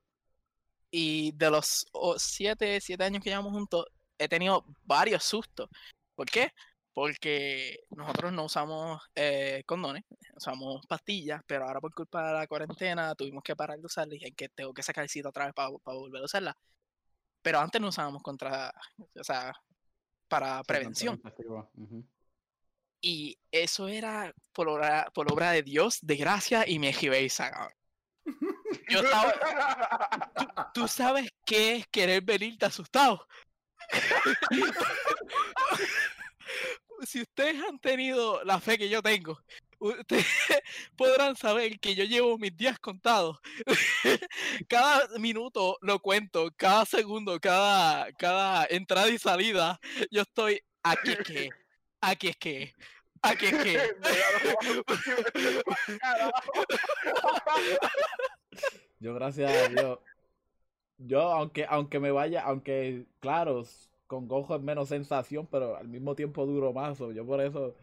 Y 0.91 1.31
de 1.31 1.49
los 1.49 1.88
o- 1.93 2.19
siete, 2.19 2.80
siete 2.80 3.03
años 3.05 3.23
que 3.23 3.31
llevamos 3.31 3.53
juntos, 3.53 3.88
he 4.19 4.27
tenido 4.27 4.63
varios 4.85 5.23
sustos. 5.23 5.67
¿Por 6.13 6.27
qué? 6.30 6.51
Porque 6.99 7.85
nosotros 7.91 8.34
no 8.34 8.43
usamos 8.43 9.01
eh, 9.15 9.63
condones, 9.65 10.03
usamos 10.35 10.85
pastillas, 10.85 11.41
pero 11.47 11.63
ahora 11.63 11.80
por 11.80 11.93
culpa 11.93 12.27
de 12.27 12.34
la 12.34 12.45
cuarentena 12.45 13.15
tuvimos 13.15 13.41
que 13.41 13.55
parar 13.55 13.80
de 13.80 13.85
usarla 13.85 14.15
y 14.15 14.34
que, 14.34 14.49
tengo 14.49 14.73
que 14.73 14.84
sacar 14.84 15.07
cita 15.07 15.30
otra 15.30 15.45
vez 15.45 15.53
para 15.53 15.69
volver 15.69 16.21
a 16.21 16.26
usarla. 16.26 16.57
Pero 17.41 17.61
antes 17.61 17.80
no 17.80 17.88
usábamos 17.88 18.21
contra, 18.21 18.73
o 19.17 19.23
sea, 19.23 19.53
para 20.27 20.61
prevención. 20.63 21.21
Y 22.99 23.39
eso 23.49 23.88
era 23.88 24.34
por 24.51 24.67
obra, 24.67 25.09
por 25.13 25.31
obra 25.31 25.51
de 25.51 25.63
Dios, 25.63 25.99
de 26.01 26.17
gracia 26.17 26.67
y 26.67 26.80
me 26.80 26.91
jibeiza, 26.91 27.49
cabrón. 27.49 27.77
Yo 28.89 28.99
estaba, 28.99 30.30
tú, 30.35 30.81
tú 30.81 30.88
sabes 30.89 31.30
qué 31.45 31.77
es 31.77 31.88
querer 31.88 32.23
venirte 32.23 32.65
asustado. 32.65 33.26
si 37.03 37.21
ustedes 37.21 37.61
han 37.63 37.80
tenido 37.80 38.43
la 38.43 38.59
fe 38.59 38.77
que 38.77 38.89
yo 38.89 39.01
tengo, 39.01 39.39
ustedes 39.80 40.27
podrán 40.95 41.35
saber 41.35 41.80
que 41.80 41.95
yo 41.95 42.03
llevo 42.03 42.38
mis 42.38 42.55
días 42.55 42.77
contados. 42.80 43.38
cada 44.67 45.07
minuto 45.17 45.77
lo 45.81 45.99
cuento, 45.99 46.51
cada 46.55 46.85
segundo, 46.85 47.39
cada, 47.39 48.11
cada 48.13 48.67
entrada 48.69 49.09
y 49.09 49.17
salida, 49.17 49.80
yo 50.11 50.21
estoy 50.21 50.61
aquí 50.84 51.11
es 51.11 51.19
que, 51.19 51.49
aquí 52.01 52.27
es 52.27 52.38
que, 52.38 52.76
aquí 53.21 53.45
es 53.45 53.63
que. 53.63 53.95
Yo, 59.01 59.13
gracias 59.13 59.49
a 59.49 59.69
Dios. 59.69 59.99
Yo, 60.97 61.21
aunque, 61.21 61.65
aunque 61.69 62.01
me 62.01 62.11
vaya, 62.11 62.43
aunque, 62.43 63.05
claro, 63.21 63.63
con 64.10 64.27
gojo 64.27 64.56
es 64.56 64.61
menos 64.64 64.90
sensación, 64.90 65.48
pero 65.52 65.77
al 65.77 65.88
mismo 65.88 66.15
tiempo 66.15 66.44
duro 66.48 66.73
más. 66.73 66.98
so, 66.98 67.11
Yo 67.11 67.23
por 67.27 67.40
eso. 67.41 67.76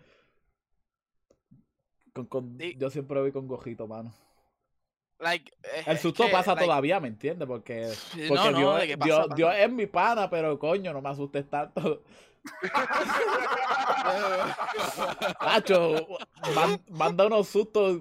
con- 2.13 2.27
con- 2.27 2.59
Sí. 2.59 2.75
yo 2.77 2.91
siempre 2.91 3.21
voy 3.21 3.31
con 3.31 3.47
gojito, 3.47 3.87
mano. 3.87 4.13
Like, 5.21 5.53
eh, 5.63 5.85
El 5.87 5.99
susto 5.99 6.25
que, 6.25 6.31
pasa 6.33 6.55
like, 6.55 6.65
todavía, 6.67 6.99
¿me 6.99 7.07
entiendes? 7.09 7.47
Porque, 7.47 7.93
no, 8.29 8.51
no, 8.51 8.75
pasa. 8.99 9.27
Dios 9.37 9.55
es 9.57 9.71
mi 9.71 9.87
pana, 9.87 10.29
pero 10.29 10.59
coño, 10.59 10.93
no 10.93 11.01
me 11.01 11.11
asustes 11.11 11.49
tanto. 11.49 12.03
Nacho, 15.41 16.07
man- 16.55 16.83
manda 16.91 17.27
unos 17.27 17.49
sustos. 17.49 18.01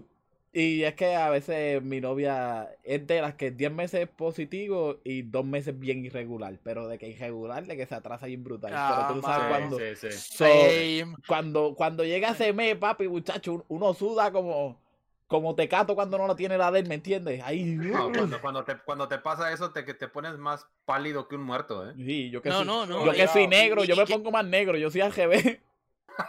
Y 0.57 0.84
es 0.86 0.95
que 0.95 1.14
a 1.18 1.30
veces 1.30 1.84
mi 1.84 1.99
novia 1.99 2.69
es 2.82 3.06
de 3.06 3.19
las 3.19 3.36
que 3.36 3.52
10 3.52 3.73
meses 3.73 4.03
es 4.03 4.07
positivo 4.07 5.02
y 5.03 5.23
2 5.23 5.44
meses 5.44 5.77
bien 5.77 6.06
irregular. 6.06 6.57
Pero 6.64 6.88
de 6.88 6.98
que 6.98 7.10
irregular, 7.10 7.65
de 7.65 7.76
que 7.76 7.86
se 7.86 7.94
atrasa 7.94 8.26
bien 8.27 8.41
brutal. 8.41 8.72
Ah, 8.73 9.03
pero 9.10 9.19
tú 9.19 9.26
sabes 9.27 9.48
cuando, 9.49 9.77
Sí, 9.77 9.95
sí. 9.98 10.11
so, 10.14 10.45
Same. 10.45 11.15
cuando, 11.27 11.76
cuando 11.76 12.06
llega 12.06 12.30
ese 12.30 12.53
mes, 12.53 12.77
papi, 12.77 13.10
muchacho, 13.10 13.65
uno 13.68 13.94
suda 13.94 14.32
como, 14.32 14.80
como 15.27 15.56
tecato 15.56 15.94
cuando 15.94 16.18
no 16.18 16.26
lo 16.26 16.38
tiene 16.38 16.57
la 16.57 16.72
de 16.72 16.80
él, 16.80 16.88
¿me 16.88 16.95
entiendes? 16.95 17.41
Ahí. 17.44 17.65
No, 17.65 18.10
cuando, 18.14 18.40
cuando, 18.40 18.64
te, 18.64 18.77
cuando 18.77 19.07
te 19.10 19.18
pasa 19.18 19.52
eso, 19.52 19.72
te, 19.72 19.84
que 19.84 19.94
te 19.94 20.07
pones 20.07 20.38
más 20.38 20.65
pálido 20.86 21.27
que 21.27 21.36
un 21.36 21.44
muerto, 21.44 21.86
¿eh? 21.90 21.94
Sí, 21.98 22.30
yo 22.30 22.41
que 22.41 22.48
No, 22.48 22.60
soy, 22.60 22.65
no, 22.68 22.86
no. 22.86 23.06
yo 23.06 23.11
que 23.11 23.27
soy 23.27 23.48
negro, 23.48 23.84
yo 23.84 23.98
me 23.98 24.06
que- 24.06 24.14
pongo 24.14 24.32
más 24.32 24.45
negro, 24.45 24.77
yo 24.77 24.90
soy 24.90 25.02
AGB. 25.02 25.60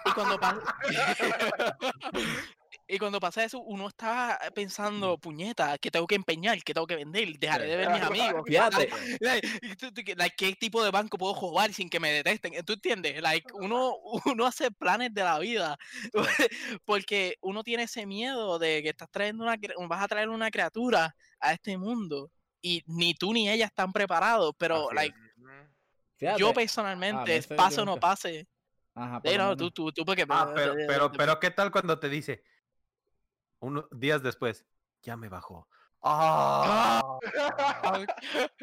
Y 0.04 0.10
cuando 0.16 0.40
pasa. 0.40 0.60
y 2.88 2.98
cuando 2.98 3.18
pasa 3.18 3.42
eso, 3.42 3.60
uno 3.60 3.88
está 3.88 4.38
pensando, 4.54 5.18
puñeta, 5.18 5.76
que 5.78 5.90
tengo 5.90 6.06
que 6.06 6.14
empeñar, 6.14 6.62
que 6.62 6.72
tengo 6.72 6.86
que 6.86 6.94
vender, 6.94 7.36
dejaré 7.38 7.66
de 7.66 7.76
ver 7.76 7.90
mis 7.90 8.02
amigos. 8.34 8.42
Fíjate. 8.46 8.88
Like, 9.20 10.36
¿Qué 10.36 10.52
tipo 10.54 10.84
de 10.84 10.90
banco 10.92 11.18
puedo 11.18 11.34
robar 11.34 11.72
sin 11.72 11.88
que 11.88 11.98
me 11.98 12.12
detesten? 12.12 12.64
¿Tú 12.64 12.74
entiendes? 12.74 13.20
Like, 13.20 13.52
uno, 13.54 13.96
uno 14.26 14.46
hace 14.46 14.70
planes 14.70 15.12
de 15.12 15.24
la 15.24 15.38
vida. 15.40 15.76
Porque 16.84 17.36
uno 17.40 17.64
tiene 17.64 17.84
ese 17.84 18.06
miedo 18.06 18.58
de 18.58 18.82
que 18.82 18.90
estás 18.90 19.10
trayendo 19.10 19.42
una, 19.42 19.56
vas 19.88 20.04
a 20.04 20.08
traer 20.08 20.28
una 20.28 20.50
criatura 20.50 21.16
a 21.40 21.52
este 21.52 21.76
mundo. 21.76 22.30
Y 22.62 22.82
ni 22.86 23.14
tú 23.14 23.32
ni 23.32 23.50
ella 23.50 23.66
están 23.66 23.92
preparados. 23.92 24.54
Pero, 24.58 24.92
like, 24.92 25.16
Fíjate. 26.16 26.40
yo 26.40 26.54
personalmente, 26.54 27.42
pase 27.56 27.80
o 27.80 27.84
no 27.84 27.96
pase. 27.98 28.46
Ajá, 28.94 29.20
por 29.20 29.30
Sí, 29.30 29.36
lo 29.36 29.42
no, 29.42 29.50
menos. 29.50 29.58
tú, 29.58 29.70
tú, 29.70 29.92
tú, 29.92 30.04
porque. 30.04 30.24
Ah, 30.28 30.52
pero, 30.54 30.74
pero, 30.86 31.12
pero, 31.12 31.40
¿qué 31.40 31.50
tal 31.50 31.70
cuando 31.70 31.98
te 31.98 32.08
dice 32.08 32.42
unos 33.60 33.84
días 33.90 34.22
después, 34.22 34.64
ya 35.02 35.16
me 35.16 35.28
bajó? 35.28 35.68
¡Ah! 36.02 37.18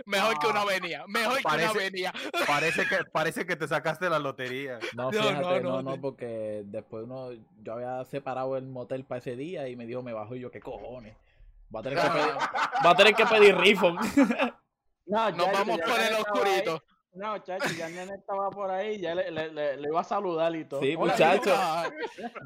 Mejor 0.06 0.40
que 0.40 0.48
una 0.48 0.64
venía. 0.66 1.04
Mejor 1.08 1.40
que 1.42 1.56
una 1.56 1.74
venía. 1.74 2.14
Parece 2.48 2.86
que, 2.88 2.98
parece 3.12 3.46
que 3.46 3.56
te 3.56 3.68
sacaste 3.68 4.10
la 4.10 4.20
lotería. 4.20 4.80
No, 4.96 5.12
No, 5.12 5.12
fíjate, 5.12 5.62
no, 5.62 5.82
no, 5.82 5.82
no, 5.82 6.02
porque 6.02 6.62
después 6.66 7.04
uno, 7.04 7.32
yo 7.62 7.74
había 7.74 8.06
separado 8.06 8.56
el 8.58 8.66
motel 8.68 9.04
para 9.06 9.20
ese 9.20 9.36
día 9.36 9.68
y 9.68 9.76
me 9.76 9.86
dijo, 9.86 10.02
me 10.02 10.14
bajo 10.14 10.36
y 10.36 10.40
yo, 10.40 10.52
¿qué 10.52 10.62
cojones? 10.62 11.16
Voy 11.70 11.80
a 11.80 11.84
tener 11.84 12.00
que 12.04 12.10
pedir, 12.10 12.34
voy 12.84 12.92
a 12.92 12.96
tener 12.96 13.16
que 13.16 13.26
pedir 13.26 13.56
refund. 13.58 14.00
No, 15.06 15.30
Nos 15.32 15.52
vamos 15.52 15.80
por 15.82 16.00
el 16.00 16.14
ahí. 16.16 16.22
oscurito. 16.22 16.84
No, 17.16 17.38
chacho, 17.40 17.68
ya 17.78 17.88
el 17.88 17.96
nene 17.96 18.14
estaba 18.16 18.50
por 18.50 18.72
ahí, 18.72 19.02
ya 19.02 19.14
le, 19.14 19.30
le, 19.32 19.52
le, 19.52 19.76
le 19.76 19.88
iba 19.90 20.00
a 20.00 20.04
saludar 20.06 20.56
y 20.56 20.64
todo. 20.64 20.80
Sí, 20.80 20.96
muchacho. 20.96 21.54
Ah, 21.54 21.90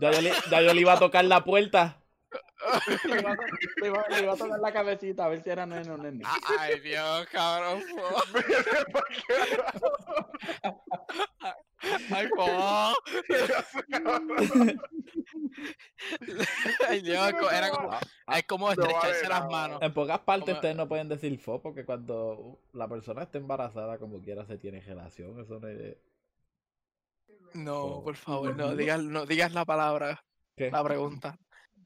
Ya 0.01 0.09
yo, 0.11 0.21
le, 0.21 0.31
ya 0.49 0.61
yo 0.61 0.73
le 0.73 0.81
iba 0.81 0.93
a 0.93 0.97
tocar 0.99 1.23
la 1.25 1.43
puerta. 1.43 2.01
Le 3.05 3.19
iba, 3.19 3.31
a- 3.31 3.37
le 3.81 3.87
iba- 3.87 4.05
le 4.09 4.19
iba 4.23 4.33
a 4.33 4.37
tocar 4.37 4.59
la 4.59 4.73
cabecita 4.73 5.25
a 5.25 5.29
ver 5.29 5.41
si 5.41 5.49
era 5.49 5.65
nene 5.65 5.89
o 5.91 5.97
nene. 5.97 6.23
Ay, 6.59 6.79
Dios, 6.81 7.25
cabrón. 7.31 7.81
Ay, 12.11 12.27
po. 12.35 12.45
Ay, 16.87 17.01
Dios, 17.01 17.33
era 17.51 17.69
como, 17.71 17.91
es 18.35 18.43
como 18.45 18.69
No 18.69 18.75
vale 18.75 18.81
estrecharse 18.87 19.29
las 19.29 19.49
manos. 19.49 19.81
En 19.81 19.93
pocas 19.93 20.19
partes 20.19 20.45
Como- 20.45 20.55
ustedes 20.57 20.75
no 20.75 20.87
pueden 20.87 21.09
decir 21.09 21.37
fo 21.39 21.61
porque 21.61 21.85
cuando 21.85 22.59
la 22.73 22.87
persona 22.87 23.23
está 23.23 23.37
embarazada 23.37 23.97
como 23.97 24.21
quiera 24.21 24.45
se 24.45 24.57
tiene 24.57 24.81
relación. 24.81 25.39
Eso 25.39 25.59
no 25.59 25.67
es... 25.67 25.97
No, 27.53 28.01
por 28.03 28.15
favor, 28.15 28.55
no 28.55 28.75
digas, 28.75 29.01
no 29.01 29.25
digas 29.25 29.53
la 29.53 29.65
palabra, 29.65 30.23
¿Qué? 30.55 30.69
la 30.69 30.83
pregunta. 30.83 31.39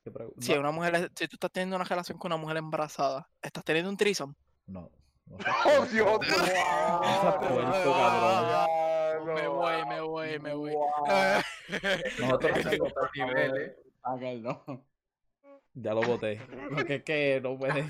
¿Qué 0.03 0.11
pregu- 0.11 0.33
Si 0.39 0.53
no, 0.53 0.59
una 0.61 0.71
mujer, 0.71 1.11
si 1.15 1.27
tú 1.27 1.35
estás 1.35 1.51
teniendo 1.51 1.75
una 1.75 1.85
relación 1.85 2.17
con 2.17 2.31
una 2.31 2.41
mujer 2.41 2.57
embarazada, 2.57 3.27
¿estás 3.41 3.63
teniendo 3.63 3.89
un 3.89 3.97
trison? 3.97 4.35
no. 4.67 4.89
no 5.27 5.37
¡Oh, 5.37 5.85
Dios! 5.85 6.19
Esa 6.27 7.39
puerco, 7.39 7.93
cabrón. 7.93 9.35
Me 9.35 9.47
voy, 9.47 9.85
me 9.85 10.01
voy, 10.01 10.39
me 10.39 10.53
voy. 10.53 10.73
Nosotros 12.19 12.57
Ese 12.57 12.75
es 12.75 12.81
otro 12.81 13.09
nivel, 13.15 13.57
¿eh? 13.61 13.75
Sácalo. 14.03 14.85
ya 15.73 15.93
lo 15.93 16.01
voté. 16.01 16.41
Porque 16.73 16.95
es 16.95 17.03
que 17.03 17.39
no 17.41 17.57
puede. 17.57 17.85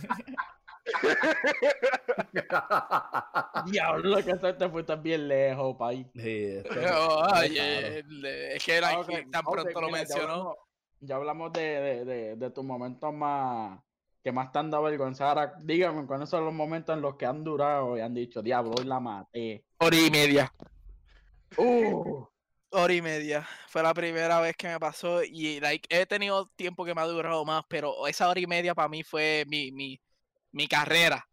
Diablo, 3.66 4.24
que 4.24 4.32
eso 4.32 4.56
te 4.56 4.70
fuiste 4.70 4.96
bien 4.98 5.28
lejos, 5.28 5.76
pay. 5.78 6.04
Sí, 6.16 6.46
esto- 6.58 7.42
esto 7.42 7.44
es 7.44 8.64
que 8.64 8.82
like, 8.82 9.02
Ok, 9.02 9.32
tan 9.32 9.44
pronto 9.44 9.82
lo 9.82 9.88
mira, 9.88 10.00
mencionó. 10.00 10.56
Ya 11.02 11.16
hablamos 11.16 11.52
de, 11.52 11.62
de, 11.62 12.06
de, 12.06 12.36
de 12.36 12.50
tus 12.52 12.64
momentos 12.64 13.12
más 13.14 13.80
que 14.24 14.32
más 14.32 14.52
te 14.52 14.60
han 14.60 14.70
dado 14.70 14.84
vergüenza. 14.84 15.28
Ahora, 15.28 15.56
dígame, 15.60 16.06
¿cuáles 16.06 16.30
son 16.30 16.46
los 16.46 16.54
momentos 16.54 16.96
en 16.96 17.02
los 17.02 17.16
que 17.16 17.26
han 17.26 17.44
durado 17.44 17.98
y 17.98 18.02
han 18.02 18.14
dicho, 18.14 18.42
diablo, 18.42 18.76
hoy 18.78 18.86
la 18.86 19.00
maté? 19.00 19.66
Hora 19.80 19.98
y 19.98 20.12
media. 20.12 20.54
Uh, 21.58 22.24
Hora 22.70 22.94
y 22.94 23.02
media. 23.02 23.48
Fue 23.68 23.82
la 23.82 23.94
primera 23.94 24.40
vez 24.40 24.56
que 24.56 24.68
me 24.68 24.80
pasó 24.80 25.24
y 25.24 25.60
like, 25.60 25.88
he 25.90 26.06
tenido 26.06 26.48
tiempo 26.56 26.86
que 26.86 26.94
me 26.94 27.02
ha 27.02 27.06
durado 27.06 27.44
más, 27.46 27.64
pero 27.68 28.06
esa 28.08 28.30
hora 28.30 28.40
y 28.40 28.46
media 28.46 28.76
para 28.76 28.88
mí 28.88 29.04
fue 29.04 29.44
mi, 29.48 29.72
mi, 29.72 30.00
mi 30.52 30.68
carrera. 30.68 31.28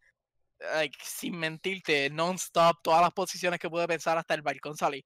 Like, 0.59 0.97
sin 1.03 1.39
mentirte, 1.39 2.11
non-stop, 2.11 2.78
todas 2.82 3.03
las 3.03 3.12
posiciones 3.12 3.61
que 3.61 3.70
pude 3.70 3.86
pensar 3.86 4.16
hasta 4.16 4.35
el 4.35 4.43
balcón 4.43 4.77
salí. 4.77 5.05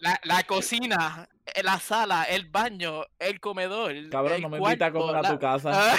La, 0.00 0.18
la 0.24 0.42
cocina, 0.44 1.28
eh, 1.46 1.62
la 1.62 1.78
sala, 1.78 2.24
el 2.24 2.48
baño, 2.50 3.04
el 3.18 3.38
comedor. 3.40 3.92
Cabrón, 4.10 4.32
el 4.34 4.42
no 4.42 4.48
me 4.48 4.58
invita 4.58 4.86
a 4.86 4.92
cuarto, 4.92 5.06
comer 5.06 5.16
a 5.16 5.22
la- 5.22 5.30
tu 5.30 5.38
casa. 5.38 5.94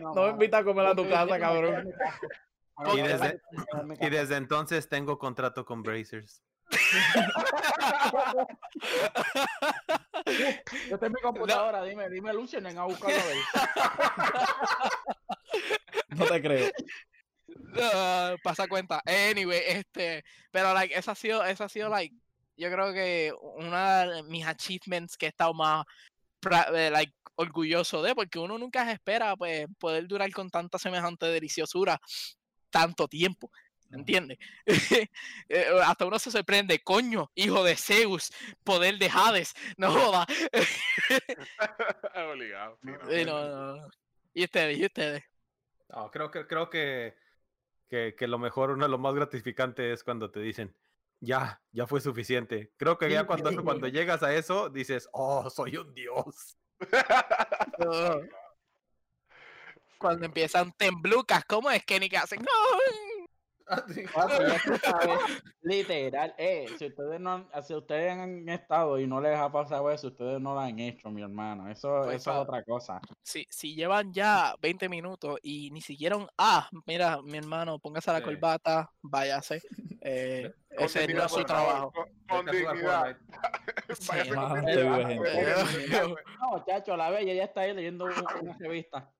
No, 0.00 0.14
No 0.14 0.22
me 0.24 0.30
invita 0.30 0.58
a 0.58 0.64
comer 0.64 0.86
a 0.86 0.94
tu 0.94 1.08
casa, 1.08 1.38
cabrón. 1.38 1.88
Y 2.94 3.00
desde- 3.00 3.40
Y 4.00 4.10
desde 4.10 4.36
entonces 4.36 4.88
tengo 4.88 5.18
contrato 5.18 5.64
con 5.64 5.82
Brazers. 5.82 6.42
Yo 10.90 10.98
tengo 10.98 11.14
mi 11.14 11.20
computadora, 11.22 11.82
dime, 11.84 12.10
dime 12.10 12.32
Lucien 12.34 12.66
a 12.66 12.84
buscarlo 12.84 13.16
a 13.18 13.24
ver. 13.24 13.36
No 16.08 16.24
te 16.26 16.42
creo. 16.42 16.70
Pasa 18.42 18.68
cuenta. 18.68 19.02
Anyway, 19.06 19.60
este, 19.66 20.24
pero 20.50 20.72
like, 20.74 20.96
esa 20.96 21.12
ha 21.12 21.14
sido, 21.14 21.44
esa 21.44 21.64
ha 21.64 21.68
sido 21.68 21.88
like, 21.88 22.14
yo 22.56 22.70
creo 22.70 22.92
que 22.92 23.32
una 23.58 24.06
de 24.06 24.22
mis 24.22 24.46
achievements 24.46 25.16
que 25.16 25.26
he 25.26 25.28
estado 25.28 25.52
más 25.54 25.84
eh, 26.74 26.90
like, 26.90 27.12
orgulloso 27.36 28.02
de, 28.02 28.14
porque 28.14 28.38
uno 28.38 28.58
nunca 28.58 28.84
se 28.84 28.92
espera 28.92 29.36
pues 29.36 29.66
poder 29.78 30.06
durar 30.06 30.30
con 30.32 30.50
tanta 30.50 30.78
semejante 30.78 31.26
deliciosura 31.26 32.00
tanto 32.70 33.08
tiempo. 33.08 33.50
¿Entiendes? 33.92 34.38
Eh, 35.48 35.66
Hasta 35.84 36.06
uno 36.06 36.18
se 36.18 36.30
sorprende, 36.30 36.82
coño, 36.82 37.30
hijo 37.36 37.62
de 37.62 37.76
Zeus, 37.76 38.32
poder 38.64 38.98
de 38.98 39.08
Hades, 39.08 39.54
no 39.76 39.92
joda. 39.92 40.26
Obligado. 42.32 42.78
sí, 42.82 42.90
no. 42.90 43.10
Eh, 43.10 43.24
no, 43.24 43.48
no, 43.48 43.76
no. 43.76 43.88
Y 44.34 44.44
ustedes, 44.44 44.78
y 44.78 44.84
ustedes. 44.84 45.22
No, 45.88 46.10
creo 46.10 46.30
que, 46.30 46.46
creo 46.46 46.68
que, 46.68 47.16
que, 47.88 48.14
que 48.16 48.26
lo 48.26 48.38
mejor, 48.38 48.70
uno 48.70 48.84
de 48.84 48.90
lo 48.90 48.98
más 48.98 49.14
gratificante 49.14 49.92
es 49.92 50.04
cuando 50.04 50.30
te 50.30 50.40
dicen, 50.40 50.74
ya, 51.20 51.62
ya 51.72 51.86
fue 51.86 52.00
suficiente. 52.00 52.72
Creo 52.76 52.98
que 52.98 53.10
ya 53.10 53.26
cuando, 53.26 53.64
cuando 53.64 53.88
llegas 53.88 54.22
a 54.22 54.34
eso, 54.34 54.68
dices, 54.68 55.08
oh, 55.12 55.48
soy 55.50 55.76
un 55.76 55.94
dios. 55.94 56.56
Cuando 59.98 60.26
empiezan 60.26 60.72
temblucas, 60.72 61.44
¿cómo 61.46 61.70
es 61.70 61.84
que 61.84 61.98
ni 61.98 62.08
que 62.08 62.18
hacen? 62.18 62.40
¡No! 62.42 63.05
Literal, 65.62 66.34
eh, 66.38 66.66
si 66.78 66.86
ustedes 66.86 67.20
no 67.20 67.32
han, 67.32 67.48
si 67.64 67.74
ustedes 67.74 68.12
han 68.12 68.48
estado 68.48 68.98
y 68.98 69.06
no 69.06 69.20
les 69.20 69.36
ha 69.36 69.50
pasado 69.50 69.90
eso, 69.90 70.08
ustedes 70.08 70.40
no 70.40 70.54
lo 70.54 70.60
han 70.60 70.78
hecho, 70.78 71.10
mi 71.10 71.22
hermano. 71.22 71.68
Eso, 71.68 72.02
Pues, 72.04 72.16
eso 72.22 72.30
es 72.32 72.36
otra 72.38 72.62
cosa. 72.62 73.00
Si, 73.22 73.46
si 73.50 73.74
llevan 73.74 74.12
ya 74.12 74.54
20 74.60 74.88
minutos 74.88 75.38
y 75.42 75.70
ni 75.72 75.80
siquiera 75.80 76.16
un, 76.16 76.28
ah, 76.38 76.68
mira, 76.86 77.20
mi 77.22 77.38
hermano, 77.38 77.78
póngase 77.78 78.12
la 78.12 78.18
Sí. 78.18 78.24
corbata, 78.24 78.90
váyase. 79.02 79.60
Eh, 80.08 80.52
ese 80.70 81.12
no 81.12 81.24
es 81.24 81.32
su 81.32 81.42
trabajo. 81.42 81.92
Con, 82.28 82.46
dignidad. 82.46 83.16
Sí, 83.98 84.12
No, 86.40 86.64
chacho, 86.64 86.96
la 86.96 87.10
bella 87.10 87.34
ya 87.34 87.42
está 87.44 87.62
ahí 87.62 87.74
leyendo 87.74 88.04
un- 88.04 88.12
una 88.42 88.56
revista. 88.56 89.10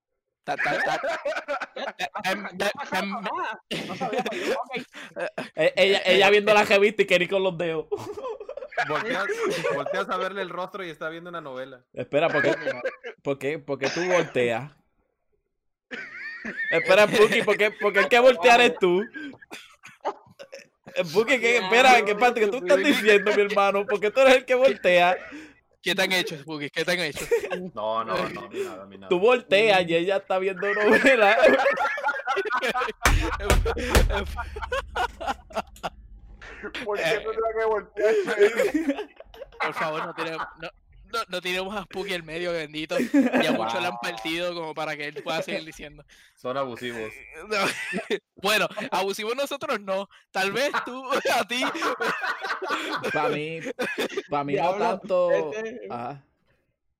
Ella, 5.55 6.02
ella 6.05 6.31
viendo 6.31 6.55
la 6.55 6.64
revista 6.64 7.02
y 7.02 7.06
Kenny 7.06 7.28
con 7.28 7.43
los 7.43 7.56
dedos. 7.59 7.86
Volteas, 8.89 9.27
volteas 9.74 10.09
a 10.10 10.16
verle 10.18 10.43
el 10.43 10.51
rostro 10.51 10.85
y 10.85 10.90
está 10.90 11.09
viendo 11.09 11.31
una 11.31 11.40
novela. 11.40 11.81
Espera, 11.94 12.28
¿por 12.28 12.43
qué, 12.43 12.55
por 13.23 13.39
qué, 13.39 13.59
por 13.59 13.78
qué 13.78 13.89
tú 13.89 14.05
volteas? 14.05 14.70
Espera, 16.70 17.06
Puki, 17.06 17.43
¿por 17.43 17.56
qué, 17.56 17.70
por 17.70 17.93
qué 17.93 18.01
el 18.01 18.09
que 18.09 18.20
voltear 18.20 18.60
es 18.60 18.78
tú? 18.78 19.02
Puki, 21.12 21.40
¿qué, 21.40 21.59
espera, 21.59 22.05
¿qué 22.05 22.14
parte 22.14 22.40
que 22.40 22.48
tú 22.48 22.59
estás 22.59 22.78
diciendo, 22.78 23.32
mi 23.35 23.43
hermano? 23.43 23.86
¿Por 23.86 23.98
qué 23.98 24.10
tú 24.10 24.20
eres 24.20 24.36
el 24.36 24.44
que 24.44 24.55
voltea? 24.55 25.16
¿Qué 25.82 25.94
te 25.94 26.03
han 26.03 26.12
hecho, 26.12 26.36
Spooky? 26.36 26.70
¿Qué 26.70 26.85
te 26.85 26.93
han 26.93 27.01
hecho? 27.01 27.24
No, 27.74 28.05
no, 28.05 28.28
no, 28.28 28.48
mí 28.48 28.61
nada, 28.65 28.86
mí 28.86 28.97
nada. 28.98 29.09
Tú 29.09 29.19
volteas 29.19 29.89
y 29.89 29.94
ella 29.94 30.16
está 30.16 30.39
viendo 30.39 30.66
novela. 30.74 31.36
¿Por 36.85 36.98
Eh, 36.98 37.03
qué 37.05 37.24
no 37.24 37.31
tengo 37.31 37.47
que 37.59 37.65
voltear? 37.66 38.15
Por 39.61 39.74
favor, 39.74 40.07
no 40.07 40.15
no, 40.61 40.69
no, 41.12 41.18
no 41.28 41.40
tenemos 41.40 41.74
a 41.76 41.82
Spooky 41.84 42.14
en 42.14 42.24
medio, 42.26 42.52
bendito. 42.52 42.96
Ya 43.42 43.52
mucho 43.52 43.80
le 43.80 43.86
han 43.86 43.92
Wow. 43.92 44.00
partido 44.02 44.54
como 44.54 44.74
para 44.74 44.96
que 44.96 45.06
él 45.06 45.22
pueda 45.22 45.42
seguir 45.42 45.64
diciendo. 45.64 46.04
Son 46.34 46.56
abusivos. 46.56 47.12
No, 47.48 47.56
Bueno, 48.36 48.68
abusivos 48.90 49.34
nosotros 49.36 49.80
no. 49.80 50.08
Tal 50.30 50.52
vez 50.52 50.70
tú, 50.84 51.02
a 51.34 51.44
ti. 51.46 51.62
Para 53.12 53.28
mí, 53.30 53.60
para 54.28 54.44
mí 54.44 54.54
no 54.54 54.74
tanto. 54.74 55.30
este- 55.32 55.88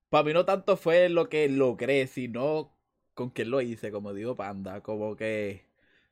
Para 0.09 0.23
mí 0.23 0.33
no 0.33 0.45
tanto 0.45 0.77
fue 0.77 1.09
lo 1.09 1.29
que 1.29 1.49
logré, 1.49 2.07
sino 2.07 2.73
con 3.13 3.29
quién 3.29 3.49
lo 3.51 3.61
hice, 3.61 3.91
como 3.91 4.13
digo 4.13 4.35
Panda. 4.35 4.81
Como 4.81 5.15
que 5.15 5.65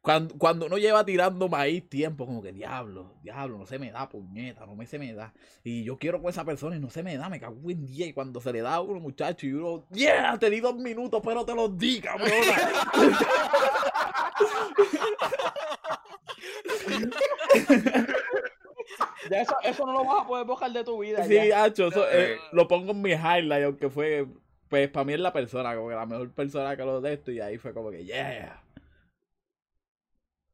cuando, 0.05 0.37
cuando 0.37 0.67
uno 0.67 0.77
lleva 0.77 1.03
tirando 1.03 1.49
maíz 1.49 1.89
tiempo, 1.89 2.27
como 2.27 2.43
que 2.43 2.53
diablo, 2.53 3.15
diablo, 3.23 3.57
no 3.57 3.65
se 3.65 3.79
me 3.79 3.91
da, 3.91 4.07
puñeta, 4.07 4.63
no 4.67 4.75
me 4.75 4.85
se 4.85 4.99
me 4.99 5.11
da. 5.13 5.33
Y 5.63 5.83
yo 5.83 5.97
quiero 5.97 6.21
con 6.21 6.29
esa 6.29 6.45
persona 6.45 6.75
y 6.75 6.79
no 6.79 6.91
se 6.91 7.01
me 7.01 7.17
da, 7.17 7.27
me 7.27 7.39
cago 7.39 7.55
en 7.71 7.87
día. 7.87 8.05
Y 8.05 8.13
cuando 8.13 8.39
se 8.39 8.53
le 8.53 8.61
da 8.61 8.75
a 8.75 8.81
uno, 8.81 8.99
muchacho, 8.99 9.47
y 9.47 9.53
uno, 9.53 9.87
yeah, 9.89 10.37
te 10.37 10.51
di 10.51 10.59
dos 10.59 10.75
minutos, 10.75 11.19
pero 11.25 11.43
te 11.43 11.55
los 11.55 11.75
di, 11.75 12.01
cabrona. 12.01 12.29
Ya 19.29 19.41
eso, 19.41 19.55
eso 19.63 19.85
no 19.87 19.93
lo 19.93 20.05
vas 20.05 20.23
a 20.23 20.27
poder 20.27 20.45
borrar 20.45 20.71
de 20.71 20.83
tu 20.83 20.99
vida. 20.99 21.23
Sí, 21.23 21.33
ya. 21.33 21.63
hacho, 21.63 21.87
eso, 21.87 22.07
eh, 22.09 22.33
Eh. 22.33 22.37
lo 22.51 22.67
pongo 22.67 22.91
en 22.91 23.01
mi 23.01 23.11
highlight, 23.13 23.65
aunque 23.65 23.89
fue, 23.89 24.27
pues 24.69 24.87
para 24.89 25.03
mí 25.03 25.13
es 25.13 25.19
la 25.19 25.33
persona, 25.33 25.75
como 25.75 25.89
que 25.89 25.95
la 25.95 26.05
mejor 26.05 26.31
persona 26.31 26.77
que 26.77 26.83
lo 26.83 27.01
de 27.01 27.13
esto, 27.13 27.31
y 27.31 27.39
ahí 27.39 27.57
fue 27.57 27.73
como 27.73 27.89
que, 27.89 28.05
yeah. 28.05 28.61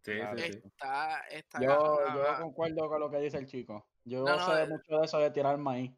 Sí, 0.04 0.14
Claro. 0.16 0.38
sí, 0.38 0.52
sí. 0.54 0.62
Está, 0.66 1.20
está 1.30 1.60
Yo, 1.62 2.00
yo 2.16 2.38
concuerdo 2.42 2.90
con 2.90 3.00
lo 3.00 3.12
que 3.12 3.18
dice 3.20 3.38
el 3.38 3.46
chico. 3.46 3.88
Yo 4.04 4.24
No, 4.24 4.36
no, 4.36 4.46
sé 4.56 4.64
eh. 4.64 4.68
mucho 4.68 4.98
de 5.00 5.06
eso 5.06 5.20
de 5.20 5.32
tirar 5.32 5.58
maíz. 5.58 5.92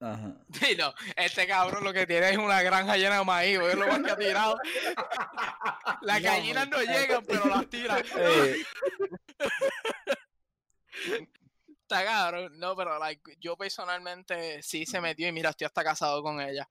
Ajá. 0.00 0.34
Sí, 0.52 0.76
no, 0.78 0.94
este 1.16 1.46
cabrón 1.46 1.84
lo 1.84 1.92
que 1.92 2.06
tiene 2.06 2.30
es 2.30 2.38
una 2.38 2.62
granja 2.62 2.96
llena 2.96 3.18
de 3.18 3.24
maíz, 3.24 3.58
es 3.60 3.74
lo 3.76 3.86
más 3.86 4.00
que 4.02 4.10
ha 4.10 4.16
tirado. 4.16 4.56
Las 6.02 6.22
No, 6.22 6.28
gallinas 6.30 6.68
no 6.68 6.80
llegan, 6.82 7.22
pero 7.26 7.44
las 7.46 7.68
tiran. 7.68 8.02
Eh, 8.16 8.56
Está 11.82 12.04
cabrón. 12.04 12.58
No, 12.58 12.76
pero 12.76 12.98
like, 12.98 13.36
yo 13.40 13.56
personalmente 13.56 14.62
sí 14.62 14.86
se 14.86 15.00
metió 15.00 15.26
y 15.28 15.32
mira, 15.32 15.50
estoy 15.50 15.66
hasta 15.66 15.82
casado 15.84 16.22
con 16.22 16.40
ella. 16.40 16.68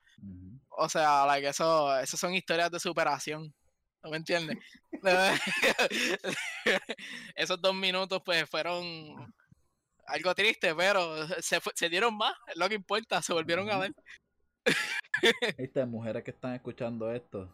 O 0.69 0.87
sea, 0.87 1.25
like, 1.25 1.47
eso, 1.49 1.99
eso 1.99 2.15
son 2.17 2.33
historias 2.33 2.71
de 2.71 2.79
superación. 2.79 3.53
¿No 4.03 4.09
me 4.09 4.17
entiendes? 4.17 4.57
Esos 7.35 7.61
dos 7.61 7.75
minutos, 7.75 8.21
pues, 8.23 8.49
fueron 8.49 9.33
algo 10.07 10.33
triste, 10.35 10.73
pero 10.75 11.27
se, 11.41 11.89
dieron 11.89 12.15
más, 12.17 12.33
es 12.47 12.57
lo 12.57 12.67
que 12.67 12.75
importa, 12.75 13.21
se 13.21 13.33
volvieron 13.33 13.69
a 13.69 13.77
ver. 13.77 13.93
Viste, 15.57 15.85
mujeres 15.85 16.23
que 16.23 16.31
están 16.31 16.55
escuchando 16.55 17.11
esto, 17.11 17.53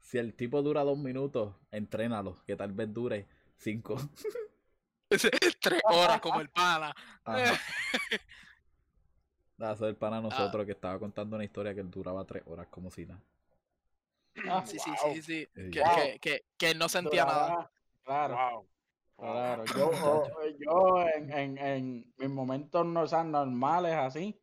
si 0.00 0.18
el 0.18 0.34
tipo 0.34 0.62
dura 0.62 0.84
dos 0.84 0.98
minutos, 0.98 1.54
entrénalo, 1.70 2.42
que 2.44 2.56
tal 2.56 2.72
vez 2.72 2.92
dure 2.92 3.26
cinco. 3.56 3.96
Tres 5.60 5.82
horas 5.84 6.20
como 6.20 6.40
el 6.40 6.48
pana. 6.50 6.92
Ah, 7.24 7.56
Eso 9.72 9.88
es 9.88 9.94
para 9.94 10.20
nosotros 10.20 10.66
que 10.66 10.72
estaba 10.72 10.98
contando 10.98 11.36
una 11.36 11.44
historia 11.44 11.74
que 11.74 11.82
duraba 11.84 12.24
tres 12.24 12.42
horas 12.46 12.66
como 12.68 12.90
si 12.90 13.06
nada. 13.06 13.22
Ah, 14.48 14.62
Sí, 14.66 14.78
sí, 14.78 14.90
wow. 14.90 15.14
sí, 15.14 15.22
sí. 15.22 15.48
Sí. 15.54 15.70
Que, 15.70 15.80
Wow. 15.80 15.88
que, 16.20 16.44
que, 16.58 16.74
no 16.74 16.88
sentía 16.88 17.24
nada. 17.24 17.70
Claro. 18.04 18.34
Wow. 18.36 18.66
Claro, 19.18 19.64
yo, 19.74 20.24
yo 20.58 21.00
en, 21.16 21.32
en, 21.32 21.58
en 21.58 22.12
mis 22.18 22.28
momentos 22.28 22.84
no, 22.84 23.00
o 23.02 23.06
sea, 23.06 23.24
normales 23.24 23.94
así, 23.94 24.38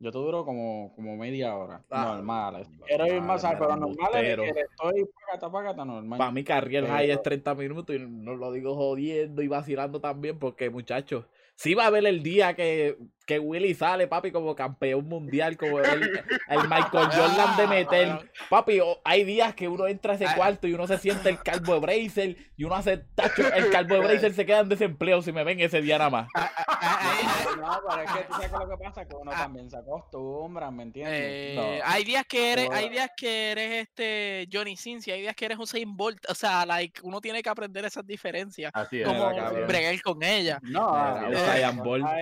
Yo 0.00 0.12
te 0.12 0.18
duro 0.18 0.44
como, 0.44 0.92
como 0.94 1.16
media 1.16 1.56
hora. 1.56 1.82
Ah, 1.90 2.12
normal. 2.14 2.64
Si 2.66 2.78
quiero 2.86 3.06
ir 3.06 3.20
más, 3.22 3.42
pero 3.42 3.58
mira, 3.64 3.76
normal 3.76 4.14
es 4.14 4.36
que 4.52 4.60
estoy 4.60 5.04
págata, 5.26 5.50
págata, 5.50 5.84
normal. 5.84 6.18
Para 6.18 6.30
mí 6.30 6.44
Carriel 6.44 6.86
High 6.86 7.06
Pero- 7.06 7.14
es 7.14 7.22
30 7.22 7.54
minutos 7.54 7.96
y 7.96 7.98
no 8.00 8.34
lo 8.36 8.52
digo 8.52 8.76
jodiendo 8.76 9.40
y 9.42 9.48
vacilando 9.48 9.98
también 10.00 10.38
porque 10.38 10.68
muchachos, 10.70 11.24
sí 11.58 11.74
va 11.74 11.84
a 11.84 11.86
haber 11.88 12.06
el 12.06 12.22
día 12.22 12.54
que, 12.54 12.96
que 13.26 13.38
Willy 13.40 13.74
sale, 13.74 14.06
papi, 14.06 14.30
como 14.30 14.54
campeón 14.54 15.06
mundial, 15.06 15.56
como 15.58 15.80
el, 15.80 16.02
el 16.48 16.60
Michael 16.68 17.08
Jordan 17.12 17.56
de 17.58 17.66
meter. 17.66 18.30
Papi, 18.48 18.80
hay 19.04 19.24
días 19.24 19.54
que 19.54 19.66
uno 19.68 19.86
entra 19.88 20.12
a 20.12 20.14
ese 20.16 20.26
Ah. 20.26 20.34
cuarto 20.36 20.66
y 20.68 20.72
uno 20.72 20.86
se 20.86 20.96
siente 20.98 21.28
el 21.28 21.42
calvo 21.42 21.74
de 21.74 21.80
Bracer 21.80 22.36
y 22.56 22.64
uno 22.64 22.74
hace 22.76 22.98
tacho, 23.14 23.52
el 23.52 23.70
calvo 23.70 23.96
de 23.96 24.00
Bracer 24.06 24.32
se 24.32 24.46
queda 24.46 24.60
en 24.60 24.68
desempleo 24.68 25.20
si 25.20 25.32
me 25.32 25.42
ven 25.44 25.58
ese 25.60 25.82
día 25.82 25.98
nada 25.98 26.10
más. 26.10 26.28
ah, 26.36 26.50
ah, 26.68 27.44
No, 27.56 27.66
no, 27.66 27.80
pero 27.90 28.02
es 28.02 28.10
que 28.12 28.22
tú 28.24 28.32
sabes 28.34 28.52
lo 28.52 28.68
que 28.78 28.84
pasa, 28.84 29.04
que 29.08 29.16
uno 29.16 29.30
también 29.32 29.68
se 29.68 29.76
acostumbra, 29.76 30.70
¿me 30.70 30.84
entiendes? 30.84 31.20
Eh, 31.20 31.54
No. 31.56 31.84
Hay 31.92 32.04
días 32.04 32.24
que 32.26 32.52
eres, 32.52 32.70
hay 32.70 32.86
No. 32.86 32.92
días 32.92 33.10
que 33.16 33.50
eres 33.50 33.72
este 33.88 34.48
Johnny 34.50 34.76
Sins 34.76 35.06
y 35.08 35.10
hay 35.10 35.20
días 35.22 35.34
que 35.34 35.44
eres 35.44 35.58
Usain 35.58 35.96
Bolt. 35.96 36.20
O 36.30 36.34
sea, 36.34 36.64
like, 36.64 37.00
uno 37.02 37.20
tiene 37.20 37.42
que 37.42 37.48
aprender 37.50 37.84
esas 37.84 38.06
diferencias. 38.06 38.70
Así 38.74 39.00
es. 39.02 39.06
Como 39.08 39.28
bregar 39.66 40.00
con 40.02 40.22
ella. 40.22 40.60
No, 40.62 40.92
Mira, 41.28 41.47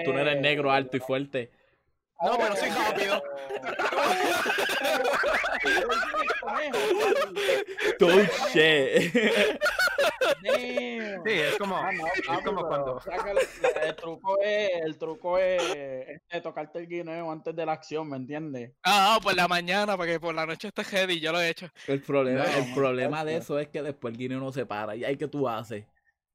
tú 0.04 0.12
no 0.12 0.20
eres 0.20 0.40
negro, 0.40 0.70
alto 0.70 0.96
y 0.96 1.00
fuerte. 1.00 1.50
No, 2.22 2.36
pero 2.38 2.56
soy 2.56 2.70
rápido. 2.70 3.22
Touché. 7.98 9.10
Sí, 10.42 11.32
es 11.32 11.56
como, 11.58 11.76
Ah, 11.76 11.90
no, 11.92 12.06
es 12.06 12.44
como 12.44 12.66
cuando. 12.66 12.94
o 12.96 13.00
sea, 13.00 13.16
que 13.18 13.30
el, 13.30 13.38
el 13.88 13.96
truco 13.96 14.38
es, 14.42 14.70
el 14.84 14.98
truco 14.98 15.38
es 15.38 15.62
este, 16.08 16.40
tocarte 16.40 16.78
el 16.80 16.88
guineo 16.88 17.30
antes 17.30 17.54
de 17.54 17.66
la 17.66 17.72
acción, 17.72 18.08
¿me 18.08 18.16
entiendes? 18.16 18.72
Ah, 18.82 19.18
por 19.22 19.34
la 19.34 19.48
mañana, 19.48 19.96
para 19.96 20.12
que 20.12 20.20
por 20.20 20.34
la 20.34 20.46
noche 20.46 20.68
esté 20.68 20.84
heavy. 20.84 21.20
Yo 21.20 21.32
lo 21.32 21.40
he 21.40 21.48
hecho. 21.50 21.68
El 21.86 22.02
problema, 22.02 22.44
No, 22.44 22.58
el 22.58 22.74
problema 22.74 23.24
de 23.24 23.36
eso 23.36 23.58
es 23.58 23.68
que 23.68 23.82
después 23.82 24.12
el 24.12 24.18
guineo 24.18 24.40
no 24.40 24.52
se 24.52 24.66
para. 24.66 24.94
¿Y 24.94 25.04
ahí 25.04 25.16
que 25.16 25.28
tú 25.28 25.48
haces? 25.48 25.84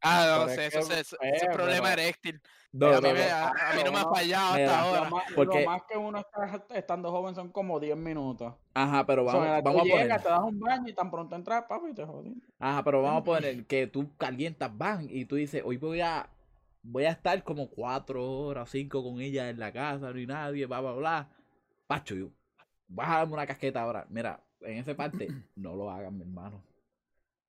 Ah, 0.01 0.45
no 0.47 0.53
sé, 0.53 0.65
es 0.67 0.75
eso, 0.75 0.87
que, 0.87 0.93
es- 0.95 0.99
eso 0.99 1.17
es 1.21 1.43
eh, 1.43 1.49
problema 1.53 1.89
pero- 1.89 2.01
eréctil. 2.01 2.41
No, 2.73 2.87
a, 2.87 3.01
no, 3.01 3.01
mí 3.01 3.13
me, 3.13 3.19
no. 3.27 3.35
a, 3.35 3.49
a 3.49 3.75
mí 3.75 3.81
no 3.83 3.91
me 3.91 3.97
ha 3.99 4.05
fallado 4.09 4.55
Mira, 4.55 4.65
hasta 4.79 4.81
Lo 4.91 4.97
ahora. 4.97 5.09
más, 5.09 5.23
Porque- 5.35 5.59
lo 5.63 5.69
más 5.69 5.81
que 5.83 5.97
uno 5.97 6.17
está 6.19 6.61
estando 6.75 7.11
joven 7.11 7.35
son 7.35 7.49
como 7.51 7.79
10 7.81 7.97
minutos. 7.97 8.53
Ajá, 8.73 9.05
pero 9.05 9.25
O 9.25 9.29
sea, 9.31 9.39
vamos, 9.39 9.63
vamos 9.63 9.81
a 9.81 9.83
poner. 9.83 9.97
llegas, 10.03 10.23
te 10.23 10.29
das 10.29 10.39
un 10.41 10.59
baño 10.59 10.87
y 10.87 10.93
tan 10.93 11.11
pronto 11.11 11.35
entras, 11.35 11.65
papi, 11.67 11.89
y 11.89 11.93
te 11.93 12.05
jodí. 12.05 12.41
Ajá, 12.59 12.81
pero 12.83 13.01
vamos 13.01 13.21
a 13.21 13.23
poner 13.25 13.65
que 13.67 13.87
tú 13.87 14.15
calientas 14.17 14.75
van 14.77 15.07
y 15.09 15.25
tú 15.25 15.35
dices, 15.35 15.61
hoy 15.65 15.77
voy 15.77 15.99
a 16.01 16.29
voy 16.83 17.05
a 17.05 17.11
estar 17.11 17.43
como 17.43 17.69
cuatro 17.69 18.27
horas, 18.27 18.69
cinco 18.71 19.03
con 19.03 19.19
ella 19.21 19.49
en 19.49 19.59
la 19.59 19.71
casa, 19.71 20.09
no 20.11 20.17
hay 20.17 20.25
nadie, 20.25 20.65
bla, 20.65 20.79
bla, 20.81 20.93
bla. 20.93 21.29
Pacho, 21.87 22.15
yo, 22.15 22.29
vas 22.87 23.09
a 23.09 23.17
darme 23.17 23.33
una 23.33 23.45
casqueta 23.45 23.81
ahora. 23.81 24.05
Mira, 24.09 24.41
en 24.61 24.77
esa 24.77 24.95
parte, 24.95 25.27
no 25.55 25.75
lo 25.75 25.91
hagan, 25.91 26.15
mi 26.17 26.21
hermano. 26.23 26.63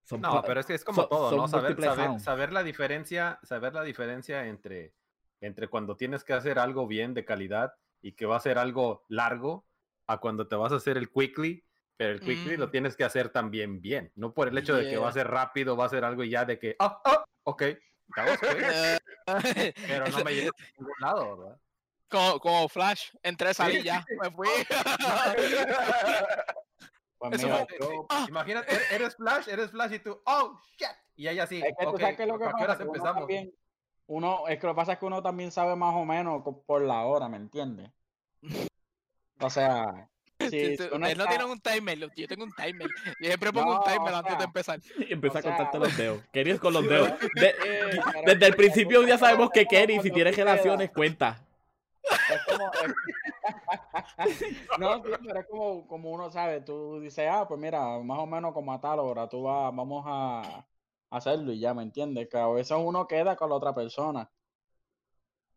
Son 0.05 0.21
No, 0.21 0.43
pero 0.43 0.59
es 0.61 0.67
que 0.67 0.75
es 0.75 0.85
como 0.85 1.03
son- 1.03 1.09
todo, 1.09 1.37
¿no? 1.37 1.47
Saber, 1.49 1.77
saber 2.21 2.53
la 2.53 2.65
diferencia, 2.65 3.39
saber 3.45 3.73
la 3.73 3.85
diferencia 3.85 4.47
entre, 4.49 4.93
entre 5.43 5.69
cuando 5.69 5.97
tienes 5.97 6.25
que 6.25 6.33
hacer 6.33 6.59
algo 6.59 6.87
bien 6.87 7.15
de 7.15 7.25
calidad 7.25 7.75
y 8.01 8.13
que 8.13 8.27
va 8.27 8.37
a 8.37 8.41
ser 8.41 8.59
algo 8.59 9.05
largo 9.09 9.67
a 10.07 10.19
cuando 10.19 10.47
te 10.49 10.57
vas 10.57 10.73
a 10.73 10.77
hacer 10.77 10.97
el 10.97 11.11
quickly, 11.11 11.65
pero 11.97 12.13
el 12.13 12.21
quickly 12.21 12.57
lo 12.57 12.69
Mm. 12.69 12.71
tienes 12.71 12.97
que 12.97 13.05
hacer 13.05 13.29
también 13.29 13.81
bien, 13.81 14.11
no 14.15 14.33
por 14.33 14.49
el 14.49 14.57
hecho 14.57 14.77
de 14.77 14.89
que 14.89 14.97
va 14.97 15.09
a 15.09 15.13
ser 15.13 15.29
rápido, 15.29 15.77
va 15.77 15.87
a 15.87 15.91
ser 15.91 16.05
algo 16.05 16.25
y 16.25 16.31
ya 16.31 16.45
de 16.45 16.59
que, 16.59 16.77
ah, 16.79 17.01
ah, 17.05 17.25
ok, 17.45 17.63
that 18.15 18.29
was 18.29 18.41
quick", 18.41 18.63
Eh, 18.73 18.99
pero 19.87 20.09
no 20.09 20.25
me 20.25 20.35
llegué 20.35 20.49
a 20.49 20.53
ningún 20.79 20.95
lado, 21.01 21.37
¿verdad? 21.37 21.59
como, 22.09 22.41
como 22.41 22.69
Flash, 22.69 23.11
entré, 23.23 23.55
salí 23.55 23.83
ya, 23.83 24.05
me 24.21 24.31
fui. 24.31 24.49
Pues 27.19 27.41
mira, 27.41 27.65
yo- 27.79 28.07
Ah, 28.11 28.27
Imagínate, 28.29 28.75
er- 28.75 28.83
eres 28.97 29.15
Flash, 29.15 29.47
eres 29.49 29.71
Flash 29.71 29.93
y 29.93 29.99
tú, 30.01 30.21
oh, 30.27 30.61
shit, 30.77 30.89
y 31.15 31.29
ella 31.29 31.45
así, 31.45 31.61
es 31.61 31.73
que 31.79 31.85
tú 31.87 31.91
ok, 31.91 32.01
sabes 32.01 32.17
que 32.17 32.27
lo 32.27 32.37
que 32.37 32.47
¿a 32.47 32.53
qué 32.53 32.65
horas 32.65 32.81
empezamos? 32.81 33.21
también, 33.21 33.55
uno, 34.15 34.47
es 34.49 34.59
que 34.59 34.67
lo 34.67 34.75
que 34.75 34.77
pasa 34.77 34.93
es 34.93 34.99
que 34.99 35.07
uno 35.07 35.23
también 35.23 35.51
sabe 35.51 35.75
más 35.75 35.95
o 35.95 36.05
menos 36.05 36.43
por 36.67 36.83
la 36.83 37.03
hora, 37.05 37.29
¿me 37.29 37.39
entiendes? 37.39 37.91
O 39.41 39.49
sea, 39.51 40.09
si, 40.51 40.77
tú- 40.77 40.99
no 40.99 41.07
está- 41.07 41.27
tiene 41.29 41.45
un 41.45 41.61
timer, 41.61 41.99
yo 42.15 42.29
tengo 42.29 42.45
un 42.45 42.53
timer. 42.53 42.89
Yo 43.21 43.27
siempre 43.27 43.53
pongo 43.53 43.79
un 43.79 43.85
timer 43.85 44.13
o 44.13 44.17
antes 44.17 44.39
de 44.39 44.45
empezar. 44.45 44.81
Y 45.09 45.13
empieza 45.13 45.37
o 45.37 45.39
a 45.39 45.43
sea, 45.43 45.57
cortarte 45.57 45.79
los 45.79 45.97
dedos. 45.97 46.23
Querías 46.33 46.59
con 46.61 46.73
los 46.75 46.85
dedos. 46.89 47.11
De- 47.35 47.55
Eh, 47.65 48.01
desde 48.27 48.47
el 48.47 48.51
es 48.53 48.57
principio 48.57 49.03
es 49.03 49.09
ya 49.09 49.19
sabemos 49.19 49.51
que 49.51 49.63
es 49.63 49.69
Kenny, 49.69 49.95
si 49.95 50.11
cuando 50.11 50.15
tiene 50.15 50.31
tú 50.31 50.37
te 50.37 50.45
relaciones, 50.45 50.91
cuenta. 50.91 51.45
Es 52.29 52.43
como, 52.45 52.71
es- 52.73 52.95
no, 54.79 54.97
sí, 55.03 55.11
pero 55.27 55.41
es 55.41 55.47
como, 55.47 55.87
como 55.87 56.11
uno 56.11 56.31
sabe, 56.31 56.61
tú 56.61 57.01
dices, 57.01 57.29
ah, 57.31 57.47
pues 57.49 57.59
mira, 57.61 57.99
más 58.01 58.19
o 58.19 58.27
menos 58.27 58.53
como 58.53 58.73
a 58.73 58.81
tal 58.81 58.99
hora, 59.01 59.29
tú 59.29 59.43
vas, 59.45 59.75
vamos 59.75 60.05
a 60.07 60.67
hacerlo 61.13 61.53
y 61.53 61.61
ya, 61.61 61.75
¿me 61.75 61.83
entiendes? 61.83 62.29
Que 62.29 62.39
a 62.39 62.49
veces 62.49 62.77
uno 62.81 63.07
queda 63.07 63.37
con 63.37 63.51
la 63.51 63.57
otra 63.57 63.75
persona. 63.75 64.29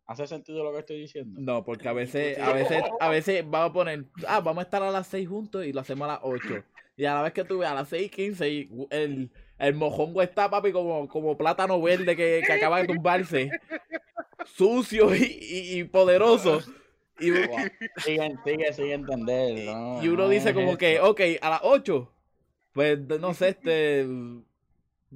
¿Hace 0.07 0.27
sentido 0.27 0.63
lo 0.63 0.71
que 0.71 0.79
estoy 0.79 0.99
diciendo? 0.99 1.39
No, 1.41 1.63
porque 1.65 1.87
a 1.87 1.93
veces, 1.93 2.37
a 2.37 2.53
veces, 2.53 2.83
a 2.99 3.09
veces 3.09 3.43
vamos 3.49 3.71
a 3.71 3.73
poner, 3.73 4.05
ah, 4.27 4.39
vamos 4.39 4.61
a 4.61 4.65
estar 4.65 4.83
a 4.83 4.91
las 4.91 5.07
6 5.07 5.27
juntos 5.27 5.65
y 5.65 5.73
lo 5.73 5.81
hacemos 5.81 6.07
a 6.07 6.13
las 6.13 6.19
8. 6.21 6.63
Y 6.97 7.05
a 7.05 7.15
la 7.15 7.23
vez 7.23 7.33
que 7.33 7.43
tú 7.43 7.57
ves 7.59 7.69
a 7.69 7.73
las 7.73 7.89
6 7.89 8.05
y 8.05 8.09
15 8.09 8.49
y 8.49 8.69
gu- 8.69 8.87
el, 8.91 9.31
el 9.57 9.73
mojongo 9.73 10.21
está, 10.21 10.49
papi, 10.49 10.71
como, 10.71 11.07
como 11.07 11.35
plátano 11.35 11.81
verde 11.81 12.15
que, 12.15 12.43
que 12.45 12.53
acaba 12.53 12.81
de 12.81 12.87
tumbarse. 12.87 13.49
Sucio 14.45 15.13
y, 15.15 15.23
y- 15.23 15.79
y 15.79 15.83
poderoso. 15.85 16.59
Y, 17.19 17.31
Sigue, 18.01 18.35
sigue, 18.43 18.73
sigue 18.73 18.93
entender, 18.93 19.65
¿no? 19.73 20.03
y 20.03 20.07
uno 20.09 20.23
no 20.23 20.29
dice 20.29 20.49
es 20.49 20.53
como 20.55 20.69
eso. 20.71 20.77
que, 20.77 20.99
ok, 20.99 21.21
a 21.41 21.49
las 21.49 21.61
8. 21.63 22.11
Pues 22.73 22.99
no 22.99 23.33
sé, 23.33 23.49
este. 23.49 24.05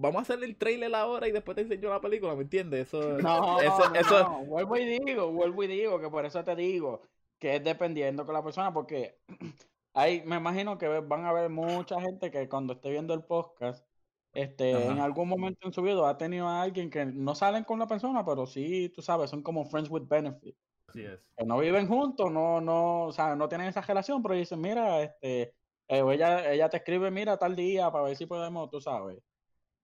Vamos 0.01 0.19
a 0.19 0.21
hacer 0.21 0.41
el 0.45 0.55
trailer 0.55 0.95
ahora 0.95 1.27
y 1.27 1.33
después 1.33 1.55
te 1.55 1.61
enseño 1.61 1.89
la 1.89 1.99
película, 1.99 2.33
¿me 2.33 2.43
entiendes? 2.43 2.87
Eso, 2.87 3.01
No, 3.21 3.59
eso, 3.59 3.89
no, 3.89 3.95
eso, 3.95 4.23
no, 4.23 4.45
vuelvo 4.45 4.77
y 4.77 4.85
digo, 4.85 5.29
vuelvo 5.29 5.63
y 5.63 5.67
digo, 5.67 5.99
que 5.99 6.09
por 6.09 6.25
eso 6.25 6.41
te 6.41 6.55
digo, 6.55 7.01
que 7.37 7.57
es 7.57 7.63
dependiendo 7.63 8.25
con 8.25 8.33
la 8.33 8.41
persona, 8.41 8.73
porque 8.73 9.19
hay, 9.93 10.21
me 10.21 10.37
imagino 10.37 10.77
que 10.77 10.87
van 10.87 11.25
a 11.25 11.29
haber 11.29 11.49
mucha 11.49 11.99
gente 11.99 12.31
que 12.31 12.47
cuando 12.47 12.73
esté 12.73 12.91
viendo 12.91 13.13
el 13.13 13.25
podcast, 13.25 13.85
este, 14.31 14.85
en 14.85 14.99
algún 14.99 15.27
momento 15.27 15.67
en 15.67 15.73
su 15.73 15.81
vida 15.81 16.07
ha 16.09 16.17
tenido 16.17 16.47
a 16.47 16.61
alguien 16.61 16.89
que 16.89 17.05
no 17.05 17.35
salen 17.35 17.65
con 17.65 17.77
la 17.77 17.87
persona, 17.87 18.23
pero 18.23 18.45
sí, 18.45 18.87
tú 18.95 19.01
sabes, 19.01 19.29
son 19.29 19.43
como 19.43 19.65
friends 19.65 19.89
with 19.89 20.07
benefit, 20.07 20.55
Así 20.87 21.03
es. 21.03 21.19
que 21.35 21.43
no 21.43 21.59
viven 21.59 21.89
juntos, 21.89 22.31
no, 22.31 22.61
no, 22.61 23.07
o 23.07 23.11
sea, 23.11 23.35
no 23.35 23.49
tienen 23.49 23.67
esa 23.67 23.81
relación, 23.81 24.23
pero 24.23 24.35
dicen, 24.35 24.61
mira, 24.61 25.01
este, 25.01 25.41
eh, 25.89 26.03
ella, 26.09 26.53
ella 26.53 26.69
te 26.69 26.77
escribe, 26.77 27.11
mira, 27.11 27.37
tal 27.37 27.57
día, 27.57 27.91
para 27.91 28.05
ver 28.05 28.15
si 28.15 28.27
podemos, 28.27 28.69
tú 28.69 28.79
sabes. 28.79 29.17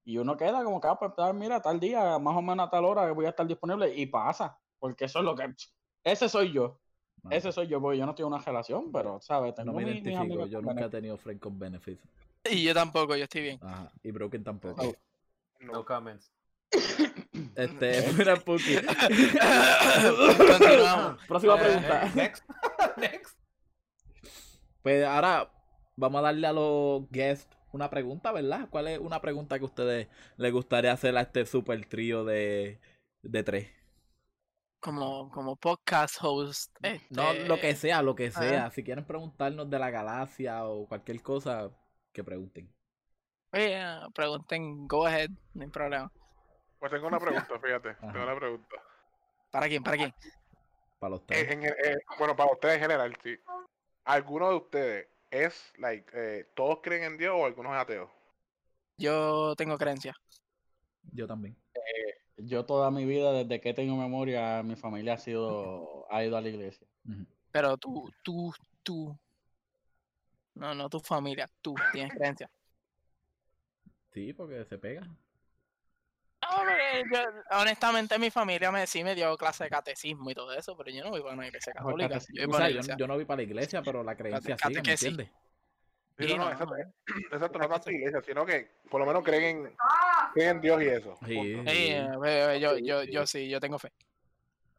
Y 0.05 0.17
uno 0.19 0.37
queda 0.37 0.63
como 0.63 0.79
que, 0.79 0.87
ah, 0.87 0.95
pues, 0.99 1.11
ah, 1.17 1.33
mira, 1.33 1.59
tal 1.61 1.79
día, 1.79 2.19
más 2.19 2.35
o 2.37 2.41
menos 2.41 2.67
a 2.67 2.69
tal 2.69 2.85
hora 2.85 3.05
que 3.07 3.11
voy 3.11 3.25
a 3.25 3.29
estar 3.29 3.45
disponible. 3.47 3.93
Y 3.95 4.05
pasa, 4.05 4.57
porque 4.79 5.05
eso 5.05 5.19
es 5.19 5.25
lo 5.25 5.35
que... 5.35 5.53
Ese 6.03 6.29
soy 6.29 6.51
yo, 6.53 6.79
ese 7.31 7.51
soy 7.51 7.65
yo, 7.67 7.81
porque 7.81 7.97
yo 7.97 8.05
no 8.05 8.13
tengo 8.13 8.27
una 8.27 8.37
relación, 8.37 8.91
pero, 8.91 9.19
¿sabes? 9.19 9.55
Tengo 9.55 9.71
no 9.71 9.77
me 9.79 9.83
mis 9.85 9.93
identifico, 9.95 10.21
amigos 10.21 10.49
yo 10.51 10.61
nunca 10.61 10.85
he 10.85 10.89
tenido 10.89 11.17
friend 11.17 11.39
con 11.39 11.57
benefits. 11.57 12.03
Y 12.47 12.61
yo 12.63 12.75
tampoco, 12.75 13.15
yo 13.15 13.23
estoy 13.23 13.41
bien. 13.41 13.59
Ajá, 13.63 13.91
y 14.03 14.11
Broken 14.11 14.43
tampoco. 14.43 14.83
No 15.61 15.73
No. 15.73 15.85
comments. 15.85 16.31
Este, 17.55 18.11
mira, 18.17 18.35
Puki. 18.35 18.75
Continuamos. 20.47 21.23
Próxima 21.27 21.55
Eh, 21.55 21.59
pregunta. 21.59 22.11
Next. 22.13 22.43
Next. 22.97 23.39
Pues 24.83 25.03
ahora 25.05 25.51
vamos 25.95 26.19
a 26.19 26.21
darle 26.23 26.45
a 26.45 26.53
los 26.53 27.09
guests 27.09 27.54
una 27.75 27.89
pregunta, 27.89 28.31
¿verdad? 28.31 28.67
¿Cuál 28.69 28.87
es 28.87 28.99
una 28.99 29.21
pregunta 29.21 29.57
que 29.57 29.63
a 29.63 29.67
ustedes 29.67 30.07
les 30.37 30.51
gustaría 30.51 30.91
hacer 30.91 31.15
a 31.17 31.21
este 31.21 31.45
super 31.45 31.85
trío 31.85 32.23
de, 32.23 32.79
de 33.21 33.43
tres? 33.43 33.71
Como, 34.79 35.29
como 35.31 35.55
podcast 35.55 36.17
host. 36.21 36.75
No 37.09 37.31
este, 37.31 37.47
lo 37.47 37.59
que 37.59 37.75
sea, 37.75 38.01
lo 38.01 38.15
que 38.15 38.31
sea. 38.31 38.69
Si 38.71 38.83
quieren 38.83 39.05
preguntarnos 39.05 39.69
de 39.69 39.79
la 39.79 39.89
galaxia 39.89 40.65
o 40.65 40.87
cualquier 40.87 41.21
cosa, 41.21 41.71
que 42.11 42.23
pregunten. 42.23 42.71
Oye, 43.51 43.77
pregunten, 44.13 44.87
go 44.87 45.05
ahead, 45.05 45.29
no 45.53 45.63
hay 45.63 45.69
problema. 45.69 46.11
Pues 46.79 46.91
tengo 46.91 47.07
una 47.07 47.19
pregunta, 47.19 47.59
fíjate. 47.59 47.89
Ajá. 48.01 48.11
Tengo 48.11 48.25
una 48.25 48.35
pregunta. 48.35 48.75
¿Para 49.49 49.67
quién? 49.67 49.83
¿Para 49.83 49.97
quién? 49.97 50.13
Para 50.99 51.11
los 51.11 51.21
Eh, 51.21 51.25
tres. 51.27 51.51
en 51.51 51.63
el- 51.63 51.73
eh, 51.83 51.97
bueno, 52.19 52.35
para 52.35 52.51
ustedes 52.51 52.75
en 52.75 52.81
general, 52.81 53.15
sí. 53.23 53.37
¿Alguno 54.03 54.49
de 54.49 54.55
ustedes 54.55 55.07
es, 55.43 55.73
like, 55.77 56.09
eh, 56.13 56.45
todos 56.55 56.79
creen 56.81 57.03
en 57.03 57.17
Dios 57.17 57.33
o 57.35 57.45
algunos 57.45 57.73
es 57.73 57.79
ateos? 57.79 58.09
Yo 58.97 59.55
tengo 59.55 59.77
creencia. 59.77 60.15
Yo 61.11 61.27
también. 61.27 61.57
Yo 62.37 62.65
toda 62.65 62.91
mi 62.91 63.05
vida, 63.05 63.31
desde 63.31 63.61
que 63.61 63.73
tengo 63.73 63.95
memoria, 63.95 64.61
mi 64.63 64.75
familia 64.75 65.13
ha 65.13 65.17
sido, 65.17 66.05
ha 66.11 66.23
ido 66.23 66.37
a 66.37 66.41
la 66.41 66.49
iglesia. 66.49 66.87
Pero 67.51 67.77
tú, 67.77 68.11
tú, 68.23 68.53
tú. 68.83 69.17
No, 70.53 70.73
no 70.73 70.89
tu 70.89 70.99
familia, 70.99 71.49
tú 71.61 71.75
tienes 71.91 72.13
creencia. 72.13 72.49
Sí, 74.11 74.33
porque 74.33 74.65
se 74.65 74.77
pega. 74.77 75.07
Pero 76.63 77.23
yo- 77.23 77.59
honestamente 77.59 78.17
mi 78.19 78.29
familia 78.31 78.71
me 78.71 78.85
sí 78.87 79.03
me 79.03 79.15
dio 79.15 79.35
clase 79.37 79.65
de 79.65 79.69
catecismo 79.69 80.29
y 80.29 80.33
todo 80.35 80.53
eso, 80.53 80.75
pero 80.77 80.89
yo 80.91 81.03
no 81.03 81.09
voy 81.11 81.21
para 81.21 81.33
una 81.33 81.47
iglesia 81.47 81.73
católica. 81.73 82.19
Yo 82.33 82.47
voy 82.47 82.53
O 82.55 82.57
sea, 82.57 82.67
yo, 82.67 82.71
iglesia. 82.71 82.95
yo 82.97 83.07
no 83.07 83.17
vi 83.17 83.25
para 83.25 83.37
la 83.37 83.43
iglesia, 83.43 83.81
pero 83.81 84.03
la 84.03 84.15
creencia 84.15 84.57
sigue, 84.57 84.69
¿me 84.69 84.75
catequesis. 84.75 85.07
entiendes? 85.09 85.29
Sí, 86.17 86.27
Sí, 86.27 86.37
no, 86.37 86.37
no, 86.37 86.45
no, 86.45 86.51
exacto, 86.51 86.75
no. 86.77 87.35
exacto, 87.35 87.59
no 87.59 87.67
tanto 87.69 87.91
iglesia, 87.91 88.21
sino 88.21 88.45
que 88.45 88.71
por 88.89 89.01
lo 89.01 89.05
menos 89.05 89.23
creen 89.23 89.43
en, 89.67 89.77
creen 90.33 90.49
en 90.51 90.61
Dios 90.61 90.81
y 90.81 90.87
eso. 90.87 91.17
Sí. 91.25 91.33
Sí, 91.67 91.87
eh, 91.91 92.09
ve, 92.21 92.59
yo, 92.59 92.77
yo, 92.77 93.03
yo 93.03 93.27
sí, 93.27 93.49
yo 93.49 93.59
tengo 93.59 93.77
fe. 93.77 93.91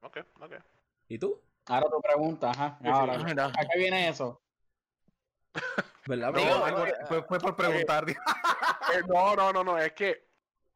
Ok, 0.00 0.18
ok. 0.40 0.52
¿Y 1.08 1.18
tú? 1.18 1.42
Ahora 1.66 1.88
tu 1.90 2.00
pregunta, 2.00 2.50
ajá. 2.50 2.78
Sí, 2.80 2.84
sí. 2.84 2.90
Ahora, 2.90 3.18
Mira. 3.18 3.46
¿a 3.46 3.66
qué 3.70 3.78
viene 3.78 4.08
eso? 4.08 4.40
¿Verdad? 6.06 6.32
Digo, 6.34 6.86
eh, 6.86 6.94
fue, 7.08 7.22
fue 7.24 7.38
por 7.40 7.56
preguntar. 7.56 8.08
Eh, 8.08 8.14
no, 9.08 9.34
no, 9.34 9.52
no, 9.52 9.64
no, 9.64 9.78
es 9.78 9.92
que 9.92 10.25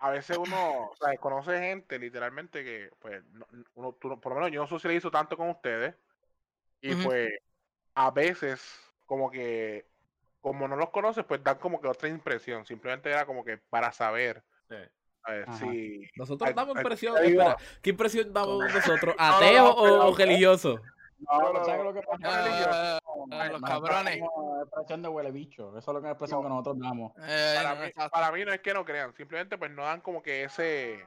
a 0.01 0.10
veces 0.10 0.36
uno, 0.39 0.90
o 0.90 0.97
sea, 0.97 1.16
conoce 1.18 1.59
gente 1.59 1.98
literalmente 1.98 2.64
que, 2.64 2.90
pues, 2.98 3.22
no- 3.32 3.47
uno, 3.74 3.93
tú 4.01 4.09
no- 4.09 4.18
por 4.20 4.32
lo 4.32 4.36
menos 4.40 4.51
yo 4.52 4.60
no 4.62 4.66
socializo 4.66 5.10
tanto 5.10 5.36
con 5.36 5.51
ustedes 5.51 5.94
y 6.81 6.94
pues 6.97 7.31
a 7.94 8.10
veces 8.10 8.62
como 9.06 9.31
que, 9.31 9.86
como 10.40 10.66
no 10.66 10.77
los 10.77 10.89
conoces, 10.90 11.24
pues 11.24 11.44
dan 11.44 11.59
como 11.59 11.81
que 11.81 11.89
otra 11.89 12.09
impresión, 12.09 12.64
simplemente 12.64 13.10
era 13.10 13.27
como 13.27 13.44
que 13.44 13.59
para 13.59 13.93
saber, 13.93 14.43
Sí. 14.70 14.77
a 15.24 15.32
ver, 15.32 15.52
si... 15.55 16.09
Nosotros 16.16 16.55
damos 16.55 16.77
impresión. 16.78 17.16
Espera, 17.18 17.56
¿qué 17.82 17.90
impresión 17.90 18.32
damos 18.32 18.72
nosotros? 18.72 19.14
no, 19.18 19.22
¿Ateo 19.24 19.64
no, 19.64 19.70
o, 19.72 19.82
pero- 19.85 20.09
o 20.09 20.16
religioso? 20.16 20.81
No, 21.18 21.39
No, 21.43 21.52
no, 21.52 21.64
¿sabes 21.66 21.78
no. 21.85 21.85
lo 21.85 21.93
que 21.93 22.01
pasa? 22.06 22.22
Ah, 22.24 22.98
No, 23.27 23.44
los 23.52 23.60
cabrones. 23.60 24.20
Expresión 24.62 25.03
de 25.03 25.09
huele 25.09 25.31
bicho. 25.31 25.77
Eso 25.78 25.91
es 25.91 25.95
lo 25.95 26.01
que 26.01 26.09
es 26.09 26.12
expresión 26.12 26.41
No. 26.41 26.43
que 26.45 26.49
nosotros 26.51 26.78
damos. 26.81 27.12
eh, 27.19 27.55
para, 27.57 27.74
no, 27.74 27.81
mí, 27.81 27.87
exacto. 27.89 28.11
para 28.11 28.32
mí 28.32 28.45
no 28.45 28.53
es 28.53 28.61
que 28.61 28.74
no 28.74 28.85
crean, 28.85 29.15
simplemente 29.15 29.59
pues 29.59 29.70
no 29.70 29.85
dan 29.85 30.01
como 30.01 30.23
que 30.23 30.45
ese 30.45 31.07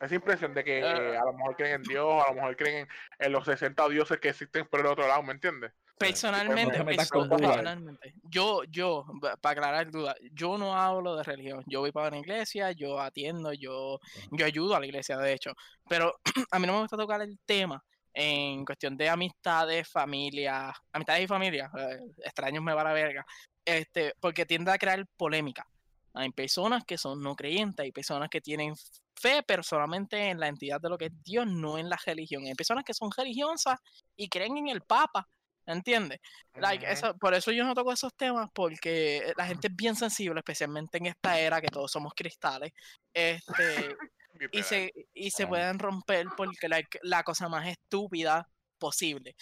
esa 0.00 0.14
impresión 0.14 0.52
de 0.52 0.62
que 0.62 0.80
eh, 0.80 1.16
a 1.16 1.24
lo 1.24 1.32
mejor 1.32 1.56
creen 1.56 1.76
en 1.76 1.82
Dios, 1.82 2.22
a 2.22 2.28
lo 2.28 2.34
mejor 2.34 2.54
creen 2.56 2.76
en, 3.18 3.26
en 3.26 3.32
los 3.32 3.44
60 3.46 3.88
dioses 3.88 4.18
que 4.20 4.28
existen 4.28 4.66
por 4.66 4.80
el 4.80 4.86
otro 4.86 5.06
lado, 5.08 5.22
¿me 5.22 5.32
entiendes? 5.32 5.72
Personalmente, 5.98 6.82
Buda. 6.82 6.94
personalmente, 7.28 8.12
yo, 8.24 8.62
yo, 8.64 9.06
para 9.40 9.52
aclarar 9.52 9.90
duda, 9.90 10.14
yo 10.32 10.58
no 10.58 10.76
hablo 10.76 11.16
de 11.16 11.22
religión. 11.22 11.64
Yo 11.66 11.80
voy 11.80 11.90
para 11.90 12.08
una 12.08 12.18
iglesia, 12.18 12.72
yo 12.72 13.00
atiendo, 13.00 13.54
yo, 13.54 13.98
yo 14.32 14.44
ayudo 14.44 14.76
a 14.76 14.80
la 14.80 14.86
iglesia, 14.86 15.16
de 15.16 15.32
hecho. 15.32 15.52
Pero 15.88 16.14
a 16.50 16.58
mí 16.58 16.66
no 16.66 16.74
me 16.74 16.80
gusta 16.80 16.98
tocar 16.98 17.22
el 17.22 17.38
tema 17.46 17.82
en 18.18 18.64
cuestión 18.64 18.96
de 18.96 19.10
amistades, 19.10 19.86
familia, 19.86 20.72
amistades 20.90 21.24
y 21.24 21.26
familia. 21.26 21.70
eh, 21.78 21.98
extraños 22.24 22.64
me 22.64 22.72
va 22.72 22.82
la 22.82 22.94
verga. 22.94 23.26
Este, 23.62 24.14
porque 24.18 24.46
tiende 24.46 24.72
a 24.72 24.78
crear 24.78 25.06
polémica. 25.18 25.68
Hay 26.14 26.30
personas 26.30 26.84
que 26.86 26.96
son 26.96 27.22
no 27.22 27.36
creyentes, 27.36 27.84
hay 27.84 27.92
personas 27.92 28.30
que 28.30 28.40
tienen 28.40 28.74
fe, 29.14 29.42
pero 29.46 29.62
solamente 29.62 30.30
en 30.30 30.40
la 30.40 30.48
entidad 30.48 30.80
de 30.80 30.88
lo 30.88 30.96
que 30.96 31.06
es 31.06 31.22
Dios, 31.22 31.46
no 31.46 31.76
en 31.76 31.90
la 31.90 31.98
religión. 32.06 32.44
Hay 32.46 32.54
personas 32.54 32.84
que 32.84 32.94
son 32.94 33.10
religiosas 33.14 33.78
y 34.16 34.30
creen 34.30 34.56
en 34.56 34.68
el 34.68 34.80
Papa, 34.80 35.28
¿entiendes? 35.66 36.20
Like, 36.54 36.86
Ujú. 36.86 36.94
eso, 36.94 37.18
por 37.18 37.34
eso 37.34 37.52
yo 37.52 37.64
no 37.64 37.74
toco 37.74 37.92
esos 37.92 38.14
temas, 38.14 38.48
porque 38.54 39.34
la 39.36 39.44
gente 39.44 39.68
es 39.68 39.76
bien 39.76 39.94
sensible, 39.94 40.40
especialmente 40.40 40.96
en 40.96 41.06
esta 41.06 41.38
era 41.38 41.60
que 41.60 41.68
todos 41.68 41.92
somos 41.92 42.14
cristales. 42.14 42.72
Este, 43.12 43.44
y 44.52 44.62
se, 44.62 44.92
y 45.14 45.30
se 45.30 45.46
pueden 45.46 45.78
romper 45.78 46.26
porque 46.36 46.68
like, 46.68 46.98
la 47.02 47.22
cosa 47.22 47.48
más 47.48 47.66
estúpida 47.66 48.48
posible. 48.78 49.36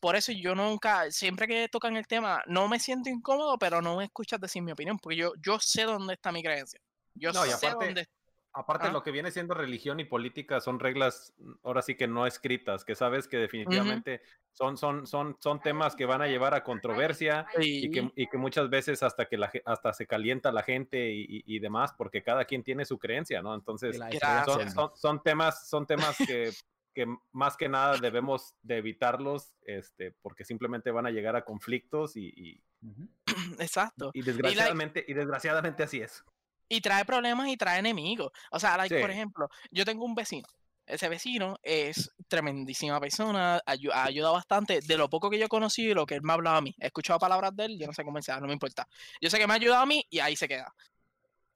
Por 0.00 0.16
eso 0.16 0.32
yo 0.32 0.54
nunca, 0.54 1.10
siempre 1.10 1.46
que 1.46 1.68
tocan 1.68 1.96
el 1.96 2.06
tema, 2.06 2.42
no 2.46 2.68
me 2.68 2.80
siento 2.80 3.10
incómodo, 3.10 3.58
pero 3.58 3.82
no 3.82 3.96
me 3.96 4.04
escuchas 4.04 4.40
decir 4.40 4.62
mi 4.62 4.72
opinión, 4.72 4.98
porque 4.98 5.16
yo, 5.16 5.32
yo 5.44 5.58
sé 5.60 5.82
dónde 5.82 6.14
está 6.14 6.32
mi 6.32 6.42
creencia. 6.42 6.80
Yo 7.14 7.32
No, 7.32 7.44
sé 7.44 7.52
aparte- 7.52 7.84
dónde 7.86 8.06
Aparte, 8.52 8.88
Ah. 8.88 8.92
lo 8.92 9.02
que 9.04 9.12
viene 9.12 9.30
siendo 9.30 9.54
religión 9.54 10.00
y 10.00 10.04
política 10.04 10.60
son 10.60 10.80
reglas, 10.80 11.34
mm, 11.38 11.52
ahora 11.62 11.82
sí 11.82 11.94
que 11.94 12.08
no 12.08 12.26
escritas, 12.26 12.84
que 12.84 12.94
sabes 12.96 13.28
que 13.28 13.36
definitivamente 13.36 14.22
son, 14.52 14.76
son, 14.76 15.06
son, 15.06 15.36
son 15.38 15.60
temas 15.60 15.94
que 15.94 16.04
van 16.04 16.20
a 16.22 16.26
llevar 16.26 16.54
a 16.54 16.64
controversia 16.64 17.46
y 17.60 17.90
que, 17.92 18.10
y 18.16 18.26
que 18.26 18.36
muchas 18.38 18.68
veces 18.68 19.02
hasta 19.04 19.26
que 19.26 19.36
la, 19.38 19.52
hasta 19.64 19.92
se 19.92 20.06
calienta 20.06 20.50
la 20.50 20.62
gente 20.64 21.12
y, 21.12 21.20
y- 21.22 21.44
y 21.46 21.58
demás, 21.60 21.92
porque 21.96 22.22
cada 22.24 22.44
quien 22.44 22.64
tiene 22.64 22.84
su 22.84 22.98
creencia, 22.98 23.40
¿no? 23.40 23.54
Entonces, 23.54 23.96
son, 24.44 24.70
son, 24.70 24.90
son 24.96 25.22
temas, 25.22 25.68
son 25.68 25.86
temas 25.86 26.16
que, 26.18 26.50
que 26.92 27.06
más 27.30 27.56
que 27.56 27.68
nada 27.68 27.98
debemos 27.98 28.56
de 28.62 28.78
evitarlos, 28.78 29.54
este, 29.62 30.10
porque 30.22 30.44
simplemente 30.44 30.90
van 30.90 31.06
a 31.06 31.10
llegar 31.10 31.36
a 31.36 31.44
conflictos 31.44 32.16
y. 32.16 32.60
Exacto. 33.60 34.10
y 34.12 34.22
desgraciadamente, 34.22 35.04
y 35.06 35.14
desgraciadamente 35.14 35.84
así 35.84 36.00
es. 36.00 36.24
Y 36.72 36.80
trae 36.80 37.04
problemas 37.04 37.48
y 37.48 37.56
trae 37.56 37.80
enemigos. 37.80 38.30
O 38.52 38.60
sea, 38.60 38.76
like, 38.76 38.94
por 39.00 39.10
ejemplo, 39.10 39.48
yo 39.72 39.84
tengo 39.84 40.04
un 40.04 40.14
vecino. 40.14 40.46
Ese 40.86 41.08
vecino 41.08 41.58
es 41.62 42.12
tremendísima 42.28 43.00
persona, 43.00 43.56
ha 43.66 44.04
ayudado 44.04 44.34
bastante. 44.34 44.80
De 44.80 44.96
lo 44.96 45.10
poco 45.10 45.28
que 45.28 45.38
yo 45.38 45.48
conocí 45.48 45.88
y 45.88 45.94
lo 45.94 46.06
que 46.06 46.14
él 46.14 46.22
me 46.22 46.32
ha 46.32 46.34
hablado 46.34 46.56
a 46.58 46.60
mí. 46.60 46.74
He 46.78 46.86
escuchado 46.86 47.18
palabras 47.18 47.54
de 47.56 47.64
él, 47.64 47.78
yo 47.78 47.86
no 47.88 47.92
sé 47.92 48.04
cómo 48.04 48.18
él 48.18 48.24
sea, 48.24 48.38
no 48.38 48.46
me 48.46 48.52
importa. 48.52 48.86
Yo 49.20 49.28
sé 49.30 49.38
que 49.38 49.46
me 49.48 49.52
ha 49.52 49.56
ayudado 49.56 49.82
a 49.82 49.86
mí 49.86 50.06
y 50.08 50.20
ahí 50.20 50.36
se 50.36 50.46
queda. 50.48 50.72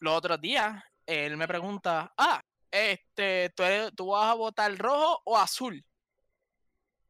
Los 0.01 0.17
otros 0.17 0.41
días, 0.41 0.83
él 1.07 1.37
me 1.37 1.47
pregunta, 1.47 2.13
ah, 2.17 2.41
este, 2.71 3.51
¿tú, 3.57 3.63
eres- 3.63 3.93
¿tú 3.95 4.09
vas 4.09 4.31
a 4.33 4.35
votar 4.35 4.77
rojo 4.77 5.23
o 5.25 5.39
azul? 5.39 5.85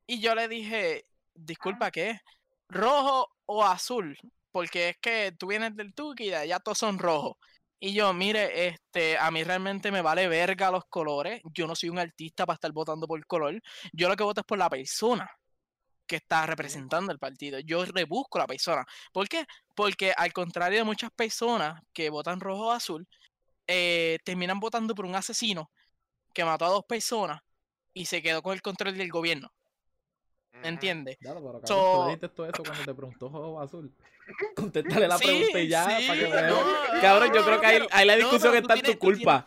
Y 0.06 0.20
yo 0.20 0.34
le 0.34 0.46
dije, 0.48 1.06
disculpa, 1.34 1.90
¿qué? 1.90 2.20
¿Rojo 2.68 3.28
o 3.46 3.64
azul? 3.64 4.16
Porque 4.52 4.90
es 4.90 4.98
que 4.98 5.32
tú 5.38 5.46
vienes 5.48 5.74
del 5.74 5.94
Tuki 5.94 6.24
y 6.24 6.30
de 6.30 6.36
allá 6.36 6.60
todos 6.60 6.78
son 6.78 6.98
rojos. 6.98 7.36
Y 7.80 7.92
yo, 7.92 8.12
mire, 8.14 8.68
este, 8.68 9.18
a 9.18 9.30
mí 9.30 9.44
realmente 9.44 9.90
me 9.92 10.00
vale 10.02 10.28
verga 10.28 10.70
los 10.70 10.84
colores. 10.88 11.42
Yo 11.52 11.66
no 11.66 11.74
soy 11.74 11.90
un 11.90 11.98
artista 11.98 12.46
para 12.46 12.54
estar 12.54 12.72
votando 12.72 13.06
por 13.06 13.24
color. 13.26 13.60
Yo 13.92 14.08
lo 14.08 14.16
que 14.16 14.24
voto 14.24 14.40
es 14.40 14.46
por 14.46 14.58
la 14.58 14.70
persona 14.70 15.30
que 16.06 16.16
está 16.16 16.46
representando 16.46 17.12
el 17.12 17.18
partido. 17.18 17.58
Yo 17.60 17.84
rebusco 17.84 18.38
la 18.38 18.46
persona. 18.46 18.84
¿Por 19.12 19.28
qué? 19.28 19.44
Porque 19.74 20.12
al 20.16 20.32
contrario 20.32 20.78
de 20.78 20.84
muchas 20.84 21.10
personas 21.12 21.80
que 21.92 22.10
votan 22.10 22.40
rojo 22.40 22.68
o 22.68 22.72
azul, 22.72 23.06
eh, 23.66 24.18
terminan 24.24 24.60
votando 24.60 24.94
por 24.94 25.06
un 25.06 25.14
asesino 25.14 25.70
que 26.34 26.44
mató 26.44 26.66
a 26.66 26.70
dos 26.70 26.84
personas 26.86 27.40
y 27.94 28.06
se 28.06 28.22
quedó 28.22 28.42
con 28.42 28.54
el 28.54 28.62
control 28.62 28.96
del 28.98 29.10
gobierno. 29.10 29.52
¿Entiendes? 30.64 31.16
Claro, 31.20 31.40
pero 31.40 31.60
cabrón, 31.60 31.66
So- 31.68 31.92
tú 32.00 32.04
dijiste 32.06 32.28
todo 32.30 32.46
eso 32.46 32.62
cuando 32.64 32.84
te 32.84 32.94
preguntó 32.94 33.28
rojo 33.28 33.38
o 33.52 33.60
azul. 33.60 33.92
Contéstale 34.56 35.06
la 35.08 35.18
Sí, 35.18 35.26
pregunta 35.26 35.60
y 35.60 35.68
ya, 35.68 35.98
sí, 36.00 36.06
para 36.08 36.18
que 36.18 36.24
no, 36.28 36.30
vea. 36.34 37.00
Cabrón, 37.00 37.28
yo 37.28 37.40
no, 37.40 37.44
creo 37.44 37.54
no, 37.56 37.60
que 37.60 37.66
ahí, 37.66 37.82
ahí 37.92 38.06
la 38.06 38.12
no, 38.14 38.18
discusión 38.18 38.52
tú 38.52 38.58
está 38.58 38.74
en 38.74 38.82
tu 38.82 38.98
culpa. 38.98 39.46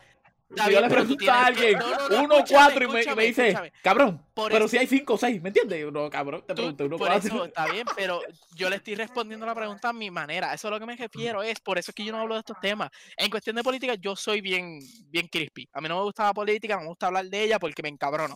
Si 0.49 0.71
yo 0.71 0.79
le 0.79 0.87
pregunto 0.87 1.13
a 1.15 1.17
tienes 1.17 1.29
alguien, 1.45 1.79
no, 1.79 1.89
no, 1.89 2.09
no, 2.09 2.23
uno, 2.23 2.35
cuatro, 2.49 2.85
y 2.85 2.87
me, 2.87 3.15
me 3.15 3.25
dice, 3.25 3.47
escúchame. 3.49 3.73
cabrón, 3.81 4.25
Por 4.33 4.49
pero 4.49 4.63
eso- 4.63 4.71
si 4.71 4.77
hay 4.77 4.87
cinco 4.87 5.15
o 5.15 5.17
seis, 5.17 5.41
¿me 5.41 5.49
entiendes? 5.49 5.91
No, 5.91 6.09
cabrón, 6.09 6.41
te 6.47 6.53
pregunté 6.55 6.85
uno, 6.85 6.97
por 6.97 7.07
cuatro. 7.09 7.27
eso 7.27 7.45
está 7.45 7.65
bien, 7.69 7.85
pero 7.97 8.21
yo 8.55 8.69
le 8.69 8.77
estoy 8.77 8.95
respondiendo 8.95 9.45
la 9.45 9.53
pregunta 9.53 9.89
a 9.89 9.93
mi 9.93 10.09
manera. 10.09 10.53
Eso 10.53 10.69
es 10.69 10.71
lo 10.71 10.79
que 10.79 10.85
me 10.85 10.95
refiero, 10.95 11.43
es 11.43 11.59
por 11.59 11.77
eso 11.77 11.91
es 11.91 11.95
que 11.95 12.05
yo 12.05 12.13
no 12.13 12.19
hablo 12.19 12.35
de 12.35 12.39
estos 12.39 12.57
temas. 12.61 12.89
En 13.17 13.29
cuestión 13.29 13.57
de 13.57 13.63
política, 13.63 13.95
yo 13.95 14.15
soy 14.15 14.39
bien, 14.39 14.79
bien 15.09 15.27
crispy. 15.27 15.67
A 15.73 15.81
mí 15.81 15.89
no 15.89 15.97
me 15.97 16.03
gusta 16.03 16.23
la 16.23 16.33
política, 16.33 16.75
no 16.75 16.83
me 16.83 16.87
gusta 16.89 17.07
hablar 17.07 17.25
de 17.25 17.43
ella 17.43 17.59
porque 17.59 17.83
me 17.83 17.89
encabrono. 17.89 18.35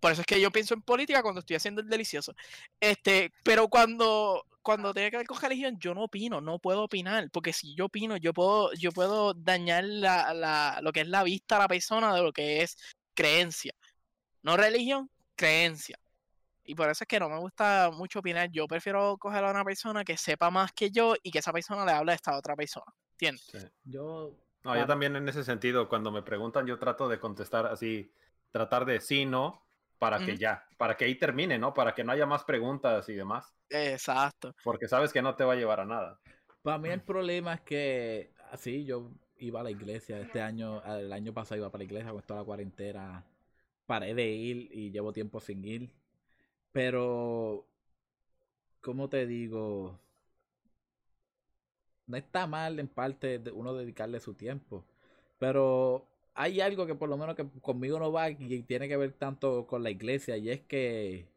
Por 0.00 0.12
eso 0.12 0.22
es 0.22 0.26
que 0.26 0.40
yo 0.40 0.50
pienso 0.50 0.74
en 0.74 0.82
política 0.82 1.22
cuando 1.22 1.40
estoy 1.40 1.56
haciendo 1.56 1.80
el 1.82 1.88
delicioso. 1.88 2.34
Este, 2.80 3.32
pero 3.44 3.68
cuando, 3.68 4.44
cuando 4.62 4.92
tiene 4.94 5.10
que 5.10 5.18
ver 5.18 5.26
con 5.26 5.40
religión, 5.40 5.76
yo 5.78 5.94
no 5.94 6.04
opino, 6.04 6.40
no 6.40 6.58
puedo 6.58 6.82
opinar, 6.84 7.30
porque 7.30 7.52
si 7.52 7.74
yo 7.74 7.86
opino, 7.86 8.16
yo 8.16 8.32
puedo, 8.32 8.72
yo 8.74 8.92
puedo 8.92 9.34
dañar 9.34 9.84
la, 9.84 10.32
la- 10.34 10.80
lo 10.82 10.92
que 10.92 11.00
es 11.02 11.08
la 11.08 11.22
vista 11.22 11.56
a 11.56 11.60
la 11.60 11.68
persona 11.68 12.14
de 12.14 12.22
lo 12.22 12.32
que 12.32 12.62
es 12.62 12.76
creencia. 13.14 13.74
No 14.42 14.56
religión, 14.56 15.10
creencia. 15.36 15.98
Y 16.64 16.74
por 16.74 16.88
eso 16.88 17.04
es 17.04 17.08
que 17.08 17.18
no 17.20 17.28
me 17.28 17.38
gusta 17.38 17.90
mucho 17.92 18.20
opinar. 18.20 18.50
Yo 18.50 18.66
prefiero 18.68 19.18
coger 19.18 19.44
a 19.44 19.50
una 19.50 19.64
persona 19.64 20.04
que 20.04 20.16
sepa 20.16 20.50
más 20.50 20.72
que 20.72 20.90
yo 20.90 21.14
y 21.22 21.30
que 21.30 21.40
esa 21.40 21.52
persona 21.52 21.84
le 21.84 21.92
hable 21.92 22.12
a 22.12 22.14
esta 22.14 22.36
otra 22.36 22.54
persona. 22.54 22.86
¿Entiendes? 23.12 23.72
Yo, 23.84 24.34
No, 24.62 24.76
yo 24.76 24.86
también 24.86 25.16
en 25.16 25.28
ese 25.28 25.42
sentido, 25.44 25.88
cuando 25.88 26.10
me 26.10 26.22
preguntan, 26.22 26.66
yo 26.66 26.78
trato 26.78 27.08
de 27.08 27.18
contestar 27.18 27.66
así, 27.66 28.12
tratar 28.52 28.84
de 28.84 29.00
sí, 29.00 29.24
no, 29.26 29.66
para 30.00 30.18
que 30.18 30.38
ya, 30.38 30.64
para 30.78 30.96
que 30.96 31.04
ahí 31.04 31.14
termine, 31.14 31.58
¿no? 31.58 31.74
Para 31.74 31.94
que 31.94 32.02
no 32.02 32.10
haya 32.12 32.24
más 32.24 32.42
preguntas 32.44 33.06
y 33.10 33.14
demás, 33.14 33.54
Exacto. 33.68 34.54
porque 34.64 34.88
sabes 34.88 35.12
que 35.12 35.20
no 35.20 35.36
te 35.36 35.44
va 35.44 35.52
a 35.52 35.56
llevar 35.56 35.80
a 35.80 35.84
nada. 35.84 36.18
para 36.62 36.78
mí 36.78 36.88
el 36.88 37.02
problema 37.02 37.54
es 37.54 37.60
que, 37.60 38.32
así, 38.50 38.84
yo 38.86 39.10
iba 39.36 39.60
a 39.60 39.62
la 39.62 39.70
iglesia 39.70 40.18
este 40.18 40.40
año, 40.40 40.82
el 40.84 41.12
año 41.12 41.34
pasado 41.34 41.58
iba 41.58 41.70
para 41.70 41.80
la 41.80 41.84
iglesia 41.84 42.12
con 42.12 42.22
toda 42.22 42.40
la 42.40 42.46
cuarentena, 42.46 43.26
paré 43.86 44.14
de 44.14 44.26
ir 44.26 44.70
y 44.72 44.90
llevo 44.90 45.12
tiempo 45.12 45.38
sin 45.38 45.62
ir, 45.66 45.90
pero, 46.72 47.66
¿cómo 48.80 49.08
te 49.08 49.26
digo? 49.26 50.00
No 52.06 52.16
está 52.16 52.46
mal 52.46 52.78
en 52.78 52.88
parte 52.88 53.38
de 53.38 53.52
uno 53.52 53.72
dedicarle 53.74 54.20
su 54.20 54.34
tiempo, 54.34 54.84
pero 55.38 56.09
hay 56.34 56.60
algo 56.60 56.86
que 56.86 56.94
por 56.94 57.08
lo 57.08 57.16
menos 57.16 57.36
que 57.36 57.46
conmigo 57.60 57.98
no 57.98 58.12
va 58.12 58.30
y 58.30 58.62
tiene 58.64 58.88
que 58.88 58.96
ver 58.96 59.12
tanto 59.12 59.66
con 59.66 59.82
la 59.82 59.90
iglesia 59.90 60.36
y 60.36 60.50
es 60.50 60.60
que 60.62 61.28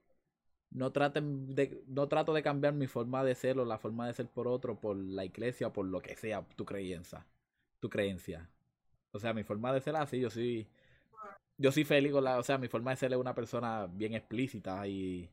no 0.72 0.92
traten 0.92 1.56
de 1.56 1.84
no 1.88 2.08
trato 2.08 2.34
de 2.34 2.44
cambiar 2.44 2.74
mi 2.74 2.88
forma 2.88 3.24
de 3.24 3.36
ser 3.36 3.60
o 3.60 3.66
la 3.66 3.78
forma 3.80 4.08
de 4.08 4.14
ser 4.14 4.28
por 4.30 4.48
otro 4.48 4.80
por 4.80 4.98
la 4.98 5.26
iglesia 5.26 5.68
o 5.68 5.74
por 5.74 5.86
lo 5.86 6.02
que 6.02 6.16
sea 6.18 6.44
tu 6.56 6.66
creencia 6.66 7.26
tu 7.80 7.90
creencia 7.90 8.50
O 9.14 9.20
sea, 9.20 9.34
mi 9.34 9.44
forma 9.44 9.74
de 9.74 9.82
ser 9.82 9.96
así, 9.98 10.20
yo 10.22 10.30
soy. 10.30 10.68
Yo 11.58 11.72
soy 11.72 11.84
feliz 11.86 12.12
la. 12.14 12.40
O 12.40 12.44
sea, 12.44 12.58
mi 12.58 12.68
forma 12.68 12.92
de 12.92 12.98
ser 12.98 13.14
es 13.14 13.18
una 13.20 13.36
persona 13.36 13.88
bien 13.88 14.14
explícita 14.14 14.88
y 14.88 15.30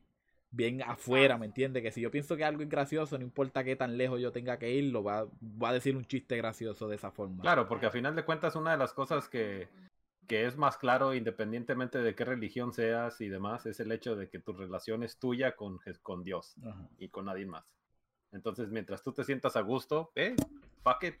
bien 0.51 0.81
afuera, 0.83 1.37
¿me 1.37 1.45
entiendes? 1.45 1.81
Que 1.81 1.91
si 1.91 2.01
yo 2.01 2.11
pienso 2.11 2.35
que 2.35 2.43
algo 2.43 2.61
es 2.61 2.69
gracioso, 2.69 3.17
no 3.17 3.23
importa 3.23 3.63
qué 3.63 3.75
tan 3.75 3.97
lejos 3.97 4.19
yo 4.19 4.31
tenga 4.31 4.59
que 4.59 4.71
ir, 4.71 4.91
lo 4.91 5.03
va, 5.03 5.25
va 5.41 5.69
a 5.69 5.73
decir 5.73 5.95
un 5.95 6.05
chiste 6.05 6.37
gracioso 6.37 6.87
de 6.87 6.97
esa 6.97 7.11
forma. 7.11 7.41
Claro, 7.41 7.67
porque 7.67 7.85
a 7.85 7.91
final 7.91 8.15
de 8.15 8.25
cuentas 8.25 8.55
una 8.55 8.71
de 8.71 8.77
las 8.77 8.93
cosas 8.93 9.29
que, 9.29 9.69
que 10.27 10.45
es 10.45 10.57
más 10.57 10.77
claro, 10.77 11.13
independientemente 11.13 11.99
de 11.99 12.15
qué 12.15 12.25
religión 12.25 12.73
seas 12.73 13.21
y 13.21 13.29
demás, 13.29 13.65
es 13.65 13.79
el 13.79 13.91
hecho 13.91 14.15
de 14.15 14.29
que 14.29 14.39
tu 14.39 14.53
relación 14.53 15.03
es 15.03 15.17
tuya 15.17 15.55
con, 15.55 15.79
con 16.01 16.23
Dios 16.23 16.55
Ajá. 16.65 16.87
y 16.99 17.07
con 17.07 17.25
nadie 17.25 17.45
más. 17.45 17.73
Entonces, 18.33 18.69
mientras 18.69 19.03
tú 19.03 19.13
te 19.13 19.23
sientas 19.23 19.55
a 19.55 19.61
gusto, 19.61 20.11
eh, 20.15 20.35
fuck 20.83 21.03
it. 21.03 21.15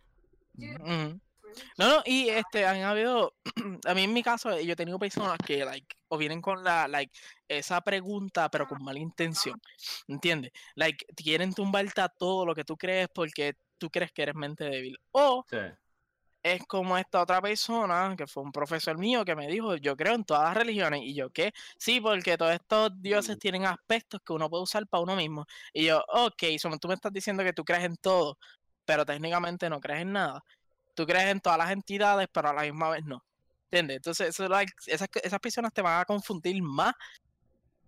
No, 1.77 1.87
no, 1.89 2.01
y 2.05 2.29
este, 2.29 2.65
han 2.65 2.81
habido, 2.83 3.33
a 3.85 3.93
mí 3.93 4.03
en 4.03 4.13
mi 4.13 4.23
caso, 4.23 4.59
yo 4.59 4.73
he 4.73 4.75
tenido 4.75 4.99
personas 4.99 5.37
que, 5.45 5.65
like, 5.65 5.95
o 6.09 6.17
vienen 6.17 6.41
con 6.41 6.63
la, 6.63 6.87
like, 6.87 7.17
esa 7.47 7.81
pregunta, 7.81 8.49
pero 8.49 8.67
con 8.67 8.83
mala 8.83 8.99
intención, 8.99 9.61
¿entiendes? 10.07 10.51
Like, 10.75 11.05
quieren 11.15 11.53
tumbarte 11.53 12.01
a 12.01 12.09
todo 12.09 12.45
lo 12.45 12.55
que 12.55 12.63
tú 12.63 12.77
crees 12.77 13.07
porque 13.13 13.55
tú 13.77 13.89
crees 13.89 14.11
que 14.11 14.23
eres 14.23 14.35
mente 14.35 14.65
débil. 14.65 14.97
O 15.11 15.45
Sí. 15.49 15.57
es 16.43 16.65
como 16.67 16.97
esta 16.97 17.21
otra 17.21 17.41
persona, 17.41 18.15
que 18.17 18.25
fue 18.27 18.43
un 18.43 18.51
profesor 18.51 18.97
mío, 18.97 19.23
que 19.25 19.35
me 19.35 19.47
dijo, 19.47 19.75
yo 19.77 19.95
creo 19.95 20.15
en 20.15 20.23
todas 20.25 20.43
las 20.45 20.55
religiones. 20.57 21.01
Y 21.03 21.13
yo, 21.13 21.29
¿qué? 21.29 21.51
Sí, 21.77 22.01
porque 22.01 22.37
todos 22.37 22.53
estos 22.53 22.91
dioses 23.01 23.37
tienen 23.39 23.65
aspectos 23.65 24.21
que 24.25 24.33
uno 24.33 24.49
puede 24.49 24.63
usar 24.63 24.87
para 24.87 25.03
uno 25.03 25.15
mismo. 25.15 25.45
Y 25.73 25.85
yo, 25.85 26.03
ok, 26.07 26.43
so, 26.59 26.69
tú 26.79 26.87
me 26.87 26.95
estás 26.95 27.13
diciendo 27.13 27.43
que 27.43 27.53
tú 27.53 27.63
crees 27.63 27.83
en 27.85 27.95
todo, 27.97 28.37
pero 28.85 29.05
técnicamente 29.05 29.69
no 29.69 29.79
crees 29.79 30.01
en 30.01 30.13
nada. 30.13 30.43
Tú 30.93 31.05
crees 31.05 31.25
en 31.31 31.39
todas 31.39 31.57
las 31.57 31.71
entidades, 31.71 32.27
pero 32.31 32.49
a 32.49 32.53
la 32.53 32.61
misma 32.63 32.89
vez 32.89 33.03
no. 33.05 33.23
¿Entiendes? 33.65 33.97
Entonces, 33.97 34.29
eso, 34.29 34.47
esas, 34.87 35.07
esas 35.23 35.39
personas 35.39 35.71
te 35.73 35.81
van 35.81 36.01
a 36.01 36.05
confundir 36.05 36.61
más 36.61 36.93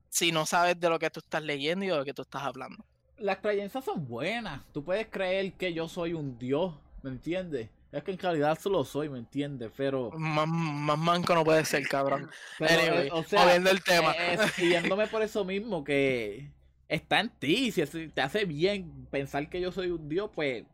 si 0.10 0.32
no 0.32 0.46
sabes 0.46 0.80
de 0.80 0.90
lo 0.90 1.00
que 1.00 1.10
tú 1.10 1.20
estás 1.20 1.42
leyendo 1.44 1.84
y 1.86 1.90
de 1.90 1.96
lo 1.98 2.06
que 2.06 2.14
tú 2.14 2.22
estás 2.22 2.44
hablando. 2.44 2.86
Las 3.18 3.38
creencias 3.38 3.84
son 3.84 4.08
buenas. 4.08 4.62
Tú 4.72 4.84
puedes 4.84 5.08
creer 5.08 5.54
que 5.54 5.74
yo 5.74 5.88
soy 5.88 6.14
un 6.14 6.38
dios, 6.38 6.76
¿me 7.02 7.10
entiendes? 7.10 7.70
Es 7.92 8.04
que 8.04 8.12
en 8.12 8.18
realidad 8.20 8.58
solo 8.60 8.84
soy, 8.86 9.10
¿me 9.10 9.20
entiendes? 9.20 9.72
Pero, 9.76 10.10
Más, 10.12 10.48
más 10.48 10.98
manco 10.98 11.36
no 11.36 11.44
puede 11.44 11.64
ser, 11.66 11.88
cabrón. 11.88 12.30
pero, 12.58 12.74
eh, 12.82 12.88
Anyway, 12.90 13.10
o 13.12 13.24
sea, 13.24 13.44
moviendo 13.46 13.70
el 13.70 13.84
tema. 13.84 14.16
yéndome 14.58 15.08
por 15.08 15.22
eso 15.22 15.46
mismo 15.46 15.84
que 15.84 16.50
está 16.88 17.20
en 17.20 17.30
ti. 17.30 17.72
Si 17.72 17.86
te 18.10 18.22
hace 18.22 18.46
bien 18.46 19.06
pensar 19.12 19.48
que 19.50 19.62
yo 19.62 19.72
soy 19.72 19.92
un 19.92 20.10
dios, 20.10 20.32
pues 20.34 20.66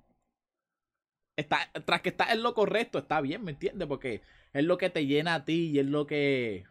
está, 1.40 1.72
tras 1.86 2.02
que 2.02 2.10
estás 2.10 2.32
en 2.32 2.44
lo 2.44 2.54
correcto, 2.54 3.00
está 3.00 3.22
bien, 3.22 3.44
¿me 3.44 3.52
entiendes? 3.52 3.88
Porque 3.88 4.22
es 4.54 4.64
lo 4.64 4.78
que 4.78 4.90
te 4.90 5.06
llena 5.06 5.36
a 5.36 5.46
ti 5.46 5.70
y 5.72 5.80
es 5.80 5.86
lo 5.86 6.06
que 6.08 6.66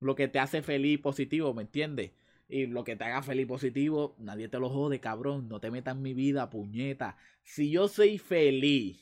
lo 0.00 0.14
que 0.16 0.28
te 0.28 0.38
hace 0.40 0.62
feliz 0.62 0.94
y 0.94 0.98
positivo, 0.98 1.54
¿me 1.54 1.62
entiendes? 1.62 2.12
Y 2.48 2.66
lo 2.66 2.84
que 2.84 2.96
te 2.96 3.04
haga 3.04 3.22
feliz 3.22 3.44
y 3.44 3.46
positivo, 3.46 4.14
nadie 4.18 4.48
te 4.48 4.58
lo 4.58 4.68
jode, 4.68 5.00
cabrón. 5.00 5.48
No 5.48 5.60
te 5.60 5.70
metas 5.70 5.96
en 5.96 6.02
mi 6.02 6.12
vida, 6.12 6.50
puñeta. 6.50 7.16
Si 7.42 7.70
yo 7.70 7.88
soy 7.88 8.18
feliz, 8.18 9.00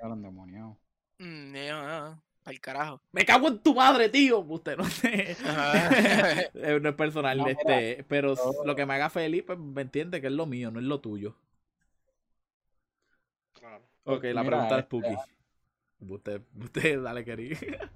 Eran 0.00 0.22
demoniados. 0.22 0.76
Mm, 1.18 1.54
el 2.46 2.60
carajo. 2.60 3.00
me 3.12 3.24
cago 3.24 3.48
en 3.48 3.58
tu 3.60 3.74
madre, 3.74 4.08
tío. 4.10 4.40
Usted 4.40 4.76
no 4.76 4.84
sé. 4.84 5.36
Eh, 6.54 6.78
no 6.80 6.88
es 6.90 6.94
personal, 6.94 7.38
No, 7.38 7.46
este, 7.48 8.04
pero 8.08 8.34
lo 8.64 8.76
que 8.76 8.86
me 8.86 8.94
haga 8.94 9.10
feliz, 9.10 9.42
pues 9.46 9.58
me 9.58 9.82
entiende 9.82 10.20
que 10.20 10.28
es 10.28 10.32
lo 10.32 10.46
mío, 10.46 10.70
no 10.70 10.78
es 10.78 10.86
lo 10.86 11.00
tuyo. 11.00 11.36
Ok, 14.04 14.24
la 14.32 14.44
Mira, 14.44 14.46
pregunta 14.46 14.76
es 14.78 14.84
este, 14.84 14.86
Spooky. 14.86 15.16
Usted, 16.00 16.42
usted, 16.60 17.02
dale, 17.02 17.24
querido. 17.24 17.58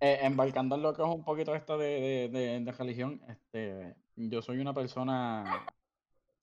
Eh, 0.00 0.18
embarcando 0.22 0.74
en 0.74 0.82
lo 0.82 0.92
que 0.94 1.02
es 1.02 1.08
un 1.08 1.24
poquito 1.24 1.54
esto 1.54 1.78
de, 1.78 2.28
de, 2.32 2.38
de- 2.38 2.60
de 2.60 2.72
religión, 2.72 3.22
este, 3.28 3.94
yo 4.16 4.42
soy 4.42 4.58
una 4.58 4.74
persona 4.74 5.64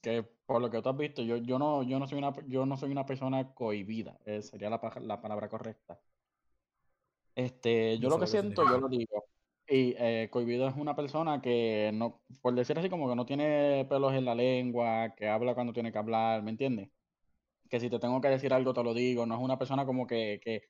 que, 0.02 0.24
por 0.46 0.62
lo 0.62 0.70
que 0.72 0.82
tú 0.82 0.90
has 0.90 0.98
visto, 0.98 1.22
yo, 1.24 1.38
yo 1.38 1.60
no, 1.60 1.84
yo 1.84 2.00
no 2.00 2.08
soy 2.08 2.20
una, 2.20 2.34
yo 2.48 2.66
no 2.66 2.78
soy 2.78 2.92
una 2.92 3.06
persona 3.06 3.54
cohibida, 3.56 4.20
eh, 4.26 4.42
sería 4.44 4.70
la, 4.70 4.82
pa- 4.82 5.00
la 5.02 5.22
palabra 5.22 5.50
correcta. 5.50 6.00
Este, 7.36 7.98
yo 8.00 8.10
No 8.10 8.10
lo 8.10 8.20
que 8.20 8.28
siento, 8.28 8.64
yo 8.66 8.78
lo 8.78 8.90
digo. 8.90 9.26
Y 9.68 9.94
eh, 9.98 10.30
cohibido 10.32 10.68
es 10.68 10.76
una 10.76 10.96
persona 10.96 11.42
que 11.42 11.92
no, 11.94 12.22
por 12.42 12.56
decir 12.56 12.78
así, 12.80 12.90
como 12.90 13.08
que 13.10 13.16
no 13.16 13.26
tiene 13.26 13.86
pelos 13.90 14.14
en 14.14 14.26
la 14.26 14.34
lengua, 14.36 15.14
que 15.16 15.28
habla 15.30 15.54
cuando 15.54 15.74
tiene 15.74 15.92
que 15.92 15.98
hablar, 16.00 16.42
¿me 16.44 16.50
entiendes? 16.52 16.90
Que 17.70 17.80
si 17.80 17.90
te 17.90 18.00
tengo 18.00 18.20
que 18.20 18.30
decir 18.30 18.54
algo, 18.54 18.74
te 18.74 18.84
lo 18.84 18.94
digo. 18.94 19.26
No 19.26 19.36
es 19.36 19.42
una 19.42 19.58
persona 19.58 19.86
como 19.86 20.08
que, 20.08 20.42
que 20.44 20.64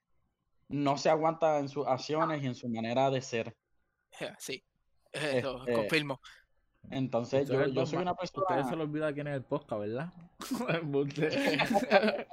no 0.68 0.98
se 0.98 1.10
aguanta 1.10 1.60
en 1.60 1.70
sus 1.70 1.88
acciones 1.88 2.44
y 2.44 2.48
en 2.48 2.56
su 2.56 2.70
manera 2.70 3.10
de 3.10 3.22
ser. 3.22 3.56
Sí, 4.38 4.64
eso, 5.12 5.60
Este, 5.60 5.74
confirmo. 5.74 6.20
Entonces, 6.92 7.50
yo, 7.50 7.68
yo 7.68 7.86
soy 7.86 8.00
una 8.00 8.14
Ustedes 8.14 8.32
se 8.32 8.42
persona. 8.42 8.76
le 8.76 8.84
olvida 8.84 9.14
quién 9.14 9.28
es 9.28 9.36
el 9.36 9.44
podcast, 9.44 9.82
¿verdad? 9.82 10.14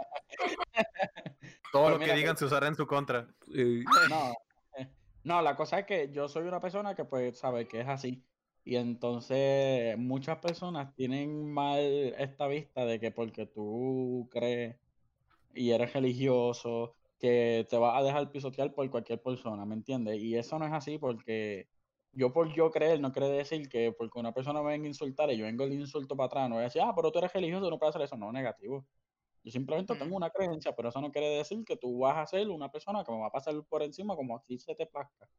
Todo 1.72 1.90
lo 1.90 1.98
que 1.98 2.04
mira, 2.04 2.16
digan 2.16 2.36
se 2.36 2.44
usará 2.44 2.68
en 2.68 2.74
su 2.74 2.86
contra. 2.86 3.26
No, 3.46 4.32
eh, 4.78 4.88
no, 5.24 5.42
la 5.42 5.56
cosa 5.56 5.80
es 5.80 5.86
que 5.86 6.10
yo 6.12 6.28
soy 6.28 6.46
una 6.46 6.60
persona 6.60 6.94
que, 6.94 7.04
pues, 7.04 7.38
sabe 7.38 7.66
que 7.66 7.80
es 7.80 7.88
así. 7.88 8.22
Y 8.66 8.76
entonces, 8.76 9.96
muchas 9.96 10.38
personas 10.40 10.92
tienen 10.96 11.52
mal 11.52 11.78
esta 12.18 12.48
vista 12.48 12.84
de 12.84 12.98
que 12.98 13.12
porque 13.12 13.46
tú 13.46 14.28
crees 14.32 14.76
y 15.54 15.70
eres 15.72 15.92
religioso, 15.94 16.96
que 17.18 17.66
te 17.70 17.78
vas 17.78 17.98
a 18.00 18.04
dejar 18.04 18.32
pisotear 18.32 18.74
por 18.74 18.90
cualquier 18.90 19.22
persona, 19.22 19.66
¿me 19.66 19.74
entiendes? 19.76 20.18
Y 20.20 20.36
eso 20.36 20.58
no 20.58 20.66
es 20.66 20.72
así 20.72 20.98
porque 20.98 21.68
yo 22.12 22.32
por 22.32 22.52
yo 22.54 22.70
creer 22.72 23.00
no 23.00 23.12
quiere 23.12 23.28
decir 23.30 23.68
que 23.68 23.92
porque 23.92 24.18
una 24.20 24.32
persona 24.34 24.62
me 24.62 24.70
venga 24.70 24.86
a 24.86 24.88
insultar 24.88 25.30
y 25.32 25.38
yo 25.38 25.46
vengo 25.46 25.66
le 25.66 25.74
insulto 25.76 26.16
para 26.16 26.26
atrás, 26.28 26.48
no 26.50 26.56
voy 26.56 26.62
a 26.62 26.64
decir, 26.66 26.82
ah, 26.82 26.92
pero 26.96 27.12
tú 27.12 27.18
eres 27.20 27.32
religioso, 27.34 27.70
no 27.70 27.78
puedes 27.78 27.94
hacer 27.96 28.06
eso, 28.06 28.16
no, 28.16 28.32
negativo. 28.32 28.86
Yo 29.44 29.52
simplemente 29.52 29.94
Mm. 29.94 29.98
tengo 29.98 30.16
una 30.16 30.30
creencia, 30.30 30.74
pero 30.76 30.90
eso 30.90 31.00
no 31.02 31.12
quiere 31.12 31.28
decir 31.38 31.64
que 31.64 31.76
tú 31.76 31.98
vas 32.00 32.16
a 32.18 32.26
ser 32.26 32.48
una 32.50 32.70
persona 32.70 33.04
que 33.04 33.12
me 33.12 33.20
va 33.20 33.28
a 33.28 33.32
pasar 33.32 33.54
por 33.68 33.82
encima 33.82 34.16
como 34.16 34.36
aquí 34.36 34.58
se 34.58 34.74
te 34.74 34.86
plazca. 34.86 35.30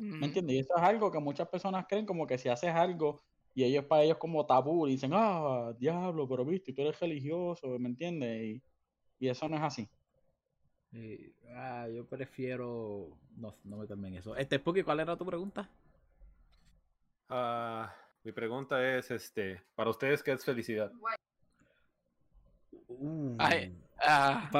¿Me 0.00 0.26
entiendes? 0.26 0.56
Y 0.56 0.58
eso 0.60 0.74
es 0.76 0.82
algo 0.82 1.10
que 1.12 1.18
muchas 1.18 1.48
personas 1.48 1.84
creen 1.86 2.06
como 2.06 2.26
que 2.26 2.38
si 2.38 2.48
haces 2.48 2.70
algo 2.70 3.20
y 3.54 3.64
ellos 3.64 3.84
para 3.84 4.02
ellos 4.02 4.16
como 4.16 4.46
tabú, 4.46 4.86
y 4.86 4.92
dicen, 4.92 5.10
ah, 5.12 5.74
diablo, 5.78 6.26
pero 6.28 6.44
viste, 6.44 6.72
tú 6.72 6.82
eres 6.82 6.98
religioso, 6.98 7.78
¿me 7.78 7.88
entiendes? 7.88 8.42
Y, 8.42 8.62
y 9.18 9.28
eso 9.28 9.48
no 9.48 9.56
es 9.56 9.62
así. 9.62 9.88
Sí, 10.90 11.34
ah, 11.54 11.86
yo 11.92 12.06
prefiero 12.06 13.08
no, 13.36 13.54
no 13.64 13.76
meterme 13.76 14.08
en 14.08 14.14
eso. 14.16 14.34
Este, 14.36 14.56
Spooky, 14.56 14.82
¿cuál 14.82 15.00
era 15.00 15.16
tu 15.16 15.26
pregunta? 15.26 15.68
Ah, 17.28 17.94
mi 18.24 18.32
pregunta 18.32 18.96
es, 18.96 19.10
este, 19.10 19.60
para 19.74 19.90
ustedes, 19.90 20.22
¿qué 20.22 20.32
es 20.32 20.44
felicidad? 20.44 20.90
Ay, 23.38 23.76
Ah, 24.02 24.50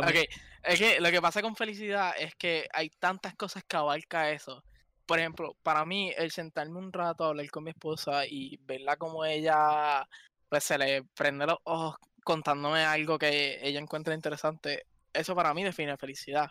es 0.63 0.79
que 0.79 1.01
lo 1.01 1.11
que 1.11 1.23
pasa 1.23 1.41
con 1.41 1.57
felicidad 1.57 2.13
es 2.19 2.35
que 2.35 2.69
hay 2.73 2.91
tantas 2.91 3.35
cosas 3.35 3.65
que 3.65 3.77
abarca 3.77 4.31
eso. 4.31 4.63
Por 5.11 5.19
ejemplo, 5.19 5.57
para 5.65 5.85
mí, 5.85 6.13
el 6.17 6.31
sentarme 6.31 6.79
un 6.79 6.93
rato 6.93 7.25
a 7.25 7.29
hablar 7.31 7.51
con 7.51 7.65
mi 7.65 7.71
esposa 7.71 8.25
y 8.29 8.57
verla 8.59 8.95
como 8.95 9.25
ella, 9.25 10.07
pues 10.49 10.63
se 10.63 10.79
le 10.79 11.03
prende 11.03 11.47
los 11.47 11.59
ojos 11.65 11.97
contándome 12.23 12.85
algo 12.85 13.19
que 13.19 13.59
ella 13.61 13.81
encuentra 13.81 14.15
interesante, 14.15 14.87
eso 15.13 15.35
para 15.35 15.53
mí 15.53 15.65
define 15.65 15.97
felicidad. 15.97 16.49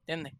¿Entiendes? 0.00 0.32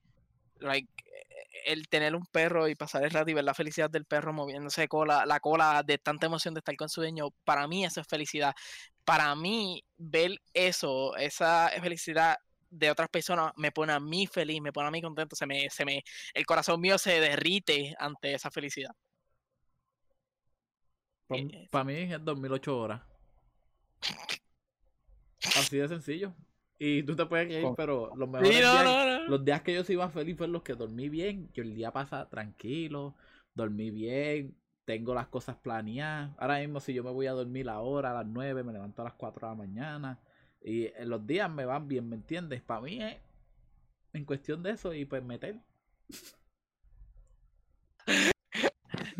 Like, 0.56 0.88
eh, 1.06 1.46
el 1.66 1.86
tener 1.86 2.16
un 2.16 2.26
perro 2.26 2.66
y 2.66 2.74
pasar 2.74 3.04
el 3.04 3.12
rato 3.12 3.30
y 3.30 3.34
ver 3.34 3.44
la 3.44 3.54
felicidad 3.54 3.88
del 3.88 4.06
perro 4.06 4.32
moviéndose 4.32 4.88
cola, 4.88 5.24
la 5.24 5.38
cola 5.38 5.84
de 5.86 5.98
tanta 5.98 6.26
emoción 6.26 6.54
de 6.54 6.58
estar 6.58 6.74
con 6.74 6.88
su 6.88 7.00
dueño, 7.00 7.28
para 7.44 7.68
mí 7.68 7.84
eso 7.84 8.00
es 8.00 8.08
felicidad. 8.08 8.54
Para 9.04 9.36
mí, 9.36 9.84
ver 9.96 10.32
eso, 10.52 11.14
esa 11.14 11.70
felicidad 11.80 12.38
de 12.72 12.90
otras 12.90 13.08
personas, 13.08 13.52
me 13.56 13.70
pone 13.72 13.92
a 13.92 14.00
mí 14.00 14.26
feliz, 14.26 14.60
me 14.62 14.72
pone 14.72 14.88
a 14.88 14.90
mí 14.90 15.02
contento, 15.02 15.36
se 15.36 15.46
me, 15.46 15.68
se 15.70 15.84
me, 15.84 16.02
el 16.34 16.46
corazón 16.46 16.80
mío 16.80 16.98
se 16.98 17.20
derrite 17.20 17.94
ante 17.98 18.34
esa 18.34 18.50
felicidad. 18.50 18.90
Eh, 21.30 21.68
Para 21.70 21.84
mí 21.84 21.94
es 21.94 22.24
dormir 22.24 22.52
ocho 22.52 22.78
horas. 22.78 23.00
Así 25.42 25.76
de 25.76 25.88
sencillo. 25.88 26.32
Y 26.78 27.02
tú 27.04 27.14
te 27.14 27.26
puedes 27.26 27.50
ir, 27.50 27.62
Con- 27.62 27.76
pero 27.76 28.12
los 28.16 28.28
mejores 28.28 28.54
Sí, 28.56 28.60
no, 28.60 28.72
días, 28.72 28.84
no, 28.84 29.18
no. 29.18 29.30
los 29.30 29.44
días 29.44 29.62
que 29.62 29.74
yo 29.74 29.84
sí 29.84 29.92
iba 29.92 30.08
feliz 30.10 30.36
fueron 30.36 30.52
los 30.52 30.62
que 30.62 30.74
dormí 30.74 31.08
bien, 31.08 31.48
que 31.48 31.60
el 31.60 31.74
día 31.74 31.92
pasa 31.92 32.28
tranquilo, 32.28 33.14
dormí 33.54 33.90
bien, 33.90 34.56
tengo 34.84 35.14
las 35.14 35.28
cosas 35.28 35.56
planeadas. 35.56 36.32
Ahora 36.38 36.58
mismo 36.58 36.80
si 36.80 36.92
yo 36.92 37.04
me 37.04 37.10
voy 37.12 37.26
a 37.28 37.32
dormir 37.32 37.68
ahora 37.68 38.10
a 38.10 38.14
las 38.14 38.26
9, 38.26 38.64
me 38.64 38.72
levanto 38.72 39.02
a 39.02 39.04
las 39.04 39.14
4 39.14 39.46
de 39.46 39.52
la 39.52 39.56
mañana. 39.58 40.18
Y 40.64 40.86
en 40.94 41.10
los 41.10 41.26
días 41.26 41.50
me 41.50 41.64
van 41.64 41.88
bien, 41.88 42.08
¿me 42.08 42.16
entiendes? 42.16 42.62
Para 42.62 42.82
mí 42.82 43.02
es 43.02 43.16
en 44.12 44.24
cuestión 44.24 44.62
de 44.62 44.70
eso 44.70 44.94
y 44.94 45.04
pues 45.04 45.22
meter. 45.24 45.60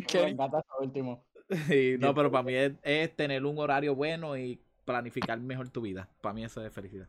Qué 0.09 0.23
Me 0.23 0.31
encanta 0.31 0.61
eso 0.61 0.79
último. 0.81 1.25
Y 1.69 1.99
no, 1.99 2.15
pero 2.15 2.31
para 2.31 2.45
mí 2.45 2.55
es, 2.55 2.73
es 2.83 3.15
tener 3.15 3.45
un 3.45 3.59
horario 3.59 3.95
bueno 3.95 4.39
y 4.39 4.59
planificar 4.85 5.39
mejor 5.41 5.69
tu 5.69 5.83
vida. 5.83 6.09
Para 6.21 6.33
mí 6.33 6.45
eso 6.45 6.65
es 6.65 6.73
felicidad. 6.73 7.09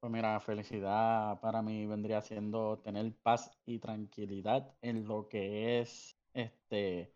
Pues 0.00 0.12
mira, 0.12 0.38
felicidad 0.40 1.40
para 1.40 1.60
mí 1.62 1.86
vendría 1.86 2.20
siendo 2.22 2.78
tener 2.78 3.12
paz 3.22 3.50
y 3.66 3.78
tranquilidad 3.80 4.72
en 4.80 5.06
lo 5.06 5.28
que 5.28 5.80
es 5.80 6.16
este 6.34 7.12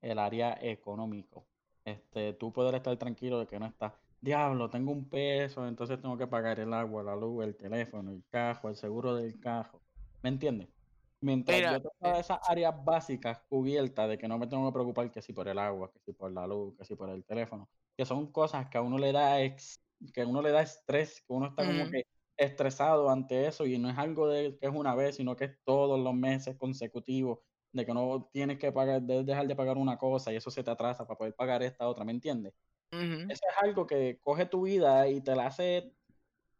el 0.00 0.18
área 0.18 0.56
económico. 0.60 1.46
Este, 1.84 2.32
tú 2.34 2.52
poder 2.52 2.74
estar 2.74 2.96
tranquilo 2.98 3.38
de 3.40 3.46
que 3.46 3.58
no 3.58 3.66
estás, 3.66 3.92
diablo, 4.24 4.70
tengo 4.70 4.92
un 4.92 5.08
peso, 5.10 5.66
entonces 5.68 6.00
tengo 6.00 6.16
que 6.18 6.26
pagar 6.26 6.60
el 6.60 6.72
agua, 6.72 7.02
la 7.02 7.16
luz, 7.16 7.44
el 7.44 7.56
teléfono, 7.56 8.10
el 8.12 8.24
cajo, 8.28 8.68
el 8.68 8.76
seguro 8.76 9.14
del 9.14 9.38
cajo. 9.38 9.82
¿Me 10.22 10.30
entiendes? 10.30 10.70
Mientras 11.20 11.62
Mira, 11.62 11.68
yo 11.68 11.80
tengo 11.80 12.16
esas 12.18 12.38
áreas 12.48 12.74
básicas 12.84 13.40
cubiertas 13.48 14.08
de 14.08 14.18
que 14.18 14.28
no 14.28 14.38
me 14.38 14.46
tengo 14.46 14.68
que 14.68 14.74
preocupar 14.74 15.10
que 15.10 15.22
si 15.22 15.32
por 15.32 15.48
el 15.48 15.58
agua, 15.58 15.90
que 15.92 16.00
si 16.00 16.12
por 16.12 16.32
la 16.32 16.46
luz, 16.46 16.74
que 16.78 16.84
si 16.84 16.96
por 16.96 17.10
el 17.10 17.24
teléfono, 17.24 17.70
que 17.96 18.04
son 18.06 18.32
cosas 18.32 18.68
que 18.70 18.78
a 18.78 18.82
uno 18.82 18.98
le 18.98 19.12
da 19.12 19.40
ex- 19.42 19.80
que 20.12 20.22
a 20.22 20.26
uno 20.26 20.42
le 20.42 20.50
da 20.52 20.62
estrés, 20.62 21.20
que 21.26 21.32
uno 21.32 21.46
está 21.48 21.64
como 21.64 21.88
que 21.88 22.04
estresado 22.36 23.10
ante 23.10 23.46
eso 23.46 23.66
y 23.66 23.78
no 23.78 23.88
es 23.90 23.96
algo 23.98 24.28
de 24.28 24.58
que 24.60 24.66
es 24.66 24.74
una 24.74 24.94
vez, 24.94 25.16
sino 25.16 25.36
que 25.36 25.44
es 25.46 25.58
todos 25.64 25.98
los 26.00 26.14
meses 26.14 26.56
consecutivos 26.58 27.40
de 27.72 27.86
que 27.86 27.94
no 27.94 28.28
tienes 28.32 28.58
que 28.58 28.72
pagar, 28.72 29.02
debes 29.02 29.26
dejar 29.26 29.46
de 29.46 29.56
pagar 29.56 29.76
una 29.78 29.96
cosa 29.98 30.32
y 30.32 30.36
eso 30.36 30.50
se 30.50 30.62
te 30.64 30.70
atrasa 30.70 31.06
para 31.06 31.16
poder 31.18 31.34
pagar 31.34 31.62
esta 31.62 31.88
otra, 31.88 32.04
¿me 32.04 32.12
entiendes? 32.12 32.54
Eso 33.30 33.42
es 33.48 33.56
algo 33.62 33.86
que 33.86 34.18
coge 34.22 34.46
tu 34.46 34.62
vida 34.62 35.08
y 35.08 35.20
te 35.20 35.34
la 35.34 35.46
hace, 35.46 35.92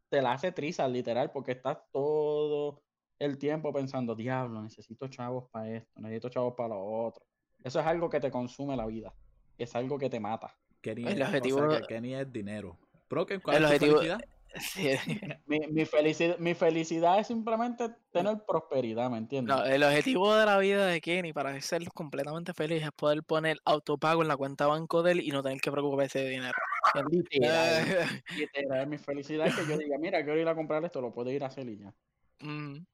te 0.09 0.23
la 0.23 0.33
hace 0.33 0.53
trizas, 0.53 0.91
literal, 0.91 1.31
porque 1.33 1.53
estás 1.53 1.79
todo 1.93 2.83
el 3.19 3.39
tiempo 3.39 3.73
pensando, 3.73 4.15
diablo, 4.15 4.61
necesito 4.63 5.09
chavos 5.09 5.49
para 5.51 5.71
esto, 5.71 6.01
necesito 6.01 6.29
chavos 6.29 6.55
para 6.57 6.71
lo 6.71 6.85
otro. 6.85 7.25
Eso 7.63 7.81
es 7.81 7.87
algo 7.87 8.11
que 8.11 8.21
te 8.21 8.31
consume 8.31 8.77
la 8.77 8.87
vida, 8.87 9.15
es 9.59 9.75
algo 9.75 9.99
que 9.99 10.11
te 10.11 10.21
mata. 10.21 10.55
Kenny 10.81 11.03
El 11.03 11.09
es, 11.09 11.15
o 11.15 11.17
sea, 11.19 11.27
objetivo- 11.29 11.69
que 11.71 11.83
Kenny 11.87 12.15
es 12.15 12.31
dinero. 12.33 12.79
Broken, 13.09 13.41
¿cuál 13.41 13.57
El 13.57 13.63
es 13.65 13.69
tu 13.69 13.75
objetivo- 13.87 13.97
felicidad? 13.99 14.21
Sí. 14.61 14.91
Mi, 15.47 15.61
mi, 15.69 15.85
felicidad, 15.85 16.39
mi 16.39 16.55
felicidad 16.55 17.19
es 17.19 17.27
simplemente 17.27 17.91
tener 18.13 18.45
prosperidad, 18.47 19.11
¿me 19.11 19.19
entiendes? 19.19 19.55
No, 19.55 19.65
el 19.65 19.83
objetivo 19.83 20.35
de 20.35 20.47
la 20.47 20.59
vida 20.59 20.87
de 20.87 21.01
Kenny 21.01 21.33
para 21.33 21.61
ser 21.61 21.87
completamente 21.93 22.55
feliz 22.55 22.83
es 22.83 22.93
poder 22.93 23.23
poner 23.23 23.59
autopago 23.65 24.23
en 24.23 24.29
la 24.29 24.37
cuenta 24.37 24.67
banco 24.67 25.03
de 25.03 25.13
él 25.13 25.21
y 25.21 25.31
no 25.31 25.43
tener 25.43 25.61
que 25.61 25.71
preocuparse 25.71 26.21
de 26.21 26.31
dinero. 26.31 26.55
Literal, 27.11 28.23
literal, 28.37 28.87
mi 28.87 28.99
felicidad 28.99 29.49
es 29.49 29.55
que 29.55 29.67
yo 29.67 29.77
diga, 29.77 29.99
mira, 29.99 30.25
quiero 30.25 30.41
ir 30.41 30.49
a 30.49 30.55
comprar 30.55 30.85
esto, 30.85 31.01
lo 31.01 31.13
puedo 31.13 31.31
ir 31.31 31.45
a 31.45 31.49
hacer 31.49 31.69
y 31.69 31.79
ya. 31.79 31.93
Mm. 32.41 32.87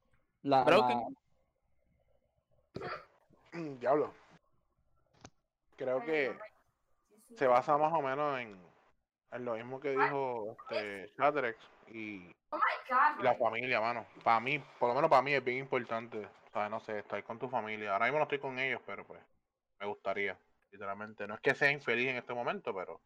La, 0.42 0.64
Broken. 0.64 0.98
la- 0.98 1.08
Mm, 3.52 3.78
Diablo. 3.80 4.14
Creo 5.76 6.04
que 6.04 6.32
se 7.36 7.46
basa 7.46 7.76
más 7.78 7.92
o 7.92 8.02
menos 8.02 8.38
en, 8.40 8.56
en 9.32 9.44
lo 9.44 9.54
mismo 9.54 9.80
que 9.80 9.90
dijo 9.90 10.56
este 10.62 11.12
Shatterex 11.18 11.58
y, 11.88 12.26
y 13.18 13.22
la 13.22 13.34
familia, 13.34 13.80
mano. 13.80 14.06
Para 14.24 14.40
mí, 14.40 14.58
por 14.78 14.88
lo 14.88 14.94
menos 14.94 15.10
para 15.10 15.22
mí 15.22 15.32
es 15.34 15.44
bien 15.44 15.58
importante, 15.58 16.28
¿sabes? 16.52 16.70
No 16.70 16.80
sé, 16.80 16.98
estar 16.98 17.22
con 17.24 17.38
tu 17.38 17.48
familia. 17.48 17.92
Ahora 17.92 18.06
mismo 18.06 18.18
no 18.18 18.24
estoy 18.24 18.38
con 18.38 18.58
ellos, 18.58 18.80
pero 18.86 19.06
pues 19.06 19.20
me 19.80 19.86
gustaría, 19.86 20.36
literalmente. 20.72 21.26
No 21.26 21.34
es 21.34 21.40
que 21.40 21.54
sea 21.54 21.70
infeliz 21.70 22.08
en 22.08 22.16
este 22.16 22.34
momento, 22.34 22.74
pero... 22.74 23.00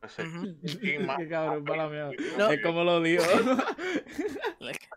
pues, 0.00 0.12
sí, 0.12 0.98
más- 1.06 1.18
Qué 1.18 1.28
cabrón, 1.28 1.64
feliz, 1.64 1.90
mía. 1.90 2.10
No. 2.36 2.50
Es 2.50 2.62
como 2.62 2.84
lo 2.84 3.00
digo. 3.00 3.22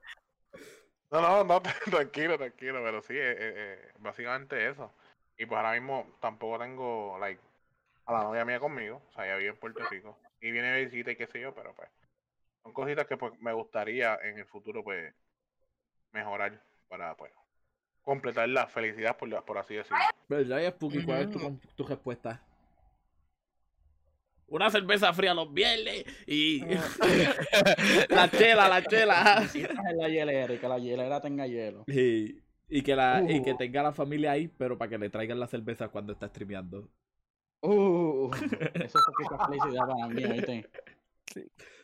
No, 1.13 1.21
no, 1.21 1.43
no, 1.43 1.61
tranquilo, 1.91 2.39
tranquilo, 2.39 2.81
pero 2.83 2.99
sí, 3.03 3.13
eh, 3.13 3.31
eh, 3.33 3.53
eh, 3.55 3.91
básicamente 3.99 4.67
eso. 4.67 4.91
Y 5.37 5.45
pues 5.45 5.57
ahora 5.57 5.73
mismo 5.73 6.07
tampoco 6.19 6.57
tengo, 6.57 7.17
like, 7.19 7.39
a 8.07 8.13
la 8.13 8.23
novia 8.23 8.45
mía 8.45 8.59
conmigo, 8.59 8.99
o 9.09 9.11
sea, 9.13 9.25
ella 9.27 9.35
vive 9.35 9.49
en 9.51 9.57
Puerto 9.57 9.83
Rico, 9.91 10.17
y 10.43 10.51
viene 10.51 10.71
de 10.73 10.85
visita 10.85 11.11
y 11.11 11.15
qué 11.15 11.27
sé 11.27 11.41
yo, 11.41 11.53
pero 11.55 11.73
pues, 11.75 11.89
son 12.63 12.73
cositas 12.73 13.07
que 13.07 13.17
pues 13.17 13.33
me 13.41 13.53
gustaría 13.53 14.15
en 14.23 14.37
el 14.39 14.45
futuro, 14.45 14.83
pues, 14.83 15.13
mejorar 16.11 16.61
para, 16.87 17.15
pues, 17.15 17.31
completar 18.03 18.49
la 18.49 18.67
felicidad, 18.67 19.17
por, 19.17 19.43
por 19.45 19.57
así 19.57 19.75
decirlo. 19.75 20.09
¿Verdad, 20.27 20.69
Spooky? 20.71 21.03
¿Cuál 21.03 21.21
es 21.23 21.31
tu, 21.31 21.59
tu 21.75 21.85
respuesta? 21.85 22.41
Una 24.47 24.69
cerveza 24.69 25.11
fría 25.13 25.33
los 25.33 25.51
viernes 25.53 26.05
y 26.27 26.63
la 28.09 28.29
chela, 28.29 28.67
la 28.69 28.83
chela. 28.85 29.49
la 29.95 30.09
hielera 30.09 30.53
y 30.53 30.59
que 30.59 30.67
la 30.67 30.77
hielera 30.79 31.21
tenga 31.21 31.47
hielo. 31.47 31.83
Y, 31.87 32.43
y 32.69 32.83
que 32.83 32.95
la, 32.95 33.23
y 33.27 33.41
que 33.41 33.53
Uh. 33.53 33.57
tenga 33.57 33.81
la 33.83 33.93
familia 33.93 34.31
ahí, 34.33 34.47
pero 34.49 34.77
para 34.77 34.89
que 34.89 34.97
le 34.99 35.09
traigan 35.09 35.39
la 35.39 35.47
cerveza 35.47 35.89
cuando 35.89 36.13
está 36.13 36.27
streameando. 36.27 36.89
Uh, 37.63 38.29
eso 38.75 38.99
es 38.99 39.05
poquita 39.05 39.47
felicidad 39.47 39.87
para 39.87 40.07
mí, 40.07 40.25
¿oíste? 40.25 40.69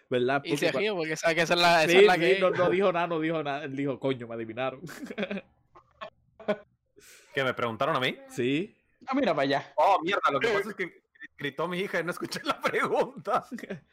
¿Verdad? 0.09 0.41
y 0.43 0.57
se 0.57 0.71
ríe 0.73 0.91
porque 0.91 1.15
sabe 1.15 1.35
que 1.35 1.41
esa 1.41 1.53
es 1.53 1.61
la, 1.61 1.83
esa 1.83 1.91
Sí, 1.91 1.97
es 1.99 2.05
la 2.05 2.15
sí, 2.15 2.19
que 2.19 2.39
no, 2.39 2.49
no 2.49 2.69
dijo 2.69 2.91
nada, 2.91 3.07
no 3.07 3.19
dijo 3.19 3.41
nada. 3.41 3.63
Él 3.63 3.75
dijo, 3.75 3.99
coño, 3.99 4.27
me 4.27 4.35
adivinaron. 4.35 4.81
¿Que 7.33 7.43
me 7.43 7.53
preguntaron 7.53 7.95
a 7.95 7.99
mí? 7.99 8.17
Sí. 8.27 8.75
Ah, 9.07 9.13
mira 9.15 9.33
para 9.33 9.43
allá. 9.43 9.73
Oh, 9.77 9.99
mierda, 10.03 10.31
lo 10.31 10.39
que 10.39 10.49
pasa 10.49 10.69
es 10.69 10.75
que 10.75 11.03
gritó 11.37 11.67
mi 11.67 11.79
hija 11.79 11.99
y 11.99 12.03
no 12.03 12.11
escuché 12.11 12.41
la 12.43 12.59
pregunta. 12.59 13.45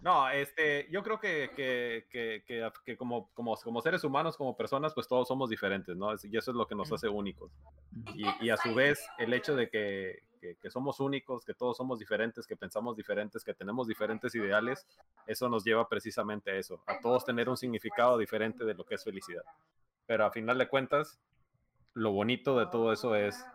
No, 0.00 0.28
este, 0.30 0.88
yo 0.90 1.02
creo 1.04 1.20
que, 1.20 1.50
que, 1.54 2.08
que, 2.10 2.42
que, 2.44 2.68
que 2.84 2.96
como, 2.96 3.30
como, 3.34 3.56
como 3.56 3.80
seres 3.80 4.02
humanos, 4.02 4.36
como 4.36 4.56
personas, 4.56 4.94
pues 4.94 5.06
todos 5.06 5.28
somos 5.28 5.48
diferentes, 5.48 5.96
¿no? 5.96 6.12
Y 6.14 6.36
eso 6.36 6.50
es 6.50 6.56
lo 6.56 6.66
que 6.66 6.74
nos 6.74 6.90
hace 6.90 7.08
únicos. 7.08 7.52
Y, 8.16 8.24
y 8.44 8.50
a 8.50 8.56
su 8.56 8.74
vez, 8.74 9.06
el 9.18 9.32
hecho 9.32 9.54
de 9.54 9.70
que, 9.70 10.24
que, 10.42 10.56
que 10.56 10.70
somos 10.70 10.98
únicos, 10.98 11.44
que 11.44 11.54
todos 11.54 11.76
somos 11.76 12.00
diferentes, 12.00 12.48
que 12.48 12.56
pensamos 12.56 12.96
diferentes, 12.96 13.44
que 13.44 13.54
tenemos 13.54 13.86
diferentes 13.86 14.34
ideales, 14.34 14.84
eso 15.28 15.48
nos 15.48 15.62
lleva 15.62 15.88
precisamente 15.88 16.50
a 16.50 16.56
eso, 16.56 16.82
a 16.86 16.98
todos 16.98 17.24
tener 17.24 17.48
un 17.48 17.56
significado 17.56 18.18
diferente 18.18 18.64
de 18.64 18.74
lo 18.74 18.84
que 18.84 18.96
es 18.96 19.04
felicidad. 19.04 19.44
Pero 20.04 20.26
a 20.26 20.32
final 20.32 20.58
de 20.58 20.68
cuentas, 20.68 21.20
lo 21.94 22.10
bonito 22.10 22.58
de 22.58 22.66
todo 22.66 22.92
eso 22.92 23.14
es 23.14 23.46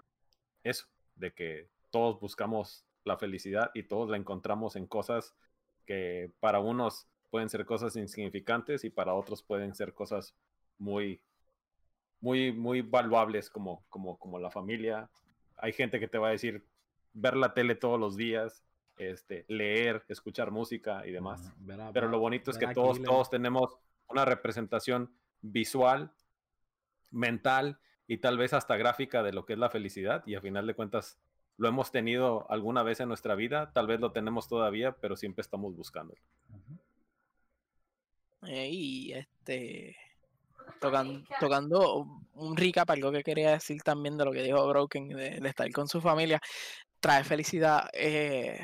eso, 0.64 0.88
de 1.16 1.34
que 1.34 1.70
todos 1.92 2.22
buscamos 2.22 2.86
la 3.04 3.18
felicidad 3.18 3.70
y 3.74 3.84
todos 3.84 4.10
la 4.10 4.16
encontramos 4.16 4.78
en 4.78 4.88
cosas 4.88 5.36
que 5.86 6.32
para 6.40 6.60
unos 6.60 7.08
pueden 7.30 7.50
ser 7.50 7.66
cosas 7.66 7.96
insignificantes 7.98 8.86
y 8.86 8.90
para 8.90 9.14
otros 9.14 9.44
pueden 9.44 9.76
ser 9.76 9.94
cosas 9.94 10.36
muy, 10.78 11.22
muy, 12.22 12.54
muy 12.54 12.82
valuables 12.82 13.50
como, 13.50 13.84
como, 13.90 14.18
como 14.18 14.40
la 14.40 14.52
familia. 14.52 15.10
Hay 15.58 15.74
gente 15.74 16.00
que 16.00 16.08
te 16.08 16.18
va 16.18 16.30
a 16.30 16.32
decir 16.32 16.66
ver 17.20 17.36
la 17.36 17.54
tele 17.54 17.76
todos 17.76 18.00
los 18.00 18.16
días, 18.16 18.64
este, 18.98 19.46
leer, 19.48 20.04
escuchar 20.08 20.52
música 20.52 21.06
y 21.06 21.12
demás. 21.12 21.52
Verá, 21.58 21.92
Pero 21.92 22.08
lo 22.08 22.20
bonito 22.20 22.52
es 22.52 22.58
que 22.58 22.68
todos, 22.68 22.98
Killer. 22.98 23.10
todos 23.10 23.30
tenemos 23.30 23.78
una 24.08 24.24
representación 24.26 25.12
visual, 25.42 26.12
mental 27.12 27.80
y 28.08 28.18
tal 28.18 28.38
vez 28.38 28.54
hasta 28.54 28.78
gráfica 28.78 29.24
de 29.24 29.34
lo 29.34 29.46
que 29.46 29.54
es 29.54 29.60
la 29.60 29.70
felicidad 29.70 30.24
y 30.26 30.36
a 30.36 30.42
final 30.42 30.66
de 30.68 30.74
cuentas 30.76 31.20
lo 31.58 31.68
hemos 31.68 31.92
tenido 31.92 32.46
alguna 32.52 32.84
vez 32.84 33.00
en 33.00 33.08
nuestra 33.08 33.34
vida, 33.36 33.72
tal 33.74 33.88
vez 33.88 34.00
lo 34.00 34.12
tenemos 34.12 34.48
todavía, 34.48 34.92
pero 34.94 35.16
siempre 35.16 35.42
estamos 35.42 35.76
buscando. 35.76 36.14
Ujú. 36.50 36.78
Eh, 38.48 38.70
y 38.72 39.14
este 39.14 39.96
tocan- 40.80 41.26
tocando 41.40 42.06
un 42.34 42.56
recap, 42.56 42.90
algo 42.92 43.12
que 43.12 43.24
quería 43.24 43.52
decir 43.52 43.82
también 43.82 44.18
de 44.18 44.26
lo 44.26 44.32
que 44.32 44.44
dijo 44.44 44.68
Broken, 44.68 45.10
de, 45.10 45.40
de 45.40 45.50
estar 45.50 45.70
con 45.72 45.88
su 45.88 46.00
familia, 46.02 46.40
trae 47.00 47.24
felicidad. 47.24 47.90
eh, 47.94 48.60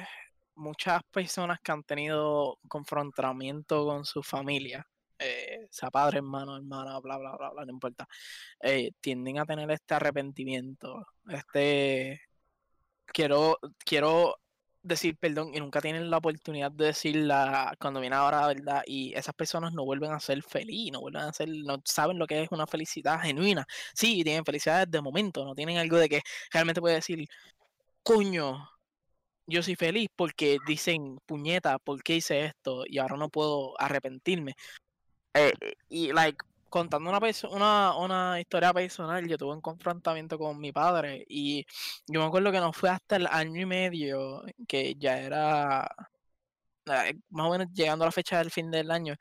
muchas 0.55 1.01
personas 1.11 1.60
que 1.61 1.72
han 1.72 1.84
tenido 1.84 2.60
confrontamiento 2.68 3.85
con 3.85 4.05
su 4.05 4.23
familia, 4.23 4.85
eh, 5.19 5.68
sea 5.72 5.89
padre, 5.91 6.18
hermano, 6.18 6.57
hermana, 6.57 6.99
bla, 6.99 7.18
bla, 7.18 7.35
bla, 7.38 7.49
bla, 7.51 7.65
no 7.65 7.72
importa, 7.72 8.07
eh, 8.61 8.91
tienden 9.01 9.39
a 9.39 9.45
tener 9.45 9.69
este 9.72 9.95
arrepentimiento, 9.95 11.05
este, 11.30 12.22
quiero, 13.05 13.57
quiero 13.85 14.38
decir 14.84 15.18
perdón 15.18 15.51
y 15.53 15.60
nunca 15.60 15.80
tienen 15.81 16.10
la 16.10 16.18
oportunidad 16.18 16.69
de 16.72 16.88
decirla 16.88 17.73
cuando 17.80 18.01
viene 18.01 18.18
ahora 18.18 18.41
la 18.41 18.47
verdad 18.47 18.84
y 18.85 19.14
esas 19.15 19.34
personas 19.34 19.73
no 19.73 19.85
vuelven 19.85 20.11
a 20.11 20.19
ser 20.19 20.43
feliz, 20.43 20.91
no 20.91 20.99
vuelven 21.01 21.23
a 21.23 21.34
ser, 21.34 21.47
no 21.49 21.81
saben 21.85 22.19
lo 22.19 22.27
que 22.27 22.43
es 22.43 22.49
una 22.51 22.68
felicidad 22.68 23.19
genuina. 23.22 23.65
Sí, 23.95 24.23
tienen 24.23 24.43
felicidad 24.45 24.88
de 24.88 25.01
momento, 25.01 25.45
no 25.45 25.55
tienen 25.55 25.77
algo 25.77 25.97
de 25.97 26.10
que 26.10 26.22
realmente 26.51 26.81
puede 26.81 26.95
decir, 26.95 27.26
coño, 28.03 28.69
yo 29.47 29.63
soy 29.63 29.75
feliz 29.75 30.09
porque 30.15 30.57
dicen, 30.67 31.19
puñeta, 31.25 31.80
¿por 31.80 32.03
qué 32.03 32.17
hice 32.17 32.45
esto? 32.45 32.84
Y 32.88 32.99
ahora 32.99 33.17
no 33.17 33.30
puedo 33.30 33.80
arrepentirme. 33.80 34.55
Eh, 35.34 35.53
y, 35.89 36.13
like, 36.13 36.38
contando 36.69 37.09
una, 37.09 37.19
una, 37.51 37.97
una 37.97 38.39
historia 38.41 38.73
personal, 38.73 39.27
yo 39.27 39.38
tuve 39.38 39.53
un 39.53 39.61
confrontamiento 39.61 40.38
con 40.39 40.59
mi 40.59 40.71
padre 40.71 41.25
y 41.30 41.65
yo 42.07 42.21
me 42.21 42.25
acuerdo 42.27 42.51
que 42.51 42.59
no 42.59 42.73
fue 42.73 42.89
hasta 42.89 43.17
el 43.17 43.27
año 43.27 43.61
y 43.61 43.65
medio 43.65 44.43
que 44.67 44.95
ya 44.95 45.19
era 45.19 45.88
más 47.30 47.47
o 47.47 47.51
menos 47.51 47.67
llegando 47.73 48.03
a 48.05 48.07
la 48.07 48.11
fecha 48.11 48.38
del 48.39 48.51
fin 48.51 48.71
del 48.71 48.91
año. 48.91 49.15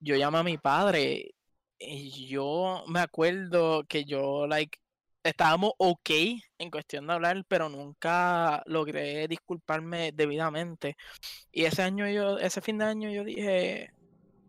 Yo 0.00 0.16
llamé 0.16 0.38
a 0.38 0.42
mi 0.44 0.58
padre 0.58 1.34
y 1.78 2.28
yo 2.28 2.84
me 2.88 3.00
acuerdo 3.00 3.84
que 3.84 4.04
yo, 4.04 4.46
like, 4.46 4.78
estábamos 5.22 5.72
ok 5.78 6.10
en 6.58 6.70
cuestión 6.70 7.06
de 7.06 7.12
hablar, 7.12 7.44
pero 7.48 7.68
nunca 7.68 8.62
logré 8.66 9.28
disculparme 9.28 10.12
debidamente. 10.12 10.96
Y 11.52 11.64
ese 11.64 11.82
año 11.82 12.08
yo, 12.08 12.38
ese 12.38 12.60
fin 12.60 12.78
de 12.78 12.84
año 12.86 13.10
yo 13.10 13.24
dije, 13.24 13.92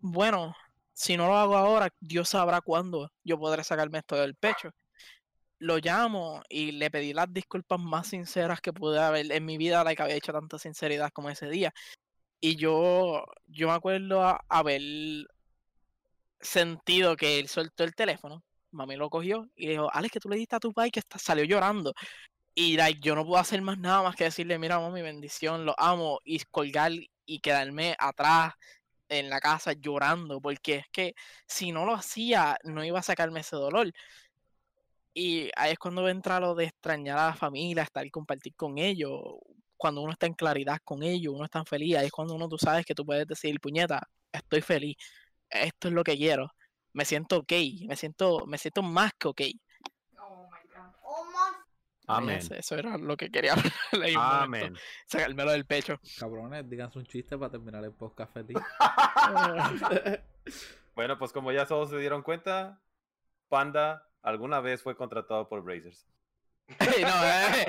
bueno, 0.02 0.56
si 0.94 1.18
no 1.18 1.28
lo 1.28 1.38
hago 1.38 1.58
ahora, 1.58 1.94
Dios 2.00 2.30
sabrá 2.30 2.62
cuándo 2.62 3.12
yo 3.24 3.40
podré 3.40 3.64
sacarme 3.64 4.00
esto 4.00 4.16
del 4.16 4.36
pecho. 4.36 4.72
Lo 5.60 5.78
llamo 5.78 6.42
y 6.50 6.72
le 6.74 6.90
pedí 6.92 7.14
las 7.14 7.32
disculpas 7.34 7.80
más 7.80 8.08
sinceras 8.08 8.62
que 8.62 8.74
pude 8.74 9.00
haber 9.00 9.32
en 9.32 9.46
mi 9.46 9.58
vida, 9.58 9.84
la 9.84 9.96
que 9.96 10.04
había 10.04 10.16
hecho 10.16 10.34
tanta 10.34 10.58
sinceridad 10.58 11.12
como 11.12 11.30
ese 11.30 11.50
día. 11.50 11.74
Y 12.42 12.56
yo, 12.56 13.26
yo 13.48 13.68
me 13.68 13.74
acuerdo 13.74 14.38
haber 14.50 14.82
sentido 16.42 17.16
que 17.18 17.40
él 17.40 17.48
soltó 17.50 17.84
el 17.84 17.96
teléfono, 17.96 18.44
mami 18.72 18.96
lo 18.96 19.10
cogió 19.10 19.50
y 19.56 19.68
dijo, 19.68 19.90
Alex, 19.94 20.14
que 20.14 20.20
tú 20.20 20.30
le 20.30 20.38
diste 20.38 20.56
a 20.56 20.60
tu 20.60 20.74
pai 20.74 20.92
que 20.92 21.02
salió 21.18 21.46
llorando. 21.46 21.94
Y 22.56 22.78
like, 22.78 23.00
yo 23.02 23.16
no 23.16 23.26
puedo 23.26 23.40
hacer 23.40 23.62
más 23.62 23.78
nada 23.78 24.04
más 24.04 24.16
que 24.16 24.26
decirle, 24.26 24.60
mira, 24.60 24.80
mami, 24.80 25.02
bendición, 25.02 25.66
lo 25.66 25.76
amo, 25.78 26.20
y 26.26 26.40
colgar 26.52 26.92
y 27.26 27.40
quedarme 27.40 27.96
atrás 28.00 28.54
en 29.10 29.30
la 29.30 29.40
casa 29.40 29.74
llorando, 29.74 30.42
porque 30.42 30.76
es 30.76 30.86
que 30.92 31.16
si 31.48 31.72
no 31.72 31.86
lo 31.86 31.94
hacía, 31.96 32.58
no 32.64 32.84
iba 32.86 33.00
a 33.00 33.04
sacarme 33.04 33.42
ese 33.42 33.56
dolor. 33.56 33.92
Y 35.14 35.50
ahí 35.56 35.74
es 35.74 35.80
cuando 35.80 36.08
entra 36.08 36.40
lo 36.40 36.56
de 36.56 36.66
extrañar 36.66 37.18
a 37.18 37.28
la 37.28 37.36
familia, 37.36 37.84
estar 37.84 38.06
y 38.06 38.12
compartir 38.12 38.56
con 38.56 38.78
ellos. 38.78 39.12
Cuando 39.78 40.02
uno 40.02 40.12
está 40.12 40.28
en 40.28 40.34
claridad 40.34 40.80
con 40.84 41.04
ellos, 41.04 41.34
uno 41.34 41.46
está 41.46 41.64
feliz, 41.66 41.98
ahí 41.98 42.08
es 42.08 42.12
cuando 42.12 42.36
uno 42.36 42.48
tú 42.50 42.58
sabes 42.58 42.86
que 42.86 42.96
tú 42.96 43.06
puedes 43.06 43.28
decir, 43.28 43.60
puñeta, 43.60 44.08
estoy 44.32 44.62
feliz, 44.62 44.98
esto 45.50 45.88
es 45.88 45.94
lo 45.94 46.04
que 46.04 46.18
quiero, 46.18 46.52
me 46.94 47.06
siento 47.06 47.38
ok, 47.38 47.52
me 47.88 47.96
siento, 47.96 48.46
me 48.46 48.58
siento 48.58 48.82
más 48.82 49.14
que 49.14 49.28
ok. 49.28 49.42
Oh 50.18 50.50
my 50.52 50.70
god. 50.74 50.94
Oh 51.04 51.26
my. 51.26 51.56
Amén. 52.08 52.38
Eso, 52.38 52.56
eso 52.56 52.76
era 52.76 52.98
lo 52.98 53.16
que 53.16 53.30
quería 53.30 53.54
hablar 53.94 54.44
Amén. 54.44 54.76
sacármelo 55.06 55.52
del 55.52 55.66
pecho. 55.66 56.00
Cabrones, 56.18 56.70
díganse 56.70 56.98
un 57.00 57.06
chiste 57.06 57.38
para 57.38 57.52
terminar 57.52 57.84
el 57.84 57.94
podcast 57.94 58.34
feliz. 58.34 58.58
Bueno, 60.96 61.18
pues 61.18 61.32
como 61.32 61.54
ya 61.54 61.66
todos 61.66 61.92
se 61.92 61.98
dieron 61.98 62.24
cuenta, 62.24 62.82
Panda 63.48 64.06
alguna 64.22 64.60
vez 64.60 64.84
fue 64.84 64.98
contratado 64.98 65.48
por 65.48 65.62
Brazers. 65.62 66.06
No, 67.02 67.26
eh. 67.26 67.66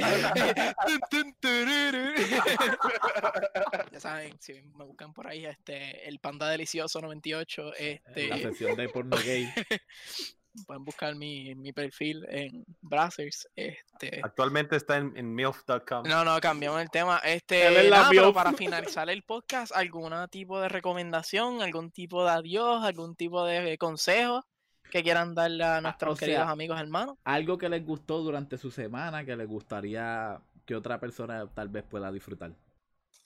Ya 3.93 4.01
saben, 4.01 4.37
si 4.41 4.55
me 4.77 4.85
buscan 4.85 5.13
por 5.13 5.27
ahí, 5.27 5.47
este, 5.47 6.09
el 6.09 6.19
panda 6.19 6.49
delicioso 6.49 7.01
98, 7.01 7.71
La 7.71 7.77
este, 7.79 8.43
sesión 8.43 8.77
de 8.77 8.89
porno 8.89 9.17
gay. 9.25 9.49
pueden 10.67 10.85
buscar 10.85 11.15
mi, 11.15 11.55
mi 11.55 11.73
perfil 11.73 12.27
en 12.29 12.65
Brazzers, 12.81 13.49
este, 13.55 14.21
Actualmente 14.23 14.77
está 14.77 14.97
en, 14.97 15.17
en 15.17 15.35
MILF.com. 15.35 16.05
no, 16.05 16.25
no, 16.25 16.41
cambiamos 16.41 16.83
el 16.83 16.91
tema, 16.91 17.19
este, 17.19 17.89
la 17.89 17.99
nada, 17.99 18.11
pero 18.11 18.33
para 18.33 18.53
finalizar 18.53 19.09
el 19.11 19.23
podcast, 19.23 19.73
algún 19.75 20.13
tipo 20.29 20.61
de 20.61 20.69
recomendación, 20.69 21.63
algún 21.63 21.93
tipo 21.93 22.25
de 22.25 22.33
adiós, 22.33 22.85
algún 22.85 23.15
tipo 23.15 23.45
de 23.45 23.79
consejo 23.79 24.45
que 24.91 25.03
quieran 25.03 25.35
darle 25.35 25.65
a 25.65 25.81
nuestros 25.81 26.15
o 26.15 26.17
sea, 26.17 26.27
queridos 26.27 26.49
amigos 26.49 26.81
hermanos. 26.81 27.17
Algo 27.25 27.59
que 27.59 27.69
les 27.69 27.85
gustó 27.85 28.19
durante 28.19 28.59
su 28.59 28.71
semana, 28.71 29.25
que 29.25 29.37
les 29.37 29.49
gustaría 29.49 30.41
que 30.65 30.77
otra 30.77 31.01
persona 31.01 31.47
tal 31.53 31.69
vez 31.69 31.85
pueda 31.85 32.13
disfrutar. 32.13 32.53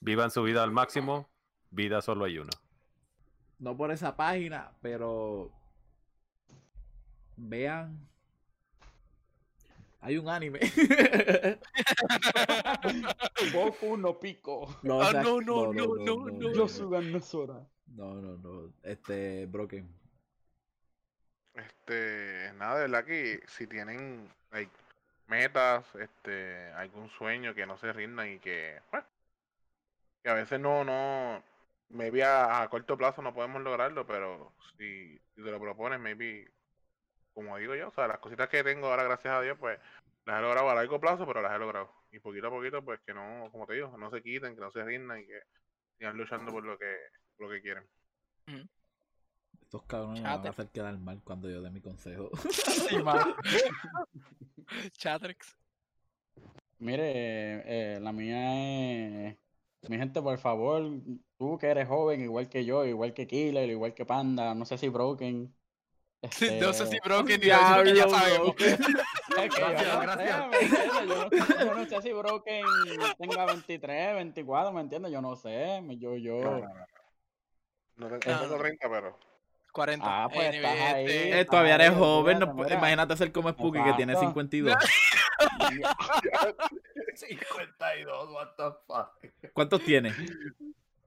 Vivan 0.01 0.31
su 0.31 0.43
vida 0.43 0.63
al 0.63 0.71
máximo. 0.71 1.29
Vida 1.71 2.01
solo 2.03 2.25
hay 2.25 2.39
una. 2.39 2.51
No 3.59 3.77
por 3.77 3.91
esa 3.91 4.17
página, 4.17 4.73
pero 4.81 5.51
vean. 7.37 8.09
Hay 10.01 10.19
un 10.19 10.29
anime. 10.29 10.61
Boku 13.55 13.97
no 13.97 14.21
pico. 14.21 14.79
no, 14.83 15.01
Ah, 15.01 15.09
o 15.09 15.11
sea, 15.11 15.23
no, 15.23 15.41
no, 15.41 15.73
no, 15.73 15.97
no, 15.97 16.31
no. 16.31 16.53
Yo 16.53 16.69
soy 16.69 17.21
Sora. 17.23 17.67
No, 17.87 18.21
no, 18.21 18.37
no. 18.37 18.73
Este, 18.83 19.47
Broken. 19.47 20.04
Este, 21.55 22.53
nada, 22.57 22.77
de 22.77 22.81
verdad 22.83 23.05
que 23.05 23.41
si 23.47 23.67
tienen 23.67 24.29
metas, 25.27 25.85
este, 25.95 26.71
algún 26.73 27.09
sueño 27.11 27.55
que 27.55 27.67
no 27.67 27.79
se 27.79 27.93
rindan 27.93 28.33
y 28.33 28.39
que, 28.39 28.81
bueno, 28.91 29.07
que 30.23 30.29
a 30.31 30.35
veces 30.35 30.61
no, 30.61 30.85
no, 30.85 31.43
maybe 31.91 32.25
a, 32.25 32.67
corto 32.71 32.97
plazo 32.97 33.23
no 33.23 33.35
podemos 33.35 33.63
lograrlo, 33.63 34.07
pero 34.07 34.53
si, 34.77 35.19
si 35.35 35.43
te 35.43 35.51
lo 35.51 35.61
propones, 35.61 36.01
maybe, 36.01 36.51
como 37.33 37.57
digo 37.57 37.75
yo, 37.75 37.89
o 37.89 37.93
sea, 37.93 38.09
las 38.09 38.19
cositas 38.19 38.49
que 38.49 38.65
tengo 38.65 38.89
ahora, 38.89 39.05
gracias 39.05 39.35
a 39.35 39.41
Dios, 39.41 39.57
pues 39.59 39.79
las 40.25 40.39
he 40.39 40.43
logrado 40.43 40.71
a 40.71 40.75
largo 40.75 41.01
plazo, 41.01 41.27
pero 41.27 41.43
las 41.43 41.53
he 41.55 41.59
logrado. 41.59 41.91
Y 42.11 42.19
poquito 42.19 42.49
a 42.49 42.51
poquito, 42.51 42.83
pues 42.85 43.01
que 43.01 43.13
no, 43.13 43.49
como 43.53 43.67
te 43.67 43.75
digo, 43.75 43.97
no 43.99 44.11
se 44.11 44.23
quiten, 44.23 44.55
que 44.55 44.61
no 44.61 44.71
se 44.71 44.85
rindan 44.85 45.21
y 45.21 45.27
que 45.27 45.43
sigan 45.99 46.17
luchando 46.17 46.53
por 46.53 46.65
lo 46.65 46.79
que, 46.79 46.97
lo 47.39 47.49
que 47.49 47.61
quieren. 47.61 47.87
Estos 49.65 49.83
cabrones 49.85 50.23
me 50.23 50.29
van 50.29 50.47
a 50.47 50.51
hacer 50.51 50.69
quedar 50.69 50.97
mal 50.99 51.21
cuando 51.25 51.49
yo 51.51 51.61
dé 51.63 51.71
mi 51.71 51.81
consejo. 51.81 52.31
Chatrix. 54.93 55.57
Mire, 56.79 57.95
eh, 57.97 58.01
la 58.01 58.13
mía 58.13 59.29
es. 59.31 59.37
Mi 59.89 59.99
gente, 59.99 60.23
por 60.23 60.39
favor, 60.39 60.83
tú 61.37 61.59
que 61.59 61.67
eres 61.67 61.87
joven, 61.89 62.23
igual 62.23 62.49
que 62.49 62.65
yo, 62.65 62.85
igual 62.87 63.13
que 63.13 63.27
Killer, 63.27 63.69
igual 63.69 63.93
que 63.95 64.07
Panda, 64.07 64.55
no 64.55 64.65
sé 64.65 64.79
si 64.79 64.89
Broken. 64.89 65.55
No 66.61 66.73
sé 66.73 66.87
si 66.87 66.97
este, 66.97 67.01
Broken 67.07 67.39
ni 67.41 67.47
ya 67.49 67.83
Diablo, 67.85 68.11
sabemos. 68.11 68.55
Gracias, 68.57 69.83
yo 69.83 69.95
no 69.95 70.01
gracias. 70.01 70.47
Yo 71.07 71.07
no, 71.07 71.29
sé- 71.29 71.65
yo 71.67 71.75
no 71.75 71.85
sé 71.87 72.03
si 72.03 72.13
Broken 72.13 72.65
tenga 73.19 73.45
23, 73.47 74.15
24, 74.15 74.73
¿me 74.73 74.81
entiendes? 74.81 75.13
Yo 75.13 75.21
no 75.21 75.37
sé. 75.37 75.83
Yo, 75.99 76.17
yo. 76.17 76.41
No, 76.41 76.59
no, 76.61 76.69
no. 76.69 76.87
No 77.97 78.09
te- 78.19 78.29
no 78.31 78.37
Ah. 78.37 78.41
tengo 78.41 78.57
30, 78.59 78.89
pero 78.89 79.19
40. 79.75 80.07
Ah, 80.07 80.29
pues, 80.33 80.49
Anyway, 80.49 80.65
estás 80.73 80.95
ahí. 80.95 81.05
este, 81.07 81.41
Eh, 81.41 81.45
todavía 81.45 81.75
eres 81.75 81.91
joven. 81.91 82.39
no 82.39 82.55
mira. 82.55 82.75
imagínate 82.77 83.17
ser 83.17 83.33
como 83.33 83.51
Spooky 83.51 83.83
que 83.83 83.93
tiene 83.95 84.13
Exacto. 84.13 84.31
52. 84.31 84.77
52, 87.15 88.31
what 88.33 88.49
the 88.57 88.65
fuck. 88.87 89.53
¿Cuántos 89.53 89.83
tienes? 89.85 90.15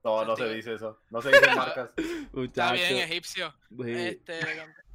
No, 0.03 0.23
no 0.25 0.35
se 0.35 0.53
dice 0.53 0.73
eso. 0.75 0.99
No 1.09 1.21
se 1.21 1.29
dicen 1.29 1.55
marcas. 1.55 1.89
Está 2.35 2.73
bien, 2.73 2.97
egipcio. 2.97 3.53
Sí. 3.83 3.91
Este, 3.91 4.39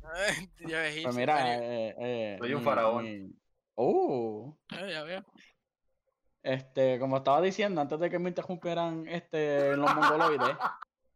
yo 0.61 0.78
egipcio. 0.78 1.03
Pues 1.05 1.16
mira, 1.16 1.57
eh, 1.59 1.94
eh, 1.99 2.36
Soy 2.40 2.55
un 2.55 2.62
faraón. 2.62 3.07
eh, 3.07 4.90
ya 4.90 5.03
veo. 5.03 5.24
este, 6.43 6.99
como 6.99 7.19
estaba 7.19 7.40
diciendo, 7.40 7.81
antes 7.81 7.99
de 8.01 8.11
que 8.11 8.19
me 8.19 8.28
interrumpieran 8.31 9.07
este, 9.09 9.77
los 9.77 9.94
mongoloides, 9.94 10.57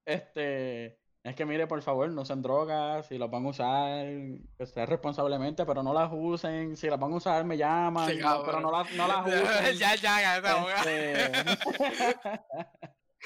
este, 0.05 0.99
es 1.31 1.35
que 1.35 1.45
mire, 1.45 1.67
por 1.67 1.83
favor, 1.83 2.09
no 2.11 2.23
usen 2.23 2.41
drogas, 2.41 3.07
si 3.09 3.19
las 3.19 3.29
van 3.29 3.47
a 3.47 3.49
usar, 3.49 4.07
que 4.57 4.65
sea 4.67 4.87
responsablemente, 4.87 5.67
pero 5.67 5.83
no 5.83 5.93
las 5.93 6.09
usen, 6.13 6.77
si 6.77 6.89
las 6.89 7.01
van 7.01 7.13
a 7.13 7.17
usar, 7.17 7.45
me 7.45 7.57
llaman, 7.57 8.09
Sí, 8.09 8.19
no, 8.19 8.45
pero 8.45 8.61
no 8.61 8.71
las, 8.71 8.93
no 8.93 9.09
las 9.09 9.27
usen. 9.27 9.77
ya, 9.77 9.97
ya, 9.97 10.21
ya, 10.21 10.41
ya, 10.41 10.93
Este, 10.93 11.33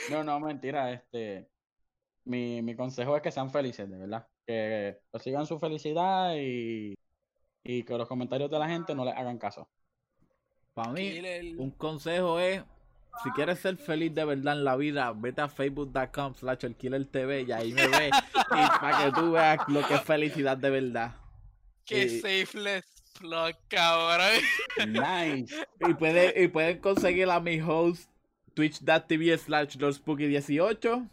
no, 0.10 0.24
no, 0.24 0.40
mentira, 0.40 0.90
este, 0.92 1.50
mi, 2.24 2.62
mi 2.62 2.74
consejo 2.74 3.14
es 3.16 3.22
que 3.22 3.30
sean 3.30 3.50
felices, 3.50 3.90
de 3.90 3.98
verdad, 3.98 4.26
que 4.46 4.98
sigan 5.18 5.46
su 5.46 5.58
felicidad 5.58 6.34
y, 6.36 6.94
y 7.62 7.82
que 7.82 7.98
los 7.98 8.08
comentarios 8.08 8.50
de 8.50 8.58
la 8.58 8.68
gente 8.68 8.94
no 8.94 9.04
les 9.04 9.14
hagan 9.14 9.36
caso. 9.36 9.68
Para 10.72 10.92
mí, 10.92 11.20
un 11.58 11.72
consejo 11.72 12.40
es, 12.40 12.62
si 13.22 13.30
quieres 13.32 13.58
ser 13.58 13.76
feliz 13.76 14.14
de 14.14 14.24
verdad 14.24 14.56
en 14.56 14.64
la 14.64 14.76
vida, 14.76 15.12
vete 15.14 15.40
a 15.42 15.48
facebook.com 15.48 16.34
slash 16.34 16.64
TV 17.10 17.42
y 17.42 17.52
ahí 17.52 17.72
me 17.72 17.86
ves 17.88 18.10
y 18.34 18.78
para 18.80 19.04
que 19.04 19.12
tú 19.20 19.32
veas 19.32 19.58
lo 19.68 19.86
que 19.86 19.94
es 19.94 20.02
felicidad 20.02 20.56
de 20.56 20.70
verdad. 20.70 21.14
Qué 21.84 22.04
y- 22.04 22.20
safeless 22.20 22.84
plug, 23.18 23.54
cabrón. 23.68 24.40
Nice. 24.88 25.54
Y, 25.88 25.94
puede- 25.94 26.42
y 26.42 26.48
pueden 26.48 26.78
conseguir 26.78 27.28
a 27.30 27.40
mi 27.40 27.60
host 27.60 28.08
twitch.tv 28.54 29.36
slash 29.38 29.76
lordspooky18 29.76 31.08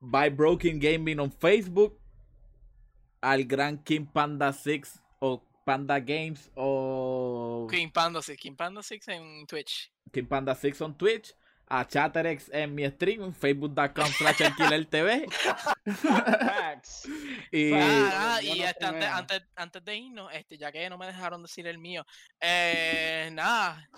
by 0.00 0.30
Broken 0.30 0.78
Gaming 0.80 1.18
on 1.20 1.30
Facebook 1.30 1.98
al 3.20 3.44
gran 3.44 3.76
King 3.82 4.06
Panda 4.06 4.52
6 4.52 5.00
o 5.20 5.42
Panda 5.66 6.00
Games 6.00 6.50
o 6.56 7.66
King 7.70 7.90
Panda 7.92 8.22
6, 8.22 8.38
King 8.40 8.54
Panda 8.56 8.82
6 8.82 9.08
en 9.08 9.46
Twitch. 9.46 9.90
King 10.12 10.26
Panda 10.26 10.54
6 10.54 10.80
on 10.82 10.94
Twitch 10.96 11.34
a 11.72 11.86
Chatterex 11.86 12.50
en 12.52 12.74
mi 12.74 12.84
stream 12.90 13.32
facebook.com 13.32 14.06
slash 14.18 14.40
el 14.40 14.54
killer 14.56 14.84
TV 14.86 15.26
Facts. 15.30 17.08
y 17.52 17.72
Ah, 17.72 18.10
ah, 18.36 18.42
y 18.42 18.62
este, 18.62 18.84
antes, 18.84 19.00
tengo- 19.00 19.16
antes, 19.16 19.42
antes 19.56 19.84
de 19.84 19.96
irnos, 19.96 20.32
este, 20.34 20.58
ya 20.58 20.72
que 20.72 20.88
no 20.90 20.98
me 20.98 21.06
dejaron 21.06 21.42
decir 21.42 21.66
el 21.68 21.78
mío, 21.78 22.04
eh, 22.40 23.30
nada, 23.32 23.88